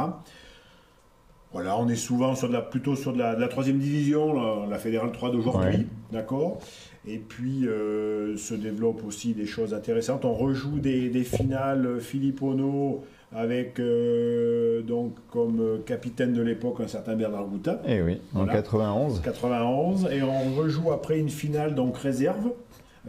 Voilà, 1.54 1.78
on 1.78 1.88
est 1.88 1.96
souvent 1.96 2.34
sur 2.36 2.48
de 2.48 2.54
la, 2.54 2.62
plutôt 2.62 2.96
sur 2.96 3.14
de 3.14 3.20
la, 3.20 3.36
de 3.36 3.42
la 3.42 3.48
troisième 3.48 3.78
division, 3.78 4.34
la, 4.34 4.66
la 4.68 4.78
fédérale 4.80 5.12
3 5.12 5.32
d'aujourd'hui, 5.32 5.78
Ouais. 5.78 5.86
d'accord 6.12 6.60
Et 7.08 7.20
puis 7.20 7.68
euh, 7.68 8.36
se 8.36 8.56
développent 8.56 9.06
aussi 9.06 9.34
des 9.34 9.46
choses 9.46 9.74
intéressantes. 9.76 10.26
On 10.26 10.34
rejoue 10.34 10.80
des, 10.80 11.10
des 11.10 11.24
finales 11.24 12.00
Philippe 12.02 12.42
Ono 12.42 13.04
avec 13.36 13.80
euh, 13.80 14.82
donc 14.82 15.16
comme 15.30 15.60
euh, 15.60 15.78
capitaine 15.86 16.34
de 16.34 16.42
l'époque 16.42 16.80
un 16.80 16.88
certain 16.88 17.16
Bernard 17.16 17.46
Gouta. 17.46 17.82
Eh 17.86 18.02
oui, 18.02 18.22
en 18.34 18.40
Voilà. 18.46 18.54
91. 18.54 19.22
91 19.22 20.08
et 20.12 20.24
on 20.24 20.54
rejoue 20.56 20.92
après 20.92 21.20
une 21.20 21.30
finale 21.30 21.76
donc 21.76 21.98
réserve 21.98 22.52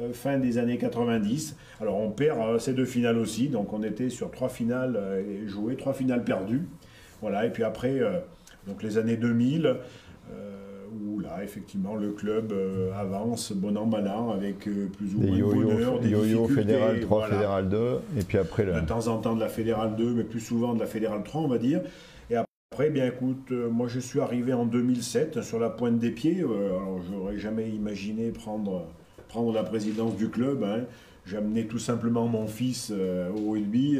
euh, 0.01 0.13
fin 0.13 0.39
des 0.39 0.59
années 0.59 0.79
90. 0.79 1.57
Alors 1.81 1.99
on 1.99 2.11
perd 2.11 2.41
euh, 2.41 2.59
ces 2.59 2.73
deux 2.73 2.85
finales 2.85 3.19
aussi, 3.19 3.49
donc 3.49 3.73
on 3.73 3.83
était 3.85 4.11
sur 4.11 4.31
trois 4.33 4.49
finales 4.49 4.99
et 5.21 5.47
jouées, 5.47 5.77
trois 5.77 5.95
finales 5.95 6.25
perdues. 6.25 6.67
Voilà, 7.23 7.47
et 7.47 7.51
puis 7.51 7.63
après 7.63 8.01
donc 8.67 8.83
les 8.83 8.99
années 8.99 9.17
2000 9.17 9.67
euh, 9.67 9.77
où 10.31 10.56
là 11.27 11.43
effectivement 11.45 11.95
le 11.95 12.11
club 12.13 12.53
euh, 12.53 12.91
avance 12.99 13.53
bon 13.53 13.77
an 13.77 13.87
mal 13.87 14.09
an 14.09 14.31
avec 14.31 14.67
euh, 14.69 14.87
plus 14.97 15.15
ou 15.15 15.21
Des 15.21 15.29
moins 15.31 15.39
de 15.39 15.63
bonheur, 15.65 16.01
des 16.01 16.11
yo-yo 16.11 16.49
fédéral 16.49 17.01
3, 17.01 17.19
voilà. 17.19 17.35
fédéral 17.35 17.69
2, 17.69 17.99
et 18.19 18.23
puis 18.23 18.39
après. 18.39 18.65
De 18.65 18.81
temps 18.87 19.09
en 19.09 19.19
temps 19.19 19.35
de 19.35 19.41
la 19.41 19.49
Fédérale 19.49 19.97
2, 19.97 20.15
mais 20.15 20.25
plus 20.25 20.41
souvent 20.41 20.75
de 20.75 20.81
la 20.81 20.87
Fédérale 20.87 21.23
3, 21.25 21.43
on 21.43 21.49
va 21.49 21.59
dire. 21.59 21.81
Et 22.31 22.37
après, 22.73 22.91
bien 22.91 23.07
écoute, 23.07 23.51
euh, 23.53 23.69
moi 23.69 23.87
je 23.89 24.01
suis 24.01 24.21
arrivé 24.21 24.53
en 24.53 24.65
2007 24.67 25.43
sur 25.43 25.59
la 25.59 25.71
pointe 25.71 25.99
des 25.99 26.11
pieds. 26.11 26.41
euh, 26.43 26.69
alors, 26.77 27.01
j'aurais 27.11 27.39
jamais 27.39 27.69
imaginé 27.71 28.31
prendre, 28.31 28.87
prendre 29.29 29.53
la 29.53 29.63
présidence 29.65 30.17
du 30.17 30.29
club. 30.29 30.63
hein. 30.65 30.85
J'amenais 31.27 31.65
tout 31.65 31.81
simplement 31.81 32.27
mon 32.29 32.47
fils 32.47 32.93
euh, 32.95 33.31
au 33.31 33.51
rugby 33.53 33.99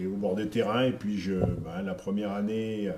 et 0.00 0.06
au 0.06 0.16
bord 0.16 0.34
des 0.34 0.48
terrains. 0.48 0.84
Et 0.84 0.92
puis, 0.92 1.18
je, 1.18 1.34
ben, 1.34 1.82
la 1.84 1.92
première 1.94 2.32
année, 2.32 2.90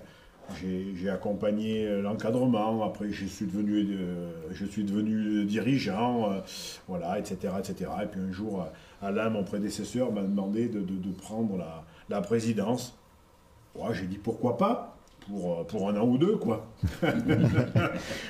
j'ai- 0.61 1.09
accompagné 1.11 1.86
euh, 1.86 2.03
l'encadrement. 2.03 2.82
Après, 2.84 3.11
je 3.11 3.24
suis 3.26 3.46
devenu, 3.46 3.86
euh, 3.92 4.30
je 4.53 4.64
suis 4.66 4.84
devenu 4.84 5.44
dirigeant, 5.44 6.30
euh, 6.32 6.40
voilà, 6.86 7.18
etc., 7.18 7.55
etc. 7.59 7.90
Et 8.03 8.07
puis 8.07 8.20
un 8.20 8.32
jour, 8.32 8.66
Alain, 9.03 9.30
mon 9.30 9.44
prédécesseur, 9.44 10.12
m'a 10.12 10.22
demandé 10.22 10.68
de, 10.68 10.80
de- 10.80 10.96
de 10.96 11.11
prendre 11.16 11.57
la, 11.57 11.84
la 12.11 12.20
présidence. 12.20 12.96
Ouais, 13.74 13.94
j'ai 13.94 14.07
dit 14.07 14.18
pourquoi 14.18 14.57
pas? 14.57 14.94
Pour, 15.28 15.66
pour 15.66 15.88
un 15.90 15.96
an 15.99 16.07
ou 16.07 16.16
deux, 16.16 16.36
quoi. 16.36 16.66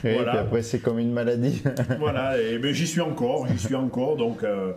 Et 0.04 0.14
voilà. 0.14 0.30
puis 0.32 0.38
après, 0.38 0.62
c'est 0.62 0.80
comme 0.80 0.98
une 0.98 1.12
maladie. 1.12 1.62
voilà, 2.00 2.40
et 2.40 2.58
ben, 2.58 2.72
j'y 2.74 2.88
suis 2.88 3.00
encore, 3.00 3.46
j'y 3.46 3.56
suis 3.58 3.76
encore. 3.76 4.16
Donc, 4.16 4.42
euh, 4.42 4.72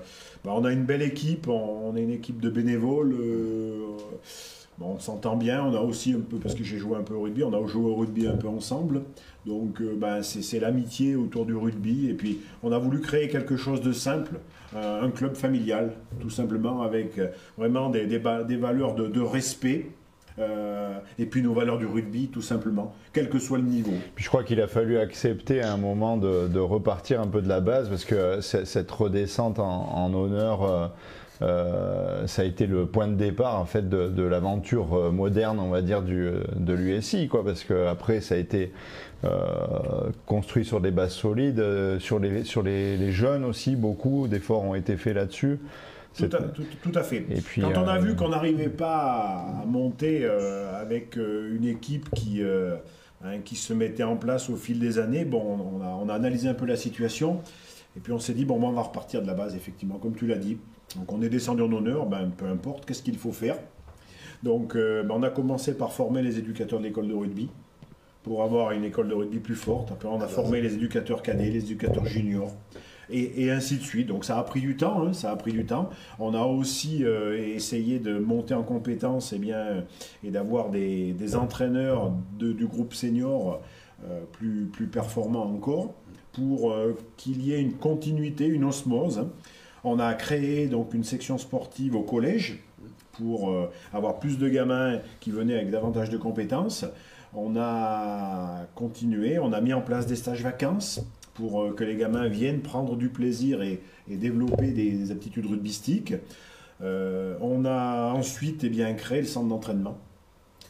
ben, 0.45 0.51
on 0.51 0.63
a 0.63 0.71
une 0.71 0.83
belle 0.85 1.01
équipe, 1.01 1.47
on, 1.47 1.89
on 1.89 1.95
est 1.95 2.03
une 2.03 2.11
équipe 2.11 2.39
de 2.39 2.49
bénévoles. 2.51 3.15
On 4.83 4.99
s'entend 4.99 5.35
bien, 5.35 5.63
on 5.63 5.75
a 5.75 5.79
aussi 5.79 6.13
un 6.13 6.19
peu, 6.19 6.37
parce 6.37 6.55
que 6.55 6.63
j'ai 6.63 6.77
joué 6.77 6.97
un 6.97 7.03
peu 7.03 7.13
au 7.13 7.21
rugby, 7.21 7.43
on 7.43 7.53
a 7.53 7.67
joué 7.67 7.89
au 7.89 7.95
rugby 7.95 8.27
un 8.27 8.35
peu 8.35 8.47
ensemble. 8.47 9.01
Donc, 9.45 9.81
euh, 9.81 9.95
ben, 9.95 10.21
c'est 10.21 10.59
l'amitié 10.59 11.15
autour 11.15 11.45
du 11.45 11.55
rugby. 11.55 12.09
Et 12.09 12.13
puis, 12.13 12.41
on 12.63 12.71
a 12.71 12.77
voulu 12.77 12.99
créer 12.99 13.27
quelque 13.27 13.57
chose 13.57 13.81
de 13.81 13.91
simple, 13.91 14.39
euh, 14.75 15.03
un 15.03 15.09
club 15.09 15.35
familial, 15.35 15.93
tout 16.19 16.29
simplement, 16.29 16.81
avec 16.81 17.17
euh, 17.17 17.27
vraiment 17.57 17.89
des, 17.89 18.05
valeurs 18.17 18.95
de, 18.95 19.21
respect. 19.21 19.87
et 21.19 21.25
puis 21.25 21.43
nos 21.43 21.53
valeurs 21.53 21.77
du 21.77 21.85
rugby, 21.85 22.27
tout 22.27 22.41
simplement, 22.41 22.95
quel 23.13 23.29
que 23.29 23.37
soit 23.37 23.57
le 23.57 23.65
niveau. 23.65 23.93
Je 24.15 24.27
crois 24.27 24.43
qu'il 24.43 24.59
a 24.61 24.67
fallu 24.67 24.97
accepter 24.97 25.61
à 25.61 25.71
un 25.73 25.77
moment 25.77 26.17
de, 26.17 26.59
repartir 26.59 27.21
un 27.21 27.27
peu 27.27 27.41
de 27.41 27.49
la 27.49 27.61
base 27.61 27.89
parce 27.89 28.05
que 28.05 28.41
cette 28.41 28.89
redescente 28.89 29.59
en, 29.59 29.89
en 29.93 30.13
honneur, 30.13 30.91
euh, 31.41 32.27
ça 32.27 32.43
a 32.43 32.45
été 32.45 32.67
le 32.67 32.85
point 32.85 33.07
de 33.07 33.15
départ 33.15 33.59
en 33.59 33.65
fait 33.65 33.89
de, 33.89 34.07
de 34.09 34.23
l'aventure 34.23 34.93
euh, 34.95 35.11
moderne, 35.11 35.59
on 35.59 35.69
va 35.69 35.81
dire, 35.81 36.01
du, 36.03 36.21
euh, 36.27 36.43
de 36.55 36.73
l'USI, 36.73 37.27
quoi. 37.27 37.43
Parce 37.43 37.63
que 37.63 37.87
après, 37.87 38.21
ça 38.21 38.35
a 38.35 38.37
été 38.37 38.71
euh, 39.23 39.29
construit 40.25 40.65
sur 40.65 40.81
des 40.81 40.91
bases 40.91 41.13
solides, 41.13 41.59
euh, 41.59 41.99
sur 41.99 42.19
les 42.19 42.43
sur 42.43 42.63
les, 42.63 42.97
les 42.97 43.11
jeunes 43.11 43.43
aussi, 43.45 43.75
beaucoup 43.75 44.27
d'efforts 44.27 44.63
ont 44.63 44.75
été 44.75 44.97
faits 44.97 45.15
là-dessus. 45.15 45.59
Tout 46.17 46.25
à, 46.25 46.41
tout- 46.41 46.63
tout 46.83 46.91
à 46.93 47.03
fait. 47.03 47.25
Et 47.29 47.39
puis, 47.41 47.61
Quand 47.61 47.83
on 47.83 47.87
a 47.87 47.97
euh, 47.97 48.01
vu 48.01 48.15
qu'on 48.15 48.29
n'arrivait 48.29 48.67
pas 48.67 49.45
à 49.61 49.65
monter 49.65 50.25
avec 50.25 51.15
une 51.15 51.65
équipe 51.65 52.09
qui, 52.13 52.41
hein, 53.23 53.37
qui 53.45 53.55
se 53.55 53.73
mettait 53.73 54.03
en 54.03 54.17
place 54.17 54.49
au 54.49 54.57
fil 54.57 54.77
des 54.79 54.99
années, 54.99 55.23
bon, 55.23 55.41
on 55.79 55.81
a, 55.81 55.87
on 56.03 56.09
a 56.09 56.13
analysé 56.13 56.49
un 56.49 56.53
peu 56.53 56.65
la 56.65 56.75
situation. 56.75 57.39
Et 57.95 57.99
puis 58.01 58.11
on 58.13 58.19
s'est 58.19 58.33
dit, 58.33 58.43
bon, 58.45 58.61
on 58.61 58.71
va 58.71 58.81
repartir 58.81 59.21
de 59.21 59.27
la 59.27 59.33
base, 59.33 59.55
effectivement, 59.55 59.95
comme 59.99 60.13
tu 60.13 60.27
l'as 60.27 60.37
dit. 60.37 60.57
Donc 60.97 61.11
on 61.13 61.21
est 61.21 61.29
descendu 61.29 61.61
en 61.61 61.71
honneur, 61.71 62.05
ben, 62.05 62.29
peu 62.35 62.45
importe, 62.45 62.85
qu'est-ce 62.85 63.03
qu'il 63.03 63.17
faut 63.17 63.31
faire? 63.31 63.57
Donc, 64.43 64.75
euh, 64.75 65.03
ben, 65.03 65.15
on 65.17 65.23
a 65.23 65.29
commencé 65.29 65.75
par 65.77 65.93
former 65.93 66.21
les 66.21 66.39
éducateurs 66.39 66.79
de 66.79 66.83
l'école 66.85 67.07
de 67.07 67.13
rugby 67.13 67.49
pour 68.23 68.43
avoir 68.43 68.71
une 68.71 68.83
école 68.83 69.07
de 69.07 69.13
rugby 69.13 69.39
plus 69.39 69.55
forte. 69.55 69.91
Après, 69.91 70.07
on 70.07 70.19
a 70.21 70.27
formé 70.27 70.61
les 70.61 70.73
éducateurs 70.75 71.21
cadets, 71.21 71.49
les 71.49 71.63
éducateurs 71.63 72.05
juniors. 72.05 72.51
Et, 73.13 73.43
et 73.43 73.51
ainsi 73.51 73.75
de 73.77 73.83
suite. 73.83 74.07
Donc 74.07 74.23
ça 74.23 74.39
a 74.39 74.43
pris 74.43 74.61
du 74.61 74.77
temps, 74.77 75.03
hein, 75.05 75.11
ça 75.13 75.31
a 75.31 75.35
pris 75.35 75.51
du 75.51 75.65
temps. 75.65 75.89
On 76.17 76.33
a 76.33 76.43
aussi 76.43 77.03
euh, 77.03 77.37
essayé 77.55 77.99
de 77.99 78.17
monter 78.17 78.53
en 78.53 78.63
compétences 78.63 79.33
et, 79.33 79.37
bien, 79.37 79.83
et 80.23 80.31
d'avoir 80.31 80.69
des, 80.69 81.11
des 81.13 81.35
entraîneurs 81.35 82.13
de- 82.39 82.53
du 82.53 82.67
groupe 82.67 82.93
senior 82.93 83.59
euh, 84.05 84.21
plus, 84.31 84.65
plus 84.71 84.87
performants 84.87 85.43
encore 85.45 85.93
pour 86.31 86.71
euh, 86.71 86.95
qu'il 87.17 87.43
y 87.45 87.51
ait 87.53 87.59
une 87.61 87.73
continuité, 87.73 88.45
une 88.47 88.63
osmose. 88.63 89.19
hein. 89.19 89.29
On 89.83 89.99
a 89.99 90.13
créé 90.13 90.67
donc 90.67 90.93
une 90.93 91.03
section 91.03 91.37
sportive 91.37 91.95
au 91.95 92.03
collège 92.03 92.59
pour 93.13 93.49
euh, 93.49 93.71
avoir 93.93 94.19
plus 94.19 94.37
de 94.37 94.47
gamins 94.47 94.99
qui 95.19 95.31
venaient 95.31 95.55
avec 95.55 95.69
davantage 95.69 96.09
de 96.09 96.17
compétences. 96.17 96.85
On 97.33 97.55
a 97.57 98.67
continué, 98.75 99.39
on 99.39 99.53
a 99.53 99.61
mis 99.61 99.73
en 99.73 99.81
place 99.81 100.05
des 100.05 100.15
stages 100.15 100.43
vacances 100.43 101.01
pour 101.33 101.61
euh, 101.61 101.73
que 101.73 101.83
les 101.83 101.95
gamins 101.95 102.27
viennent 102.27 102.61
prendre 102.61 102.95
du 102.95 103.09
plaisir 103.09 103.61
et, 103.61 103.81
développer 104.07 104.71
des 104.71 105.11
aptitudes 105.11 105.45
rugbystiques. 105.45 106.15
Euh, 106.81 107.37
on 107.39 107.63
a 107.63 108.11
ensuite 108.13 108.65
eh 108.65 108.69
bien, 108.69 108.93
créé 108.93 109.21
le 109.21 109.27
centre 109.27 109.47
d'entraînement. 109.47 109.97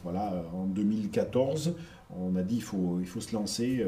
Voilà, 0.04 0.44
en 0.54 0.66
2014, 0.66 1.74
on 2.16 2.36
a 2.36 2.42
dit 2.42 2.56
il 2.56 3.00
il 3.00 3.06
faut 3.06 3.20
se 3.20 3.34
lancer. 3.34 3.84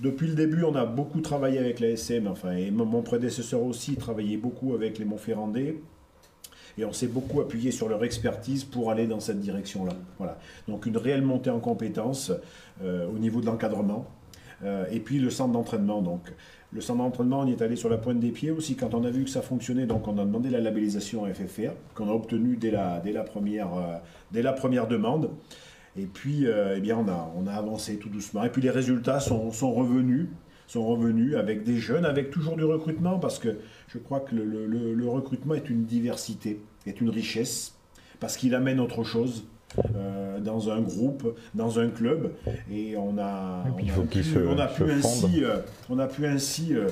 Depuis 0.00 0.28
le 0.28 0.34
début, 0.34 0.62
on 0.62 0.76
a 0.76 0.86
beaucoup 0.86 1.20
travaillé 1.20 1.58
avec 1.58 1.80
la 1.80 1.88
SM, 1.88 2.28
enfin, 2.28 2.52
et 2.52 2.70
mon 2.70 2.84
mon 2.84 3.02
prédécesseur 3.02 3.62
aussi 3.62 3.96
travaillait 3.96 4.36
beaucoup 4.36 4.74
avec 4.74 4.98
les 4.98 5.04
Montferrandais. 5.04 5.76
Et 6.78 6.84
on 6.84 6.92
s'est 6.92 7.08
beaucoup 7.08 7.40
appuyé 7.40 7.72
sur 7.72 7.88
leur 7.88 8.04
expertise 8.04 8.62
pour 8.62 8.92
aller 8.92 9.08
dans 9.08 9.18
cette 9.18 9.40
direction-là. 9.40 9.94
Voilà. 10.18 10.38
Donc 10.68 10.86
une 10.86 10.96
réelle 10.96 11.22
montée 11.22 11.50
en 11.50 11.58
compétences 11.58 12.30
euh, 12.82 13.08
au 13.08 13.18
niveau 13.18 13.40
de 13.40 13.46
l'encadrement. 13.46 14.06
Euh, 14.64 14.84
et 14.90 15.00
puis 15.00 15.18
le 15.18 15.30
centre 15.30 15.52
d'entraînement. 15.52 16.02
Donc 16.02 16.32
le 16.72 16.80
centre 16.80 16.98
d'entraînement, 16.98 17.40
on 17.40 17.46
y 17.46 17.52
est 17.52 17.62
allé 17.62 17.74
sur 17.74 17.88
la 17.88 17.98
pointe 17.98 18.20
des 18.20 18.30
pieds 18.30 18.52
aussi 18.52 18.76
quand 18.76 18.94
on 18.94 19.02
a 19.04 19.10
vu 19.10 19.24
que 19.24 19.30
ça 19.30 19.42
fonctionnait. 19.42 19.86
Donc 19.86 20.06
on 20.06 20.18
a 20.18 20.24
demandé 20.24 20.50
la 20.50 20.60
labellisation 20.60 21.24
FFR 21.26 21.72
qu'on 21.94 22.08
a 22.08 22.12
obtenue 22.12 22.56
dès 22.56 22.70
la, 22.70 23.00
dès 23.00 23.12
la, 23.12 23.24
première, 23.24 23.74
euh, 23.74 23.96
dès 24.30 24.42
la 24.42 24.52
première 24.52 24.86
demande. 24.86 25.30
Et 25.98 26.06
puis 26.06 26.46
euh, 26.46 26.74
eh 26.76 26.80
bien, 26.80 26.96
on, 26.96 27.08
a, 27.08 27.32
on 27.36 27.46
a 27.46 27.52
avancé 27.52 27.96
tout 27.96 28.08
doucement. 28.08 28.44
Et 28.44 28.50
puis 28.50 28.62
les 28.62 28.70
résultats 28.70 29.20
sont, 29.20 29.50
sont 29.52 29.72
revenus 29.72 30.26
sont 30.66 30.86
revenus 30.86 31.34
avec 31.34 31.64
des 31.64 31.78
jeunes, 31.78 32.04
avec 32.04 32.30
toujours 32.30 32.54
du 32.56 32.62
recrutement, 32.64 33.18
parce 33.18 33.38
que 33.38 33.56
je 33.88 33.96
crois 33.96 34.20
que 34.20 34.34
le, 34.36 34.44
le- 34.44 34.66
le- 34.66 34.92
le 34.92 35.08
recrutement 35.08 35.54
est 35.54 35.70
une 35.70 35.84
diversité, 35.86 36.60
est 36.86 37.00
une 37.00 37.08
richesse, 37.08 37.74
parce 38.20 38.36
qu'il 38.36 38.54
amène 38.54 38.78
autre 38.78 39.02
chose 39.02 39.46
euh, 39.96 40.38
dans 40.40 40.68
un 40.70 40.82
groupe, 40.82 41.34
dans 41.54 41.78
un 41.78 41.88
club, 41.88 42.32
et 42.70 42.96
on 42.98 43.16
a, 43.16 43.64
Et 43.66 43.82
on 43.82 44.02
a 44.02 44.06
pu, 44.06 44.22
se- 44.24 44.38
on 44.46 44.58
a 44.58 44.66
pu 44.66 44.82
ainsi, 44.90 45.42
euh, 45.42 45.56
on 45.88 45.98
a 45.98 46.06
pu 46.06 46.26
ainsi 46.26 46.74
euh, 46.74 46.86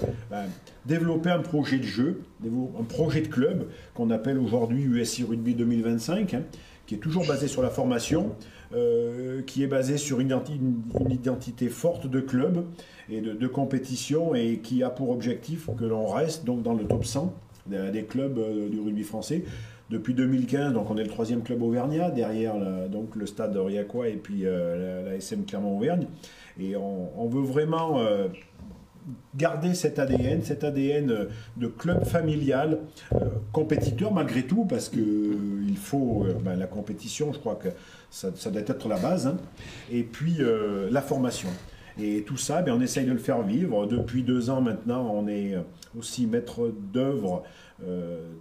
développer 0.86 1.28
un 1.30 1.40
projet 1.40 1.76
de 1.76 1.82
jeu, 1.84 2.22
un 2.46 2.84
projet 2.84 3.20
de 3.20 3.28
club 3.28 3.66
qu'on 3.94 4.08
appelle 4.10 4.38
aujourd'hui 4.38 4.82
USI 4.84 5.24
Rugby 5.24 5.54
2025, 5.54 6.32
hein, 6.32 6.42
qui 6.86 6.94
est 6.94 6.98
toujours 6.98 7.26
basé 7.26 7.46
sur 7.48 7.60
la 7.62 7.68
formation, 7.70 8.34
euh, 8.74 9.42
qui 9.42 9.62
est 9.62 9.68
basé 9.68 9.96
sur 9.96 10.18
une, 10.18 10.30
identi- 10.30 10.58
une 10.58 11.10
identité 11.10 11.68
forte 11.68 12.08
de 12.08 12.20
club 12.20 12.64
et 13.08 13.20
de, 13.20 13.46
compétition 13.46 14.34
et 14.34 14.58
qui 14.58 14.82
a 14.82 14.90
pour 14.90 15.10
objectif 15.10 15.68
que 15.78 15.84
l'on 15.84 16.06
reste 16.08 16.44
donc 16.44 16.62
dans 16.62 16.74
le 16.74 16.84
top 16.84 17.04
100 17.04 17.32
des, 17.66 18.04
clubs 18.04 18.38
euh, 18.38 18.68
du 18.68 18.80
rugby 18.80 19.04
français. 19.04 19.44
Depuis 19.88 20.14
2015, 20.14 20.72
donc 20.72 20.90
on 20.90 20.96
est 20.96 21.04
le 21.04 21.08
troisième 21.08 21.42
club 21.42 21.62
auvergnat, 21.62 22.10
derrière 22.10 22.56
donc 22.88 23.14
le 23.14 23.24
stade 23.24 23.56
Aurillacois 23.56 24.08
et 24.08 24.16
puis 24.16 24.40
euh, 24.44 25.04
la, 25.04 25.14
SM 25.14 25.44
Clermont-Auvergne. 25.44 26.08
Et 26.58 26.74
on, 26.74 27.28
veut 27.28 27.42
vraiment 27.42 28.00
garder 29.34 29.74
cet 29.74 29.98
ADN, 29.98 30.42
cet 30.42 30.64
ADN 30.64 31.10
euh, 31.10 31.24
de 31.56 31.66
club 31.66 32.04
familial, 32.04 32.80
euh, 33.12 33.18
compétiteur 33.52 34.12
malgré 34.12 34.42
tout, 34.44 34.64
parce 34.64 34.88
que 34.88 34.98
euh, 34.98 35.64
il 35.68 35.76
faut 35.76 36.26
ben, 36.44 36.56
la 36.56 36.66
compétition, 36.66 37.32
je 37.32 37.38
crois 37.38 37.56
que 37.56 37.68
ça, 38.10 38.30
doit 38.50 38.62
être 38.62 38.88
la 38.88 38.98
base, 38.98 39.26
hein. 39.26 39.36
et 39.90 40.02
puis 40.02 40.38
la 40.90 41.02
formation. 41.02 41.48
Et 41.98 42.22
tout 42.22 42.36
ça, 42.36 42.62
ben, 42.62 42.72
on 42.72 42.80
essaye 42.80 43.04
de 43.04 43.12
le 43.12 43.18
faire 43.18 43.42
vivre. 43.42 43.86
Depuis 43.86 44.22
deux 44.22 44.48
ans 44.48 44.60
maintenant, 44.60 45.10
on 45.12 45.28
est 45.28 45.54
aussi 45.98 46.26
maître 46.26 46.72
d'œuvre 46.92 47.42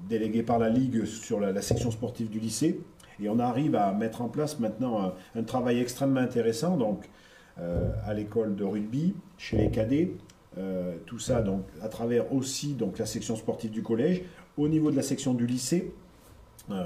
délégué 0.07 0.43
par 0.43 0.59
la 0.59 0.70
Ligue 0.70 1.05
sur 1.05 1.39
la, 1.39 1.61
section 1.61 1.91
sportive 1.91 2.30
du 2.30 2.39
lycée. 2.39 2.80
Et 3.22 3.28
on 3.28 3.39
arrive 3.39 3.76
à 3.76 3.91
mettre 3.91 4.22
en 4.22 4.30
place 4.30 4.59
maintenant 4.59 5.13
un, 5.36 5.43
travail 5.43 5.80
extrêmement 5.80 6.22
intéressant, 6.22 6.78
donc 6.78 7.09
à 7.57 8.13
l'école 8.13 8.55
de 8.55 8.63
rugby, 8.63 9.13
chez 9.38 9.57
les 9.57 9.72
cadets, 9.72 10.11
euh, 10.58 10.95
tout 11.06 11.20
ça 11.20 11.43
à 11.82 11.89
travers 11.89 12.34
aussi 12.34 12.74
donc 12.74 12.97
la 12.97 13.06
section 13.06 13.36
sportive 13.36 13.72
du 13.72 13.84
collège, 13.84 14.24
au 14.58 14.68
niveau 14.68 14.89
de 14.89 14.95
la 14.95 15.01
section 15.01 15.34
du 15.34 15.45
lycée, 15.45 15.91
euh, 16.72 16.84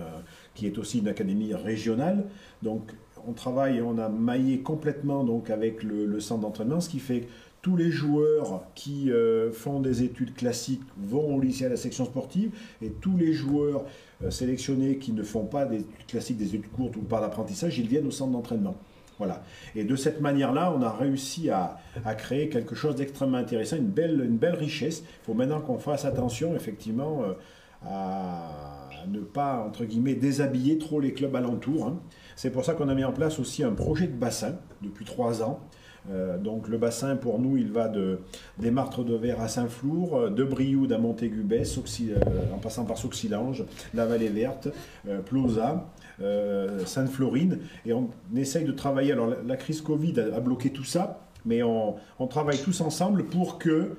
qui 0.55 0.65
est 0.65 0.77
aussi 0.77 0.99
une 0.99 1.07
académie 1.07 1.53
régionale. 1.53 2.25
Donc 2.63 2.91
on 3.27 3.33
travaille, 3.33 3.81
on 3.81 3.97
a 3.99 4.09
maillé 4.09 4.61
complètement 4.61 5.23
donc 5.23 5.49
avec 5.49 5.83
le, 5.83 6.19
centre 6.19 6.41
d'entraînement, 6.41 6.81
ce 6.81 6.89
qui 6.89 6.99
fait 6.99 7.21
que 7.21 7.27
tous 7.61 7.75
les 7.75 7.91
joueurs 7.91 8.63
qui 8.73 9.11
euh, 9.11 9.51
font 9.51 9.81
des 9.81 10.01
études 10.01 10.33
classiques 10.33 10.81
vont 10.97 11.35
au 11.35 11.41
lycée 11.41 11.65
à 11.65 11.69
la 11.69 11.77
section 11.77 12.05
sportive 12.05 12.51
et 12.81 12.89
tous 12.89 13.17
les 13.17 13.33
joueurs 13.33 13.83
sélectionnés 14.29 14.97
qui 14.97 15.11
ne 15.11 15.23
font 15.23 15.45
pas 15.45 15.65
des 15.65 15.81
études 15.81 16.05
classiques, 16.07 16.37
des 16.37 16.55
études 16.55 16.71
courtes 16.71 16.95
ou 16.95 17.01
par 17.01 17.21
l'apprentissage, 17.21 17.77
ils 17.77 17.87
viennent 17.87 18.07
au 18.07 18.11
centre 18.11 18.31
d'entraînement. 18.31 18.75
Voilà. 19.19 19.43
Et 19.75 19.83
de 19.83 19.95
cette 19.95 20.21
manière-là, 20.21 20.73
on 20.75 20.81
a 20.81 20.89
réussi 20.89 21.49
à, 21.49 21.77
créer 22.17 22.49
quelque 22.49 22.73
chose 22.73 22.95
d'extrêmement 22.95 23.37
intéressant, 23.37 23.75
une 23.75 23.89
belle, 23.89 24.21
une 24.23 24.37
belle 24.37 24.55
richesse. 24.55 25.03
Il 25.05 25.25
faut 25.25 25.33
maintenant 25.33 25.59
qu'on 25.61 25.77
fasse 25.77 26.05
attention, 26.05 26.55
effectivement, 26.55 27.21
euh, 27.23 27.33
à 27.85 28.89
ne 29.07 29.19
pas, 29.19 29.63
entre 29.65 29.85
guillemets, 29.85 30.15
déshabiller 30.15 30.77
trop 30.77 30.99
les 30.99 31.13
clubs 31.13 31.35
alentours. 31.35 31.87
hein. 31.87 31.99
C'est 32.35 32.49
pour 32.49 32.63
ça 32.63 32.73
qu'on 32.73 32.87
a 32.89 32.95
mis 32.95 33.03
en 33.03 33.11
place 33.11 33.39
aussi 33.39 33.63
un 33.63 33.73
projet 33.73 34.07
de 34.07 34.15
bassin 34.15 34.55
depuis 34.81 35.05
trois 35.05 35.43
ans. 35.43 35.59
Euh, 36.11 36.37
donc 36.37 36.69
le 36.69 36.77
bassin, 36.77 37.17
pour 37.17 37.39
nous, 37.39 37.57
il 37.57 37.71
va 37.71 37.89
de, 37.89 38.19
des 38.57 38.71
Martres 38.71 39.03
de 39.03 39.13
Verre 39.15 39.41
à 39.41 39.49
Saint-Flour, 39.49 40.15
euh, 40.17 40.29
de 40.29 40.43
Brioude 40.45 40.93
à 40.93 40.97
Montégubet, 40.97 41.63
Sauxi- 41.63 42.11
euh, 42.13 42.55
en 42.55 42.57
passant 42.57 42.85
par 42.85 42.97
Sauxilange, 42.97 43.65
la 43.93 44.05
Vallée 44.05 44.29
Verte, 44.29 44.69
euh, 45.07 45.19
Sainte-Florine. 46.85 47.59
Et 47.85 47.93
on 47.93 48.09
essaye 48.35 48.65
de 48.65 48.71
travailler. 48.71 49.11
Alors 49.11 49.33
la, 49.45 49.57
crise 49.57 49.81
Covid 49.81 50.19
a, 50.19 50.39
bloqué 50.39 50.71
tout 50.71 50.83
ça, 50.83 51.21
mais 51.45 51.63
on, 51.63 51.95
travaille 52.29 52.61
tous 52.61 52.81
ensemble 52.81 53.25
pour 53.25 53.57
que 53.57 53.97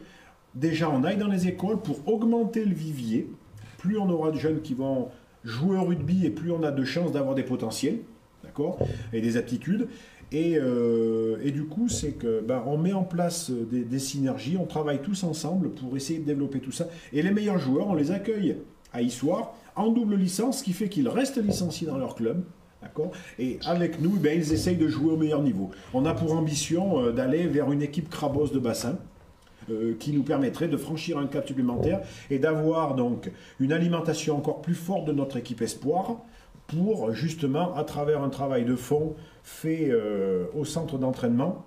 déjà 0.55 0.91
on 0.91 1.05
aille 1.05 1.17
dans 1.17 1.29
les 1.29 1.49
écoles 1.49 1.81
pour 1.81 2.07
augmenter 2.09 2.65
le 2.65 2.75
vivier. 2.75 3.31
Plus 3.79 3.99
on 3.99 4.11
aura 4.11 4.31
de 4.31 4.37
jeunes 4.37 4.61
qui 4.61 4.75
vont 4.75 5.09
jouer 5.45 5.79
au 5.79 5.85
rugby 5.85 6.27
et 6.27 6.31
plus 6.31 6.53
on 6.53 6.63
a 6.63 6.71
de 6.71 6.85
chances 6.85 7.13
d'avoir 7.13 7.35
des 7.35 7.43
potentiels, 7.43 7.99
d'accord, 8.45 8.79
et 9.13 9.21
des 9.21 9.37
aptitudes. 9.37 9.89
Et, 10.33 10.57
euh, 10.57 11.51
du 11.51 11.65
coup, 11.65 11.89
c'est 11.89 12.13
que 12.13 12.41
ben, 12.41 12.63
on 12.67 12.79
met 12.79 12.93
en 12.93 13.03
place 13.03 13.51
euh, 13.51 13.65
des, 13.65 13.83
des 13.83 13.99
synergies, 13.99 14.57
on 14.57 14.67
travaille 14.67 15.01
tous 15.01 15.25
ensemble 15.25 15.71
pour 15.71 15.97
essayer 15.97 16.21
de 16.21 16.25
développer 16.25 16.61
tout 16.61 16.71
ça. 16.71 16.87
Et 17.13 17.23
les 17.23 17.33
meilleurs 17.33 17.59
joueurs, 17.59 17.89
on 17.89 17.95
les 17.95 18.13
accueille 18.13 18.57
à 18.93 19.03
Issoire 19.03 19.55
en 19.81 19.91
double 19.91 20.17
licence, 20.17 20.59
ce 20.59 20.65
qui 20.65 20.73
fait 20.73 20.89
qu'ils 20.89 21.09
restent 21.09 21.43
licenciés 21.43 21.87
dans 21.87 21.99
leur 21.99 22.15
club. 22.15 22.45
D'accord? 22.83 23.11
Et 23.39 23.59
avec 23.67 24.01
nous, 24.01 24.17
ben, 24.19 24.39
ils 24.39 24.53
essayent 24.53 24.77
de 24.77 24.89
jouer 24.89 25.13
au 25.13 25.17
meilleur 25.17 25.43
niveau. 25.43 25.71
On 25.93 26.07
a 26.07 26.15
pour 26.15 26.33
ambition 26.33 27.01
euh, 27.01 27.13
d'aller 27.13 27.47
vers 27.47 27.71
une 27.71 27.83
équipe 27.83 28.09
Crabos 28.09 28.49
de 28.49 28.59
bassin 28.59 28.99
euh, 29.71 29.95
qui 29.99 30.13
nous 30.13 30.23
permettrait 30.23 30.69
de 30.69 30.79
franchir 30.79 31.19
un 31.19 31.27
cap 31.27 31.47
supplémentaire 31.47 32.01
et 32.31 32.39
d'avoir 32.39 32.95
donc 32.95 33.31
une 33.59 33.73
alimentation 33.73 34.39
encore 34.39 34.63
plus 34.63 34.75
forte 34.75 35.05
de 35.05 35.13
notre 35.13 35.37
équipe 35.37 35.61
espoir 35.61 36.23
pour 36.67 37.13
justement, 37.13 37.75
à 37.75 37.85
travers 37.85 38.23
un 38.23 38.31
travail 38.31 38.65
de 38.65 38.77
fond 38.77 39.15
fait 39.43 39.89
euh, 39.91 40.47
au 40.55 40.65
centre 40.65 40.99
d'entraînement, 40.99 41.67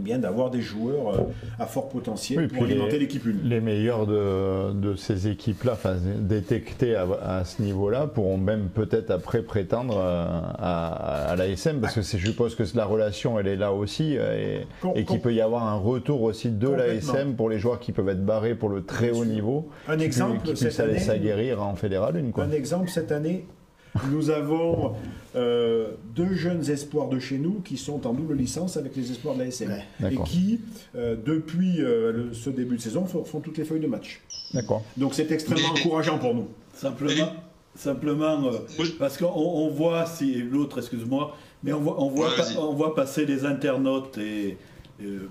eh 0.00 0.04
bien 0.04 0.18
d'avoir 0.18 0.50
des 0.50 0.60
joueurs 0.62 1.14
euh, 1.14 1.18
à 1.58 1.66
fort 1.66 1.88
potentiel 1.88 2.40
Oui, 2.40 2.46
pour 2.48 2.64
alimenter 2.64 2.98
l'équipe 2.98 3.24
une. 3.26 3.40
Les 3.44 3.60
meilleurs 3.60 4.06
de, 4.06 4.72
de 4.72 4.94
ces 4.96 5.28
équipes-là, 5.28 5.72
enfin, 5.74 5.96
détectés 6.18 6.94
à, 6.94 7.06
à 7.22 7.44
ce 7.44 7.60
niveau-là, 7.62 8.06
pourront 8.06 8.38
même 8.38 8.68
peut-être 8.68 9.10
après 9.10 9.42
prétendre 9.42 9.96
euh, 9.98 10.24
à, 10.58 11.30
à 11.30 11.36
l'ASM, 11.36 11.80
parce 11.80 11.94
que 11.94 12.02
je 12.02 12.16
suppose 12.26 12.54
que 12.54 12.62
la 12.74 12.84
relation, 12.84 13.38
elle 13.38 13.48
est 13.48 13.56
là 13.56 13.72
aussi, 13.72 14.16
euh, 14.16 14.60
et, 14.94 15.00
et 15.00 15.04
qu'il 15.04 15.20
peut 15.20 15.34
y 15.34 15.40
avoir 15.40 15.66
un 15.66 15.76
retour 15.76 16.22
aussi 16.22 16.50
de 16.50 16.68
l'ASM 16.68 17.34
pour 17.34 17.50
les 17.50 17.58
joueurs 17.58 17.78
qui 17.80 17.92
peuvent 17.92 18.08
être 18.08 18.24
barrés 18.24 18.54
pour 18.54 18.68
le 18.68 18.84
très 18.84 19.10
haut 19.10 19.24
niveau, 19.24 19.68
Un 19.88 19.98
exemple, 19.98 20.38
qui 20.44 20.56
cette 20.56 20.80
année- 20.80 20.98
s'aguerrir 20.98 21.62
en 21.62 21.74
fédéral 21.74 22.16
une, 22.16 22.32
quoi. 22.32 22.44
Un 22.44 22.52
exemple, 22.52 22.88
cette 22.88 23.12
année, 23.12 23.44
nous 24.10 24.30
avons 24.30 24.94
euh, 25.36 25.92
deux 26.14 26.34
jeunes 26.34 26.68
espoirs 26.70 27.08
de 27.08 27.18
chez 27.18 27.38
nous 27.38 27.60
qui 27.64 27.76
sont 27.76 28.06
en 28.06 28.12
double 28.12 28.34
licence 28.34 28.76
avec 28.76 28.96
les 28.96 29.10
espoirs 29.10 29.34
de 29.34 29.40
la 29.40 29.46
SM. 29.46 29.70
Ouais, 30.02 30.12
et 30.14 30.16
qui, 30.24 30.60
euh, 30.96 31.16
depuis 31.24 31.80
euh, 31.82 32.12
le- 32.12 32.34
ce 32.34 32.50
début 32.50 32.76
de 32.76 32.80
saison, 32.82 33.04
font, 33.06 33.24
font 33.24 33.40
toutes 33.40 33.58
les 33.58 33.64
feuilles 33.64 33.80
de 33.80 33.86
match. 33.86 34.20
D'accord. 34.54 34.82
Donc 34.96 35.14
c'est 35.14 35.30
extrêmement 35.30 35.68
encourageant 35.70 36.18
pour 36.18 36.34
nous. 36.34 36.48
Simplement, 36.74 37.32
Simplement, 37.76 38.46
euh, 38.48 38.52
parce 38.98 39.16
qu'on 39.16 39.26
on 39.32 39.68
voit, 39.70 40.04
si 40.04 40.42
l'autre, 40.42 40.78
excuse-moi, 40.78 41.36
mais 41.62 41.72
on 41.72 41.80
voit, 41.80 42.02
on, 42.02 42.08
voit 42.08 42.28
Ouais, 42.30 42.36
pa- 42.36 42.42
vas-y. 42.42 42.56
on 42.58 42.72
voit 42.74 42.94
passer 42.96 43.24
les 43.26 43.44
internautes 43.44 44.18
et 44.18 44.56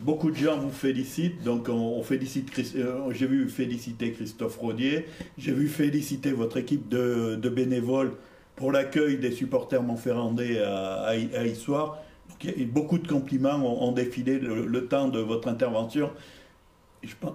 beaucoup 0.02 0.32
de 0.32 0.36
gens 0.38 0.58
vous 0.58 0.72
félicitent. 0.72 1.44
Donc 1.44 1.68
on, 1.70 1.74
on 1.74 2.02
félicite, 2.02 2.50
euh, 2.78 3.12
j'ai 3.12 3.28
vu 3.28 3.50
féliciter 3.50 4.12
Christophe 4.14 4.58
Rodier, 4.58 5.06
j'ai 5.38 5.52
vu 5.52 5.68
féliciter 5.68 6.32
votre 6.32 6.58
équipe 6.58 6.88
de, 6.90 7.36
de 7.36 7.50
bénévoles 7.50 8.14
pour 8.60 8.74
l'accueil 8.74 9.18
des 9.18 9.32
supporters 9.32 9.82
montferrandais 9.82 10.60
à, 10.62 11.04
à, 11.04 11.10
à 11.12 11.46
Issoire. 11.46 11.98
Donc, 12.30 12.44
il 12.44 12.60
y 12.62 12.64
a- 12.64 12.68
beaucoup 12.68 12.98
de 13.00 13.08
compliments 13.08 13.56
ont, 13.56 13.88
ont 13.88 13.92
défilé 13.94 14.38
le, 14.38 14.66
le 14.66 14.86
temps 14.86 15.08
de 15.08 15.20
votre 15.20 15.48
intervention. 15.48 16.12
Et 17.02 17.08
je 17.08 17.16
pense, 17.20 17.32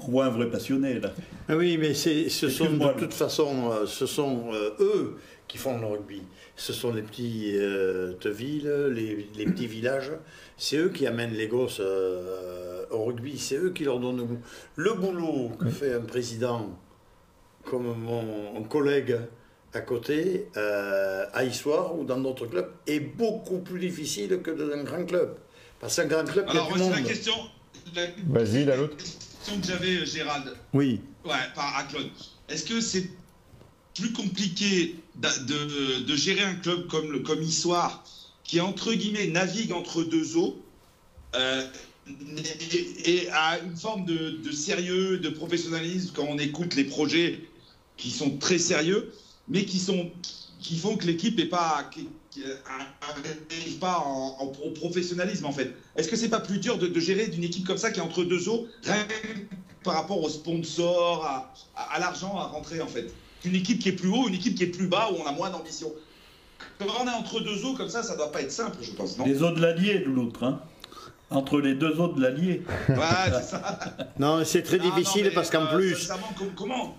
on 0.00 0.10
voit 0.10 0.26
un 0.26 0.30
vrai 0.30 0.48
passionné 0.50 1.00
là. 1.00 1.10
Ah 1.48 1.56
Oui, 1.56 1.78
mais 1.78 1.94
c'est- 1.94 2.28
ce 2.28 2.50
sont 2.50 2.70
de 2.76 2.92
toute 2.98 3.14
façon, 3.14 3.70
euh, 3.72 3.86
ce 3.86 4.04
sont 4.06 4.52
euh, 4.52 4.70
eux 4.78 5.16
qui 5.48 5.56
font 5.56 5.78
le 5.80 5.86
rugby. 5.86 6.20
Ce 6.54 6.74
sont 6.74 6.92
les 6.92 7.00
petits 7.02 7.52
euh, 7.56 8.12
villes, 8.26 8.70
les, 8.94 9.26
les 9.36 9.44
petits 9.46 9.66
villages. 9.66 10.12
C'est 10.58 10.76
eux 10.76 10.90
qui 10.90 11.06
amènent 11.06 11.32
les 11.32 11.46
gosses 11.48 11.80
euh, 11.80 12.84
au 12.90 13.04
rugby. 13.04 13.38
C'est 13.38 13.56
eux 13.56 13.70
qui 13.70 13.84
leur 13.84 13.98
donnent 14.00 14.18
le 14.18 14.24
goût. 14.24 14.38
Le 14.76 14.92
boulot 14.92 15.50
que 15.58 15.70
fait 15.70 15.94
un 15.94 16.00
président 16.02 16.68
comme 17.64 17.94
mon 17.96 18.62
collègue 18.64 19.16
à 19.74 19.80
côté, 19.80 20.46
euh, 20.56 21.24
à 21.32 21.44
Issoire 21.44 21.98
ou 21.98 22.04
dans 22.04 22.18
d'autres 22.18 22.46
clubs, 22.46 22.70
est 22.86 23.00
beaucoup 23.00 23.58
plus 23.58 23.78
difficile 23.80 24.40
que 24.42 24.50
dans 24.50 24.72
un 24.74 24.82
grand 24.82 25.04
club. 25.04 25.36
Parce 25.80 25.96
qu'un 25.96 26.06
grand 26.06 26.24
club, 26.24 26.46
il 26.48 26.54
y 26.54 26.58
a 26.58 26.62
Alors, 26.64 26.76
monde. 26.78 26.90
la 26.92 27.02
question. 27.02 27.34
la- 27.94 28.06
Vas-y, 28.28 28.64
la 28.64 28.76
l'autre. 28.76 28.96
question 28.96 29.60
que 29.60 29.66
j'avais, 29.66 29.96
euh, 29.98 30.04
Gérald. 30.06 30.52
Oui. 30.72 31.00
Ouais, 31.24 31.32
par 31.54 31.76
à 31.76 31.84
Claude. 31.84 32.08
Est-ce 32.48 32.64
que 32.64 32.80
c'est 32.80 33.08
plus 33.94 34.12
compliqué 34.12 34.96
de, 35.16 36.00
de 36.04 36.16
gérer 36.16 36.42
un 36.44 36.54
club 36.54 36.86
comme, 36.88 37.12
le, 37.12 37.18
comme 37.20 37.42
Issoire, 37.42 38.04
qui, 38.44 38.60
entre 38.60 38.92
guillemets, 38.94 39.26
navigue 39.26 39.72
entre 39.72 40.02
deux 40.02 40.36
eaux, 40.36 40.62
euh, 41.34 41.62
et, 43.06 43.24
et 43.24 43.28
a 43.30 43.58
une 43.58 43.76
forme 43.76 44.06
de, 44.06 44.30
de 44.30 44.50
sérieux, 44.52 45.18
de 45.18 45.28
professionnalisme 45.28 46.12
quand 46.16 46.24
on 46.28 46.38
écoute 46.38 46.74
les 46.74 46.84
projets 46.84 47.40
qui 47.98 48.10
sont 48.10 48.38
très 48.38 48.58
sérieux, 48.58 49.12
mais 49.48 49.64
qui, 49.64 49.78
sont, 49.78 50.10
qui 50.60 50.76
font 50.78 50.96
que 50.96 51.06
l'équipe 51.06 51.36
n'est 51.38 51.46
pas, 51.46 51.84
qui- 51.92 52.08
qui- 52.30 52.42
arrive 53.00 53.78
pas 53.78 53.98
en, 53.98 54.36
en- 54.40 54.52
au 54.66 54.70
professionnalisme, 54.70 55.46
en 55.46 55.52
fait. 55.52 55.74
Est-ce 55.96 56.08
que 56.08 56.16
c'est 56.16 56.28
pas 56.28 56.40
plus 56.40 56.58
dur 56.58 56.78
de, 56.78 56.86
de 56.86 57.00
gérer 57.00 57.26
d'une 57.28 57.44
équipe 57.44 57.66
comme 57.66 57.78
ça 57.78 57.90
qui 57.90 58.00
est 58.00 58.02
entre 58.02 58.24
deux 58.24 58.48
eaux, 58.48 58.66
rien 58.84 59.04
que 59.04 59.56
par 59.84 59.94
rapport 59.94 60.22
aux 60.22 60.28
sponsors, 60.28 61.24
à, 61.24 61.52
à- 61.76 61.94
à 61.94 61.98
l'argent 62.00 62.36
à 62.36 62.44
rentrer, 62.46 62.80
en 62.80 62.86
fait? 62.88 63.12
Une 63.44 63.54
équipe 63.54 63.78
qui 63.78 63.88
est 63.90 63.92
plus 63.92 64.08
haut, 64.08 64.26
une 64.28 64.34
équipe 64.34 64.54
qui 64.56 64.64
est 64.64 64.68
plus 64.68 64.88
bas, 64.88 65.10
où 65.12 65.16
on 65.22 65.26
a 65.26 65.32
moins 65.32 65.50
d'ambition. 65.50 65.92
Quand 66.78 66.86
on 67.00 67.06
est 67.06 67.10
entre 67.14 67.40
deux 67.40 67.64
eaux 67.64 67.74
comme 67.74 67.88
ça, 67.88 68.02
ça 68.02 68.16
doit 68.16 68.32
pas 68.32 68.42
être 68.42 68.50
simple, 68.52 68.78
je 68.82 68.90
pense, 68.92 69.16
non? 69.16 69.24
Les 69.26 69.42
eaux 69.42 69.52
de 69.52 69.60
l'Allier, 69.60 70.00
l'autre, 70.04 70.42
hein. 70.44 70.60
Entre 71.30 71.60
les 71.60 71.74
deux 71.74 72.00
eaux 72.00 72.08
de 72.08 72.20
l'Allier. 72.22 72.62
Ouais, 72.88 72.96
c'est 73.32 73.42
ça. 73.50 73.78
Non, 74.18 74.42
c'est 74.44 74.62
très 74.62 74.78
Non, 74.78 74.84
non, 74.88 74.96
difficile 74.96 75.30
parce 75.34 75.50
qu'en 75.50 75.66
euh, 75.66 75.76
plus, 75.76 76.08
comment? 76.56 76.96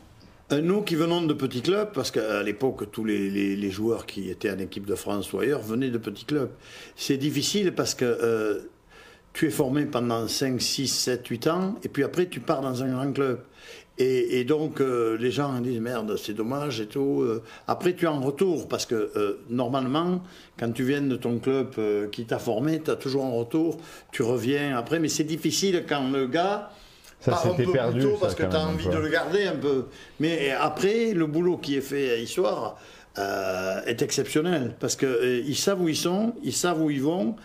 Nous 0.52 0.82
qui 0.82 0.96
venons 0.96 1.22
de 1.22 1.34
petits 1.34 1.62
clubs, 1.62 1.92
parce 1.94 2.10
qu'à 2.10 2.42
l'époque, 2.42 2.92
tous 2.92 3.06
les, 3.06 3.70
joueurs 3.70 4.08
qui 4.08 4.32
étaient 4.32 4.50
en 4.50 4.58
équipe 4.58 4.88
de 4.88 4.96
France 4.96 5.32
ou 5.32 5.40
ailleurs 5.40 5.62
venaient 5.62 5.92
de 5.92 6.00
petits 6.00 6.26
clubs. 6.26 6.50
C'est 6.96 7.18
difficile 7.18 7.74
parce 7.74 7.94
que 7.94 8.06
euh, 8.06 8.60
tu 9.34 9.46
es 9.48 9.52
formé 9.52 9.86
pendant 9.86 10.28
5, 10.28 10.60
6, 10.60 10.88
7, 10.88 11.28
8 11.28 11.48
ans, 11.48 11.76
et 11.84 11.88
puis 11.88 12.04
après, 12.04 12.28
tu 12.28 12.40
pars 12.40 12.62
dans 12.62 12.82
un 12.84 12.92
grand 12.92 13.12
club. 13.14 13.42
Et, 14.02 14.46
donc, 14.46 14.80
euh, 14.80 15.18
les 15.18 15.30
gens 15.30 15.60
disent 15.60 15.82
merde, 15.82 16.16
c'est 16.16 16.34
dommage 16.34 16.80
et 16.80 16.86
tout. 16.86 17.20
Euh, 17.22 17.44
Après, 17.68 17.94
tu 17.94 18.06
es 18.06 18.08
en 18.08 18.22
retour 18.22 18.70
parce 18.70 18.86
que 18.86 18.96
euh, 18.96 19.42
normalement, 19.50 20.24
quand 20.58 20.72
tu 20.72 20.86
viens 20.86 21.02
de 21.02 21.18
ton 21.18 21.38
club 21.38 21.74
euh, 21.78 22.08
qui 22.08 22.24
t'a 22.24 22.40
formé, 22.40 22.82
tu 22.82 22.92
as 22.92 22.96
toujours 22.96 23.26
un 23.26 23.32
retour, 23.32 23.76
tu 24.14 24.24
reviens 24.24 24.78
après, 24.78 25.00
mais 25.00 25.10
c'est 25.10 25.26
difficile 25.26 25.84
quand 25.88 26.10
le 26.12 26.28
gars 26.28 26.72
Ça, 27.20 27.32
part 27.32 27.48
un 27.48 27.52
c'était 27.52 27.64
peu 27.66 27.72
perdu, 27.74 28.00
plus 28.00 28.08
tôt 28.10 28.14
ça, 28.16 28.20
parce 28.22 28.36
que 28.36 28.44
tu 28.44 28.56
as 28.56 28.68
envie 28.68 28.86
quoi. 28.86 28.96
de 28.96 29.00
le 29.00 29.10
garder 29.10 29.44
un 29.46 29.56
peu. 29.56 29.86
Mais 30.20 30.52
après, 30.52 31.14
le 31.14 31.26
boulot 31.28 31.58
qui 31.58 31.76
est 31.76 31.82
fait 31.82 32.12
à 32.12 32.16
Issoire 32.18 32.78
euh, 33.18 33.82
est 33.86 34.02
exceptionnel 34.02 34.76
parce 34.80 34.96
qu'ils 34.96 35.58
savent 35.58 35.82
où 35.82 35.90
ils 35.90 35.98
sont, 35.98 36.34
ils 36.44 36.54
savent 36.54 36.82
où 36.82 36.90
ils 36.90 37.02
vont, 37.02 37.36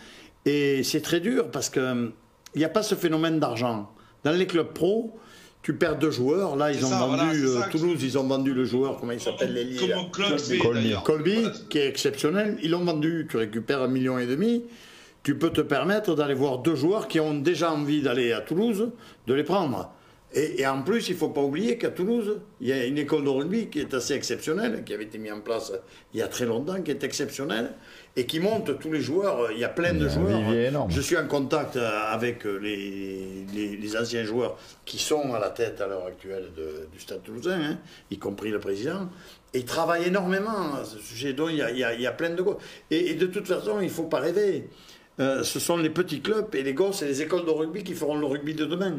et 0.47 0.83
c'est 0.85 1.01
très 1.01 1.19
dur 1.21 1.51
parce 1.51 1.71
qu'il 1.71 2.13
n'y 2.55 2.65
a 2.65 2.69
pas 2.69 2.83
ce 2.85 2.95
phénomène 2.95 3.41
d'argent. 3.41 3.91
Dans 4.23 4.31
les 4.33 4.47
clubs 4.47 4.73
pro, 4.73 5.19
tu 5.63 5.75
perds 5.75 5.99
deux 5.99 6.11
joueurs. 6.11 6.57
Là, 6.57 6.71
ils 6.71 6.85
ont 6.85 6.89
ça, 6.91 6.99
vendu, 7.01 7.45
voilà, 7.47 7.67
euh, 7.67 7.71
Toulouse, 7.71 7.99
ils 8.03 8.17
ont 8.19 8.25
vendu 8.25 8.53
le 8.55 8.65
joueur, 8.65 8.99
comment 9.01 9.13
il 9.13 9.21
s'appelle, 9.21 9.55
d'ailleurs 9.55 10.11
Colby, 11.03 11.35
Voilà. 11.43 11.51
qui 11.71 11.79
est 11.79 11.89
exceptionnel, 11.89 12.59
ils 12.63 12.71
l'ont 12.71 12.85
vendu, 12.85 13.27
tu 13.29 13.39
récupères 13.39 13.83
un 13.83 13.89
million 13.89 14.19
et 14.19 14.27
demi, 14.27 14.63
tu 15.25 15.37
peux 15.37 15.51
te 15.51 15.61
permettre 15.63 16.15
d'aller 16.15 16.35
voir 16.35 16.59
deux 16.59 16.77
joueurs 16.77 17.09
qui 17.09 17.19
ont 17.19 17.35
déjà 17.35 17.73
envie 17.73 18.03
d'aller 18.03 18.33
à 18.33 18.41
Toulouse, 18.43 18.91
de 19.27 19.35
les 19.35 19.43
prendre. 19.43 19.91
Et, 20.37 20.61
et 20.63 20.67
en 20.67 20.83
plus, 20.83 21.09
il 21.09 21.13
ne 21.13 21.17
faut 21.19 21.29
pas 21.29 21.41
oublier 21.43 21.79
qu'à 21.79 21.91
Toulouse, 21.91 22.41
il 22.61 22.67
y 22.67 22.73
a 22.73 22.85
une 22.85 22.99
école 22.99 23.23
de 23.25 23.29
rugby 23.29 23.69
qui 23.69 23.79
est 23.79 23.95
assez 23.95 24.15
exceptionnelle, 24.15 24.83
qui 24.85 24.93
avait 24.93 25.05
été 25.05 25.17
mise 25.17 25.33
en 25.33 25.39
place 25.41 25.73
il 26.13 26.19
y 26.19 26.23
a 26.23 26.27
très 26.29 26.45
longtemps, 26.45 26.83
qui 26.83 26.91
est 26.91 27.05
exceptionnelle, 27.05 27.71
et 28.17 28.27
qui 28.27 28.41
monte 28.41 28.79
tous 28.81 28.91
les 28.93 29.01
joueurs. 29.01 29.53
Il 29.53 29.59
y 29.61 29.65
a 29.65 29.69
plein 29.69 29.95
de 29.95 30.09
joueurs. 30.09 30.41
Je 30.91 31.01
suis 31.01 31.17
en 31.17 31.27
contact 31.29 31.77
avec 31.77 32.45
les, 32.45 33.45
les- 33.55 33.77
les 33.77 33.97
anciens 33.97 34.25
joueurs 34.25 34.59
qui 34.85 34.99
sont 34.99 35.33
à 35.35 35.39
la 35.39 35.51
tête 35.51 35.81
à 35.81 35.87
l'heure 35.87 36.05
actuelle 36.07 36.49
de- 36.57 36.89
du 36.93 36.99
Stade 37.01 37.23
toulousain, 37.23 37.61
hein, 37.63 37.79
y 38.11 38.19
compris 38.19 38.51
le 38.51 38.59
président. 38.59 39.09
Et 39.55 39.59
ils 39.61 39.65
travaillent 39.65 40.09
énormément 40.09 40.75
à 40.75 40.85
ce 40.85 40.99
sujet. 40.99 41.33
Donc 41.33 41.51
il 41.53 41.59
y 41.59 41.63
a, 41.63 41.71
il 41.71 41.79
y 41.79 41.85
a- 41.85 41.95
il 41.95 42.01
y 42.01 42.07
a 42.09 42.13
plein 42.13 42.31
de. 42.31 42.45
Et, 42.91 43.11
et 43.11 43.15
de 43.15 43.27
toute 43.27 43.47
façon, 43.47 43.79
il 43.81 43.85
ne 43.87 43.89
faut 43.91 44.03
pas 44.05 44.19
rêver. 44.19 44.69
Euh, 45.20 45.45
ce 45.45 45.61
sont 45.61 45.77
les 45.77 45.91
petits 45.91 46.20
clubs 46.20 46.53
et 46.55 46.62
les 46.62 46.74
gosses 46.74 47.03
et 47.03 47.07
les 47.07 47.23
écoles 47.23 47.45
de 47.45 47.51
rugby 47.51 47.85
qui 47.85 47.95
feront 47.95 48.16
le 48.16 48.27
rugby 48.27 48.55
de 48.55 48.65
demain. 48.65 48.97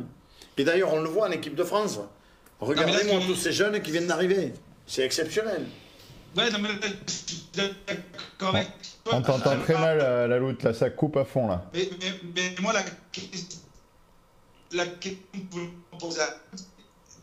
Et 0.57 0.63
d'ailleurs, 0.63 0.93
on 0.93 1.01
le 1.01 1.09
voit 1.09 1.27
en 1.27 1.31
équipe 1.31 1.55
de 1.55 1.63
France. 1.63 1.99
Regardez-moi 2.61 3.19
tous 3.27 3.35
ces 3.35 3.51
jeunes 3.51 3.81
qui 3.81 3.91
viennent 3.91 4.07
d'arriver. 4.07 4.53
C'est 4.87 5.03
exceptionnel. 5.03 5.63
Ouais, 6.37 6.49
non, 6.51 6.59
mais 6.61 6.69
là, 6.69 6.75
je 7.07 7.11
suis 7.11 7.45
d'accord 7.55 8.55
avec 8.55 8.67
toi. 9.03 9.13
On 9.17 9.21
t'entend 9.21 9.57
très 9.59 9.73
mal, 9.73 9.99
euh, 10.01 10.27
la 10.27 10.37
loutre, 10.37 10.65
là, 10.65 10.73
ça 10.73 10.89
coupe 10.89 11.17
à 11.17 11.25
fond, 11.25 11.47
là. 11.47 11.65
Mais, 11.73 11.89
mais, 12.01 12.11
mais 12.35 12.55
moi, 12.61 12.71
la 12.73 12.83
question, 13.11 13.59
la 14.73 14.85
question 14.85 15.21
que 15.33 15.55
vous 15.55 15.61
me 15.61 15.99
posez 15.99 16.21
à- 16.21 16.35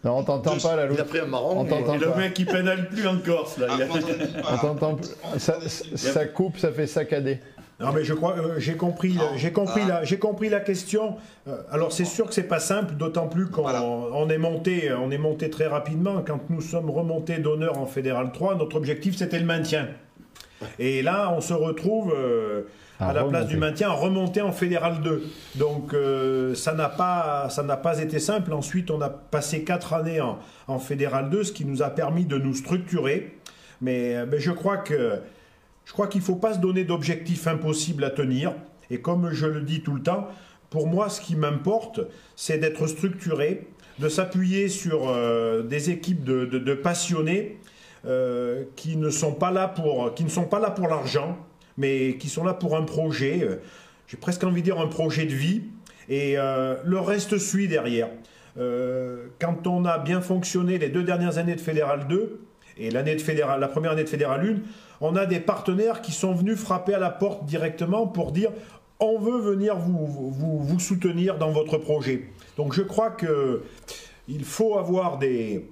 Non, 0.04 0.18
on 0.18 0.24
t'entend 0.24 0.56
pas, 0.58 0.76
la 0.76 0.90
Il 0.92 0.98
a 1.00 1.04
pris 1.04 1.18
un 1.20 1.26
marron. 1.26 1.60
On 1.60 1.64
t'entend 1.64 1.94
Et 1.94 1.98
le 1.98 2.08
pas. 2.10 2.16
mec 2.16 2.34
qui 2.34 2.44
pédale 2.44 2.88
plus 2.88 3.06
en 3.06 3.18
Corse, 3.18 3.58
là. 3.58 3.66
Ah, 3.70 3.74
il 3.76 3.82
a- 3.82 4.52
On 4.54 4.58
t'entend 4.58 4.94
plus. 4.96 5.08
Ça, 5.38 5.58
ça 5.94 6.24
coupe, 6.26 6.58
ça 6.58 6.72
fait 6.72 6.86
saccader. 6.86 7.38
Non, 7.82 7.92
mais 7.92 8.04
je 8.04 8.14
crois, 8.14 8.36
euh, 8.38 8.54
j'ai 8.58 8.76
compris, 8.76 9.18
j'ai 9.36 9.52
compris, 9.52 9.82
Ah. 9.84 9.88
la, 9.88 10.04
j'ai 10.04 10.18
compris 10.18 10.48
la 10.48 10.60
question. 10.60 11.16
Euh, 11.48 11.56
alors 11.70 11.92
c'est 11.92 12.04
sûr 12.04 12.26
que 12.26 12.34
c'est 12.34 12.42
pas 12.44 12.60
simple, 12.60 12.94
d'autant 12.94 13.26
plus 13.28 13.48
quand 13.48 13.62
Voilà. 13.62 13.82
on 13.82 14.28
est 14.28 14.38
monté, 14.38 14.92
on 14.92 15.10
est 15.10 15.18
monté 15.18 15.50
très 15.50 15.66
rapidement. 15.66 16.22
Quand 16.26 16.40
nous 16.48 16.60
sommes 16.60 16.90
remontés 16.90 17.38
d'honneur 17.38 17.78
en 17.78 17.86
Fédéral 17.86 18.30
3, 18.32 18.54
notre 18.54 18.76
objectif 18.76 19.16
c'était 19.16 19.38
le 19.38 19.46
maintien. 19.46 19.88
Et 20.78 21.02
là, 21.02 21.32
on 21.36 21.40
se 21.40 21.52
retrouve 21.54 22.14
euh, 22.16 22.62
À 23.00 23.08
à 23.08 23.12
la 23.12 23.24
place 23.24 23.48
du 23.48 23.56
maintien, 23.56 23.88
à 23.90 23.94
remonter 23.94 24.42
en 24.42 24.52
Fédéral 24.52 25.00
2. 25.02 25.24
Donc 25.56 25.92
euh, 25.92 26.54
ça 26.54 26.72
n'a 26.72 26.88
pas, 26.88 27.48
ça 27.50 27.64
n'a 27.64 27.76
pas 27.76 27.98
été 27.98 28.20
simple. 28.20 28.52
Ensuite, 28.52 28.92
on 28.92 29.00
a 29.00 29.08
passé 29.08 29.64
quatre 29.64 29.92
années 29.92 30.20
en, 30.20 30.38
en 30.68 30.78
Fédéral 30.78 31.30
2, 31.30 31.42
ce 31.42 31.50
qui 31.52 31.64
nous 31.64 31.82
a 31.82 31.90
permis 31.90 32.26
de 32.26 32.38
nous 32.38 32.54
structurer. 32.54 33.36
Mais, 33.80 34.24
mais 34.26 34.38
je 34.38 34.52
crois 34.52 34.76
que 34.76 35.18
je 35.84 35.92
crois 35.92 36.06
qu'il 36.06 36.20
ne 36.20 36.26
faut 36.26 36.36
pas 36.36 36.54
se 36.54 36.58
donner 36.58 36.84
d'objectifs 36.84 37.46
impossibles 37.46 38.04
à 38.04 38.10
tenir. 38.10 38.54
Et 38.90 39.00
comme 39.00 39.30
je 39.32 39.46
le 39.46 39.62
dis 39.62 39.82
tout 39.82 39.94
le 39.94 40.02
temps, 40.02 40.28
pour 40.70 40.86
moi, 40.86 41.08
ce 41.08 41.20
qui 41.20 41.36
m'importe, 41.36 42.00
c'est 42.36 42.58
d'être 42.58 42.86
structuré, 42.86 43.68
de 43.98 44.08
s'appuyer 44.08 44.68
sur 44.68 45.08
euh, 45.08 45.62
des 45.62 45.90
équipes 45.90 46.24
de, 46.24 46.74
passionnés 46.74 47.58
euh, 48.06 48.64
qui 48.76 48.96
ne 48.96 49.10
sont 49.10 49.34
pas 49.34 49.50
là 49.50 49.68
pour, 49.68 50.14
qui 50.14 50.24
ne 50.24 50.30
sont 50.30 50.44
pas 50.46 50.60
là 50.60 50.70
pour 50.70 50.88
l'argent, 50.88 51.36
mais 51.76 52.16
qui 52.16 52.28
sont 52.28 52.44
là 52.44 52.54
pour 52.54 52.76
un 52.76 52.82
projet. 52.82 53.46
J'ai 54.06 54.16
presque 54.16 54.44
envie 54.44 54.62
de 54.62 54.66
dire 54.66 54.80
un 54.80 54.88
projet 54.88 55.26
de 55.26 55.34
vie. 55.34 55.62
Et 56.08 56.36
euh, 56.36 56.76
le 56.84 56.98
reste 56.98 57.38
suit 57.38 57.68
derrière. 57.68 58.08
Quand 58.56 59.66
on 59.66 59.84
a 59.86 59.98
bien 59.98 60.20
fonctionné 60.20 60.76
les 60.76 60.90
deux 60.90 61.02
dernières 61.02 61.38
années 61.38 61.54
de 61.54 61.60
Fédéral 61.60 62.06
2 62.08 62.40
et 62.78 62.90
l'année 62.90 63.16
de 63.16 63.60
la 63.60 63.68
première 63.68 63.92
année 63.92 64.04
de 64.04 64.08
Fédéral 64.08 64.46
1, 64.46 64.60
on 65.00 65.16
a 65.16 65.26
des 65.26 65.40
partenaires 65.40 66.00
qui 66.00 66.12
sont 66.12 66.32
venus 66.32 66.58
frapper 66.58 66.94
à 66.94 66.98
la 66.98 67.10
porte 67.10 67.44
directement 67.44 68.06
pour 68.06 68.32
dire 68.32 68.50
on 69.00 69.18
veut 69.18 69.40
venir 69.40 69.76
vous, 69.76 70.30
vous, 70.30 70.78
soutenir 70.78 71.36
dans 71.36 71.50
votre 71.50 71.76
projet. 71.76 72.28
Donc 72.56 72.72
je 72.72 72.82
crois 72.82 73.10
que 73.10 73.62
il 74.28 74.44
faut 74.44 74.78
avoir 74.78 75.18
des, 75.18 75.66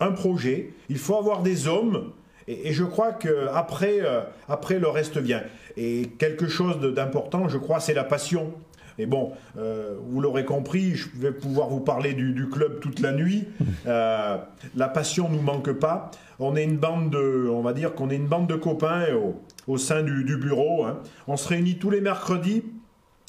un 0.00 0.10
projet, 0.10 0.70
il 0.88 0.98
faut 0.98 1.16
avoir 1.16 1.42
des 1.42 1.68
hommes, 1.68 2.10
et, 2.48 2.72
je 2.72 2.84
crois 2.84 3.12
que 3.12 3.48
après, 3.54 4.00
euh, 4.00 4.22
après 4.48 4.78
le 4.78 4.88
reste 4.88 5.16
vient. 5.16 5.42
Et 5.76 6.10
quelque 6.18 6.48
chose 6.48 6.80
d'important, 6.80 7.48
je 7.48 7.56
crois, 7.56 7.78
c'est 7.78 7.94
la 7.94 8.04
passion. 8.04 8.52
Et 8.98 9.06
bon, 9.06 9.32
euh, 9.58 9.96
vous 10.08 10.20
l'aurez 10.20 10.44
compris, 10.44 10.94
je 10.94 11.08
vais 11.14 11.32
pouvoir 11.32 11.68
vous 11.68 11.80
parler 11.80 12.14
du, 12.14 12.32
du 12.32 12.48
club 12.48 12.80
toute 12.80 13.00
la 13.00 13.12
nuit. 13.12 13.44
Euh, 13.86 14.36
la 14.76 14.88
passion 14.88 15.28
nous 15.28 15.40
manque 15.42 15.72
pas. 15.72 16.10
On 16.38 16.54
est 16.54 16.62
une 16.64 16.76
bande 16.76 17.10
de, 17.10 17.48
on 17.50 17.62
va 17.62 17.72
dire 17.72 17.94
qu'on 17.94 18.10
est 18.10 18.16
une 18.16 18.26
bande 18.28 18.46
de 18.46 18.54
copains 18.54 19.06
au, 19.14 19.40
au 19.66 19.76
sein 19.78 20.02
du, 20.02 20.22
du 20.24 20.36
bureau. 20.36 20.84
hein. 20.84 21.00
On 21.26 21.36
se 21.36 21.48
réunit 21.48 21.78
tous 21.78 21.90
les 21.90 22.00
mercredis 22.00 22.62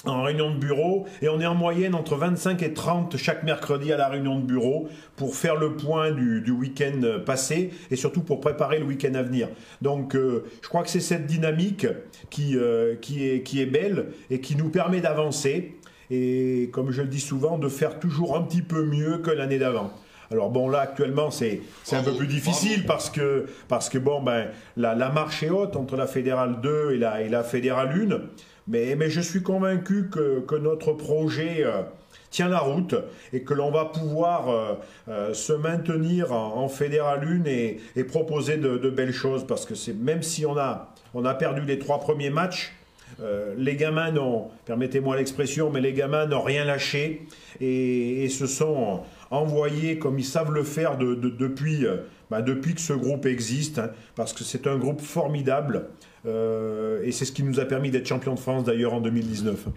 en 0.05 0.23
réunion 0.23 0.51
de 0.51 0.57
bureau 0.57 1.05
et 1.21 1.29
on 1.29 1.39
est 1.39 1.45
en 1.45 1.55
moyenne 1.55 1.95
entre 1.95 2.15
25 2.15 2.61
et 2.61 2.73
30 2.73 3.15
chaque 3.17 3.43
mercredi 3.43 3.91
à 3.93 3.97
la 3.97 4.09
réunion 4.09 4.39
de 4.39 4.45
bureau 4.45 4.89
pour 5.15 5.35
faire 5.35 5.55
le 5.55 5.75
point 5.75 6.11
du, 6.11 6.51
week-end 6.51 7.01
passé 7.25 7.71
et 7.89 7.95
surtout 7.95 8.21
pour 8.21 8.39
préparer 8.41 8.79
le 8.79 8.85
week-end 8.85 9.13
à 9.15 9.23
venir. 9.23 9.49
Donc 9.81 10.15
euh, 10.15 10.45
je 10.61 10.67
crois 10.67 10.83
que 10.83 10.89
c'est 10.89 10.99
cette 10.99 11.25
dynamique 11.25 11.87
qui, 12.29 12.57
euh, 12.57 12.95
qui, 12.95 13.27
est, 13.27 13.43
qui 13.43 13.61
est 13.61 13.65
belle 13.65 14.07
et 14.29 14.41
qui 14.41 14.55
nous 14.55 14.69
permet 14.69 14.99
d'avancer 14.99 15.75
et 16.11 16.69
comme 16.73 16.91
je 16.91 17.01
le 17.01 17.07
dis 17.07 17.21
souvent 17.21 17.57
de 17.57 17.69
faire 17.69 17.99
toujours 17.99 18.35
un 18.35 18.41
petit 18.41 18.61
peu 18.61 18.83
mieux 18.83 19.19
que 19.19 19.31
l'année 19.31 19.57
d'avant. 19.57 19.91
Alors 20.31 20.49
bon 20.49 20.67
là 20.67 20.79
actuellement 20.79 21.31
c'est 21.31 21.61
un 21.91 22.03
peu 22.03 22.13
plus 22.13 22.27
difficile 22.27 22.85
parce 22.85 23.09
que 23.09 23.45
parce 23.67 23.87
que 23.87 23.97
bon 23.97 24.21
ben 24.21 24.47
la, 24.77 24.95
la 24.95 25.09
marche 25.09 25.43
est 25.43 25.49
haute 25.49 25.75
entre 25.75 25.95
la 25.95 26.07
fédérale 26.07 26.59
2 26.61 26.91
et 26.93 26.97
la 26.97 27.21
et 27.21 27.29
la 27.29 27.43
fédérale 27.43 27.89
1 27.89 28.19
mais 28.67 29.09
je 29.09 29.21
suis 29.21 29.41
convaincu 29.41 30.09
que, 30.09 30.57
notre 30.57 30.93
projet 30.93 31.63
euh, 31.63 31.81
tient 32.29 32.47
la 32.47 32.59
route 32.59 32.95
et 33.33 33.41
que 33.41 33.53
l'on 33.53 33.71
va 33.71 33.85
pouvoir 33.85 34.49
euh, 34.49 34.73
euh, 35.09 35.33
se 35.33 35.53
maintenir 35.53 36.31
en, 36.31 36.63
en 36.63 36.69
fédérale 36.69 37.27
1 37.45 37.45
et, 37.45 38.03
proposer 38.03 38.57
de, 38.57 38.89
belles 38.89 39.13
choses. 39.13 39.45
Parce 39.45 39.65
que 39.65 39.73
même 39.91 40.23
si 40.23 40.45
on 40.45 40.57
a 40.57 41.33
perdu 41.37 41.61
les 41.61 41.79
trois 41.79 41.99
premiers 41.99 42.29
matchs 42.29 42.73
les 43.57 43.75
gamins 43.75 44.11
n'ont, 44.11 44.49
permettez-moi 44.65 45.15
l'expression, 45.15 45.69
mais 45.69 45.81
les 45.81 45.93
gamins 45.93 46.25
n'ont 46.25 46.41
rien 46.41 46.65
lâché 46.65 47.27
et, 47.61 48.27
se 48.29 48.47
sont 48.47 49.01
envoyés 49.29 49.99
comme 49.99 50.17
ils 50.17 50.25
savent 50.25 50.51
le 50.51 50.63
faire 50.63 50.97
bah, 52.29 52.41
depuis 52.41 52.73
que 52.73 52.81
ce 52.81 52.93
groupe 52.93 53.27
existe, 53.27 53.77
hein, 53.77 53.91
parce 54.15 54.33
que 54.33 54.43
c'est 54.43 54.65
un 54.65 54.77
groupe 54.77 55.01
formidable 55.01 55.89
et 56.25 57.11
c'est 57.11 57.25
ce 57.25 57.31
qui 57.31 57.43
nous 57.43 57.59
a 57.59 57.65
permis 57.65 57.91
d'être 57.91 58.07
champion 58.07 58.33
de 58.33 58.39
France 58.39 58.63
d'ailleurs 58.63 58.93
en 58.93 59.01
2019. 59.01 59.67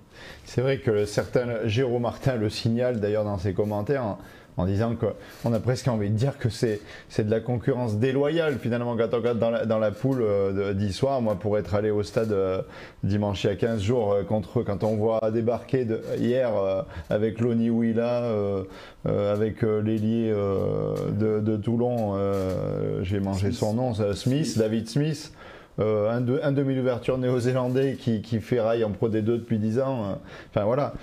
C'est 0.44 0.60
vrai 0.60 0.78
que 0.78 1.04
certains, 1.04 1.66
Jérôme 1.66 2.02
Martin 2.02 2.36
le 2.36 2.50
signale 2.50 3.00
d'ailleurs 3.00 3.24
dans 3.24 3.38
ses 3.38 3.52
commentaires 3.52 4.16
en, 4.56 4.64
disant 4.64 4.94
qu'on 4.94 5.52
a 5.52 5.60
presque 5.60 5.88
envie 5.88 6.08
de 6.08 6.14
dire 6.14 6.38
que 6.38 6.48
c'est 6.48 6.80
de 7.18 7.30
la 7.30 7.40
concurrence 7.40 7.98
déloyale 7.98 8.58
finalement 8.58 8.96
quand 8.96 9.12
on 9.12 9.16
regarde 9.16 9.38
dans 9.38 9.50
la, 9.50 9.66
dans 9.66 9.78
la 9.78 9.90
poule 9.90 10.22
euh, 10.22 10.72
d'histoire. 10.72 11.20
Moi, 11.20 11.34
pour 11.34 11.58
être 11.58 11.74
allé 11.74 11.90
au 11.90 12.02
stade 12.02 12.32
euh, 12.32 12.62
dimanche 13.02 13.44
il 13.44 13.48
y 13.48 13.50
a 13.50 13.56
15 13.56 13.82
jours 13.82 14.12
euh, 14.12 14.22
contre 14.22 14.62
quand 14.62 14.82
on 14.82 14.96
voit 14.96 15.30
débarquer 15.30 15.86
hier 16.18 16.56
euh, 16.56 16.82
avec 17.10 17.40
Loni 17.40 17.68
Willa, 17.68 18.22
euh, 18.22 18.62
euh, 19.06 19.34
avec 19.34 19.62
euh, 19.62 19.82
l'ailier 19.82 20.30
euh, 20.34 20.94
de, 21.10 21.40
de 21.40 21.56
Toulon, 21.56 22.14
euh, 22.16 23.02
j'ai 23.02 23.20
mangé 23.20 23.52
son 23.52 23.74
nom, 23.74 23.92
Smith, 24.14 24.56
David 24.56 24.88
Smith. 24.88 25.32
Euh, 25.78 26.10
un, 26.10 26.22
de- 26.22 26.40
un 26.42 26.52
demi-ouverture 26.52 27.18
néo-zélandais 27.18 27.96
qui, 28.00 28.22
qui 28.22 28.40
ferraille 28.40 28.82
en 28.82 28.90
Pro 28.92 29.08
D2 29.10 29.20
depuis 29.22 29.58
10 29.58 29.78
ans. 29.80 30.04
euh, 30.04 30.14
Enfin 30.50 30.64
voilà. 30.64 30.94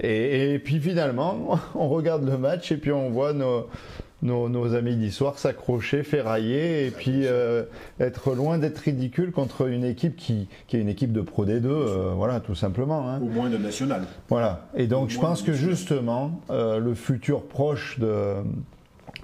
Et, 0.00 0.54
et 0.54 0.58
puis 0.58 0.80
finalement, 0.80 1.58
on 1.74 1.88
regarde 1.88 2.28
le 2.28 2.36
match 2.36 2.72
et 2.72 2.76
puis 2.76 2.90
on 2.92 3.08
voit 3.10 3.32
nos, 3.32 3.68
nos, 4.22 4.48
nos 4.48 4.74
amis 4.74 4.96
d'histoire 4.96 5.38
s'accrocher, 5.38 6.02
ferrailler 6.02 6.86
et 6.86 6.90
puis 6.90 7.20
euh, 7.24 7.62
être 8.00 8.34
loin 8.34 8.58
d'être 8.58 8.78
ridicule 8.78 9.30
contre 9.30 9.68
une 9.68 9.84
équipe 9.84 10.16
qui, 10.16 10.48
qui 10.66 10.76
est 10.76 10.80
une 10.80 10.88
équipe 10.88 11.12
de 11.12 11.20
Pro 11.20 11.46
D2. 11.46 11.64
euh, 11.66 12.10
voilà, 12.16 12.40
tout 12.40 12.56
simplement. 12.56 13.08
hein. 13.08 13.20
Au 13.22 13.26
moins 13.26 13.48
de 13.48 13.58
national. 13.58 14.02
Voilà. 14.28 14.66
Et 14.74 14.88
donc, 14.88 15.06
Au 15.06 15.08
je 15.08 15.20
pense 15.20 15.42
que 15.42 15.52
national. 15.52 15.70
justement, 15.76 16.40
le 16.50 16.94
futur 16.94 17.42
proche 17.44 17.98
de 18.00 18.34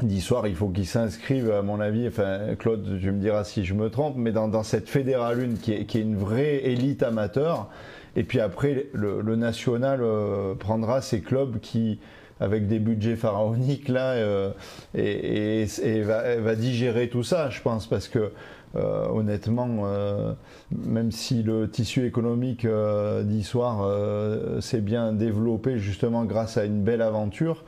d'histoire, 0.02 0.46
il 0.46 0.54
faut 0.54 0.68
qu'il 0.68 0.86
s'inscrive, 0.86 1.50
à 1.50 1.62
mon 1.62 1.80
avis, 1.80 2.08
enfin, 2.08 2.54
Claude, 2.58 2.98
tu 3.00 3.10
me 3.12 3.20
diras 3.20 3.44
si 3.44 3.64
je 3.64 3.74
me 3.74 3.90
trompe, 3.90 4.16
mais 4.16 4.32
dans, 4.32 4.48
dans 4.48 4.62
cette 4.62 4.88
fédérale 4.88 5.40
1 5.40 5.56
qui 5.60 5.72
est, 5.72 5.84
qui 5.84 5.98
est 5.98 6.02
une 6.02 6.16
vraie 6.16 6.56
élite 6.64 7.02
amateur. 7.02 7.68
Et 8.16 8.24
puis 8.24 8.40
après, 8.40 8.86
le, 8.92 9.20
le 9.20 9.36
national 9.36 10.00
euh, 10.02 10.54
prendra 10.54 11.00
ces 11.00 11.20
clubs 11.20 11.58
qui, 11.60 11.98
avec 12.40 12.66
des 12.66 12.78
budgets 12.78 13.16
pharaoniques, 13.16 13.88
là, 13.88 14.12
euh, 14.12 14.50
et, 14.94 15.62
et- 15.62 15.66
et 15.84 16.00
va, 16.02 16.36
va 16.36 16.54
digérer 16.54 17.08
tout 17.08 17.22
ça, 17.22 17.48
je 17.50 17.60
pense, 17.60 17.86
parce 17.86 18.08
que 18.08 18.32
euh, 18.74 19.06
honnêtement, 19.08 19.82
euh, 19.84 20.32
même 20.70 21.12
si 21.12 21.42
le 21.42 21.68
tissu 21.68 22.06
économique 22.06 22.64
euh, 22.64 23.22
d'Issoire 23.22 23.82
euh, 23.82 24.60
s'est 24.60 24.80
bien 24.80 25.12
développé 25.12 25.78
justement 25.78 26.24
grâce 26.24 26.56
à 26.56 26.64
une 26.64 26.82
belle 26.82 27.02
aventure, 27.02 27.64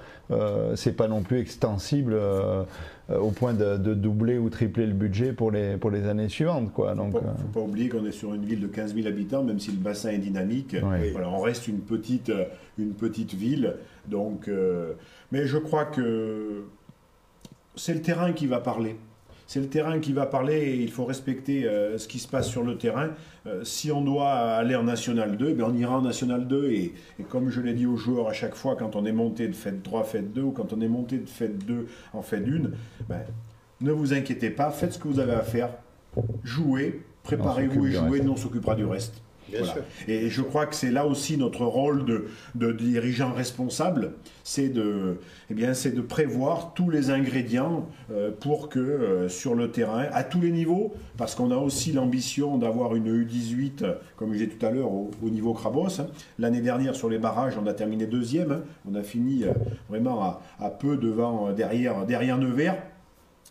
c'est 0.75 0.97
pas 0.97 1.07
non 1.07 1.23
plus 1.23 1.39
extensible 1.39 2.17
au 3.11 3.31
point 3.31 3.53
de, 3.53 3.77
de 3.77 3.93
doubler 3.93 4.39
ou 4.39 4.49
tripler 4.49 4.87
le 4.87 4.95
budget 4.95 5.33
pour 5.35 5.51
les, 5.51 5.77
pour 5.77 5.91
les 5.91 6.09
années 6.09 6.31
suivantes. 6.31 6.73
Quoi. 6.73 6.95
Donc, 6.95 7.13
faut, 7.13 7.21
pas, 7.21 7.35
faut 7.37 7.61
pas 7.61 7.61
oublier 7.61 7.91
qu'on 7.91 8.07
est 8.07 8.11
sur 8.11 8.33
une 8.33 8.45
ville 8.45 8.61
de 8.61 8.67
15 8.67 8.95
000 8.95 9.07
habitants, 9.07 9.45
même 9.45 9.61
si 9.61 9.71
le 9.71 9.77
bassin 9.77 10.11
est 10.11 10.19
dynamique. 10.19 10.75
Ouais. 10.83 11.11
Voilà, 11.11 11.29
on 11.29 11.41
reste 11.41 11.69
une 11.69 11.81
petite, 11.81 12.33
une 12.79 12.95
petite 12.95 13.35
ville. 13.35 13.77
Donc, 14.09 14.51
mais 15.31 15.47
je 15.47 15.59
crois 15.59 15.85
que 15.85 16.65
c'est 17.77 17.95
le 17.95 18.01
terrain 18.01 18.33
qui 18.33 18.47
va 18.47 18.61
parler. 18.61 18.97
C'est 19.47 19.61
le 19.61 19.69
terrain 19.69 19.99
qui 19.99 20.13
va 20.13 20.27
parler 20.27 20.57
et 20.57 20.77
il 20.77 20.91
faut 20.91 21.05
respecter 21.05 21.67
euh, 21.67 21.99
ce 21.99 22.09
qui 22.09 22.19
se 22.19 22.29
passe 22.29 22.49
sur 22.49 22.63
le 22.63 22.79
terrain. 22.79 23.11
Euh, 23.47 23.63
si 23.63 23.93
on 23.93 24.01
doit 24.01 24.33
aller 24.33 24.75
en 24.75 24.85
National 24.85 25.37
2, 25.37 25.55
ben 25.55 25.67
on 25.69 25.75
ira 25.75 25.99
en 25.99 26.03
National 26.03 26.47
2 26.49 26.71
et, 26.71 26.95
et 27.19 27.23
comme 27.23 27.51
je 27.51 27.61
l'ai 27.61 27.75
dit 27.75 27.87
aux 27.87 27.97
joueurs 27.97 28.29
à 28.29 28.33
chaque 28.33 28.55
fois, 28.55 28.77
quand 28.77 28.97
on 28.97 29.05
est 29.05 29.13
monté 29.13 29.49
de 29.49 29.55
Fête 29.55 29.83
3, 29.83 30.05
Fête 30.05 30.33
2 30.33 30.43
ou 30.43 30.51
quand 30.51 30.73
on 30.73 30.81
est 30.81 30.89
monté 30.89 31.19
de 31.19 31.29
Fête 31.29 31.59
2 31.67 31.87
en 32.13 32.23
Fête 32.23 32.47
1, 32.47 32.71
ben, 33.09 33.21
ne 33.81 33.93
vous 33.93 34.15
inquiétez 34.15 34.51
pas, 34.51 34.71
faites 34.71 34.95
ce 34.95 34.99
que 34.99 35.09
vous 35.09 35.21
avez 35.21 35.35
à 35.35 35.43
faire, 35.43 35.71
jouez, 36.43 37.03
préparez-vous 37.23 37.87
et 37.87 37.93
jouez, 37.93 38.21
nous 38.21 38.33
on 38.33 38.37
s'occupera 38.37 38.75
du 38.75 38.85
reste. 38.85 39.24
Bien 39.49 39.59
Voilà. 39.61 39.73
sûr. 39.75 39.83
Et 40.09 40.31
je 40.31 40.43
crois 40.43 40.67
que 40.67 40.75
c'est 40.75 40.91
là 40.91 41.07
aussi 41.07 41.37
notre 41.37 41.65
rôle 41.65 42.05
de, 42.05 42.27
de 42.55 42.73
dirigeant 42.73 43.33
responsable, 43.33 44.13
c'est 44.43 44.69
de, 44.69 45.19
eh 45.51 45.55
bien, 45.55 45.75
c'est 45.75 45.93
de 45.95 46.01
prévoir 46.01 46.73
tous 46.75 46.91
les 46.91 47.11
ingrédients 47.11 47.89
euh, 48.13 48.31
pour 48.39 48.69
que 48.69 48.79
euh, 48.79 49.29
sur 49.29 49.55
le 49.55 49.71
terrain, 49.71 50.07
à 50.13 50.25
tous 50.25 50.41
les 50.41 50.51
niveaux, 50.51 50.95
parce 51.17 51.35
qu'on 51.35 51.51
a 51.51 51.57
aussi 51.57 51.93
l'ambition 51.93 52.59
d'avoir 52.59 52.95
une 52.97 53.25
U18, 53.25 53.83
euh, 53.85 53.95
comme 54.17 54.33
je 54.33 54.39
disais 54.39 54.51
tout 54.51 54.65
à 54.67 54.71
l'heure, 54.71 54.91
au, 54.93 55.11
au 55.23 55.31
niveau 55.31 55.53
Crabos. 55.55 56.01
hein. 56.01 56.07
L'année 56.39 56.61
dernière 56.61 56.95
sur 56.95 57.09
les 57.09 57.19
barrages, 57.19 57.55
on 57.63 57.67
a 57.67 57.75
terminé 57.75 58.07
deuxième, 58.07 58.53
hein. 58.53 58.63
on 58.91 58.95
a 58.95 59.03
fini 59.03 59.45
euh, 59.45 59.53
vraiment 59.89 60.23
à, 60.23 60.43
à 60.61 60.71
peu 60.71 60.97
devant, 60.97 61.53
derrière, 61.53 62.07
derrière 62.07 62.39
Nevers. 62.39 62.77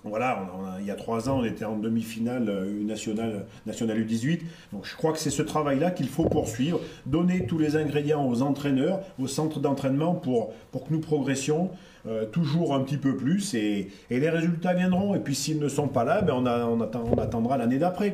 Voilà, 0.06 0.46
il 0.82 0.86
y 0.86 0.92
a 0.92 0.96
trois 0.96 1.30
ans, 1.30 1.40
on 1.40 1.46
était 1.46 1.64
en 1.64 1.78
demi-finale 1.78 2.50
euh, 2.50 2.84
nationale, 2.84 3.46
nationale 3.66 4.06
U18. 4.06 4.42
Donc 4.74 4.86
je 4.86 4.98
crois 4.98 5.14
que 5.14 5.18
c'est 5.18 5.30
ce 5.30 5.42
travail-là 5.42 5.92
qu'il 5.92 6.10
faut 6.10 6.26
poursuivre, 6.26 6.82
donner 7.06 7.46
tous 7.46 7.58
les 7.58 7.78
ingrédients 7.78 8.28
aux 8.28 8.42
entraîneurs, 8.42 9.00
aux 9.18 9.28
centres 9.28 9.62
d'entraînement 9.62 10.14
pour, 10.14 10.54
pour 10.72 10.86
que 10.86 10.94
nous 10.94 11.00
progressions 11.00 11.70
euh, 12.06 12.26
toujours 12.26 12.76
un 12.76 12.82
petit 12.82 12.98
peu 12.98 13.16
plus 13.16 13.54
et, 13.54 13.90
les 14.10 14.30
résultats 14.30 14.74
viendront. 14.74 15.16
Et 15.16 15.20
puis 15.20 15.36
s'ils 15.36 15.60
ne 15.60 15.70
sont 15.70 15.88
pas 15.88 16.04
là, 16.04 16.22
ben 16.22 16.34
on, 16.36 17.18
attendra 17.18 17.58
l'année 17.58 17.78
d'après. 17.78 18.14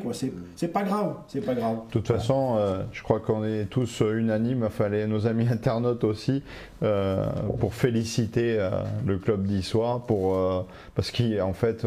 C'est 0.55 0.67
pas 0.67 0.83
grave, 0.83 1.15
c'est 1.27 1.41
pas 1.41 1.55
grave. 1.55 1.77
De 1.87 1.91
toute 1.91 2.07
façon, 2.07 2.55
euh, 2.57 2.83
je 2.91 3.01
crois 3.01 3.19
qu'on 3.19 3.43
est 3.43 3.65
tous 3.65 4.01
unanimes, 4.01 4.63
enfin 4.63 4.89
les- 4.89 5.07
nos 5.07 5.25
amis 5.25 5.47
internautes 5.51 6.03
aussi, 6.03 6.43
euh, 6.83 7.25
pour 7.59 7.73
féliciter 7.73 8.59
le 9.05 9.17
club 9.17 9.43
d'Issoire, 9.43 10.01
pour 10.01 10.67
parce 10.95 11.11
qu'en 11.11 11.53
fait, 11.53 11.85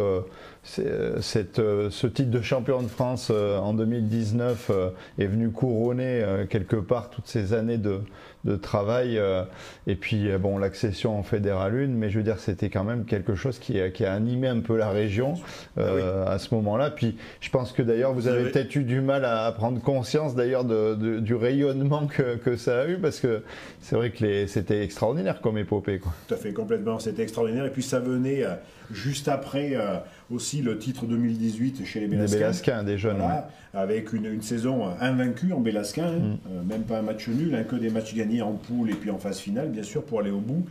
ce 0.64 2.06
titre 2.06 2.30
de 2.30 2.42
champion 2.42 2.82
de 2.82 2.88
France 2.88 3.30
en 3.30 3.74
2019 3.74 4.70
euh, 4.70 4.90
est 5.18 5.26
venu 5.26 5.50
couronner 5.50 6.24
quelque 6.48 6.76
part 6.76 7.10
toutes 7.10 7.26
ces 7.26 7.52
années 7.52 7.78
de, 7.78 8.00
de 8.44 8.56
travail, 8.56 9.18
euh, 9.18 9.42
et 9.86 9.94
puis 9.94 10.30
euh, 10.30 10.38
bon 10.38 10.58
l'accession 10.58 11.18
en 11.18 11.22
Fédéral 11.22 11.74
1, 11.74 11.86
mais 11.88 12.10
je 12.10 12.18
veux 12.18 12.24
dire 12.24 12.38
c'était 12.40 12.70
quand 12.70 12.82
même 12.84 13.04
quelque 13.04 13.34
chose 13.34 13.58
qui 13.58 13.80
a, 13.80 13.90
qui 13.90 14.04
a 14.04 14.12
animé 14.12 14.48
un 14.48 14.60
peu 14.60 14.76
la 14.76 14.90
région 14.90 15.34
euh, 15.78 16.26
à 16.26 16.38
ce 16.38 16.52
moment-là. 16.54 16.90
Puis 16.90 17.16
je 17.40 17.50
pense 17.50 17.72
que 17.72 17.82
d'ailleurs 17.82 18.12
vous 18.12 18.26
avez 18.28 18.50
peut-être 18.50 18.74
eu 18.74 18.82
du 18.84 19.00
mal 19.00 19.24
à, 19.24 19.52
prendre 19.52 19.80
conscience 19.80 20.34
d'ailleurs 20.34 20.64
de- 20.64 20.94
de- 20.94 21.20
du 21.20 21.34
rayonnement 21.34 22.06
que, 22.06 22.36
que 22.36 22.56
ça 22.56 22.80
a 22.80 22.86
eu 22.88 22.96
parce 22.98 23.20
que 23.20 23.42
c'est 23.80 23.94
vrai 23.96 24.10
que 24.10 24.46
c'était 24.46 24.82
extraordinaire 24.82 25.40
comme 25.40 25.58
épopée. 25.58 25.98
Quoi. 25.98 26.12
Tout 26.28 26.34
à 26.34 26.36
fait, 26.36 26.52
complètement. 26.52 26.98
C'était 26.98 27.22
extraordinaire. 27.22 27.64
Et 27.66 27.70
puis 27.70 27.82
ça 27.82 28.00
venait 28.00 28.44
euh, 28.44 28.54
juste 28.90 29.28
après 29.28 29.72
euh, 29.74 29.96
aussi 30.32 30.62
le 30.62 30.78
titre 30.78 31.06
2018 31.06 31.84
chez 31.84 32.00
les 32.00 32.08
Bélasquins. 32.08 32.38
Bélasquins, 32.38 32.82
des 32.84 32.98
jeunes. 32.98 33.16
Voilà, 33.18 33.48
avec 33.74 34.12
une, 34.12 34.26
une 34.26 34.42
saison 34.42 34.86
invaincue 35.00 35.52
en 35.52 35.60
Bélasquin, 35.60 36.06
hein. 36.06 36.18
Mm. 36.18 36.38
Euh, 36.50 36.62
même 36.64 36.82
pas 36.82 36.98
un 36.98 37.02
match 37.02 37.28
nul, 37.28 37.54
hein, 37.54 37.64
que 37.64 37.76
des 37.76 37.90
matchs 37.90 38.14
gagnés 38.14 38.42
en 38.42 38.52
poule 38.52 38.90
et 38.90 38.94
puis 38.94 39.10
en 39.10 39.18
phase 39.18 39.38
finale, 39.38 39.68
bien 39.70 39.82
sûr, 39.82 40.04
pour 40.04 40.20
aller 40.20 40.30
au 40.30 40.40
bout. 40.40 40.64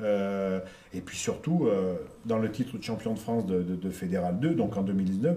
Euh, 0.00 0.60
et 0.94 1.00
puis 1.00 1.16
surtout, 1.16 1.66
euh, 1.66 1.94
dans 2.24 2.38
le 2.38 2.50
titre 2.50 2.78
de 2.78 2.82
champion 2.82 3.14
de 3.14 3.18
France 3.18 3.46
de, 3.46 3.62
de- 3.62 3.74
de 3.74 3.90
Fédéral 3.90 4.38
2, 4.40 4.50
donc 4.54 4.76
en 4.76 4.82
2019, 4.82 5.36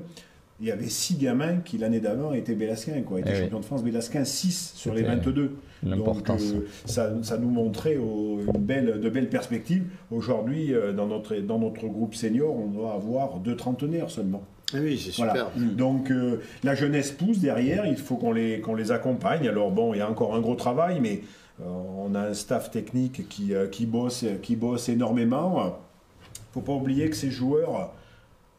il 0.62 0.68
y 0.68 0.72
avait 0.72 0.90
six 0.90 1.16
gamins 1.18 1.58
qui 1.66 1.78
l'année 1.80 2.00
d'avant 2.00 2.34
étaient 2.34 2.54
bélasquins, 2.54 3.02
quoi, 3.02 3.20
étaient 3.20 3.32
Eh 3.32 3.36
oui. 3.38 3.42
champions 3.46 3.60
de 3.60 3.66
France 3.66 3.84
bélasquins, 3.84 4.24
6 4.24 4.74
sur 4.76 4.94
les 4.94 5.02
C'était 5.02 5.16
22. 5.16 5.42
Donc 5.84 5.98
L'importance. 5.98 6.44
euh, 6.54 6.68
ça, 6.86 7.12
ça 7.24 7.38
nous 7.40 7.50
montrait 7.50 7.98
au- 7.98 8.40
une 8.54 8.62
belle, 8.62 9.00
de 9.02 9.10
belles 9.10 9.30
perspectives. 9.30 9.84
Aujourd'hui, 10.12 10.74
euh, 10.74 10.94
dans, 10.94 11.08
notre, 11.08 11.36
dans 11.38 11.58
notre 11.58 11.88
groupe 11.88 12.14
senior, 12.14 12.56
on 12.56 12.68
doit 12.68 12.94
avoir 12.94 13.40
deux 13.40 13.56
trentenaires 13.56 14.10
seulement. 14.12 14.44
Ah 14.74 14.78
oui, 14.82 14.98
c'est 14.98 15.16
Voilà. 15.16 15.34
super. 15.52 15.76
Donc 15.76 16.12
euh, 16.12 16.38
la 16.64 16.76
jeunesse 16.76 17.12
pousse 17.12 17.40
derrière, 17.40 17.86
il 17.88 17.98
faut 17.98 18.16
qu'on 18.16 18.32
les, 18.32 18.62
qu'on 18.62 18.76
les 18.76 18.92
accompagne. 18.92 19.48
Alors 19.48 19.72
bon, 19.72 19.94
il 19.94 19.98
y 19.98 20.02
a 20.02 20.10
encore 20.10 20.36
un 20.36 20.40
gros 20.40 20.56
travail, 20.56 21.00
mais 21.02 21.22
euh, 21.62 21.66
on 21.98 22.14
a 22.16 22.22
un 22.30 22.34
staff 22.36 22.70
technique 22.72 23.28
qui, 23.28 23.54
euh, 23.56 23.68
qui, 23.68 23.86
bosse, 23.88 24.24
qui 24.44 24.56
bosse 24.56 24.88
énormément. 24.88 25.60
Il 25.64 25.66
ne 25.66 26.54
faut 26.54 26.62
pas 26.62 26.74
oublier 26.74 27.10
que 27.10 27.16
ces 27.16 27.32
joueurs 27.32 27.92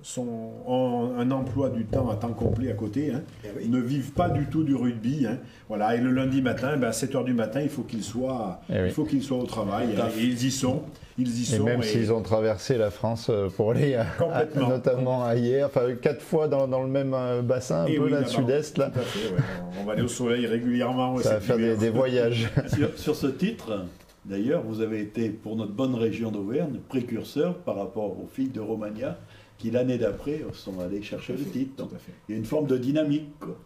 sont, 0.02 0.50
ont 0.66 1.12
un 1.18 1.30
emploi 1.30 1.70
du 1.70 1.84
temps 1.84 2.10
à 2.10 2.16
temps 2.16 2.32
complet 2.32 2.70
à 2.70 2.74
côté, 2.74 3.12
hein. 3.12 3.22
Eh 3.44 3.48
oui. 3.56 3.68
ne 3.68 3.78
vivent 3.80 4.12
pas 4.12 4.28
du 4.28 4.46
tout 4.46 4.64
du 4.64 4.74
rugby. 4.74 5.26
hein. 5.26 5.38
Voilà. 5.68 5.94
Et 5.96 6.00
le 6.00 6.10
lundi 6.10 6.42
matin, 6.42 6.76
ben, 6.76 6.88
à 6.88 6.90
7h 6.90 7.24
du 7.24 7.32
matin, 7.34 7.60
il 7.60 7.68
faut 7.68 7.82
qu'ils 7.82 8.02
soient, 8.02 8.60
Eh 8.68 8.72
oui. 8.74 8.78
il 8.86 8.90
faut 8.92 9.04
qu'ils 9.04 9.22
soient 9.22 9.38
au 9.38 9.46
travail. 9.46 9.88
hein. 9.98 10.08
Et 10.18 10.22
ils 10.24 10.44
y 10.44 10.50
sont. 10.50 10.82
Ils 11.18 11.28
y 11.28 11.42
Et 11.42 11.56
sont. 11.58 11.64
même 11.64 11.80
et- 11.80 11.84
s'ils 11.84 12.12
ont 12.12 12.22
traversé 12.22 12.78
la 12.78 12.90
France 12.90 13.28
euh, 13.30 13.48
pour 13.48 13.70
aller, 13.72 13.94
à- 13.94 14.06
Complètement. 14.18 14.66
à- 14.66 14.70
notamment 14.70 15.24
à 15.24 15.36
hier, 15.36 15.66
enfin 15.66 15.94
quatre 16.00 16.22
fois 16.22 16.48
dans, 16.48 16.66
dans 16.66 16.82
le 16.82 16.88
même 16.88 17.12
euh, 17.14 17.42
bassin, 17.42 17.82
un 17.82 17.86
Eh 17.86 17.96
peu 17.96 18.04
oui, 18.06 18.10
là, 18.10 18.24
sud-est, 18.26 18.78
là, 18.78 18.90
Tout 18.90 18.98
à 18.98 19.02
fait, 19.02 19.28
ouais. 19.34 19.40
On 19.80 19.84
va 19.84 19.92
aller 19.92 20.02
au 20.02 20.08
soleil 20.08 20.46
régulièrement. 20.46 21.16
ça 21.18 21.34
va 21.34 21.40
faire 21.40 21.58
des 21.58 21.90
voyages. 21.90 22.48
Sur, 22.74 22.98
sur 22.98 23.14
ce 23.14 23.26
titre, 23.28 23.84
d'ailleurs, 24.24 24.62
vous 24.66 24.80
avez 24.80 25.00
été, 25.00 25.28
pour 25.28 25.54
notre 25.54 25.72
bonne 25.72 25.94
région 25.94 26.30
d'Auvergne, 26.32 26.80
précurseur 26.88 27.56
par 27.58 27.76
rapport 27.76 28.06
aux 28.18 28.28
filles 28.32 28.48
de 28.50 28.60
Romagna, 28.60 29.18
qui 29.62 29.70
l'année 29.70 29.97
d'après 29.97 30.44
sont 30.52 30.80
allées 30.80 31.02
chercher 31.02 31.34
le 31.34 31.44
titre. 31.44 31.76
Donc, 31.76 31.90
il 32.28 32.32
y 32.32 32.36
a 32.36 32.39
une 32.39 32.44
forme 32.44 32.66
de 32.66 32.76
dynamique. 32.76 33.28
quoi. 33.39 33.56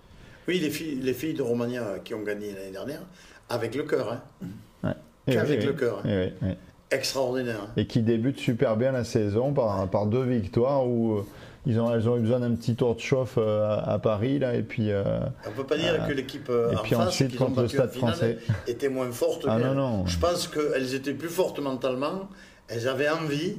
Oui, 0.46 0.58
les 0.60 0.68
filles, 0.70 1.00
les 1.02 1.14
filles 1.14 1.32
de 1.34 1.42
Romagna 1.42 1.98
qui 2.04 2.12
ont 2.14 2.22
gagné 2.22 2.52
l'année 2.52 2.70
dernière, 2.70 3.00
avec 3.48 3.74
le 3.74 3.82
cœur, 3.84 4.12
hein. 4.12 4.92
Et 5.28 5.32
Qu'avec 5.32 5.60
oui, 5.60 5.66
le 5.66 5.72
cœur. 5.72 6.02
hein. 6.04 6.08
Et 6.08 6.26
oui, 6.26 6.32
oui. 6.42 6.48
Extraordinaire. 6.92 7.62
hein. 7.66 7.72
Et 7.76 7.86
qui 7.88 8.00
débute 8.02 8.38
super 8.38 8.76
bien 8.76 8.92
la 8.92 9.02
saison 9.02 9.52
par, 9.52 9.88
par 9.90 10.06
deux 10.06 10.22
victoires 10.22 10.86
où 10.86 11.14
euh, 11.14 11.22
ils 11.66 11.80
ont, 11.80 11.92
elles 11.92 12.08
ont 12.08 12.16
eu 12.16 12.20
besoin 12.20 12.38
d'un 12.38 12.54
petit 12.54 12.76
tour 12.76 12.94
de 12.94 13.00
chauffe 13.00 13.34
euh, 13.38 13.64
à, 13.66 13.94
à 13.94 13.98
Paris 13.98 14.38
là, 14.38 14.54
et 14.54 14.62
puis 14.62 14.92
euh, 14.92 15.02
On 15.46 15.50
ne 15.50 15.54
peut 15.56 15.64
pas 15.64 15.76
dire 15.78 16.06
que 16.06 16.12
l'équipe 16.12 16.48
euh, 16.48 16.70
et 16.70 16.76
en 16.76 16.82
puis 16.82 16.94
face, 16.94 17.08
ensuite 17.08 17.30
qu'ils 17.32 17.42
ont 17.42 17.46
contre 17.46 17.62
le 17.62 17.68
Stade 17.68 17.90
finale, 17.90 18.12
français. 18.14 18.38
était 18.68 18.88
moins 18.88 19.10
forte 19.10 19.46
Ah 19.48 19.58
non, 19.58 19.74
non. 19.74 20.06
Je 20.06 20.16
pense 20.18 20.46
qu'elles 20.46 20.94
étaient 20.94 21.14
plus 21.14 21.28
fortes 21.28 21.58
mentalement, 21.58 22.28
elles 22.68 22.86
avaient 22.86 23.08
envie, 23.08 23.56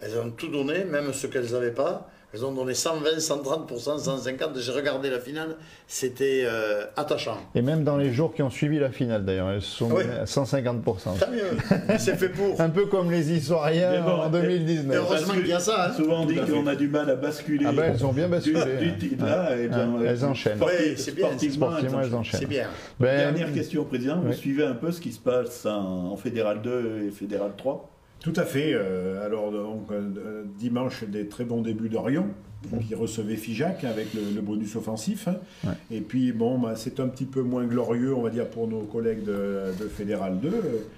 elles 0.00 0.18
ont 0.18 0.30
tout 0.30 0.48
donné, 0.48 0.84
même 0.84 1.12
ce 1.12 1.26
qu'elles 1.26 1.52
n'avaient 1.52 1.70
pas. 1.70 2.08
Elles 2.34 2.44
ont 2.44 2.52
donné 2.52 2.74
120, 2.74 3.16
130%, 3.18 3.98
150%. 4.04 4.58
J'ai 4.60 4.72
regardé 4.72 5.08
la 5.08 5.20
finale, 5.20 5.56
c'était 5.86 6.42
euh, 6.44 6.84
attachant. 6.96 7.38
Et 7.54 7.62
même 7.62 7.82
dans 7.82 7.96
les 7.96 8.12
jours 8.12 8.34
qui 8.34 8.42
ont 8.42 8.50
suivi 8.50 8.78
la 8.78 8.90
finale 8.90 9.24
d'ailleurs, 9.24 9.48
elles 9.52 9.62
sont 9.62 9.90
Oui. 9.92 10.02
à 10.20 10.24
150%. 10.24 11.18
Tant 11.18 11.30
mieux, 11.30 11.96
c'est 11.98 12.16
fait 12.16 12.28
pour. 12.28 12.60
Un 12.60 12.68
peu 12.68 12.86
comme 12.86 13.10
les 13.10 13.32
Historiens 13.32 13.90
Mais 13.92 14.00
bon, 14.02 14.16
en 14.20 14.28
Et 14.28 14.42
2019. 14.42 14.96
heureusement 14.96 15.34
qu'il 15.34 15.46
y 15.46 15.52
a 15.52 15.60
ça. 15.60 15.86
hein. 15.86 15.92
Souvent 15.94 16.22
on 16.22 16.26
dit 16.26 16.34
qu'on 16.36 16.66
a 16.66 16.74
du 16.74 16.88
mal 16.88 17.08
à 17.08 17.14
basculer. 17.14 17.64
Ah 17.66 17.72
ben 17.72 17.94
elles 17.94 18.04
ont 18.04 18.12
bien 18.12 18.28
basculé. 18.28 18.60
du 18.80 18.88
hein. 18.88 18.94
titre 18.98 19.24
là, 19.24 19.50
elles, 19.52 19.70
Ah, 19.72 19.86
elles 20.04 20.24
enchaînent. 20.24 20.58
Oui, 20.60 20.94
c'est 20.96 21.14
bien, 21.14 21.28
c'est 21.38 21.48
sportivement, 21.48 21.70
Sportivement, 21.70 22.00
elles 22.02 22.14
enchaînent. 22.14 22.40
C'est 22.40 22.46
bien. 22.46 22.66
Ben, 23.00 23.32
Dernière 23.32 23.52
question, 23.54 23.84
Président. 23.84 24.20
Vous 24.20 24.32
suivez 24.34 24.64
un 24.64 24.74
peu 24.74 24.90
ce 24.92 25.00
qui 25.00 25.12
se 25.12 25.20
passe 25.20 25.64
en, 25.64 26.10
en 26.12 26.16
Fédéral 26.16 26.60
2 26.60 27.04
et 27.06 27.10
Fédéral 27.12 27.52
3 27.56 27.88
Tout 28.20 28.32
à 28.36 28.44
fait. 28.44 28.72
euh, 28.74 29.24
alors, 29.24 29.52
donc, 29.52 29.90
euh, 29.92 30.44
dimanche, 30.58 31.04
des 31.04 31.28
très 31.28 31.44
bons 31.44 31.62
débuts 31.62 31.88
d'Orion, 31.88 32.26
qui 32.88 32.94
recevait 32.96 33.36
Figeac 33.36 33.84
avec 33.84 34.12
le, 34.14 34.22
le 34.34 34.40
bonus 34.40 34.74
offensif. 34.74 35.28
hein. 35.28 35.36
Ouais. 35.64 35.74
Et 35.92 36.00
puis, 36.00 36.32
bon, 36.32 36.58
bah, 36.58 36.74
c'est 36.74 36.98
un 36.98 37.06
petit 37.06 37.26
peu 37.26 37.42
moins 37.42 37.64
glorieux, 37.64 38.12
on 38.14 38.22
va 38.22 38.30
dire, 38.30 38.48
pour 38.48 38.66
nos 38.66 38.80
collègues 38.80 39.22
de, 39.22 39.66
de 39.78 39.86
Fédéral 39.86 40.40
2. 40.40 40.48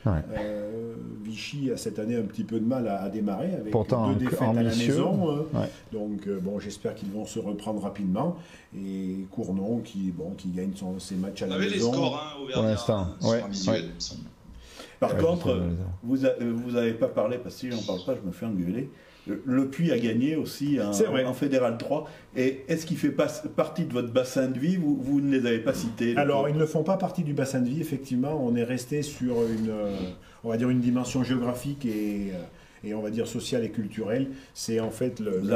Ouais. 0.06 0.12
Euh, 0.38 0.94
Vichy 1.22 1.70
a 1.70 1.76
cette 1.76 1.98
année 1.98 2.16
un 2.16 2.22
petit 2.22 2.44
peu 2.44 2.58
de 2.58 2.64
mal 2.64 2.88
à, 2.88 3.02
à 3.02 3.08
démarrer 3.10 3.52
avec 3.52 3.70
Pourtant, 3.70 4.12
deux 4.14 4.20
défaites 4.24 4.40
à 4.40 4.52
la 4.54 4.62
maison. 4.62 5.30
hein. 5.30 5.44
Ouais. 5.60 5.68
Donc, 5.92 6.26
euh, 6.26 6.38
bon, 6.40 6.58
j'espère 6.58 6.94
qu'ils 6.94 7.10
vont 7.10 7.26
se 7.26 7.38
reprendre 7.38 7.82
rapidement. 7.82 8.36
Et 8.74 9.26
Cournon, 9.30 9.80
qui, 9.84 10.10
bon, 10.10 10.30
qui 10.38 10.48
gagne 10.48 10.72
son- 10.74 10.98
ses 10.98 11.16
matchs 11.16 11.42
à 11.42 11.46
On 11.46 11.48
la 11.50 11.54
avait 11.56 11.66
les 11.66 11.72
maison. 11.72 11.92
scores, 11.92 12.16
hein, 12.16 12.40
Auvergnat, 12.42 12.54
Pour 12.54 12.62
l'instant, 12.62 13.06
ouais, 13.24 13.82
Par 15.00 15.14
Ouais, 15.14 15.20
contre, 15.22 15.60
vous 16.02 16.26
a- 16.26 16.34
vous 16.40 16.72
n'avez 16.72 16.92
pas 16.94 17.08
parlé, 17.08 17.38
parce 17.38 17.54
que 17.54 17.60
si 17.60 17.70
j'en 17.70 17.82
parle 17.86 18.04
pas, 18.04 18.14
je 18.20 18.26
me 18.26 18.32
fais 18.32 18.46
engueuler. 18.46 18.90
Le, 19.44 19.68
Puy 19.68 19.92
a 19.92 19.98
gagné 19.98 20.36
aussi 20.36 20.80
en, 20.80 20.92
C'est 20.94 21.04
vrai. 21.04 21.24
en 21.26 21.34
Fédéral 21.34 21.76
3. 21.76 22.08
Et 22.34 22.64
est-ce 22.68 22.86
qu'il 22.86 22.96
fait 22.96 23.10
pas 23.10 23.26
partie 23.56 23.84
de 23.84 23.92
votre 23.92 24.10
bassin 24.10 24.46
de 24.48 24.58
vie? 24.58 24.76
Vous, 24.76 24.96
vous 24.98 25.20
ne 25.20 25.30
les 25.36 25.46
avez 25.46 25.58
pas 25.58 25.74
cités 25.74 26.16
Alors, 26.16 26.48
ils 26.48 26.56
ne 26.56 26.64
font 26.64 26.82
pas 26.82 26.96
partie 26.96 27.24
du 27.24 27.34
bassin 27.34 27.60
de 27.60 27.68
vie, 27.68 27.80
effectivement. 27.82 28.42
On 28.42 28.56
est 28.56 28.64
resté 28.64 29.02
sur 29.02 29.34
une, 29.42 29.68
euh, 29.68 29.92
on 30.44 30.48
va 30.48 30.56
dire 30.56 30.70
une 30.70 30.80
dimension 30.80 31.24
géographique 31.24 31.84
et, 31.84 32.32
euh, 32.32 32.88
et 32.88 32.94
on 32.94 33.02
va 33.02 33.10
dire 33.10 33.26
sociale 33.28 33.64
et 33.64 33.70
culturelle. 33.70 34.28
C'est 34.54 34.80
en 34.80 34.90
fait 34.90 35.20
le, 35.20 35.40
Vous 35.40 35.46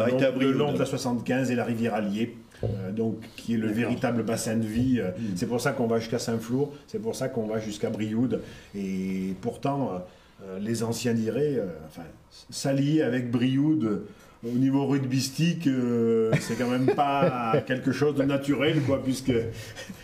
le 0.41 0.53
de 0.75 0.79
la 0.79 0.85
75 0.85 1.51
et 1.51 1.55
la 1.55 1.65
rivière 1.65 1.95
Allier. 1.95 2.37
Euh, 2.65 2.91
donc, 2.93 3.17
qui 3.37 3.55
est 3.55 3.59
le 3.59 3.69
véritable 3.69 4.23
bassin 4.23 4.57
de 4.57 4.67
vie. 4.67 4.99
Euh, 5.01 5.11
Mm. 5.13 5.23
C'est 5.37 5.47
pour 5.47 5.61
ça 5.61 5.73
qu'on 5.73 5.87
va 5.87 5.99
jusqu'à 5.99 6.19
Saint-Flour, 6.19 6.73
c'est 6.87 7.01
pour 7.01 7.15
ça 7.17 7.29
qu'on 7.29 7.47
va 7.47 7.59
jusqu'à 7.59 7.91
Brioude. 7.91 8.41
Et 8.75 9.35
pourtant, 9.41 10.03
euh, 10.45 10.59
les 10.61 10.83
anciens 10.83 11.15
diraient, 11.15 11.61
enfin, 11.87 12.03
s'allier 12.51 13.03
avec 13.03 13.31
Brioude 13.31 14.03
au 14.45 14.59
niveau 14.59 14.87
rugbystique, 14.87 15.69
euh, 15.69 16.33
c'est 16.41 16.57
quand 16.57 16.67
même 16.69 16.87
pas 16.97 17.63
quelque 17.67 17.93
chose 17.93 18.17
de 18.17 18.25
naturel, 18.25 18.81
quoi, 18.83 19.01
puisque 19.03 19.29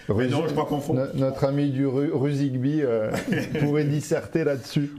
non, 0.09 0.47
je 0.47 0.52
crois 0.52 0.66
qu'on 0.66 0.94
No- 0.94 1.02
notre 1.14 1.44
ami 1.44 1.70
du 1.70 1.86
Ru- 1.86 2.12
Ruzigby 2.12 2.82
euh, 2.82 3.10
pourrait 3.60 3.85
disserter 3.85 4.44
là-dessus. 4.44 4.93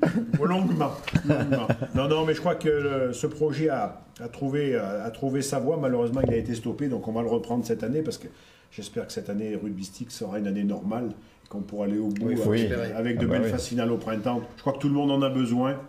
longuement, 0.43 0.91
longuement. 1.27 1.67
Non, 1.95 2.07
non, 2.09 2.25
mais 2.25 2.33
je 2.33 2.39
crois 2.41 2.55
que 2.55 2.67
le- 2.67 3.13
ce 3.13 3.27
projet 3.27 3.69
a, 3.69 4.01
a 4.21 4.27
trouvé, 4.27 4.75
a, 4.75 5.03
a 5.03 5.11
trouvé 5.11 5.41
sa 5.41 5.59
voie. 5.59 5.77
Malheureusement, 5.77 6.21
il 6.27 6.33
a 6.33 6.37
été 6.37 6.55
stoppé, 6.55 6.87
donc 6.87 7.07
on 7.07 7.11
va 7.11 7.21
le 7.21 7.29
reprendre 7.29 7.65
cette 7.65 7.83
année 7.83 8.01
parce 8.01 8.17
que 8.17 8.27
j'espère 8.71 9.07
que 9.07 9.13
cette 9.13 9.29
année 9.29 9.55
rugbystique 9.55 10.11
sera 10.11 10.39
une 10.39 10.47
année 10.47 10.63
normale 10.63 11.09
et 11.45 11.47
qu'on 11.47 11.61
pourra 11.61 11.85
aller 11.85 11.97
au 11.99 12.07
bout 12.07 12.27
Oui, 12.45 12.67
avec, 12.95 13.17
de 13.17 13.25
Ah 13.25 13.27
bah 13.27 13.33
belles 13.37 13.41
oui. 13.45 13.49
phases 13.49 13.67
finales 13.67 13.91
au 13.91 13.97
printemps. 13.97 14.41
Je 14.57 14.61
crois 14.61 14.73
que 14.73 14.79
tout 14.79 14.87
le 14.89 14.93
monde 14.95 15.11
en 15.11 15.21
a 15.21 15.29
besoin. 15.29 15.79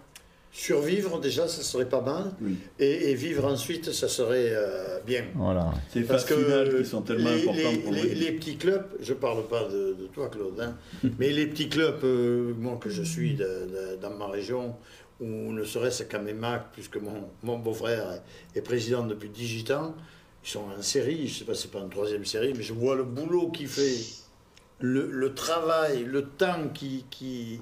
Survivre, 0.52 1.20
déjà, 1.20 1.46
ça 1.46 1.62
serait 1.62 1.88
pas 1.88 2.00
mal. 2.00 2.24
Oui. 2.42 2.56
Et, 2.80 3.12
et 3.12 3.14
vivre 3.14 3.44
ensuite, 3.46 3.92
ça 3.92 4.08
serait 4.08 4.48
euh, 4.50 4.98
bien. 5.06 5.22
Voilà. 5.36 5.70
Ces 5.92 6.00
Parce 6.00 6.24
phases 6.24 6.36
que 6.36 6.42
finales 6.44 6.76
qui 6.82 6.84
sont 6.88 7.02
tellement 7.02 7.30
les, 7.30 7.42
importantes 7.42 7.72
les- 7.72 7.78
pour 7.78 7.92
les- 7.92 8.02
le 8.02 8.08
rugby. 8.08 8.20
les 8.24 8.32
petits 8.32 8.56
clubs, 8.56 8.84
je 9.00 9.14
parle 9.14 9.46
pas 9.46 9.68
de, 9.68 9.94
de 9.94 10.08
toi 10.12 10.28
Claude, 10.28 10.58
hein, 10.60 10.74
mais 11.20 11.30
les 11.30 11.46
petits 11.46 11.68
clubs, 11.68 12.02
euh, 12.02 12.52
moi 12.58 12.78
que 12.80 12.90
je 12.90 13.02
suis 13.04 13.34
de- 13.34 13.44
de- 13.44 14.02
dans 14.02 14.10
ma 14.10 14.26
région, 14.26 14.74
ou 15.20 15.52
ne 15.52 15.64
serait-ce 15.64 16.04
qu'à 16.04 16.18
Mémac, 16.18 16.66
puisque 16.72 16.96
mon, 16.96 17.28
mon 17.42 17.58
beau-frère 17.58 18.20
est, 18.54 18.60
président 18.62 19.04
depuis 19.06 19.28
18 19.28 19.70
ans, 19.72 19.94
ils 20.44 20.48
sont 20.48 20.64
en 20.78 20.82
série, 20.82 21.28
je 21.28 21.40
sais 21.40 21.44
pas 21.44 21.54
si 21.54 21.62
c'est 21.62 21.70
pas 21.70 21.80
en 21.80 21.88
troisième 21.88 22.24
série, 22.24 22.54
mais 22.56 22.62
je 22.62 22.72
vois 22.72 22.96
le 22.96 23.04
boulot 23.04 23.50
qu'il 23.50 23.68
fait, 23.68 23.96
le, 24.80 25.10
le 25.10 25.34
travail, 25.34 26.04
le 26.04 26.24
temps 26.24 26.68
qui, 26.72 27.04
qui, 27.10 27.60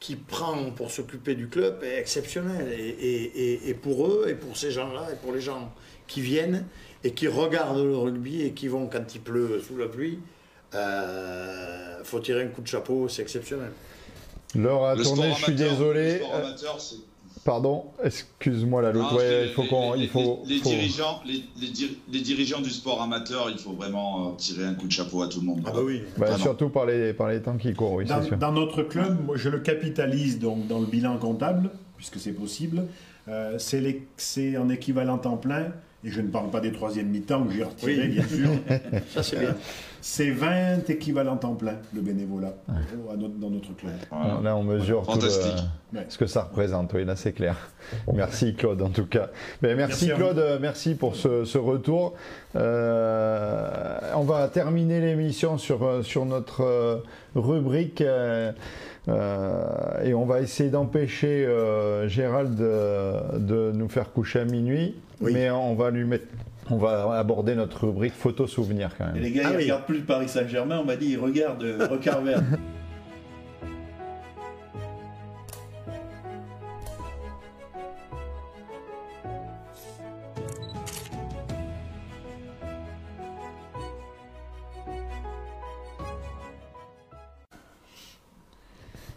qui 0.00 0.16
prend 0.16 0.70
pour 0.70 0.90
s'occuper 0.90 1.34
du 1.34 1.48
club 1.48 1.82
est 1.84 1.98
exceptionnel. 1.98 2.72
Et, 2.72 2.88
et- 2.88 3.68
et- 3.68 3.74
pour 3.74 4.06
eux, 4.06 4.26
et 4.28 4.34
pour 4.34 4.56
ces 4.56 4.70
gens-là, 4.70 5.08
et 5.12 5.16
pour 5.16 5.32
les 5.34 5.40
gens 5.42 5.72
qui 6.06 6.22
viennent 6.22 6.66
et 7.04 7.12
qui 7.12 7.28
regardent 7.28 7.84
le 7.84 7.96
rugby 7.96 8.42
et 8.42 8.52
qui 8.52 8.68
vont 8.68 8.86
quand 8.86 9.14
il 9.14 9.20
pleut 9.20 9.60
sous 9.60 9.76
la 9.76 9.86
pluie, 9.88 10.18
euh, 10.74 12.02
faut 12.04 12.20
tirer 12.20 12.42
un 12.42 12.48
coup 12.48 12.62
de 12.62 12.66
chapeau, 12.68 13.08
c'est 13.08 13.22
exceptionnel. 13.22 13.70
L'heure 14.54 14.84
a 14.84 14.94
Le 14.94 15.02
tourné, 15.02 15.22
sport 15.24 15.36
je 15.38 15.42
suis 15.44 15.52
amateur, 15.52 15.70
désolé. 15.70 16.12
Le 16.12 16.18
sport 16.18 16.34
amateur, 16.34 16.80
c'est. 16.80 16.96
Pardon, 17.44 17.84
excuse-moi 18.02 18.82
la 18.82 18.90
loupe. 18.92 19.12
Ouais, 19.12 19.44
il 19.46 19.52
faut 19.52 19.62
les- 19.62 19.68
qu'on. 19.68 19.92
les- 19.94 20.02
il 20.04 20.08
faut, 20.08 20.40
les, 20.46 20.54
les 20.54 20.60
faut- 20.60 20.68
dirigeants, 20.70 21.20
les, 21.24 21.44
les 21.60 21.68
dir- 21.68 21.90
les 22.10 22.20
dirigeants 22.20 22.60
du 22.60 22.70
sport 22.70 23.00
amateur, 23.00 23.50
il 23.50 23.58
faut 23.58 23.70
vraiment 23.72 24.30
euh, 24.30 24.36
tirer 24.36 24.64
un 24.64 24.74
coup 24.74 24.86
de 24.88 24.92
chapeau 24.92 25.22
à 25.22 25.28
tout 25.28 25.40
le 25.40 25.46
monde. 25.46 25.62
Ah 25.64 25.70
bah 25.72 25.80
oui. 25.84 26.02
Bah, 26.16 26.36
surtout 26.38 26.70
par 26.70 26.86
les, 26.86 27.12
par 27.12 27.28
les 27.28 27.40
temps 27.40 27.56
qui 27.56 27.72
courent, 27.72 27.92
oui, 27.92 28.04
Dans, 28.04 28.20
c'est 28.20 28.28
sûr. 28.28 28.36
dans 28.36 28.50
notre 28.52 28.82
club, 28.82 29.24
moi, 29.24 29.36
je 29.36 29.48
le 29.48 29.60
capitalise 29.60 30.40
donc 30.40 30.66
dans 30.66 30.80
le 30.80 30.86
bilan 30.86 31.18
comptable, 31.18 31.70
puisque 31.96 32.18
c'est 32.18 32.32
possible. 32.32 32.84
Euh, 33.28 33.56
c'est 33.58 33.80
les- 33.80 34.06
c'est 34.16 34.56
en 34.56 34.68
équivalent 34.68 35.18
temps 35.18 35.36
plein, 35.36 35.66
et 36.06 36.10
je 36.10 36.20
ne 36.20 36.28
parle 36.28 36.50
pas 36.50 36.60
des 36.60 36.70
troisième 36.72 37.08
mi-temps 37.08 37.42
que 37.44 37.52
j'ai 37.52 37.64
retiré, 37.64 37.92
Oui. 38.02 38.08
bien 38.08 38.24
sûr. 38.26 38.48
Ça 39.08 39.22
c'est 39.22 39.38
bien. 39.40 39.54
C'est 40.00 40.30
20 40.30 40.88
équivalents 40.88 41.36
temps 41.36 41.54
plein, 41.56 41.78
le 41.92 42.00
bénévolat, 42.00 42.54
notre- 43.18 43.34
dans 43.40 43.50
notre 43.50 43.74
club. 43.74 43.90
Voilà. 44.12 44.40
Là, 44.40 44.56
on 44.56 44.62
mesure 44.62 45.04
tout 45.04 45.18
le-. 45.18 45.98
Ouais. 45.98 46.06
ce 46.08 46.16
que 46.16 46.26
ça 46.26 46.42
représente, 46.42 46.92
oui, 46.92 47.04
là 47.04 47.16
c'est 47.16 47.32
clair. 47.32 47.56
Merci 48.14 48.54
Claude 48.54 48.82
en 48.82 48.90
tout 48.90 49.06
cas. 49.06 49.30
Ben, 49.62 49.76
merci. 49.76 50.08
Claude, 50.10 50.38
euh, 50.38 50.58
merci 50.60 50.94
pour 50.94 51.16
ce, 51.16 51.44
ce 51.44 51.58
retour. 51.58 52.14
Euh, 52.54 53.98
on 54.14 54.22
va 54.22 54.46
terminer 54.48 55.00
l'émission 55.00 55.58
sur, 55.58 55.82
euh, 55.84 56.02
sur 56.02 56.24
notre 56.24 56.62
euh, 56.62 56.96
rubrique 57.34 58.00
euh, 58.00 58.52
euh, 59.08 59.64
et 60.04 60.14
on 60.14 60.24
va 60.24 60.40
essayer 60.40 60.70
d'empêcher 60.70 61.44
euh, 61.46 62.08
Gérald 62.08 62.54
de, 62.54 63.38
de 63.38 63.72
nous 63.72 63.88
faire 63.88 64.12
coucher 64.12 64.40
à 64.40 64.44
minuit, 64.44 64.94
Oui. 65.20 65.32
mais 65.32 65.50
on 65.50 65.74
va 65.74 65.90
lui 65.90 66.04
mettre 66.04 66.26
on 66.70 66.76
va 66.78 67.16
aborder 67.18 67.54
notre 67.54 67.86
rubrique 67.86 68.12
photo 68.14 68.46
souvenir 68.48 68.90
quand 68.98 69.04
Et 69.10 69.12
même. 69.12 69.22
les 69.22 69.30
gars, 69.30 69.42
Ah 69.46 69.50
ils 69.52 69.56
oui. 69.56 69.62
regardent 69.64 69.84
plus 69.86 69.98
le 69.98 70.04
Paris 70.04 70.28
Saint-Germain, 70.28 70.80
on 70.80 70.84
m'a 70.84 70.96
dit, 70.96 71.10
ils 71.12 71.18
regardent 71.18 71.62
euh, 71.62 71.86
Recart 71.88 72.20
Vert. 72.22 72.42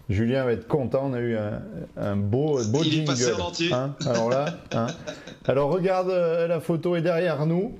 Julien 0.10 0.44
va 0.44 0.54
être 0.54 0.68
content, 0.68 1.04
on 1.06 1.14
a 1.14 1.20
eu 1.20 1.36
un, 1.38 1.62
un 1.98 2.16
beau, 2.16 2.60
beau 2.72 2.82
Il 2.84 2.88
est 2.88 2.92
jingle. 2.92 3.06
passé 3.08 3.32
en 3.34 3.40
entier. 3.46 3.72
hein. 3.74 3.96
Alors 4.08 4.30
là, 4.30 4.46
hein. 4.74 4.88
alors 5.48 5.72
regarde, 5.72 6.10
euh, 6.10 6.48
la 6.48 6.60
photo 6.60 6.96
est 6.96 7.02
derrière 7.02 7.46
nous. 7.46 7.74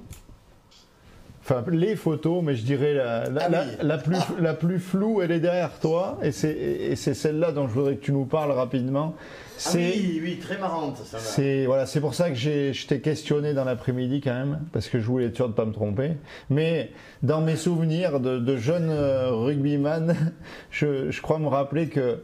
Enfin, 1.42 1.64
les 1.72 1.96
photos, 1.96 2.44
mais 2.44 2.56
je 2.56 2.64
dirais 2.64 2.94
la, 2.94 3.28
la, 3.30 3.42
Ah 3.46 3.50
la- 3.50 3.62
oui. 3.64 3.68
la 3.82 3.98
plus, 3.98 4.18
la 4.40 4.54
plus 4.54 4.80
floue, 4.80 5.22
elle 5.24 5.32
est 5.32 5.40
derrière 5.40 5.72
toi. 5.80 6.20
Et 6.22 6.32
c'est, 6.32 6.52
et 6.52 6.96
c'est 6.96 7.16
celle-là 7.16 7.52
dont 7.52 7.68
je 7.68 7.74
voudrais 7.74 7.96
que 7.96 8.04
tu 8.06 8.12
nous 8.12 8.26
parles 8.26 8.52
rapidement. 8.52 9.16
Ah 9.66 9.72
C'est, 9.72 9.78
oui, 9.92 10.22
oui, 10.24 10.40
très 10.40 10.58
marrante, 10.58 11.02
c'est, 11.18 11.66
voilà, 11.66 11.86
c'est 11.86 12.00
pour 12.00 12.14
ça 12.14 12.30
que 12.30 12.36
j'ai, 12.36 12.72
je 12.72 12.88
t'ai 12.88 13.02
questionné 13.02 13.54
dans 13.54 13.66
l'après-midi 13.66 14.22
quand 14.22 14.34
même, 14.34 14.62
parce 14.72 14.88
que 14.88 15.02
je 15.02 15.06
voulais 15.06 15.26
être 15.26 15.36
sûr 15.36 15.48
de 15.48 15.52
ne 15.52 15.56
pas 15.58 15.66
me 15.66 15.74
tromper. 15.74 16.14
Mais 16.50 16.92
dans 17.24 17.42
mes 17.42 17.58
souvenirs 17.58 18.22
de, 18.22 18.40
de 18.40 18.56
jeune 18.56 18.90
euh, 18.90 19.32
rugbyman, 19.34 20.16
je, 20.72 21.12
je 21.12 21.22
crois 21.22 21.40
me 21.40 21.48
rappeler 21.48 21.90
que, 21.90 22.22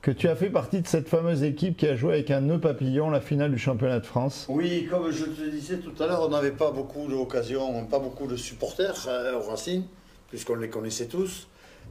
que 0.00 0.10
tu 0.10 0.26
as 0.26 0.36
fait 0.36 0.48
partie 0.48 0.80
de 0.80 0.86
cette 0.86 1.06
fameuse 1.10 1.42
équipe 1.42 1.76
qui 1.76 1.86
a 1.86 1.96
joué 1.96 2.14
avec 2.14 2.30
un 2.30 2.40
nœud 2.40 2.58
papillon 2.60 3.10
la 3.10 3.20
finale 3.20 3.50
du 3.50 3.58
championnat 3.58 4.00
de 4.00 4.06
France. 4.06 4.46
Oui, 4.48 4.88
comme 4.90 5.10
je 5.10 5.26
te 5.26 5.50
disais 5.50 5.76
tout 5.80 6.02
à 6.02 6.06
l'heure, 6.06 6.22
on 6.26 6.30
n'avait 6.30 6.50
pas 6.50 6.70
beaucoup 6.70 7.06
d'occasions, 7.08 7.84
pas 7.84 7.98
beaucoup 7.98 8.26
de 8.26 8.36
supporters 8.36 9.04
euh, 9.06 9.34
au 9.38 9.42
Racing, 9.50 9.82
puisqu'on 10.30 10.54
les 10.54 10.70
connaissait 10.70 11.08
tous. 11.08 11.46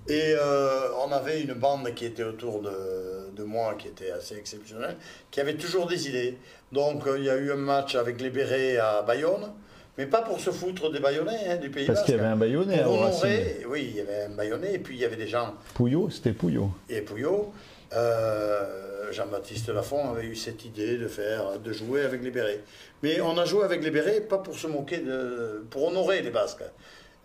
Et 0.09 0.33
euh, 0.35 0.89
on 1.05 1.11
avait 1.11 1.41
une 1.41 1.53
bande 1.53 1.93
qui 1.93 2.05
était 2.05 2.23
autour 2.23 2.61
de, 2.61 3.29
de 3.35 3.43
moi, 3.43 3.75
qui 3.77 3.87
était 3.87 4.11
assez 4.11 4.35
exceptionnelle, 4.35 4.95
qui 5.29 5.39
avait 5.39 5.55
toujours 5.55 5.85
des 5.85 6.07
idées. 6.09 6.37
Donc 6.71 7.05
euh, 7.05 7.17
il 7.19 7.25
y 7.25 7.29
a 7.29 7.35
eu 7.37 7.51
un 7.51 7.55
match 7.57 7.95
avec 7.95 8.19
les 8.19 8.29
Bérets 8.31 8.77
à 8.77 9.03
Bayonne, 9.03 9.51
mais 9.97 10.07
pas 10.07 10.21
pour 10.23 10.39
se 10.39 10.49
foutre 10.49 10.91
des 10.91 10.99
Bayonnais, 10.99 11.47
hein, 11.47 11.57
du 11.57 11.69
Pays 11.69 11.85
Parce 11.85 12.03
qu'il 12.03 12.15
y 12.15 12.19
avait 12.19 12.27
un 12.27 12.35
Bayonnais 12.35 12.81
Racing. 12.83 12.97
honorer, 12.97 13.65
oui, 13.67 13.87
il 13.91 13.95
y 13.97 14.01
avait 14.01 14.23
un 14.23 14.29
Bayonnais, 14.29 14.73
et 14.73 14.79
puis 14.79 14.95
il 14.95 15.01
y 15.01 15.05
avait 15.05 15.15
des 15.15 15.27
gens 15.27 15.53
Pouillot, 15.75 16.09
c'était 16.09 16.31
Pouillot. 16.33 16.71
et 16.89 17.01
Pouillot, 17.01 17.53
euh, 17.93 19.11
Jean-Baptiste 19.11 19.69
Lafont 19.69 20.09
avait 20.11 20.25
eu 20.25 20.35
cette 20.35 20.65
idée 20.65 20.97
de 20.97 21.07
faire, 21.07 21.59
de 21.59 21.73
jouer 21.73 22.01
avec 22.01 22.23
les 22.23 22.31
bérets. 22.31 22.61
Mais 23.03 23.21
on 23.21 23.37
a 23.37 23.45
joué 23.45 23.63
avec 23.63 23.83
les 23.83 23.91
bérets 23.91 24.21
pas 24.21 24.37
pour 24.39 24.55
se 24.55 24.67
moquer 24.67 24.99
de, 24.99 25.65
pour 25.69 25.87
honorer 25.87 26.21
les 26.21 26.29
Basques. 26.31 26.63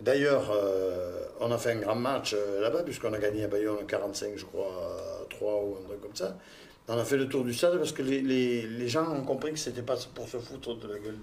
D'ailleurs, 0.04 0.50
euh, 0.50 1.24
on 1.40 1.50
a 1.50 1.56
fait 1.56 1.72
un 1.72 1.76
grand 1.76 1.94
match 1.94 2.34
euh, 2.34 2.60
là-bas 2.60 2.82
puisqu'on 2.82 3.14
a 3.14 3.18
gagné 3.18 3.44
à 3.44 3.48
Bayonne 3.48 3.86
45, 3.88 4.32
je 4.36 4.44
crois, 4.44 5.26
3 5.30 5.52
ou 5.52 5.76
un 5.82 5.88
truc 5.88 6.02
comme 6.02 6.14
ça. 6.14 6.36
On 6.88 6.98
a 6.98 7.04
fait 7.04 7.16
le 7.16 7.26
tour 7.26 7.42
du 7.42 7.54
stade 7.54 7.78
parce 7.78 7.92
que 7.92 8.02
les, 8.02 8.86
gens 8.88 9.10
ont 9.10 9.22
compris 9.22 9.52
que 9.52 9.58
c'était 9.58 9.80
pas 9.80 9.96
pour 10.14 10.28
se 10.28 10.36
foutre 10.36 10.76
de 10.76 10.88
la 10.88 10.98
gueule 10.98 11.18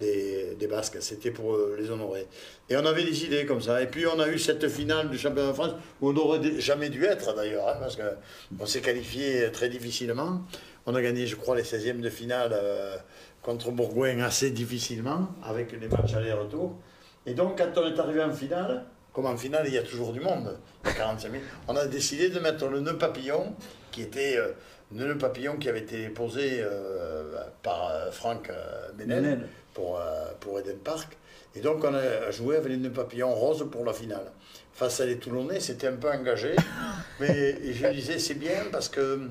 des, 0.00 0.66
Basques, 0.68 0.98
c'était 1.00 1.32
pour 1.32 1.54
euh, 1.56 1.76
les 1.76 1.90
honorer. 1.90 2.28
Et 2.70 2.76
on 2.76 2.86
avait 2.86 3.02
des 3.02 3.24
idées 3.24 3.46
comme 3.46 3.60
ça. 3.60 3.82
Et 3.82 3.88
puis 3.88 4.06
on 4.06 4.20
a 4.20 4.28
eu 4.28 4.38
cette 4.38 4.68
finale 4.68 5.10
du 5.10 5.18
championnat 5.18 5.48
de 5.48 5.52
France 5.52 5.72
où 6.00 6.10
on 6.10 6.12
n'aurait 6.12 6.60
jamais 6.60 6.90
dû 6.90 7.04
être 7.04 7.34
d'ailleurs, 7.34 7.68
hein, 7.68 7.76
parce 7.80 7.96
qu'on 7.96 8.66
s'est 8.66 8.80
qualifié 8.80 9.50
très 9.50 9.68
difficilement. 9.68 10.42
On 10.86 10.94
a 10.94 11.02
gagné, 11.02 11.26
je 11.26 11.34
crois, 11.34 11.56
les 11.56 11.64
16e 11.64 12.00
de 12.00 12.10
finale 12.10 12.52
euh, 12.52 12.96
contre 13.42 13.72
Bourgoin 13.72 14.20
assez 14.20 14.52
difficilement, 14.52 15.30
avec 15.42 15.72
les 15.72 15.88
matchs 15.88 16.14
aller-retour. 16.14 16.76
Et 17.26 17.34
donc 17.34 17.58
quand 17.58 17.80
on 17.80 17.86
est 17.86 17.98
arrivé 17.98 18.22
en 18.22 18.32
finale, 18.32 18.84
comme 19.12 19.26
en 19.26 19.36
finale 19.36 19.64
il 19.66 19.74
y 19.74 19.78
a 19.78 19.82
toujours 19.82 20.12
du 20.12 20.20
monde, 20.20 20.56
il 20.84 20.88
y 20.88 20.92
a 20.92 20.96
45 20.96 21.30
000, 21.30 21.42
on 21.68 21.76
a 21.76 21.86
décidé 21.86 22.30
de 22.30 22.38
mettre 22.38 22.66
le 22.66 22.80
nœud 22.80 22.98
papillon, 22.98 23.54
qui 23.90 24.02
était 24.02 24.36
euh, 24.36 24.52
le 24.92 25.06
nœud 25.06 25.18
papillon 25.18 25.56
qui 25.56 25.68
avait 25.68 25.80
été 25.80 26.08
posé 26.08 26.60
euh, 26.60 27.36
par 27.62 27.90
euh, 27.90 28.10
Franck 28.10 28.50
Benel 28.96 29.48
pour, 29.72 29.98
euh, 29.98 30.26
pour 30.40 30.58
Eden 30.58 30.78
Park. 30.78 31.16
Et 31.54 31.60
donc 31.60 31.84
on 31.84 31.94
a 31.94 32.30
joué 32.30 32.56
avec 32.56 32.68
les 32.68 32.76
nœuds 32.76 32.90
papillons 32.90 33.32
roses 33.32 33.68
pour 33.70 33.84
la 33.84 33.92
finale. 33.92 34.32
Face 34.72 35.00
à 35.00 35.06
les 35.06 35.18
Toulonnais, 35.18 35.60
c'était 35.60 35.86
un 35.86 35.96
peu 35.96 36.10
engagé, 36.10 36.56
mais 37.20 37.72
je 37.72 37.86
disais 37.88 38.18
c'est 38.18 38.34
bien 38.34 38.64
parce 38.72 38.88
que 38.88 39.28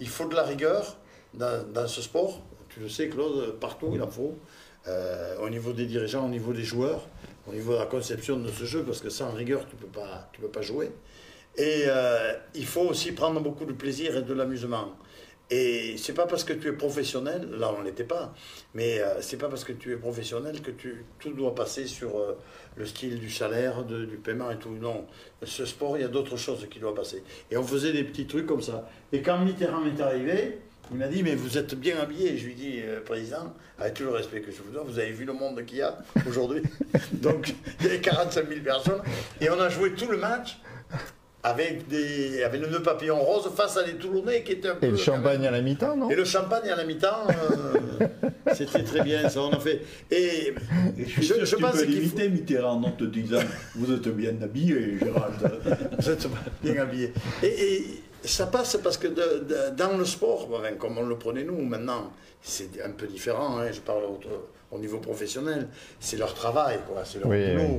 il 0.00 0.08
faut 0.08 0.26
de 0.26 0.34
la 0.34 0.44
rigueur 0.44 0.96
dans, 1.34 1.62
dans 1.72 1.86
ce 1.86 2.00
sport. 2.00 2.40
Tu 2.68 2.80
le 2.80 2.88
sais, 2.88 3.08
Claude, 3.08 3.58
partout 3.58 3.90
il 3.94 4.02
en 4.02 4.08
faut. 4.08 4.38
Euh, 4.88 5.36
au 5.40 5.50
niveau 5.50 5.72
des 5.72 5.86
dirigeants, 5.86 6.24
au 6.24 6.28
niveau 6.30 6.52
des 6.52 6.64
joueurs, 6.64 7.06
au 7.46 7.52
niveau 7.52 7.72
de 7.74 7.78
la 7.78 7.86
conception 7.86 8.36
de 8.38 8.48
ce 8.48 8.64
jeu, 8.64 8.82
parce 8.84 9.00
que 9.00 9.10
sans 9.10 9.30
rigueur, 9.32 9.66
tu 9.68 9.76
ne 9.76 9.80
peux, 9.82 9.86
pas- 10.00 10.30
peux 10.40 10.48
pas 10.48 10.62
jouer. 10.62 10.90
Et 11.56 11.84
euh, 11.86 12.32
il 12.54 12.64
faut 12.66 12.82
aussi 12.82 13.12
prendre 13.12 13.40
beaucoup 13.40 13.64
de 13.66 13.72
plaisir 13.72 14.16
et 14.16 14.22
de 14.22 14.32
l'amusement. 14.32 14.92
Et 15.50 15.96
c'est 15.96 16.12
pas 16.12 16.26
parce 16.26 16.44
que 16.44 16.52
tu 16.52 16.68
es 16.68 16.72
professionnel, 16.72 17.48
là 17.58 17.72
on 17.76 17.82
l'était 17.82 18.04
pas, 18.04 18.34
mais 18.74 19.00
euh, 19.00 19.22
c'est 19.22 19.38
pas 19.38 19.48
parce 19.48 19.64
que 19.64 19.72
tu 19.72 19.92
es 19.92 19.96
professionnel 19.96 20.60
que 20.60 20.70
tout 21.18 21.32
doit 21.32 21.54
passer 21.54 21.86
sur 21.86 22.18
euh, 22.18 22.36
le 22.76 22.84
style 22.84 23.18
du 23.18 23.30
salaire, 23.30 23.82
du 23.84 24.18
paiement 24.18 24.50
et 24.50 24.58
tout. 24.58 24.70
Non, 24.70 25.06
ce 25.42 25.64
sport, 25.64 25.96
il 25.96 26.02
y 26.02 26.04
a 26.04 26.08
d'autres 26.08 26.36
choses 26.36 26.66
qui 26.70 26.78
doivent 26.80 26.94
passer. 26.94 27.22
Et 27.50 27.56
on 27.56 27.62
faisait 27.62 27.92
des 27.92 28.04
petits 28.04 28.26
trucs 28.26 28.44
comme 28.46 28.60
ça. 28.60 28.88
Et 29.10 29.22
quand 29.22 29.38
Mitterrand 29.38 29.86
est 29.86 30.00
arrivé, 30.02 30.58
il 30.90 30.96
m'a 30.96 31.08
dit, 31.08 31.22
mais 31.22 31.34
vous 31.34 31.58
êtes 31.58 31.74
bien 31.74 31.98
habillé. 31.98 32.36
Je 32.38 32.46
lui 32.46 32.54
dis, 32.54 32.80
euh, 32.82 33.00
Président, 33.04 33.52
avec 33.78 33.94
tout 33.94 34.04
le 34.04 34.10
respect 34.10 34.40
que 34.40 34.50
je 34.50 34.56
vous 34.62 34.72
dois, 34.72 34.84
vous 34.86 34.98
avez 34.98 35.10
vu 35.12 35.24
le 35.24 35.32
monde 35.32 35.64
qu'il 35.66 35.78
y 35.78 35.82
a 35.82 35.98
aujourd'hui 36.28 36.62
Donc, 37.12 37.54
il 37.80 37.86
y 37.86 37.88
avait 37.88 38.00
45 38.00 38.48
000 38.48 38.60
personnes. 38.62 39.00
Et 39.40 39.50
on 39.50 39.60
a 39.60 39.68
joué 39.68 39.92
tout 39.92 40.10
le 40.10 40.16
match 40.16 40.58
avec, 41.42 41.86
des, 41.88 42.42
avec 42.42 42.60
le 42.60 42.66
nœud 42.68 42.82
papillon 42.82 43.16
rose 43.20 43.48
face 43.56 43.76
à 43.76 43.86
les 43.86 43.94
Toulonnais 43.94 44.42
qui 44.42 44.52
étaient 44.52 44.68
un 44.68 44.74
peu... 44.74 44.86
Et 44.86 44.90
le 44.90 44.96
champagne 44.96 45.38
même- 45.40 45.48
à 45.48 45.50
la 45.52 45.60
mi-temps, 45.62 45.96
non? 45.96 46.10
Et 46.10 46.16
le 46.16 46.24
champagne 46.24 46.68
à 46.68 46.74
la 46.76 46.84
mi-temps, 46.84 47.26
euh, 47.30 48.06
c'était 48.54 48.82
très 48.82 49.02
bien, 49.02 49.28
ça 49.28 49.40
on 49.42 49.50
a 49.52 49.60
fait. 49.60 49.82
Et 50.10 50.48
Et 50.98 51.06
je 51.06 51.22
Je- 51.22 51.44
je 51.44 51.56
tu 51.56 51.62
pense 51.62 51.76
peux 51.76 51.84
qu'il 51.86 52.30
Mitterrand 52.32 52.82
en 52.82 52.90
te 52.90 53.04
disant 53.04 53.38
Vous 53.76 53.92
êtes 53.94 54.08
bien 54.08 54.34
habillé, 54.42 54.98
Gérald. 54.98 55.34
vous 55.98 56.10
êtes 56.10 56.26
bien 56.62 56.76
habillé. 56.82 57.12
Et, 57.44 57.46
et 57.46 57.84
ça 58.24 58.46
passe 58.46 58.76
parce 58.82 58.96
que 58.98 59.08
de- 59.08 59.44
de- 59.44 59.70
dans 59.76 59.96
le 59.96 60.04
sport, 60.04 60.48
enfin, 60.52 60.72
comme 60.74 60.98
on 60.98 61.06
le 61.06 61.16
prenait 61.16 61.44
nous 61.44 61.60
maintenant, 61.64 62.12
c'est 62.42 62.82
un 62.82 62.90
peu 62.90 63.06
différent, 63.06 63.58
hein, 63.58 63.70
je 63.72 63.80
parle 63.80 64.04
au, 64.04 64.18
au 64.70 64.78
niveau 64.78 64.98
professionnel, 64.98 65.68
c'est 66.00 66.16
leur 66.16 66.34
travail, 66.34 66.80
quoi, 66.88 67.04
c'est 67.04 67.18
leur 67.20 67.28
Oui, 67.28 67.52
boulot. 67.52 67.64
oui. 67.64 67.78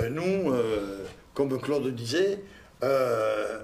Euh, 0.00 0.08
nous, 0.10 0.52
euh, 0.52 1.04
comme 1.34 1.58
Claude 1.60 1.94
disait, 1.94 2.40
euh, 2.82 3.58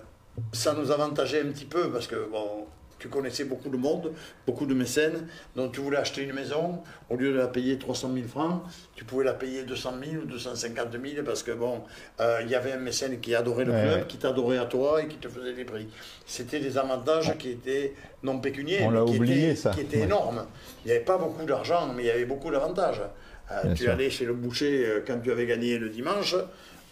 ça 0.53 0.73
nous 0.74 0.91
avantageait 0.91 1.43
un 1.43 1.51
petit 1.53 1.66
peu 1.66 1.91
parce 1.91 2.07
que 2.07 2.28
bon, 2.31 2.66
tu 3.05 3.11
connaissais 3.11 3.45
beaucoup 3.45 3.69
de 3.69 3.77
monde, 3.77 4.13
beaucoup 4.47 4.65
de 4.65 4.73
mécènes, 4.73 5.27
donc 5.57 5.73
tu 5.73 5.81
voulais 5.83 5.99
acheter 5.99 6.23
une 6.23 6.33
maison, 6.33 6.79
au 7.11 7.17
lieu 7.17 7.33
de 7.35 7.37
la 7.37 7.49
payer 7.49 7.77
300 7.77 8.11
000 8.15 8.27
francs, 8.27 8.63
tu 8.97 9.05
pouvais 9.05 9.25
la 9.25 9.35
payer 9.35 9.63
200 9.65 9.93
000 10.11 10.23
ou 10.23 10.25
250 10.27 10.87
000 10.93 11.23
parce 11.23 11.43
que 11.43 11.51
bon, 11.51 11.83
euh, 12.21 12.39
il 12.43 12.49
y 12.49 12.55
avait 12.55 12.73
un 12.73 12.79
mécène 12.79 13.21
qui 13.21 13.35
adorait 13.35 13.67
le 13.67 13.73
Ouais, 13.73 13.83
club, 13.83 14.07
qui 14.07 14.17
t'adorait 14.17 14.57
à 14.57 14.65
toi 14.65 15.03
et 15.03 15.07
qui 15.07 15.17
te 15.19 15.29
faisait 15.29 15.53
des 15.53 15.65
prix. 15.67 15.87
C'était 16.25 16.61
des 16.61 16.79
avantages 16.79 17.37
qui 17.37 17.51
étaient 17.51 17.93
non 18.23 18.39
pécuniaires, 18.39 18.91
mais 18.91 19.05
qui 19.05 19.17
oublié, 19.19 19.45
étaient, 19.51 19.57
ça. 19.57 19.71
qui 19.73 19.83
étaient 19.83 19.99
Ouais. 19.99 20.05
énormes. 20.05 20.47
Il 20.85 20.89
n'y 20.89 20.93
avait 20.97 21.05
pas 21.05 21.19
beaucoup 21.19 21.45
d'argent, 21.45 21.93
mais 21.95 22.05
il 22.05 22.07
y 22.07 22.11
avait 22.11 22.25
beaucoup 22.25 22.51
d'avantages. 22.51 23.03
Euh, 23.53 23.75
tu 23.75 23.83
sûr. 23.83 23.93
allais 23.93 24.09
chez 24.09 24.25
le 24.25 24.33
boucher 24.33 24.87
euh, 24.87 25.01
quand 25.07 25.21
tu 25.23 25.31
avais 25.31 25.45
gagné 25.45 25.77
le 25.77 25.91
dimanche. 25.91 26.35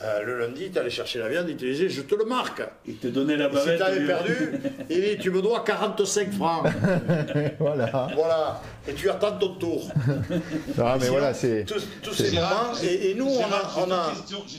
Euh, 0.04 0.22
le 0.24 0.38
lundi, 0.40 0.70
tu 0.70 0.78
allais 0.78 0.90
chercher 0.90 1.18
la 1.20 1.28
viande, 1.28 1.46
il 1.48 1.56
te 1.56 1.64
disait 1.64 1.88
Je 1.88 2.02
te 2.02 2.14
le 2.14 2.24
marque. 2.24 2.62
Il 2.86 2.96
te 2.96 3.06
donnait 3.08 3.36
la 3.36 3.46
Et 3.46 3.48
si 3.50 3.54
bavette. 3.54 3.76
tu 3.78 3.82
avais 3.82 4.06
perdu, 4.06 4.52
il 4.90 5.00
dit 5.00 5.18
Tu 5.20 5.30
me 5.30 5.40
dois 5.42 5.62
45 5.64 6.32
francs. 6.32 6.66
Voilà. 7.58 8.08
voilà. 8.14 8.60
Et 8.88 8.94
tu 8.94 9.08
attends 9.10 9.32
ton 9.38 9.54
tour. 9.54 9.88
Ah, 10.78 10.94
mais 10.98 11.04
Sinon, 11.06 11.12
voilà, 11.12 11.34
c'est. 11.34 11.64
Tous, 11.64 12.12
ces 12.12 12.32
moments. 12.32 12.72
Et, 12.82 13.10
et 13.10 13.14
nous, 13.14 13.26
on 13.26 13.44
a. 13.44 13.62
j'ai 13.74 13.80
On 13.86 13.90
a 13.90 14.12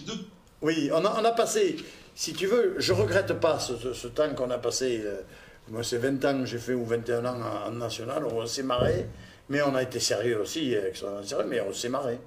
deux- 0.08 0.14
oui, 0.62 0.90
on 0.94 1.04
a, 1.04 1.16
on 1.20 1.26
a 1.26 1.32
passé. 1.32 1.76
Si 2.16 2.34
tu 2.34 2.46
veux, 2.48 2.76
je 2.78 2.94
regrette 2.94 3.34
pas 3.34 3.60
ce, 3.60 3.76
ce- 3.76 3.94
ce 3.94 4.08
temps 4.08 4.30
qu'on 4.36 4.50
a 4.52 4.58
passé. 4.58 5.02
euh, 5.04 5.22
moi, 5.70 5.84
c'est 5.84 5.98
20 5.98 6.24
ans 6.26 6.40
que 6.40 6.46
j'ai 6.46 6.58
fait, 6.58 6.74
ou 6.74 6.86
21 6.86 7.26
ans 7.26 7.36
en, 7.66 7.70
en 7.70 7.72
national. 7.72 8.24
On 8.26 8.46
s'est 8.46 8.64
marré. 8.64 9.08
Mais 9.50 9.62
on 9.62 9.76
a 9.76 9.84
été 9.84 10.00
sérieux 10.00 10.40
aussi, 10.40 10.74
extrêmement 10.74 11.22
sérieux, 11.24 11.46
mais 11.50 11.60
on 11.62 11.74
s'est 11.74 11.90
marré. 11.90 12.18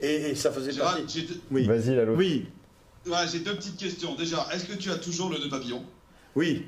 Et, 0.00 0.30
et 0.30 0.34
ça 0.34 0.50
faisait 0.52 0.70
Gérard, 0.72 0.96
partie. 0.96 1.28
Oui. 1.50 1.66
Vas-y, 1.66 1.96
Lalo. 1.96 2.14
Oui, 2.14 2.46
ouais, 3.10 3.28
j'ai 3.30 3.40
deux 3.40 3.54
petites 3.56 3.76
questions. 3.76 4.14
Déjà, 4.14 4.46
est-ce 4.52 4.64
que 4.64 4.74
tu 4.74 4.90
as 4.90 4.96
toujours 4.96 5.30
le 5.30 5.38
nœud 5.38 5.48
papillon 5.48 5.84
oui. 6.36 6.66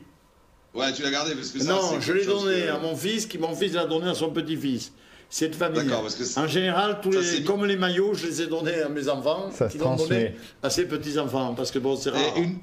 Ouais, 0.75 0.91
tu 0.93 1.03
l'as 1.03 1.11
gardé 1.11 1.35
parce 1.35 1.51
que 1.51 1.59
ça, 1.61 1.73
Non, 1.75 2.01
je 2.01 2.13
l'ai 2.15 2.25
donné 2.25 2.63
que- 2.63 2.69
à 2.71 2.79
mon 2.79 2.97
fils, 2.97 3.27
qui 3.27 3.37
mon 3.39 3.55
fils 3.55 3.75
l'a 3.75 3.85
donné 3.85 4.09
à 4.09 4.15
son 4.15 4.31
petit-fils. 4.31 4.93
C'est 5.29 5.49
de 5.51 5.55
famille. 5.55 5.85
D'accord, 5.85 6.01
parce 6.03 6.15
que 6.15 6.25
c'est- 6.25 6.41
en 6.41 6.47
général, 6.47 6.99
tous 7.03 7.13
ça, 7.13 7.21
les, 7.21 7.45
comme 7.45 7.65
les 7.67 7.77
maillots, 7.77 8.15
je 8.15 8.27
les 8.27 8.43
ai 8.43 8.47
donnés 8.47 8.81
à 8.81 8.89
mes 8.89 9.07
enfants, 9.09 9.51
Ça 9.51 9.69
se 9.69 9.73
qui 9.73 9.79
l'ont 9.79 9.97
donné 9.97 10.35
à 10.63 10.71
ses 10.71 10.87
petits-enfants, 10.87 11.55
parce 11.55 11.71
que 11.71 11.79
bon, 11.79 11.95
c'est 11.97 12.11
rare. 12.11 12.23
Et 12.37 12.41
une, 12.41 12.59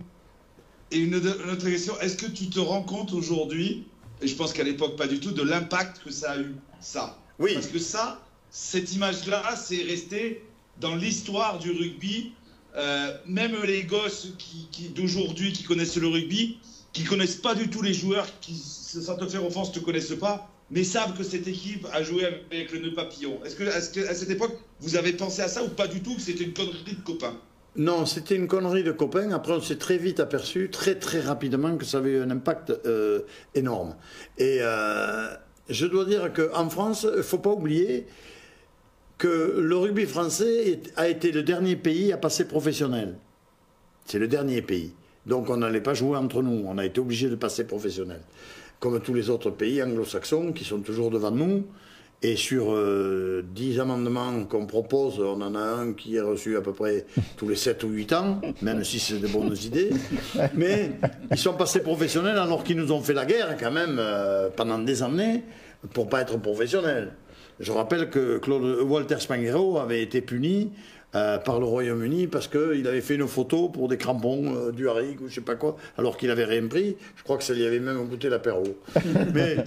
et 0.92 0.98
une, 0.98 1.14
une 1.14 1.52
autre 1.52 1.70
question, 1.70 2.00
est-ce 2.02 2.18
que 2.18 2.26
tu 2.32 2.50
te 2.50 2.60
rends 2.60 2.82
compte 2.84 3.14
aujourd'hui, 3.14 3.86
et 4.22 4.28
je 4.28 4.36
pense 4.36 4.54
qu'à 4.54 4.64
l'époque 4.64 4.96
pas 4.98 5.08
du 5.08 5.20
tout, 5.20 5.32
de 5.32 5.44
l'impact 5.44 6.02
que 6.04 6.12
ça 6.12 6.32
a 6.32 6.40
eu, 6.40 6.56
ça? 6.82 7.18
Oui. 7.38 7.54
Parce 7.54 7.68
que 7.68 7.80
ça, 7.80 8.20
cette 8.50 8.92
image-là, 8.94 9.56
c'est 9.56 9.84
resté 9.84 10.44
dans 10.80 10.96
l'histoire 10.96 11.60
du 11.60 11.72
rugby. 11.72 12.34
Euh, 12.76 13.14
même 13.26 13.56
les 13.66 13.84
gosses 13.84 14.28
d'aujourd'hui 14.96 15.54
qui 15.54 15.64
connaissent 15.64 15.98
le 15.98 16.08
rugby, 16.08 16.60
qui 16.94 17.04
connaissent 17.04 17.36
pas 17.36 17.56
du 17.56 17.70
tout 17.70 17.82
les 17.82 17.94
joueurs, 17.94 18.28
qui, 18.42 18.54
sans 18.56 19.16
te 19.16 19.28
faire 19.28 19.46
offense, 19.46 19.72
te 19.72 19.80
connaissent 19.80 20.16
pas, 20.20 20.50
mais 20.72 20.84
savent 20.84 21.18
que 21.18 21.24
cette 21.24 21.48
équipe 21.48 21.88
a 21.94 22.04
joué 22.04 22.26
avec 22.26 22.72
le 22.72 22.80
nœud 22.80 22.94
papillon. 22.94 23.40
Est-ce 23.44 23.56
que, 23.56 23.64
à 23.64 24.14
cette 24.14 24.30
époque, 24.30 24.58
vous 24.80 24.96
avez 24.96 25.14
pensé 25.14 25.42
à 25.42 25.48
ça 25.48 25.64
ou 25.64 25.70
pas 25.70 25.88
du 25.88 26.02
tout 26.02 26.18
c'était 26.20 26.44
une 26.44 26.54
connerie 26.54 26.96
de 26.96 27.04
copains 27.04 27.38
Non, 27.76 28.06
c'était 28.06 28.36
une 28.36 28.48
connerie 28.48 28.84
de 28.84 28.92
copains. 28.92 29.32
Après, 29.32 29.54
on 29.54 29.62
s'est 29.62 29.78
très 29.78 29.98
vite 29.98 30.20
aperçu, 30.20 30.70
très 30.70 30.96
très 30.96 31.22
rapidement, 31.22 31.76
que 31.76 31.86
ça 31.86 31.98
avait 31.98 32.12
eu 32.12 32.22
un 32.22 32.30
impact 32.30 32.72
euh, 32.86 33.22
énorme. 33.56 33.96
Et 34.38 34.60
euh, 34.62 35.34
je 35.70 35.86
dois 35.88 36.06
dire 36.06 36.32
qu'en 36.34 36.70
France, 36.70 37.08
il 37.18 37.24
faut 37.24 37.40
pas 37.40 37.52
oublier 37.52 38.06
que 39.20 39.60
le 39.60 39.78
rugby 39.78 40.06
français 40.06 40.80
a 40.96 41.08
été 41.08 41.32
le 41.32 41.44
dernier 41.44 41.76
pays 41.76 42.12
à 42.12 42.18
passer 42.18 42.48
professionnel. 42.48 43.16
C'est 44.06 44.18
le 44.18 44.28
dernier 44.28 44.64
pays. 44.64 44.94
Donc 45.28 45.50
on 45.50 45.58
n'allait 45.58 45.82
pas 45.82 45.94
jouer 45.94 46.18
entre 46.18 46.42
nous, 46.42 46.64
on 46.66 46.78
a 46.80 46.86
été 46.86 47.00
obligé 47.00 47.30
de 47.30 47.36
passer 47.36 47.66
professionnel. 47.66 48.22
Comme 48.80 49.00
tous 49.02 49.14
les 49.14 49.30
autres 49.30 49.52
pays 49.52 49.84
anglo-saxons 49.84 50.54
qui 50.54 50.64
sont 50.64 50.80
toujours 50.80 51.12
devant 51.12 51.32
nous. 51.32 51.66
Et 52.22 52.36
sur 52.36 52.74
euh, 52.74 53.46
10 53.56 53.80
amendements 53.80 54.44
qu'on 54.44 54.66
propose, 54.66 55.22
on 55.22 55.42
en 55.42 55.56
a 55.56 55.60
un 55.60 55.94
qui 55.94 56.18
est 56.18 56.22
reçu 56.22 56.58
à 56.58 56.62
peu 56.62 56.74
près 56.74 57.06
tous 57.38 57.48
les 57.48 57.56
7 57.56 57.82
ou 57.84 57.90
8 57.90 58.14
ans, 58.14 58.42
même 58.62 58.84
si 58.84 59.00
c'est 59.00 59.20
de 59.20 59.28
bonnes 59.28 59.56
idées. 59.64 59.90
Mais 60.54 60.92
ils 61.32 61.38
sont 61.38 61.54
passés 61.54 61.82
professionnels 61.82 62.38
alors 62.38 62.66
qu'ils 62.66 62.76
nous 62.76 62.92
ont 62.92 63.00
fait 63.00 63.14
la 63.14 63.26
guerre 63.26 63.56
quand 63.58 63.72
même 63.72 63.98
euh, 64.00 64.50
pendant 64.54 64.80
des 64.80 65.02
années 65.02 65.44
pour 65.94 66.10
pas 66.10 66.22
être 66.22 66.38
professionnels. 66.38 67.14
Je 67.60 67.72
rappelle 67.72 68.10
que 68.10 68.38
Claude, 68.38 68.82
Walter 68.82 69.20
Spanghero 69.20 69.80
avait 69.80 70.02
été 70.02 70.22
puni 70.22 70.72
euh, 71.16 71.38
par 71.40 71.60
le 71.60 71.66
Royaume-Uni 71.66 72.28
parce 72.28 72.48
qu'il 72.48 72.88
avait 72.88 73.02
fait 73.02 73.16
une 73.16 73.28
photo 73.28 73.68
pour 73.68 73.88
des 73.90 73.98
crampons 73.98 74.56
euh, 74.56 74.72
du 74.72 74.88
Harig 74.88 75.20
ou 75.22 75.28
je 75.28 75.36
sais 75.36 75.42
pas 75.42 75.56
quoi, 75.56 75.76
alors 75.98 76.18
qu'il 76.18 76.32
avait 76.32 76.46
rien 76.46 76.68
pris. 76.68 76.96
Je 77.16 77.24
crois 77.24 77.38
que 77.38 77.44
ça 77.44 77.54
lui 77.54 77.66
avait 77.66 77.80
même 77.80 78.08
goûté 78.08 78.30
l'apéro. 78.30 78.64
Mais 79.34 79.58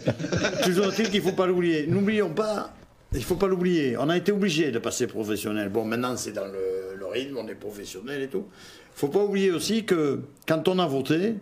toujours 0.64 0.86
est-il 0.86 1.10
qu'il 1.10 1.22
ne 1.22 1.28
faut 1.28 1.36
pas 1.36 1.46
l'oublier. 1.46 1.86
N'oublions 1.86 2.30
pas, 2.30 2.72
il 3.12 3.18
ne 3.18 3.24
faut 3.24 3.36
pas 3.36 3.48
l'oublier. 3.48 3.96
On 3.98 4.08
a 4.08 4.16
été 4.16 4.32
obligé 4.32 4.70
de 4.70 4.78
passer 4.78 5.06
professionnel. 5.06 5.68
Bon, 5.68 5.84
maintenant 5.84 6.16
c'est 6.16 6.32
dans 6.32 6.46
le, 6.46 6.96
le 6.96 7.06
rythme, 7.06 7.36
on 7.36 7.48
est 7.48 7.56
professionnel 7.56 8.22
et 8.22 8.28
tout. 8.28 8.46
Il 8.46 8.94
ne 8.94 8.98
faut 9.00 9.08
pas 9.08 9.24
oublier 9.24 9.50
aussi 9.50 9.84
que 9.84 10.20
quand 10.46 10.68
on 10.68 10.78
a 10.78 10.86
voté, 10.86 11.34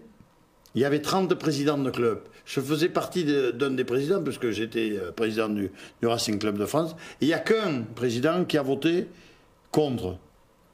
il 0.75 0.81
y 0.81 0.85
avait 0.85 1.01
30 1.03 1.35
présidents 1.35 1.79
de 1.79 1.91
clubs. 1.91 2.23
Je 2.51 2.61
faisais 2.61 2.89
partie 2.89 3.25
d'un 3.25 3.71
des 3.71 3.85
présidents, 3.85 4.21
parce 4.25 4.37
que 4.37 4.51
j'étais 4.51 4.99
euh, 5.01 5.13
président 5.13 5.49
du, 5.49 5.71
Racing 6.03 6.37
Club 6.37 6.59
de 6.59 6.67
France. 6.67 6.97
Il 7.21 7.29
n'y 7.29 7.33
a 7.33 7.39
qu'un 7.39 7.83
président 7.95 8.45
qui 8.45 8.59
a 8.59 8.63
voté 8.63 9.07
contre. 9.71 10.17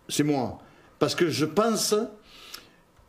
C'est 0.08 0.22
moi. 0.22 0.58
Parce 0.98 1.14
que 1.14 1.28
je 1.28 1.44
pense 1.44 1.94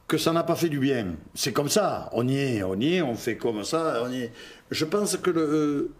que 0.05 0.17
ça 0.17 0.33
n'a 0.33 0.43
pas 0.43 0.57
fait 0.57 0.67
du 0.67 0.79
bien. 0.79 1.15
C'est 1.33 1.53
comme 1.53 1.69
ça. 1.69 2.09
On 2.11 2.27
y 2.27 2.37
est, 2.37 2.63
on 2.63 2.77
y 2.77 2.95
est, 2.95 3.01
on 3.01 3.15
fait 3.15 3.37
comme 3.37 3.63
ça. 3.63 4.03
On 4.03 4.11
y 4.11 4.23
est. 4.23 4.33
Je 4.69 4.83
pense 4.83 5.15
que 5.15 5.29
le, 5.29 5.93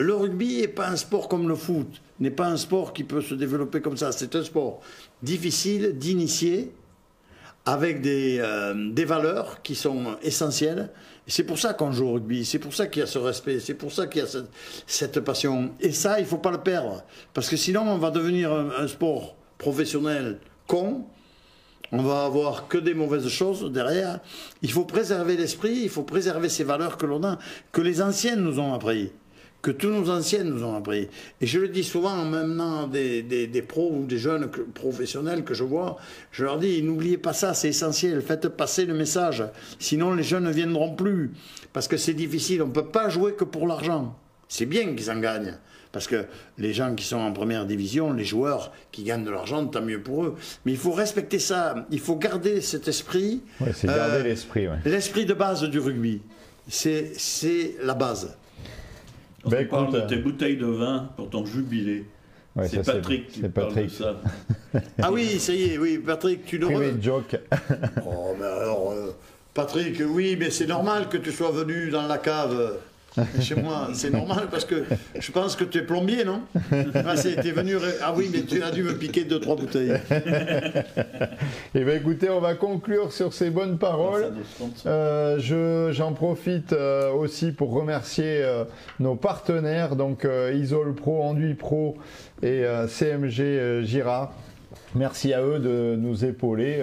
euh, 0.00 0.14
rugby 0.14 0.60
n'est 0.60 0.68
pas 0.68 0.88
un 0.88 0.96
sport 0.96 1.28
comme 1.28 1.48
le 1.48 1.54
foot. 1.54 2.02
N'est 2.18 2.30
pas 2.30 2.48
un 2.48 2.58
sport 2.58 2.92
qui 2.92 3.04
peut 3.04 3.22
se 3.22 3.34
développer 3.34 3.80
comme 3.80 3.96
ça. 3.96 4.12
C'est 4.12 4.36
un 4.36 4.44
sport 4.44 4.82
difficile 5.22 5.96
d'initier 5.96 6.72
avec 7.64 8.02
des, 8.02 8.36
euh, 8.38 8.92
des 8.92 9.06
valeurs 9.06 9.62
qui 9.62 9.74
sont 9.74 10.18
essentielles. 10.20 10.90
C'est 11.26 11.44
pour 11.44 11.58
ça 11.58 11.74
qu'on 11.74 11.92
joue 11.92 12.06
au 12.08 12.12
rugby, 12.14 12.44
c'est 12.44 12.58
pour 12.58 12.74
ça 12.74 12.86
qu'il 12.86 13.00
y 13.00 13.02
a 13.02 13.06
ce 13.06 13.18
respect, 13.18 13.60
c'est 13.60 13.74
pour 13.74 13.92
ça 13.92 14.06
qu'il 14.06 14.22
y 14.22 14.24
a 14.24 14.28
cette, 14.86 15.20
passion. 15.20 15.70
Et 15.80 15.92
ça, 15.92 16.18
il 16.18 16.22
ne 16.22 16.28
faut 16.28 16.38
pas 16.38 16.50
le 16.50 16.58
perdre. 16.58 17.04
Parce 17.34 17.48
que 17.48 17.56
sinon, 17.56 17.82
on 17.82 17.98
va 17.98 18.10
devenir 18.10 18.52
un, 18.52 18.70
un 18.70 18.88
sport 18.88 19.36
professionnel 19.58 20.38
con. 20.66 21.04
On 21.92 22.02
va 22.02 22.24
avoir 22.24 22.68
que 22.68 22.78
des 22.78 22.94
mauvaises 22.94 23.28
choses 23.28 23.70
derrière. 23.72 24.20
Il 24.62 24.70
faut 24.70 24.84
préserver 24.84 25.36
l'esprit, 25.36 25.80
il 25.82 25.88
faut 25.88 26.04
préserver 26.04 26.48
ces 26.48 26.64
valeurs 26.64 26.96
que 26.96 27.06
l'on 27.06 27.22
a, 27.24 27.38
que 27.72 27.80
les 27.80 28.00
anciennes 28.00 28.40
nous 28.40 28.60
ont 28.60 28.72
appris, 28.72 29.12
que 29.62 29.70
tous 29.70 29.88
nos 29.90 30.08
anciennes 30.10 30.48
nous 30.48 30.64
ont 30.64 30.74
appris. 30.74 31.08
Et 31.40 31.46
je 31.46 31.58
le 31.58 31.68
dis 31.68 31.84
souvent 31.84 32.12
en 32.12 32.24
maintenant 32.24 32.86
des, 32.86 33.22
des, 33.22 33.46
des 33.46 33.62
pros 33.62 33.90
ou 33.92 34.06
des 34.06 34.16
jeunes 34.18 34.50
que- 34.50 34.60
professionnels 34.62 35.44
que 35.44 35.52
je 35.54 35.64
vois, 35.64 35.96
je 36.32 36.44
leur 36.44 36.58
dis, 36.58 36.82
n'oubliez 36.82 37.18
pas 37.18 37.32
ça, 37.34 37.52
c'est 37.52 37.68
essentiel, 37.68 38.22
faites 38.22 38.48
passer 38.48 38.86
le 38.86 38.94
message. 38.94 39.44
Sinon, 39.78 40.14
les 40.14 40.22
jeunes 40.22 40.44
ne 40.44 40.50
viendront 40.52 40.94
plus. 40.94 41.32
Parce 41.72 41.88
que 41.88 41.96
c'est 41.98 42.14
difficile, 42.14 42.62
on 42.62 42.68
ne 42.68 42.72
peut 42.72 42.86
pas 42.86 43.08
jouer 43.10 43.34
que 43.34 43.44
pour 43.44 43.66
l'argent. 43.66 44.16
C'est 44.48 44.66
bien 44.66 44.94
qu'ils 44.94 45.10
en 45.10 45.20
gagnent. 45.20 45.56
Parce 45.92 46.06
que 46.06 46.24
les 46.56 46.72
gens 46.72 46.94
qui 46.94 47.04
sont 47.04 47.18
en 47.18 47.32
première 47.32 47.66
division, 47.66 48.12
les 48.12 48.24
joueurs 48.24 48.72
qui 48.92 49.02
gagnent 49.02 49.24
de 49.24 49.30
l'argent, 49.30 49.66
tant 49.66 49.82
mieux 49.82 50.00
pour 50.00 50.24
eux. 50.24 50.36
Mais 50.64 50.72
il 50.72 50.78
faut 50.78 50.92
respecter 50.92 51.38
ça, 51.40 51.86
il 51.90 51.98
faut 52.00 52.14
garder 52.16 52.60
cet 52.60 52.86
esprit. 52.88 53.42
Ouais, 53.60 53.72
c'est 53.74 53.88
garder 53.88 54.18
Euh, 54.18 54.22
l'esprit. 54.22 54.68
ouais. 54.68 54.76
L'esprit 54.84 55.26
de 55.26 55.34
base 55.34 55.62
du 55.64 55.80
rugby. 55.80 56.22
C'est 56.68 57.74
la 57.82 57.94
base. 57.94 58.36
On 59.44 59.48
Ben, 59.48 59.66
parle 59.68 59.92
de 59.92 59.98
euh, 59.98 60.06
tes 60.06 60.16
bouteilles 60.16 60.56
de 60.56 60.66
vin 60.66 61.10
pour 61.16 61.30
ton 61.30 61.44
jubilé. 61.46 62.04
Ouais, 62.56 62.68
c'est 62.68 62.84
Patrick 62.84 63.28
qui 63.28 63.40
parle 63.42 63.74
de 63.74 63.88
ça. 63.88 64.20
Ah 65.02 65.10
oui, 65.10 65.38
ça 65.38 65.52
y 65.52 65.70
est, 65.72 65.78
oui, 65.78 65.98
Patrick, 65.98 66.44
tu 66.44 66.58
le 66.58 66.66
Privé 66.66 66.92
joke. 67.00 67.36
Oh, 68.06 68.36
mais 68.38 68.46
alors, 68.46 68.92
euh, 68.92 69.16
Patrick, 69.54 70.00
oui, 70.06 70.36
mais 70.38 70.50
c'est 70.50 70.66
normal 70.66 71.08
que 71.08 71.16
tu 71.16 71.32
sois 71.32 71.50
venu 71.50 71.90
dans 71.90 72.06
la 72.06 72.18
cave 72.18 72.78
chez 73.40 73.54
moi. 73.56 73.88
C'est 73.94 74.10
normal 74.10 74.48
parce 74.50 74.64
que 74.64 74.84
je 75.18 75.32
pense 75.32 75.56
que 75.56 75.64
tu 75.64 75.78
es 75.78 75.82
plombier, 75.82 76.24
non? 76.24 76.42
Ah, 76.94 77.14
t'es 77.16 77.50
venu. 77.52 77.74
Ah 78.02 78.12
oui, 78.16 78.30
mais 78.32 78.42
tu 78.42 78.62
as 78.62 78.70
dû 78.70 78.82
me 78.82 78.94
piquer 78.96 79.24
deux, 79.24 79.40
trois 79.40 79.56
bouteilles. 79.56 79.94
Eh 81.74 81.84
bien 81.84 81.94
écoutez, 81.94 82.28
on 82.30 82.40
va 82.40 82.54
conclure 82.54 83.12
sur 83.12 83.32
ces 83.32 83.50
bonnes 83.50 83.78
paroles. 83.78 84.32
Euh, 84.86 85.38
je- 85.38 85.92
J'en 85.92 86.12
profite 86.12 86.72
euh, 86.72 87.10
aussi 87.12 87.52
pour 87.52 87.72
remercier 87.72 88.42
euh, 88.42 88.64
nos 88.98 89.14
partenaires, 89.14 89.94
donc 89.96 90.26
Isol 90.54 90.94
Pro, 90.94 91.22
Enduit 91.22 91.54
Pro 91.54 91.96
et 92.42 92.64
CMG 92.88 93.82
Gira. 93.84 94.32
Merci 94.94 95.32
à 95.32 95.42
eux 95.42 95.58
de 95.60 95.94
nous 95.96 96.24
épauler 96.24 96.82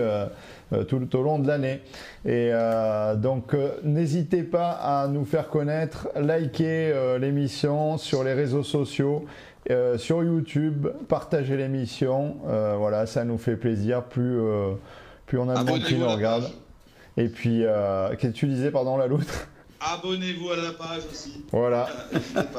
euh, 0.73 0.84
tout, 0.84 1.15
au 1.15 1.22
long 1.23 1.39
de 1.39 1.48
l'année. 1.48 1.81
Et 2.26 2.49
euh, 2.52 3.15
donc 3.15 3.53
euh, 3.53 3.72
n'hésitez 3.84 4.44
pas 4.44 4.72
à 4.72 5.07
nous 5.07 5.26
faire 5.26 5.49
connaître, 5.49 6.10
liker 6.15 7.18
l'émission 7.19 7.98
sur 7.98 8.23
les 8.23 8.34
réseaux 8.34 8.64
sociaux. 8.64 9.26
euh, 9.69 9.98
sur 9.98 10.23
YouTube, 10.23 10.88
partagez 11.07 11.57
l'émission, 11.57 12.38
euh, 12.48 12.76
voilà, 12.77 13.06
ça 13.06 13.23
nous 13.26 13.38
fait 13.38 13.57
plaisir. 13.57 14.03
Plus, 14.03 14.39
euh, 14.39 14.72
plus 15.26 15.38
on 15.39 15.49
a 15.49 15.61
de 15.64 15.69
monde 15.69 15.84
qui 15.84 15.98
nous 15.98 16.07
regarde. 16.07 16.45
Et 17.18 17.27
puis, 17.27 17.64
qu'est-ce 18.18 18.27
que 18.27 18.38
tu 18.38 18.48
disais, 18.48 18.72
pardon, 18.72 18.95
la 18.95 19.07
loutre? 19.07 19.48
Abonnez-vous 19.80 20.49
à 20.52 20.56
la 20.56 20.72
page 20.72 21.04
aussi. 21.12 21.44
Voilà. 21.52 21.88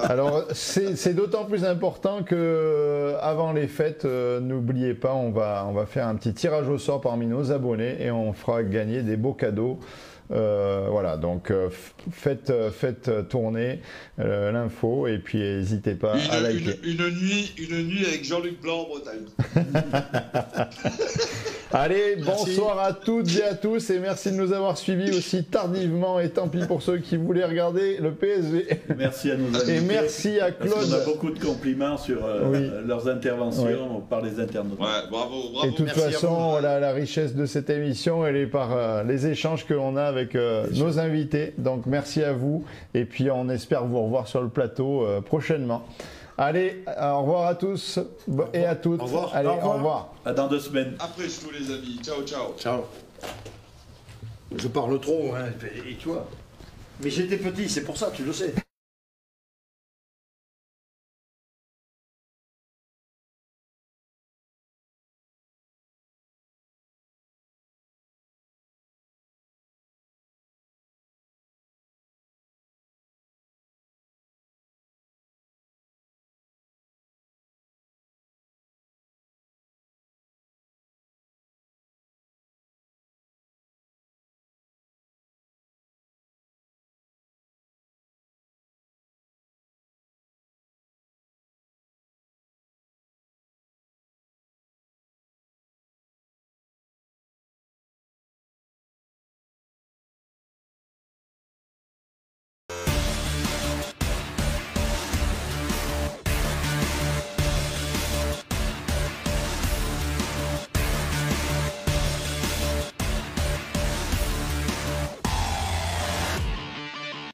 Alors, 0.05 0.45
c'est 0.53 1.15
d'autant 1.15 1.45
plus 1.45 1.65
important 1.65 2.23
que 2.23 2.35
euh, 2.37 3.19
avant 3.21 3.53
les 3.53 3.67
fêtes, 3.67 4.05
euh, 4.05 4.39
n'oubliez 4.41 4.95
pas, 4.95 5.15
on 5.15 5.31
va, 5.31 5.65
on 5.69 5.73
va 5.73 5.87
faire 5.87 6.07
un 6.07 6.15
petit 6.15 6.33
tirage 6.33 6.69
au 6.69 6.79
sort 6.79 7.01
parmi 7.01 7.27
nos 7.27 7.51
abonnés 7.51 7.97
et 8.01 8.11
on 8.11 8.33
fera 8.33 8.63
gagner 8.63 9.03
des 9.03 9.17
beaux 9.17 9.35
cadeaux. 9.35 9.79
Euh, 10.31 10.89
voilà, 10.91 11.17
donc 11.17 11.51
euh, 11.51 11.71
faites, 12.13 12.53
faites 12.71 13.11
tourner 13.31 13.81
euh, 14.21 14.53
l'info 14.53 15.07
et 15.07 15.17
puis 15.19 15.39
n'hésitez 15.39 15.95
pas 15.95 16.17
à 16.31 16.41
liker. 16.41 16.79
une- 16.85 16.91
une 17.01 17.09
nuit, 17.19 17.55
une 17.59 17.87
nuit 17.89 18.05
avec 18.07 18.25
Jean-Luc 18.27 18.61
Blanc 18.61 18.81
en 18.81 18.89
Bretagne. 18.89 19.25
Allez, 21.71 22.17
Merci. 22.17 22.31
bonsoir 22.57 22.79
à 22.79 22.95
toutes 22.95 23.29
et 23.39 23.43
à 23.45 23.55
tous 23.55 23.91
et 23.91 23.99
merci 23.99 24.31
de 24.31 24.37
nous 24.37 24.55
avoir 24.55 24.79
suivis 24.79 25.11
aussi 25.11 25.45
tardivement 25.45 26.19
et 26.19 26.31
tant 26.31 26.49
pis 26.49 26.65
pour 26.67 26.81
ceux 26.81 26.97
qui 26.97 27.19
voulaient 27.19 27.45
regarder 27.45 27.99
le 27.99 28.13
PSG. 28.13 28.67
Merci 28.97 29.31
à 29.33 29.37
nos 29.37 29.55
amis. 29.55 29.71
Et 29.71 29.81
merci 29.83 30.41
à 30.41 30.51
Parce 30.51 30.71
qu'on 30.73 30.81
a 30.81 30.85
Claude. 30.87 31.05
beaucoup 31.05 31.31
de 31.31 31.39
compliments 31.39 31.99
sur 31.99 32.25
euh, 32.25 32.41
Oui. 32.51 32.71
leurs 32.87 33.07
interventions 33.09 34.01
par 34.09 34.23
les 34.23 34.41
internautes. 34.41 34.81
Ouais, 34.81 34.87
bravo, 35.11 35.35
bravo. 35.53 35.67
Et 35.67 35.71
de 35.73 35.77
toute 35.77 35.87
merci 35.87 36.01
façon, 36.01 36.29
vous. 36.35 36.51
voilà, 36.53 36.81
la 36.81 36.93
richesse 36.93 37.35
de 37.35 37.45
cette 37.45 37.69
émission, 37.69 38.27
elle 38.27 38.37
est 38.37 38.47
par 38.47 38.71
euh, 38.75 39.03
les 39.05 39.27
échanges 39.27 39.67
que 39.67 39.75
l'on 39.75 39.97
a 39.99 40.05
avec 40.05 40.37
euh, 40.37 40.65
nos 40.75 40.99
invités. 40.99 41.53
Donc 41.59 41.85
merci 41.85 42.23
à 42.25 42.33
vous. 42.33 42.65
Et 42.95 43.05
puis 43.05 43.31
on 43.31 43.51
espère 43.51 43.85
vous 43.85 44.01
revoir 44.03 44.27
sur 44.27 44.41
le 44.41 44.49
plateau 44.49 45.05
euh, 45.05 45.21
prochainement. 45.21 45.85
Allez, 46.41 46.85
euh, 46.87 47.11
au 47.11 47.23
revoir 47.23 47.47
à 47.49 47.55
tous 47.57 47.99
et 48.55 48.65
à 48.65 48.77
toutes. 48.77 49.01
Au 49.01 49.05
revoir. 49.05 49.35
Allez, 49.35 49.49
Au 49.49 49.67
au 49.67 49.73
revoir. 49.73 50.15
À 50.25 50.33
dans 50.33 50.47
deux 50.47 50.61
semaines. 50.61 50.95
Après 51.01 51.27
tous 51.27 51.51
les 51.51 51.69
amis. 51.73 51.99
Ciao, 52.01 52.23
ciao. 52.23 52.55
Ciao. 52.57 52.83
Je 54.57 54.69
parle 54.69 55.01
trop, 55.01 55.35
hein, 55.35 55.47
et 55.85 55.97
tu 55.97 56.09
vois. 56.09 56.29
Mais 57.03 57.11
j'étais 57.11 57.39
petit, 57.39 57.69
c'est 57.69 57.83
pour 57.83 57.97
ça, 57.97 58.13
tu 58.15 58.23
le 58.23 58.33
sais. 58.33 58.55